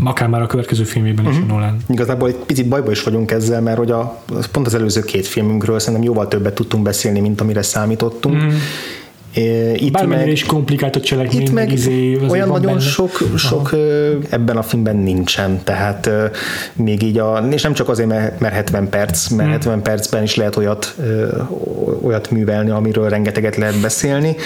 akár 0.05 0.29
már 0.29 0.43
a 0.43 0.47
következő 0.47 0.85
filmében 0.85 1.25
uh-huh. 1.25 1.41
is 1.41 1.45
mhm. 1.45 1.55
Nolan. 1.55 1.77
Igazából 1.89 2.29
egy 2.29 2.35
picit 2.35 2.69
bajba 2.69 2.91
is 2.91 3.03
vagyunk 3.03 3.31
ezzel, 3.31 3.61
mert 3.61 3.79
hogy 3.79 3.91
a, 3.91 4.23
pont 4.53 4.67
az 4.67 4.75
előző 4.75 5.01
két 5.01 5.27
filmünkről 5.27 5.79
szerintem 5.79 6.03
jóval 6.03 6.29
többet 6.29 6.55
tudtunk 6.55 6.83
beszélni, 6.83 7.21
mint 7.21 7.41
amire 7.41 7.63
számítottunk. 7.63 8.35
Uh-huh 8.35 8.53
itt 9.75 9.93
Bármennyire 9.93 10.25
meg, 10.25 10.33
is 10.33 10.45
komplikált 10.45 10.97
a 10.97 11.01
cselekmény. 11.01 11.41
Itt 11.41 11.53
meg 11.53 11.73
izé, 11.73 12.19
olyan 12.29 12.49
nagyon 12.49 12.67
benne. 12.67 12.81
sok, 12.81 13.23
sok 13.37 13.71
ebben 14.31 14.57
a 14.57 14.63
filmben 14.63 14.97
nincsen, 14.97 15.61
tehát 15.65 16.11
még 16.75 17.03
így 17.03 17.19
a, 17.19 17.47
és 17.51 17.63
nem 17.63 17.73
csak 17.73 17.89
azért, 17.89 18.09
mert 18.41 18.55
70 18.55 18.89
perc, 18.89 19.29
mert 19.29 19.43
hmm. 19.43 19.53
70 19.53 19.83
percben 19.83 20.23
is 20.23 20.35
lehet 20.35 20.57
olyat, 20.57 20.97
olyat 22.03 22.31
művelni, 22.31 22.71
amiről 22.71 23.09
rengeteget 23.09 23.57
lehet 23.57 23.81
beszélni. 23.81 24.37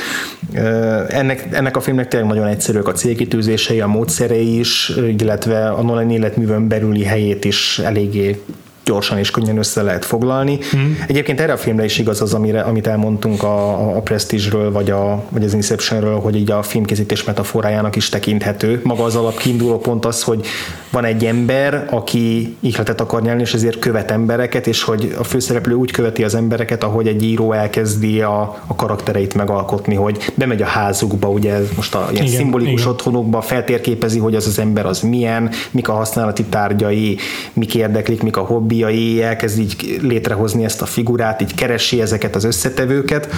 Ennek, 1.08 1.48
ennek 1.50 1.76
a 1.76 1.80
filmnek 1.80 2.08
tényleg 2.08 2.28
nagyon 2.28 2.46
egyszerűek 2.46 2.88
a 2.88 2.92
célkitűzései, 2.92 3.80
a 3.80 3.86
módszerei 3.86 4.58
is, 4.58 4.92
illetve 5.18 5.68
a 5.68 5.82
Nolan 5.82 6.10
életművön 6.10 6.68
belüli 6.68 7.04
helyét 7.04 7.44
is 7.44 7.78
eléggé 7.78 8.40
gyorsan 8.84 9.18
és 9.18 9.30
könnyen 9.30 9.58
össze 9.58 9.82
lehet 9.82 10.04
foglalni. 10.04 10.58
Mm. 10.76 10.92
Egyébként 11.06 11.40
erre 11.40 11.52
a 11.52 11.56
filmre 11.56 11.84
is 11.84 11.98
igaz 11.98 12.20
az, 12.20 12.34
amire, 12.34 12.60
amit 12.60 12.86
elmondtunk 12.86 13.42
a, 13.42 13.96
a 13.96 14.00
Prestige-ről, 14.00 14.72
vagy, 14.72 14.90
a, 14.90 15.22
vagy 15.28 15.44
az 15.44 15.54
Inceptionről, 15.54 16.20
hogy 16.20 16.36
így 16.36 16.50
a 16.50 16.62
filmkészítés 16.62 17.24
metaforájának 17.24 17.96
is 17.96 18.08
tekinthető. 18.08 18.80
Maga 18.84 19.04
az 19.04 19.16
alap 19.16 19.36
kiinduló 19.36 19.78
pont 19.78 20.04
az, 20.04 20.22
hogy 20.22 20.46
van 20.90 21.04
egy 21.04 21.24
ember, 21.24 21.86
aki 21.90 22.56
ihletet 22.60 23.00
akar 23.00 23.22
nyelni, 23.22 23.40
és 23.40 23.54
ezért 23.54 23.78
követ 23.78 24.10
embereket, 24.10 24.66
és 24.66 24.82
hogy 24.82 25.14
a 25.18 25.24
főszereplő 25.24 25.74
úgy 25.74 25.90
követi 25.90 26.24
az 26.24 26.34
embereket, 26.34 26.82
ahogy 26.82 27.06
egy 27.06 27.22
író 27.22 27.52
elkezdi 27.52 28.20
a, 28.20 28.40
a 28.66 28.74
karaktereit 28.74 29.34
megalkotni, 29.34 29.94
hogy 29.94 30.32
bemegy 30.34 30.62
a 30.62 30.66
házukba, 30.66 31.28
ugye 31.28 31.58
most 31.76 31.94
a 31.94 32.08
ilyen 32.12 32.24
igen, 32.24 32.36
szimbolikus 32.36 32.80
igen. 32.80 32.92
otthonukba, 32.92 33.40
feltérképezi, 33.40 34.18
hogy 34.18 34.34
az 34.34 34.46
az 34.46 34.58
ember 34.58 34.86
az 34.86 35.00
milyen, 35.00 35.50
mik 35.70 35.88
a 35.88 35.92
használati 35.92 36.44
tárgyai, 36.44 37.18
mik 37.52 37.74
érdeklik, 37.74 38.22
mik 38.22 38.36
a 38.36 38.40
hobbi, 38.40 38.71
hobbiai, 38.72 39.22
elkezd 39.22 39.58
így 39.58 39.98
létrehozni 40.02 40.64
ezt 40.64 40.82
a 40.82 40.86
figurát, 40.86 41.40
így 41.40 41.54
keresi 41.54 42.00
ezeket 42.00 42.34
az 42.34 42.44
összetevőket. 42.44 43.28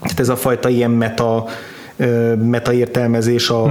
Tehát 0.00 0.20
ez 0.20 0.28
a 0.28 0.36
fajta 0.36 0.68
ilyen 0.68 0.90
meta 0.90 1.44
metaértelmezés 2.42 3.50
a, 3.50 3.64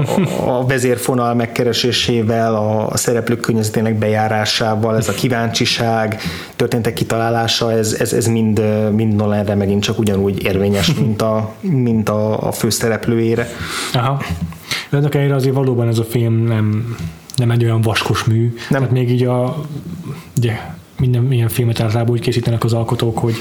a 0.45 0.65
vezérfonal 0.65 1.33
megkeresésével, 1.33 2.55
a, 2.55 2.87
a 2.87 2.97
szereplők 2.97 3.39
környezetének 3.39 3.97
bejárásával, 3.97 4.97
ez 4.97 5.07
a 5.07 5.13
kíváncsiság, 5.13 6.21
történtek 6.55 6.93
kitalálása, 6.93 7.71
ez, 7.71 7.95
ez, 7.99 8.13
ez 8.13 8.25
mind, 8.25 8.61
mind 8.91 9.15
Nolanre 9.15 9.55
megint 9.55 9.83
csak 9.83 9.99
ugyanúgy 9.99 10.43
érvényes, 10.43 10.93
mint 10.93 11.21
a, 11.21 11.53
mint 11.59 12.09
a, 12.09 12.47
a 12.47 12.51
főszereplőjére. 12.51 13.47
Aha. 13.93 14.21
Ennek 14.89 15.15
ellenére 15.15 15.35
azért 15.35 15.55
valóban 15.55 15.87
ez 15.87 15.97
a 15.97 16.03
film 16.03 16.43
nem, 16.43 16.95
nem 17.37 17.51
egy 17.51 17.63
olyan 17.63 17.81
vaskos 17.81 18.23
mű. 18.23 18.41
Nem. 18.41 18.79
Tehát 18.79 18.91
még 18.91 19.11
így 19.11 19.23
a, 19.23 19.65
ugye, 20.37 20.59
minden 20.99 21.31
ilyen 21.31 21.47
filmet 21.47 21.79
általában 21.79 22.13
úgy 22.13 22.21
készítenek 22.21 22.63
az 22.63 22.73
alkotók, 22.73 23.17
hogy 23.17 23.35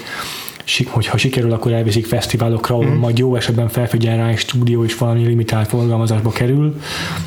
hogyha 0.86 1.16
sikerül, 1.16 1.52
akkor 1.52 1.72
elviszik 1.72 2.06
fesztiválokra, 2.06 2.74
ahol 2.74 2.86
mm. 2.86 2.98
majd 2.98 3.18
jó 3.18 3.36
esetben 3.36 3.68
felfigyel 3.68 4.16
rá 4.16 4.28
egy 4.28 4.38
stúdió, 4.38 4.84
és 4.84 4.96
valami 4.96 5.26
limitált 5.26 5.68
forgalmazásba 5.68 6.30
kerül. 6.30 6.80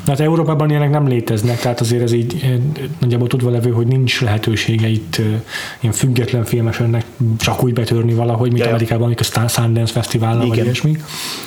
Hát 0.06 0.20
Európában 0.20 0.70
ilyenek 0.70 0.90
nem 0.90 1.08
léteznek, 1.08 1.60
tehát 1.60 1.80
azért 1.80 2.02
ez 2.02 2.12
így 2.12 2.40
eh, 2.42 2.50
nagyjából 2.98 3.28
tudva 3.28 3.50
levő, 3.50 3.70
hogy 3.70 3.86
nincs 3.86 4.20
lehetősége 4.20 4.88
itt 4.88 5.16
eh, 5.18 5.24
ilyen 5.80 5.94
független 5.94 6.44
filmesennek 6.44 7.04
csak 7.38 7.62
úgy 7.64 7.72
betörni 7.72 8.14
valahogy, 8.14 8.52
mint 8.52 8.64
ja, 8.64 8.68
Amerikában, 8.68 9.04
amikor 9.06 9.26
a 9.32 9.48
Sundance 9.48 9.92
Fesztivál 9.92 10.46
vagy 10.46 10.56
ilyesmi. 10.56 10.96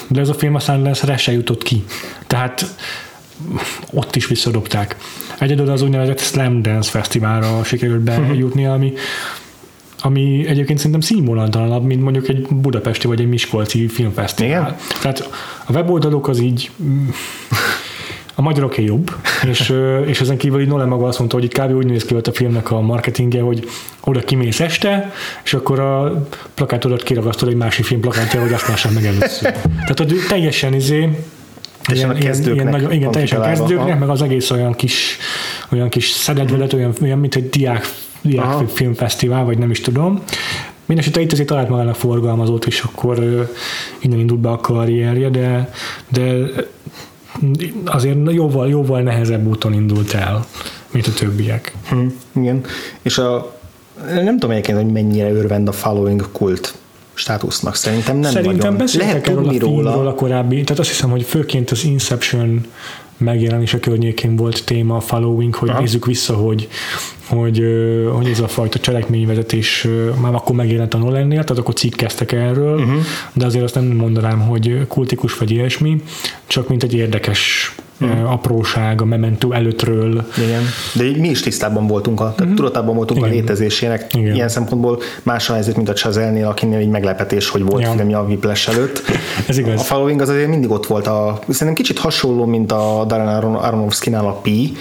De 0.07 0.19
ez 0.19 0.29
a 0.29 0.33
film 0.33 0.55
a 0.55 0.59
Sundance-re 0.59 1.17
se 1.17 1.31
jutott 1.31 1.63
ki. 1.63 1.83
Tehát 2.27 2.75
ott 3.91 4.15
is 4.15 4.27
visszadobták. 4.27 4.95
Egyedül 5.39 5.69
az 5.69 5.81
úgynevezett 5.81 6.19
Slam 6.19 6.61
Dance 6.61 6.89
Fesztiválra 6.89 7.64
sikerült 7.64 8.01
bejutni, 8.01 8.65
ami 8.65 8.93
ami 10.05 10.45
egyébként 10.47 10.77
szerintem 10.77 11.01
színvonatalanabb, 11.01 11.84
mint 11.84 12.01
mondjuk 12.01 12.27
egy 12.27 12.47
budapesti 12.49 13.07
vagy 13.07 13.19
egy 13.19 13.27
miskolci 13.27 13.88
filmfesztivál. 13.88 14.49
Igen? 14.49 14.76
Tehát 15.01 15.30
a 15.65 15.72
weboldalok 15.72 16.27
az 16.27 16.39
így 16.39 16.72
a 18.35 18.41
magyaroké 18.41 18.84
jobb, 18.84 19.11
és, 19.49 19.73
és 20.05 20.22
ezen 20.22 20.38
kívül 20.38 20.61
így 20.61 20.68
Nolan 20.68 20.88
maga 20.88 21.07
azt 21.07 21.18
mondta, 21.18 21.35
hogy 21.35 21.45
itt 21.45 21.60
kb. 21.60 21.76
úgy 21.76 21.85
néz 21.85 22.05
ki 22.05 22.15
a 22.15 22.34
filmnek 22.34 22.72
a 22.72 22.81
marketingje, 22.81 23.41
hogy 23.41 23.68
oda 24.03 24.19
kimész 24.19 24.60
este, 24.60 25.11
és 25.43 25.53
akkor 25.53 25.80
a 25.80 26.26
plakátodat 26.53 27.03
kiragasztod 27.03 27.49
egy 27.49 27.55
másik 27.55 27.85
film 27.85 28.01
plakátja, 28.01 28.41
hogy 28.41 28.53
azt 28.53 28.68
lássam 28.68 28.93
meg 28.93 29.05
először. 29.05 29.51
Tehát 29.51 29.97
hogy 29.97 30.15
teljesen 30.27 30.73
izé, 30.73 31.10
Ilyen, 31.91 32.10
a 32.10 32.14
kezdőknek. 32.14 32.61
Ilyen, 32.61 32.73
nagyon, 32.73 32.91
igen, 32.91 33.11
teljesen 33.11 33.41
kezdőknek, 33.41 33.99
meg 33.99 34.10
az 34.10 34.22
egész 34.22 34.51
olyan 34.51 34.73
kis, 34.73 35.18
olyan 35.72 35.89
kis 35.89 36.10
szededvelet, 36.10 36.73
olyan, 36.73 36.93
olyan, 37.01 37.19
mint 37.19 37.35
egy 37.35 37.49
diák, 37.49 37.88
diák 38.22 38.68
filmfesztivál, 38.68 39.45
vagy 39.45 39.57
nem 39.57 39.72
is 39.72 39.80
tudom. 39.80 40.22
Mindenesetre 40.85 41.22
itt 41.22 41.31
azért 41.31 41.47
talált 41.47 41.69
magának 41.69 41.95
forgalmazót, 41.95 42.65
és 42.65 42.81
akkor 42.81 43.19
uh, 43.19 43.47
innen 43.99 44.19
indult 44.19 44.39
be 44.39 44.49
a 44.49 44.57
karrierje, 44.57 45.30
de, 45.30 45.72
de 46.10 46.35
azért 47.85 48.31
jóval, 48.31 48.69
jóval 48.69 49.01
nehezebb 49.01 49.47
úton 49.47 49.73
indult 49.73 50.14
el, 50.14 50.45
mint 50.91 51.07
a 51.07 51.14
többiek. 51.14 51.73
Hm, 51.89 52.07
igen, 52.35 52.65
és 53.01 53.18
a, 53.18 53.57
nem 54.05 54.39
tudom 54.39 54.51
egyébként, 54.51 54.77
hogy 54.77 54.91
mennyire 54.91 55.31
örvend 55.31 55.68
a 55.68 55.72
following 55.72 56.31
kult 56.31 56.73
státusznak. 57.14 57.76
Szerintem 57.76 58.18
nem 58.18 58.31
Szerintem 58.31 58.76
nagyon. 58.76 58.98
Lehet 58.98 59.23
tudni 59.23 59.57
róla. 59.57 60.07
a 60.07 60.14
korábbi, 60.14 60.61
tehát 60.61 60.80
azt 60.80 60.90
hiszem, 60.90 61.10
hogy 61.10 61.23
főként 61.23 61.72
az 61.72 61.84
Inception 61.84 62.65
megjelenése 63.18 63.80
környékén 63.80 64.35
volt 64.35 64.65
téma 64.65 64.95
a 64.95 64.99
following, 64.99 65.56
hogy 65.56 65.69
Aha. 65.69 65.80
nézzük 65.80 66.06
vissza, 66.06 66.34
hogy, 66.34 66.68
hogy, 67.27 67.64
hogy 68.14 68.27
ez 68.27 68.40
a 68.40 68.48
fajta 68.48 68.80
cselekményvezetés 68.80 69.88
már 70.22 70.34
akkor 70.34 70.56
megjelent 70.56 70.94
a 70.94 70.98
Nolannél, 70.98 71.44
tehát 71.44 71.57
akkor 71.57 71.73
cikkeztek 71.73 72.31
erről, 72.31 72.80
uh-huh. 72.80 73.02
de 73.34 73.45
azért 73.45 73.64
azt 73.64 73.76
nem 73.76 73.85
mondanám, 73.85 74.40
hogy 74.40 74.88
kultikus 74.88 75.38
vagy 75.38 75.52
ilyesmi, 75.52 76.02
csak 76.48 76.68
mint 76.68 76.84
egy 76.84 76.94
érdekes 76.94 77.76
hmm. 78.11 78.25
apróság 78.27 79.01
a 79.01 79.05
Memento 79.05 79.51
előttről. 79.51 80.25
Igen, 80.38 80.61
de 80.93 81.19
mi 81.19 81.30
is 81.30 81.39
tisztában 81.39 81.88
voltunk, 81.88 82.19
a, 82.19 82.23
tehát 82.23 82.43
hmm. 82.43 82.55
tudatában 82.55 82.95
voltunk 82.95 83.19
Igen. 83.19 83.31
a 83.31 83.34
létezésének. 83.34 84.13
Igen. 84.13 84.35
Ilyen 84.35 84.49
szempontból 84.49 84.99
más 85.23 85.49
a 85.49 85.53
helyzet, 85.53 85.75
mint 85.75 85.89
a 85.89 85.93
Chazelnél, 85.93 86.47
akinél 86.47 86.77
egy 86.77 86.89
meglepetés, 86.89 87.49
hogy 87.49 87.63
volt 87.63 87.84
ja. 87.84 87.91
filmje 87.91 88.17
a 88.17 88.23
Whiplash 88.23 88.69
előtt. 88.69 89.01
Ez 89.47 89.57
igaz. 89.57 89.80
A 89.80 89.84
following 89.84 90.21
az 90.21 90.30
azért 90.30 90.47
mindig 90.47 90.71
ott 90.71 90.85
volt, 90.85 91.07
a, 91.07 91.39
szerintem 91.49 91.84
kicsit 91.84 91.99
hasonló, 91.99 92.45
mint 92.45 92.71
a 92.71 93.05
Darren 93.07 93.55
Aronofsky-nál 93.55 94.25
a 94.25 94.31
Pi, 94.31 94.73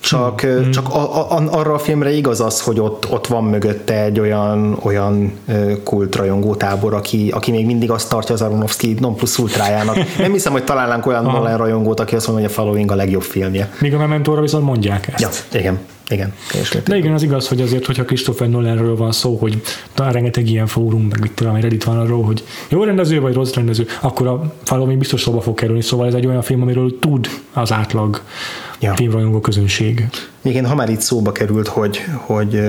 csak, 0.00 0.46
mm. 0.46 0.70
csak 0.70 0.88
a, 0.94 1.32
a, 1.36 1.42
arra 1.50 1.74
a 1.74 1.78
filmre 1.78 2.10
igaz 2.10 2.40
az, 2.40 2.60
hogy 2.60 2.80
ott, 2.80 3.10
ott 3.10 3.26
van 3.26 3.44
mögötte 3.44 4.02
egy 4.02 4.20
olyan, 4.20 4.78
olyan 4.82 5.38
kultrajongó 5.84 6.54
tábor, 6.54 6.94
aki, 6.94 7.30
aki 7.34 7.50
még 7.50 7.66
mindig 7.66 7.90
azt 7.90 8.08
tartja 8.08 8.34
az 8.34 8.42
Aronofsky 8.42 8.96
non 9.00 9.14
plus 9.14 9.38
ultrájának. 9.38 9.96
Nem 10.18 10.32
hiszem, 10.32 10.52
hogy 10.52 10.64
találnánk 10.64 11.06
olyan 11.06 11.24
Nolan 11.24 11.56
rajongót, 11.56 12.00
aki 12.00 12.14
azt 12.14 12.26
mondja, 12.26 12.46
hogy 12.46 12.54
a 12.54 12.60
Following 12.60 12.90
a 12.90 12.94
legjobb 12.94 13.22
filmje. 13.22 13.72
Míg 13.80 13.94
a 13.94 13.98
Mementóra 13.98 14.40
viszont 14.40 14.64
mondják 14.64 15.08
ezt. 15.08 15.46
Ja, 15.52 15.58
igen. 15.58 15.78
Igen, 16.10 16.32
De 16.84 16.96
igen, 16.96 17.12
az 17.12 17.22
igaz, 17.22 17.48
hogy 17.48 17.60
azért, 17.60 17.86
hogyha 17.86 18.04
Christopher 18.04 18.48
Nolanről 18.48 18.96
van 18.96 19.12
szó, 19.12 19.36
hogy 19.36 19.62
talán 19.94 20.12
rengeteg 20.12 20.48
ilyen 20.48 20.66
fórum, 20.66 21.02
meg 21.02 21.20
mit 21.20 21.32
tudom, 21.32 21.56
Reddit 21.60 21.84
van 21.84 21.98
arról, 21.98 22.22
hogy 22.22 22.44
jó 22.68 22.84
rendező 22.84 23.20
vagy 23.20 23.34
rossz 23.34 23.52
rendező, 23.52 23.86
akkor 24.00 24.26
a 24.26 24.54
Following 24.62 24.98
biztos 24.98 25.20
szóba 25.20 25.40
fog 25.40 25.54
kerülni, 25.54 25.82
szóval 25.82 26.06
ez 26.06 26.14
egy 26.14 26.26
olyan 26.26 26.42
film, 26.42 26.62
amiről 26.62 26.98
tud 26.98 27.28
az 27.52 27.72
átlag 27.72 28.22
ja. 28.80 28.94
filmrajongó 28.94 29.40
közönség. 29.40 30.08
Igen, 30.42 30.66
ha 30.66 30.74
már 30.74 30.88
itt 30.88 31.00
szóba 31.00 31.32
került, 31.32 31.68
hogy, 31.68 32.04
hogy 32.14 32.60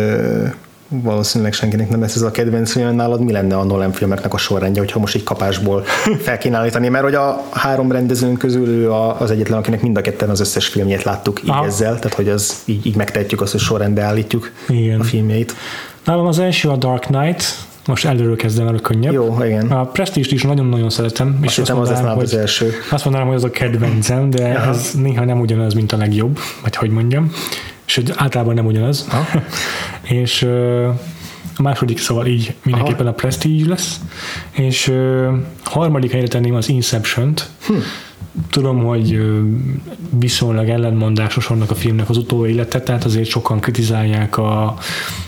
valószínűleg 0.93 1.53
senkinek 1.53 1.89
nem 1.89 2.01
lesz 2.01 2.15
ez 2.15 2.21
a 2.21 2.31
kedvenc 2.31 2.71
film, 2.71 2.95
nálad 2.95 3.21
mi 3.21 3.31
lenne 3.31 3.57
a 3.57 3.63
Nolan 3.63 3.91
filmeknek 3.91 4.33
a 4.33 4.37
sorrendje, 4.37 4.81
hogyha 4.81 4.99
most 4.99 5.15
egy 5.15 5.23
kapásból 5.23 5.83
fel 6.25 6.37
kéne 6.37 6.57
állítani, 6.57 6.89
mert 6.89 7.03
hogy 7.03 7.15
a 7.15 7.43
három 7.51 7.91
rendezőn 7.91 8.37
közül 8.37 8.67
ő 8.67 8.91
az 8.91 9.31
egyetlen, 9.31 9.57
akinek 9.57 9.81
mind 9.81 9.97
a 9.97 10.01
ketten 10.01 10.29
az 10.29 10.39
összes 10.39 10.67
filmjét 10.67 11.03
láttuk 11.03 11.41
így 11.43 11.49
Aha. 11.49 11.65
ezzel, 11.65 11.95
tehát 11.95 12.13
hogy 12.13 12.29
az 12.29 12.61
így, 12.65 12.85
így 12.85 12.95
megtehetjük 12.95 13.41
azt, 13.41 13.51
hogy 13.51 13.61
sorrendbe 13.61 14.01
állítjuk 14.01 14.51
Igen. 14.67 14.99
a 14.99 15.03
filmjeit. 15.03 15.55
Nálam 16.05 16.25
az 16.25 16.39
első 16.39 16.69
a 16.69 16.75
Dark 16.75 17.05
Knight, 17.05 17.43
most 17.87 18.05
előről 18.05 18.35
kezdem 18.35 18.67
el 18.67 18.75
a 18.75 18.79
könnyebb. 18.79 19.13
Jó, 19.13 19.43
igen. 19.43 19.67
A 19.67 19.85
Prestige 19.85 20.27
is 20.29 20.43
nagyon-nagyon 20.43 20.89
szeretem. 20.89 21.39
Azt 21.43 21.51
és 21.51 21.57
azt 21.57 21.73
mondanám, 21.73 22.05
az 22.05 22.13
hogy, 22.13 22.23
az 22.23 22.33
első. 22.33 22.71
Azt 22.91 23.03
mondanám, 23.03 23.27
hogy 23.27 23.37
az 23.37 23.43
a 23.43 23.49
kedvencem, 23.49 24.29
de 24.29 24.43
Aha. 24.43 24.69
ez 24.69 24.91
néha 24.93 25.25
nem 25.25 25.39
ugyanaz, 25.39 25.73
mint 25.73 25.91
a 25.91 25.97
legjobb, 25.97 26.39
vagy 26.61 26.75
hogy 26.75 26.89
mondjam. 26.89 27.31
És 27.97 28.11
általában 28.15 28.53
nem 28.53 28.65
ugyanaz. 28.65 29.07
és 30.01 30.43
a 31.55 31.61
második 31.61 31.99
szóval 31.99 32.25
így 32.25 32.55
mindenképpen 32.63 33.05
Aha. 33.05 33.09
a 33.09 33.13
Prestige 33.13 33.69
lesz. 33.69 33.99
És 34.51 34.93
harmadik 35.63 36.11
helyre 36.11 36.27
tenném 36.27 36.55
az 36.55 36.69
Inception-t. 36.69 37.49
Hm 37.67 37.73
Tudom, 38.49 38.83
hogy 38.83 39.21
viszonylag 40.19 40.69
ellentmondásos 40.69 41.49
annak 41.49 41.71
a 41.71 41.75
filmnek 41.75 42.09
az 42.09 42.17
utóélete, 42.17 42.81
tehát 42.81 43.03
azért 43.03 43.29
sokan 43.29 43.59
kritizálják 43.59 44.37
a, 44.37 44.77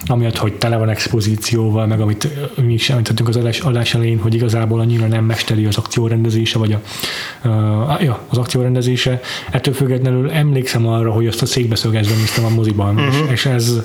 amiatt, 0.05 0.37
hogy 0.37 0.53
tele 0.53 0.77
van 0.77 0.89
expozícióval, 0.89 1.87
meg 1.87 2.01
amit 2.01 2.27
mi 2.65 2.73
is 2.73 2.89
említettünk 2.89 3.29
az 3.29 3.35
adás, 3.35 3.59
adás 3.59 3.93
elején, 3.93 4.19
hogy 4.19 4.33
igazából 4.33 4.79
annyira 4.79 5.07
nem 5.07 5.25
mesteri 5.25 5.65
az 5.65 5.77
akciórendezése, 5.77 6.59
vagy 6.59 6.71
a, 6.71 7.47
a, 7.47 7.97
ja, 8.01 8.19
az 8.29 8.37
akciórendezése. 8.37 9.19
Ettől 9.51 9.73
függetlenül 9.73 10.31
emlékszem 10.31 10.87
arra, 10.87 11.11
hogy 11.11 11.27
azt 11.27 11.41
a 11.41 11.45
székbeszögezve 11.45 12.15
néztem 12.15 12.45
a 12.45 12.49
moziban, 12.49 12.95
uh-huh. 12.95 13.13
és, 13.13 13.21
mhm. 13.21 13.31
és 13.31 13.45
ez 13.45 13.81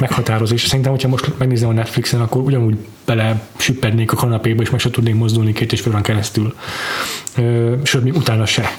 meghatározó. 0.00 0.54
És 0.54 0.66
szerintem, 0.66 0.92
hogyha 0.92 1.08
most 1.08 1.38
megnézem 1.38 1.68
a 1.68 1.72
Netflixen, 1.72 2.20
akkor 2.20 2.42
ugyanúgy 2.42 2.76
bele 3.04 3.42
süppednék 3.56 4.12
a 4.12 4.16
kanapéba, 4.16 4.62
és 4.62 4.70
meg 4.70 4.80
se 4.80 4.90
tudnék 4.90 5.14
mozdulni 5.14 5.52
két 5.52 5.72
és 5.72 5.80
fél 5.80 6.00
keresztül. 6.00 6.54
Sőt, 7.82 8.02
mi 8.02 8.10
utána 8.10 8.46
se. 8.48 8.78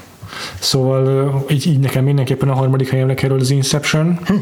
Szóval 0.60 1.46
így, 1.50 1.68
így 1.68 1.80
nekem 1.80 2.04
mindenképpen 2.04 2.50
a 2.50 2.54
harmadik 2.54 2.90
helyemre 2.90 3.14
kerül 3.14 3.40
az 3.40 3.50
Inception, 3.50 4.20
hm. 4.26 4.34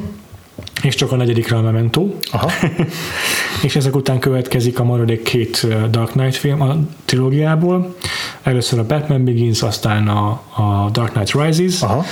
és 0.82 0.96
csak 0.96 1.12
a 1.12 1.16
negyedikre 1.16 1.58
a 1.58 1.62
Memento. 1.62 2.08
Aha. 2.32 2.52
és 3.64 3.76
ezek 3.76 3.96
után 3.96 4.20
következik 4.20 4.80
a 4.80 4.84
maradék 4.84 5.24
két 5.24 5.68
Dark 5.90 6.12
Knight 6.12 6.36
film 6.36 6.62
a 6.62 6.76
trilógiából. 7.06 7.96
Először 8.44 8.80
a 8.80 8.86
Batman 8.86 9.24
Begins, 9.24 9.62
aztán 9.62 10.08
a, 10.08 10.28
a 10.56 10.90
Dark 10.92 11.12
Knight 11.12 11.32
Rises. 11.32 11.82
Aha. 11.82 12.06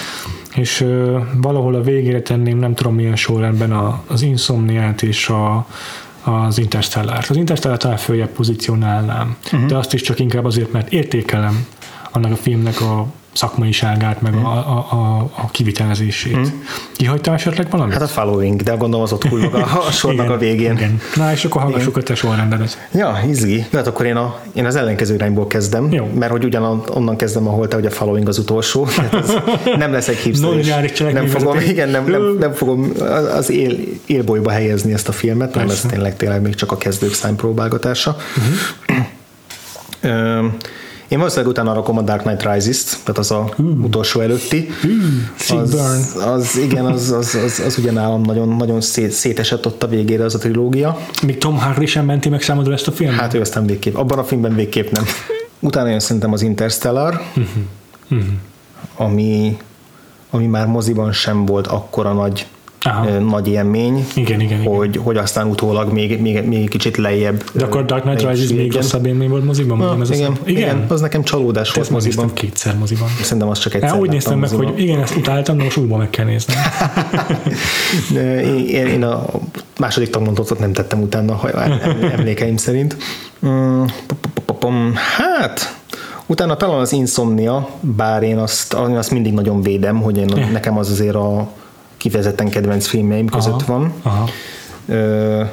És 0.55 0.81
uh, 0.81 1.21
valahol 1.41 1.75
a 1.75 1.81
végére 1.81 2.21
tenném, 2.21 2.57
nem 2.57 2.73
tudom 2.73 2.95
milyen 2.95 3.15
sorrendben 3.15 3.71
a, 3.71 4.03
az 4.07 4.21
Insomniát 4.21 5.01
és 5.01 5.29
a, 5.29 5.67
az 6.23 6.57
Interstellar. 6.57 7.25
Az 7.29 7.35
Interstellar 7.35 7.77
talán 7.77 7.97
följebb 7.97 8.29
pozícionálnám, 8.29 9.35
uh-huh. 9.45 9.65
de 9.65 9.77
azt 9.77 9.93
is 9.93 10.01
csak 10.01 10.19
inkább 10.19 10.45
azért, 10.45 10.71
mert 10.71 10.93
értékelem 10.93 11.65
annak 12.15 12.31
a 12.31 12.35
filmnek 12.35 12.81
a 12.81 13.05
szakmaiságát, 13.35 14.21
meg 14.21 14.33
a, 14.35 14.47
a, 14.47 14.77
a, 14.91 15.29
a 15.35 15.49
kivitelezését. 15.51 16.37
Mm. 16.37 16.43
Kihagytam 16.95 17.33
esetleg 17.33 17.69
valamit? 17.69 17.93
Hát 17.93 18.01
a 18.01 18.07
following, 18.07 18.61
de 18.61 18.71
gondolom 18.75 19.01
az 19.01 19.11
ott 19.11 19.23
hullog 19.23 19.53
a, 19.53 19.59
a 19.87 19.91
sornak 19.91 20.25
igen, 20.25 20.35
a 20.35 20.39
végén. 20.39 20.71
Igen. 20.71 21.01
Na, 21.15 21.31
és 21.31 21.45
akkor 21.45 21.61
hallgassuk 21.61 21.97
a 21.97 22.01
te 22.03 22.15
sorrendedet. 22.15 22.87
Ja, 22.93 23.19
izgi. 23.27 23.65
Hát 23.73 23.87
akkor 23.87 24.05
én, 24.05 24.15
a, 24.15 24.39
én 24.53 24.65
az 24.65 24.75
ellenkező 24.75 25.13
irányból 25.13 25.47
kezdem, 25.47 25.91
Jó. 25.91 26.09
mert 26.13 26.31
hogy 26.31 26.43
ugyan 26.43 26.83
onnan 26.89 27.15
kezdem, 27.15 27.47
ahol 27.47 27.67
te, 27.67 27.75
hogy 27.75 27.85
a 27.85 27.91
following 27.91 28.27
az 28.27 28.37
utolsó. 28.37 28.87
Ez 29.11 29.33
nem 29.77 29.91
lesz 29.91 30.07
egy 30.07 30.17
hipster. 30.17 31.13
nem 31.13 31.27
fogom, 31.27 31.59
igen, 31.59 31.89
nem, 31.89 32.05
nem, 32.05 32.35
nem, 32.39 32.53
fogom 32.53 32.91
az 33.35 33.49
él, 33.49 33.77
élbolyba 34.05 34.51
helyezni 34.51 34.93
ezt 34.93 35.07
a 35.07 35.11
filmet, 35.11 35.51
Persze. 35.51 35.65
nem 35.65 35.75
ez 35.75 35.81
tényleg, 35.81 36.15
tényleg 36.15 36.41
még 36.41 36.55
csak 36.55 36.71
a 36.71 36.77
kezdők 36.77 37.13
szájpróbálgatása. 37.13 38.17
Uh-huh. 40.01 40.53
Én 41.07 41.17
valószínűleg 41.17 41.51
utána 41.51 41.73
rakom 41.73 41.97
a 41.97 42.01
Dark 42.01 42.21
Knight 42.21 42.43
Rises-t, 42.43 42.97
tehát 43.03 43.17
az 43.17 43.31
a 43.31 43.53
mm. 43.61 43.83
utolsó 43.83 44.19
előtti. 44.19 44.69
Mm. 44.87 45.17
Az, 45.57 45.73
az, 46.25 46.57
igen, 46.57 46.85
az, 46.85 47.11
az, 47.11 47.35
az, 47.45 47.61
az 47.65 47.77
ugye 47.77 47.91
nálam 47.91 48.21
nagyon, 48.21 48.47
nagyon 48.47 48.81
szét, 48.81 49.11
szétesett 49.11 49.65
ott 49.65 49.83
a 49.83 49.87
végére 49.87 50.23
az 50.23 50.35
a 50.35 50.37
trilógia. 50.37 50.99
Még 51.23 51.37
Tom 51.37 51.57
Hardy 51.57 51.85
sem 51.85 52.05
menti 52.05 52.29
meg 52.29 52.41
számodra 52.41 52.73
ezt 52.73 52.87
a 52.87 52.91
filmet? 52.91 53.19
Hát 53.19 53.33
ő 53.33 53.39
aztán 53.39 53.65
végképp. 53.65 53.95
Abban 53.95 54.19
a 54.19 54.23
filmben 54.23 54.55
végképp 54.55 54.91
nem. 54.91 55.03
Utána 55.59 55.89
jön 55.89 55.99
szerintem 55.99 56.33
az 56.33 56.41
Interstellar, 56.41 57.21
mm-hmm. 57.39 58.33
ami, 58.95 59.57
ami 60.29 60.45
már 60.45 60.67
moziban 60.67 61.11
sem 61.11 61.45
volt 61.45 61.67
akkora 61.67 62.13
nagy 62.13 62.47
Aha. 62.85 63.19
nagy 63.19 63.47
élmény, 63.47 64.05
igen, 64.15 64.39
igen, 64.39 64.63
hogy, 64.63 64.89
igen. 64.89 65.03
hogy 65.03 65.17
aztán 65.17 65.47
utólag 65.47 65.91
még, 65.91 66.21
még, 66.21 66.43
még 66.43 66.69
kicsit 66.69 66.97
lejjebb. 66.97 67.43
De 67.51 67.63
akkor 67.63 67.85
Dark 67.85 68.01
Knight 68.01 68.29
Rises 68.29 68.49
még 68.49 68.73
rosszabb 68.73 69.05
élmény 69.05 69.29
volt 69.29 69.45
moziban? 69.45 69.77
Na, 69.77 69.97
ez 70.01 70.09
igen, 70.09 70.37
igen, 70.45 70.61
igen, 70.61 70.85
az 70.87 71.01
nekem 71.01 71.23
csalódás 71.23 71.73
volt 71.73 71.89
moziban. 71.89 72.33
kétszer 72.33 72.77
moziban. 72.77 73.07
Szerintem 73.21 73.49
az 73.49 73.59
csak 73.59 73.73
egyszer. 73.73 73.89
Hát, 73.89 73.99
úgy 73.99 74.09
néztem 74.09 74.39
meg, 74.39 74.51
moziban. 74.51 74.73
hogy 74.73 74.81
igen, 74.81 75.01
ezt 75.01 75.15
utáltam, 75.15 75.57
de 75.57 75.63
most 75.63 75.77
újból 75.77 75.97
meg 75.97 76.09
kell 76.09 76.25
nézni. 76.25 76.53
én, 78.67 78.87
én 78.87 79.03
a 79.03 79.25
második 79.79 80.09
tagmondatot 80.09 80.59
nem 80.59 80.73
tettem 80.73 81.01
utána, 81.01 81.33
ha 81.35 81.49
emlékeim 82.11 82.57
szerint. 82.57 82.97
Mm, 83.45 83.83
hát, 85.17 85.77
utána 86.25 86.55
talán 86.55 86.79
az 86.79 86.91
Insomnia, 86.91 87.69
bár 87.79 88.23
én 88.23 88.37
azt, 88.37 88.73
azt 88.73 89.11
mindig 89.11 89.33
nagyon 89.33 89.61
védem, 89.61 90.01
hogy 90.01 90.17
én, 90.17 90.49
nekem 90.51 90.77
az 90.77 90.91
azért 90.91 91.15
a 91.15 91.47
kifejezetten 92.05 92.49
kedvenc 92.49 92.87
filmjeim 92.87 93.27
között 93.27 93.61
aha, 93.61 93.73
van. 93.73 93.93
Aha. 94.01 94.29
Ö, 94.87 95.43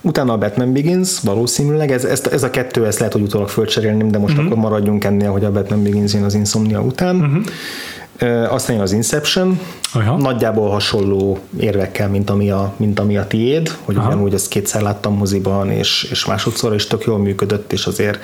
utána 0.00 0.32
a 0.32 0.38
Batman 0.38 0.72
Begins, 0.72 1.20
valószínűleg, 1.20 1.92
ez, 1.92 2.04
ez, 2.04 2.22
ez 2.30 2.42
a 2.42 2.50
kettő, 2.50 2.86
ezt 2.86 2.98
lehet, 2.98 3.12
hogy 3.12 3.22
utólag 3.22 3.48
fölcserélném, 3.48 4.10
de 4.10 4.18
most 4.18 4.32
uh-huh. 4.32 4.50
akkor 4.50 4.62
maradjunk 4.62 5.04
ennél, 5.04 5.30
hogy 5.30 5.44
a 5.44 5.50
Batman 5.50 5.82
Begins 5.82 6.14
jön 6.14 6.24
az 6.24 6.34
Insomnia 6.34 6.80
után. 6.80 7.16
Uh-huh. 7.16 8.52
Aztán 8.52 8.74
jön 8.74 8.84
az 8.84 8.92
Inception, 8.92 9.60
Aha. 9.92 10.16
nagyjából 10.16 10.70
hasonló 10.70 11.38
érvekkel, 11.60 12.08
mint 12.08 12.30
ami 12.30 12.50
a, 12.50 12.72
mint 12.76 13.00
ami 13.00 13.16
a 13.16 13.26
tiéd, 13.26 13.76
hogy 13.84 13.96
Aha. 13.96 14.06
ugyanúgy 14.06 14.34
ezt 14.34 14.48
kétszer 14.48 14.82
láttam 14.82 15.16
moziban, 15.16 15.70
és, 15.70 16.08
és 16.10 16.24
másodszor 16.24 16.74
is 16.74 16.86
tök 16.86 17.04
jól 17.04 17.18
működött, 17.18 17.72
és 17.72 17.86
azért 17.86 18.18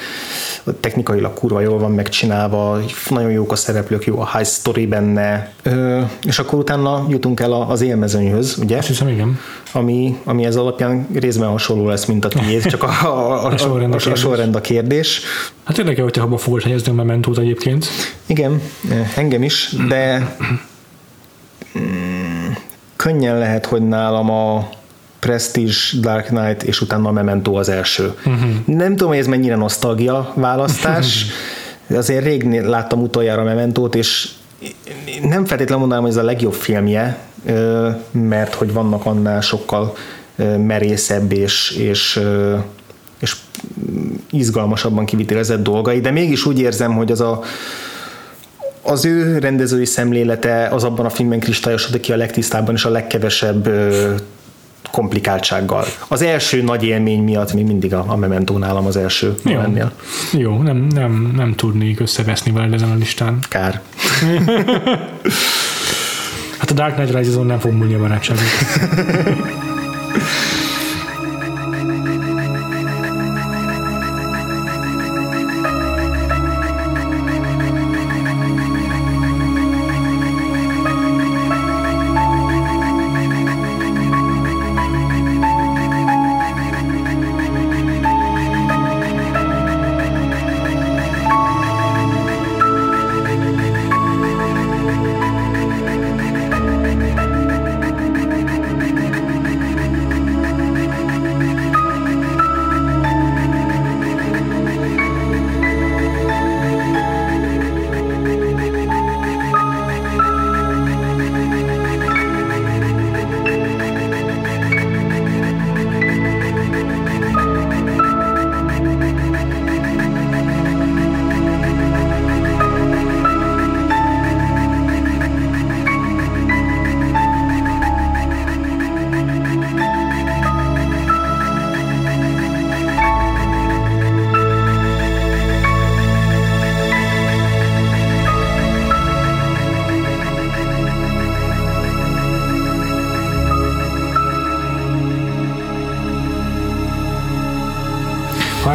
technikailag 0.80 1.34
kurva 1.34 1.60
jól 1.60 1.78
van 1.78 1.92
megcsinálva, 1.92 2.80
nagyon 3.08 3.30
jók 3.30 3.52
a 3.52 3.56
szereplők, 3.56 4.04
jó 4.04 4.20
a 4.20 4.28
high 4.36 4.46
story 4.46 4.86
benne, 4.86 5.52
Ö, 5.62 6.00
és 6.22 6.38
akkor 6.38 6.58
utána 6.58 7.06
jutunk 7.08 7.40
el 7.40 7.52
az 7.52 7.80
élmezőnyhöz, 7.80 8.58
ugye? 8.60 8.76
Azt 8.76 8.86
hiszem, 8.86 9.08
igen. 9.08 9.38
Ami, 9.72 10.18
ami 10.24 10.44
ez 10.44 10.56
alapján 10.56 11.06
részben 11.14 11.48
hasonló 11.48 11.88
lesz, 11.88 12.04
mint 12.04 12.24
a 12.24 12.28
tiéd, 12.28 12.66
csak 12.66 12.82
a, 12.82 12.88
a, 13.02 13.44
a, 13.44 13.46
a, 13.46 13.56
sorrend, 13.56 13.94
a, 13.94 13.98
a, 14.06 14.10
a 14.10 14.14
sorrend 14.14 14.54
a 14.54 14.60
kérdés. 14.60 15.20
Hát 15.64 15.78
érdekel, 15.78 16.04
hogyha 16.04 16.24
abba 16.24 16.36
fogod 16.36 16.62
helyezni 16.62 16.90
a 16.90 16.94
mementót 16.94 17.38
egyébként. 17.38 17.86
Igen, 18.26 18.60
engem 19.16 19.42
is, 19.42 19.74
de 19.88 20.36
könnyen 23.06 23.38
lehet, 23.38 23.66
hogy 23.66 23.88
nálam 23.88 24.30
a 24.30 24.68
Prestige, 25.20 25.72
Dark 26.00 26.26
Knight, 26.26 26.62
és 26.62 26.80
utána 26.80 27.08
a 27.08 27.12
Memento 27.12 27.52
az 27.54 27.68
első. 27.68 28.14
Uh-huh. 28.24 28.50
Nem 28.64 28.90
tudom, 28.90 29.08
hogy 29.08 29.18
ez 29.18 29.26
mennyire 29.26 29.56
nosztalgia 29.56 30.32
választás, 30.34 31.26
azért 31.96 32.24
rég 32.24 32.60
láttam 32.60 33.02
utoljára 33.02 33.40
a 33.40 33.44
Mementót, 33.44 33.94
és 33.94 34.28
nem 35.22 35.44
feltétlenül 35.44 35.78
mondanám, 35.78 36.02
hogy 36.02 36.12
ez 36.12 36.16
a 36.16 36.22
legjobb 36.22 36.52
filmje, 36.52 37.18
mert 38.10 38.54
hogy 38.54 38.72
vannak 38.72 39.06
annál 39.06 39.40
sokkal 39.40 39.96
merészebb 40.66 41.32
és, 41.32 41.70
és, 41.70 42.20
és 43.18 43.36
izgalmasabban 44.30 45.04
kivitelezett 45.04 45.62
dolgai, 45.62 46.00
de 46.00 46.10
mégis 46.10 46.46
úgy 46.46 46.58
érzem, 46.58 46.92
hogy 46.92 47.10
az 47.10 47.20
a 47.20 47.42
az 48.86 49.04
ő 49.04 49.38
rendezői 49.38 49.84
szemlélete 49.84 50.68
az 50.68 50.84
abban 50.84 51.06
a 51.06 51.10
filmben 51.10 51.40
kristályosodik 51.40 52.00
ki 52.00 52.12
a 52.12 52.16
legtisztábban 52.16 52.74
és 52.74 52.84
a 52.84 52.90
legkevesebb 52.90 53.68
komplikáltsággal. 54.90 55.84
Az 56.08 56.22
első 56.22 56.62
nagy 56.62 56.84
élmény 56.84 57.22
miatt 57.22 57.52
még 57.52 57.64
mindig 57.64 57.94
a, 57.94 58.04
a 58.06 58.16
Memento 58.16 58.58
nálam 58.58 58.86
az 58.86 58.96
első 58.96 59.34
Jó, 59.44 59.60
ennél. 59.60 59.92
Jó 60.32 60.62
nem, 60.62 60.76
nem, 60.76 61.32
nem 61.36 61.54
tudnék 61.54 62.00
összeveszni 62.00 62.52
veled 62.52 62.72
ezen 62.72 62.90
a 62.90 62.94
listán. 62.94 63.38
Kár. 63.48 63.80
Hát 66.58 66.70
a 66.70 66.74
Dark 66.74 66.94
Knight 66.94 67.14
Rises-on 67.14 67.46
nem 67.46 67.58
fog 67.58 67.72
múlni 67.72 67.94
a 67.94 67.98
barátságuk. 67.98 68.42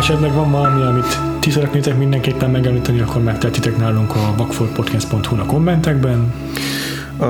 esetleg 0.02 0.34
van 0.34 0.52
valami, 0.52 0.82
amit 0.82 1.20
ti 1.40 1.50
szeretnétek 1.50 1.98
mindenképpen 1.98 2.50
megemlíteni, 2.50 3.00
akkor 3.00 3.24
megtehetitek 3.24 3.78
nálunk 3.78 4.16
a 4.16 4.34
vakfoltpodcast.hu 4.38 5.40
a 5.40 5.46
kommentekben. 5.46 6.34
Uh, 7.18 7.28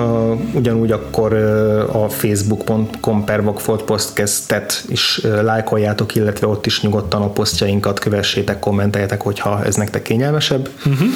ugyanúgy 0.53 0.91
akkor 0.91 1.33
uh, 1.33 2.03
a 2.03 2.09
facebook.com 2.09 3.23
per 3.23 3.41
podcastet 3.85 4.83
is 4.87 5.19
uh, 5.23 5.43
lájkoljátok, 5.43 6.15
illetve 6.15 6.47
ott 6.47 6.65
is 6.65 6.81
nyugodtan 6.81 7.21
a 7.21 7.29
posztjainkat 7.29 7.99
kövessétek, 7.99 8.59
kommenteljetek, 8.59 9.21
hogyha 9.21 9.63
ez 9.63 9.75
nektek 9.75 10.01
kényelmesebb. 10.01 10.69
Uh-huh. 10.85 11.07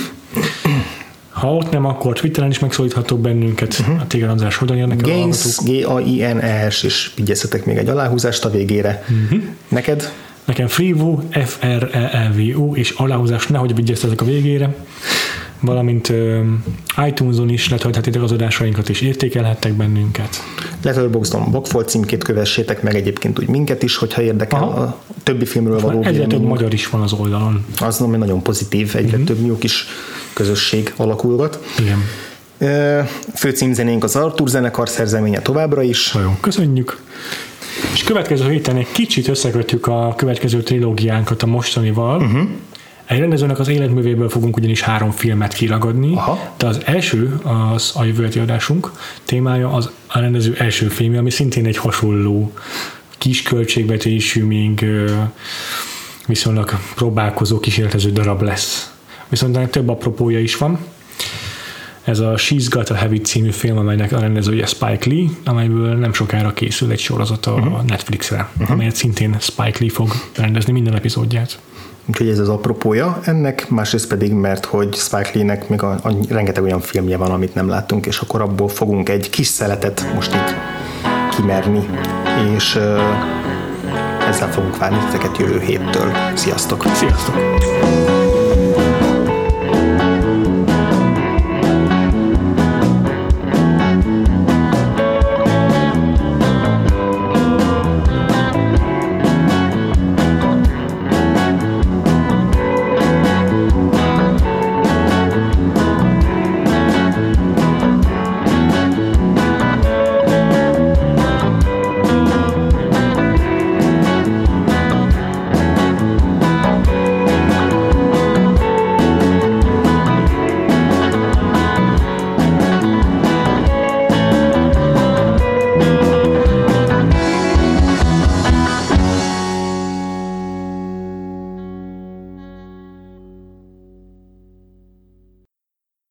Ha 1.30 1.56
ott 1.56 1.72
nem, 1.72 1.86
akkor 1.86 2.20
Twitteren 2.20 2.50
is 2.50 2.60
megszólíthatok 2.60 3.20
bennünket. 3.20 3.78
Uh-huh. 3.80 4.02
A 4.02 4.08
téged 4.08 4.30
András, 4.30 4.56
hogyan 4.58 4.78
jönnek 4.78 5.02
Gains, 5.02 5.58
G-A-I-N-E-S, 5.58 6.84
és 6.84 7.12
vigyezzetek 7.16 7.66
még 7.66 7.78
egy 7.78 7.90
aláhúzást 7.90 8.46
a 8.46 8.50
végére. 8.50 9.04
Uh-huh. 9.24 9.44
Neked? 9.68 10.12
Nekem 10.46 10.68
Freevu, 10.68 11.20
F-R-E-E-V-U, 11.32 12.76
és 12.76 12.90
aláhúzást 12.90 13.50
nehogy 13.50 13.76
vigyeztetek 13.76 14.22
a 14.22 14.26
végére 14.26 14.76
valamint 15.60 16.14
iTunes-on 17.08 17.50
is 17.50 17.70
letölthetitek 17.70 18.22
az 18.22 18.32
adásainkat, 18.32 18.90
és 18.90 19.02
értékelhettek 19.02 19.74
bennünket. 19.74 20.44
Letterboxdon 20.82 21.52
Bokfolt 21.52 21.90
címkét 21.90 22.24
kövessétek 22.24 22.82
meg 22.82 22.96
egyébként 22.96 23.40
úgy 23.40 23.48
minket 23.48 23.84
is, 23.84 23.96
hogyha 23.96 24.22
érdekel 24.22 24.62
Aha. 24.62 24.82
a 24.82 24.98
többi 25.24 25.46
filmről 25.46 25.80
való 25.80 26.04
Egyre 26.04 26.26
több 26.26 26.44
magyar 26.44 26.74
is 26.74 26.90
van 26.90 27.02
az 27.02 27.14
oldalon. 27.14 27.66
Az 27.80 28.02
ami 28.02 28.18
nagyon 28.18 28.42
pozitív, 28.42 28.92
egyre 28.96 29.10
uh-huh. 29.10 29.24
több 29.24 29.46
jó 29.46 29.58
kis 29.58 29.88
közösség 30.34 30.94
alakulgat. 30.96 31.60
Igen. 31.80 32.04
Főcímzenénk 33.36 34.04
az 34.04 34.16
Artur 34.16 34.50
zenekar 34.50 34.90
szerzeménye 34.90 35.40
továbbra 35.40 35.82
is. 35.82 36.12
Nagyon 36.12 36.38
köszönjük. 36.40 36.98
És 37.96 38.04
következő 38.04 38.50
héten 38.50 38.76
egy 38.76 38.92
kicsit 38.92 39.28
összekötjük 39.28 39.88
a 39.88 40.14
következő 40.18 40.64
trilógiánkat 40.64 41.44
a 41.44 41.46
mostanival. 41.46 42.22
Uh-huh. 42.22 42.50
Egy 43.06 43.20
rendezőnek 43.20 43.60
az 43.60 43.68
életművéből 43.68 44.30
fogunk 44.30 44.58
ugyanis 44.58 44.82
három 44.82 45.12
filmet 45.12 45.54
kiragadni, 45.54 46.16
Aha. 46.16 46.54
de 46.58 46.68
az 46.68 46.82
első, 46.86 47.40
az 47.44 47.92
a 47.96 48.04
jövőleti 48.04 48.40
adásunk 48.40 48.92
témája 49.26 49.74
az 49.74 49.90
a 50.08 50.20
rendező 50.20 50.56
első 50.58 50.88
filmje, 50.88 51.20
ami 51.20 51.30
szintén 51.30 51.66
egy 51.66 51.78
hasonló 51.78 52.54
kis 53.18 53.42
költségvetésű, 53.42 54.44
még 54.44 54.86
viszonylag 56.28 56.80
próbálkozó, 56.96 57.60
kísérletező 57.60 58.12
darab 58.12 58.42
lesz. 58.42 58.94
Viszont 59.30 59.56
ennek 59.56 59.70
több 59.70 59.90
apropója 59.90 60.40
is 60.40 60.58
van. 60.58 60.80
Ez 62.06 62.20
a 62.20 62.34
She's 62.36 62.66
Got 62.70 62.90
a 62.90 62.94
Heavy 62.94 63.18
című 63.18 63.50
film, 63.50 63.78
amelynek 63.78 64.12
a 64.12 64.20
rendezője 64.20 64.66
Spike 64.66 65.10
Lee, 65.10 65.28
amelyből 65.46 65.96
nem 65.96 66.14
sokára 66.14 66.54
készül 66.54 66.92
egy 66.92 67.00
sorozat 67.00 67.46
a 67.46 67.52
uh-huh. 67.52 67.84
Netflixre, 67.84 68.50
uh-huh. 68.54 68.72
amelyet 68.72 68.96
szintén 68.96 69.36
Spike 69.40 69.78
Lee 69.80 69.90
fog 69.90 70.12
rendezni 70.36 70.74
minden 70.74 70.96
epizódját. 70.96 71.60
Úgyhogy 72.06 72.30
ez 72.30 72.40
az 72.40 72.50
apropója 72.50 73.20
ennek, 73.24 73.70
másrészt 73.70 74.08
pedig, 74.08 74.32
mert 74.32 74.66
hogy 74.66 74.94
Spike 74.96 75.30
Lee-nek 75.34 75.70
még 75.70 75.82
a, 75.82 75.92
a, 75.92 76.12
rengeteg 76.30 76.64
olyan 76.64 76.80
filmje 76.80 77.18
van, 77.18 77.32
amit 77.32 77.56
nem 77.56 77.68
láttunk, 77.68 78.06
és 78.06 78.20
akkor 78.20 78.42
abból 78.42 78.70
fogunk 78.70 79.10
egy 79.10 79.30
kis 79.30 79.48
szeletet 79.48 80.14
most 80.14 80.34
így 80.34 80.56
kimerni, 81.36 81.88
és 82.56 82.76
uh, 82.76 84.28
ezzel 84.28 84.52
fogunk 84.52 84.78
várni 84.78 84.98
titeket 84.98 85.38
jövő 85.38 85.60
héttől. 85.60 86.12
Sziasztok! 86.36 86.86
Sziasztok! 86.94 88.25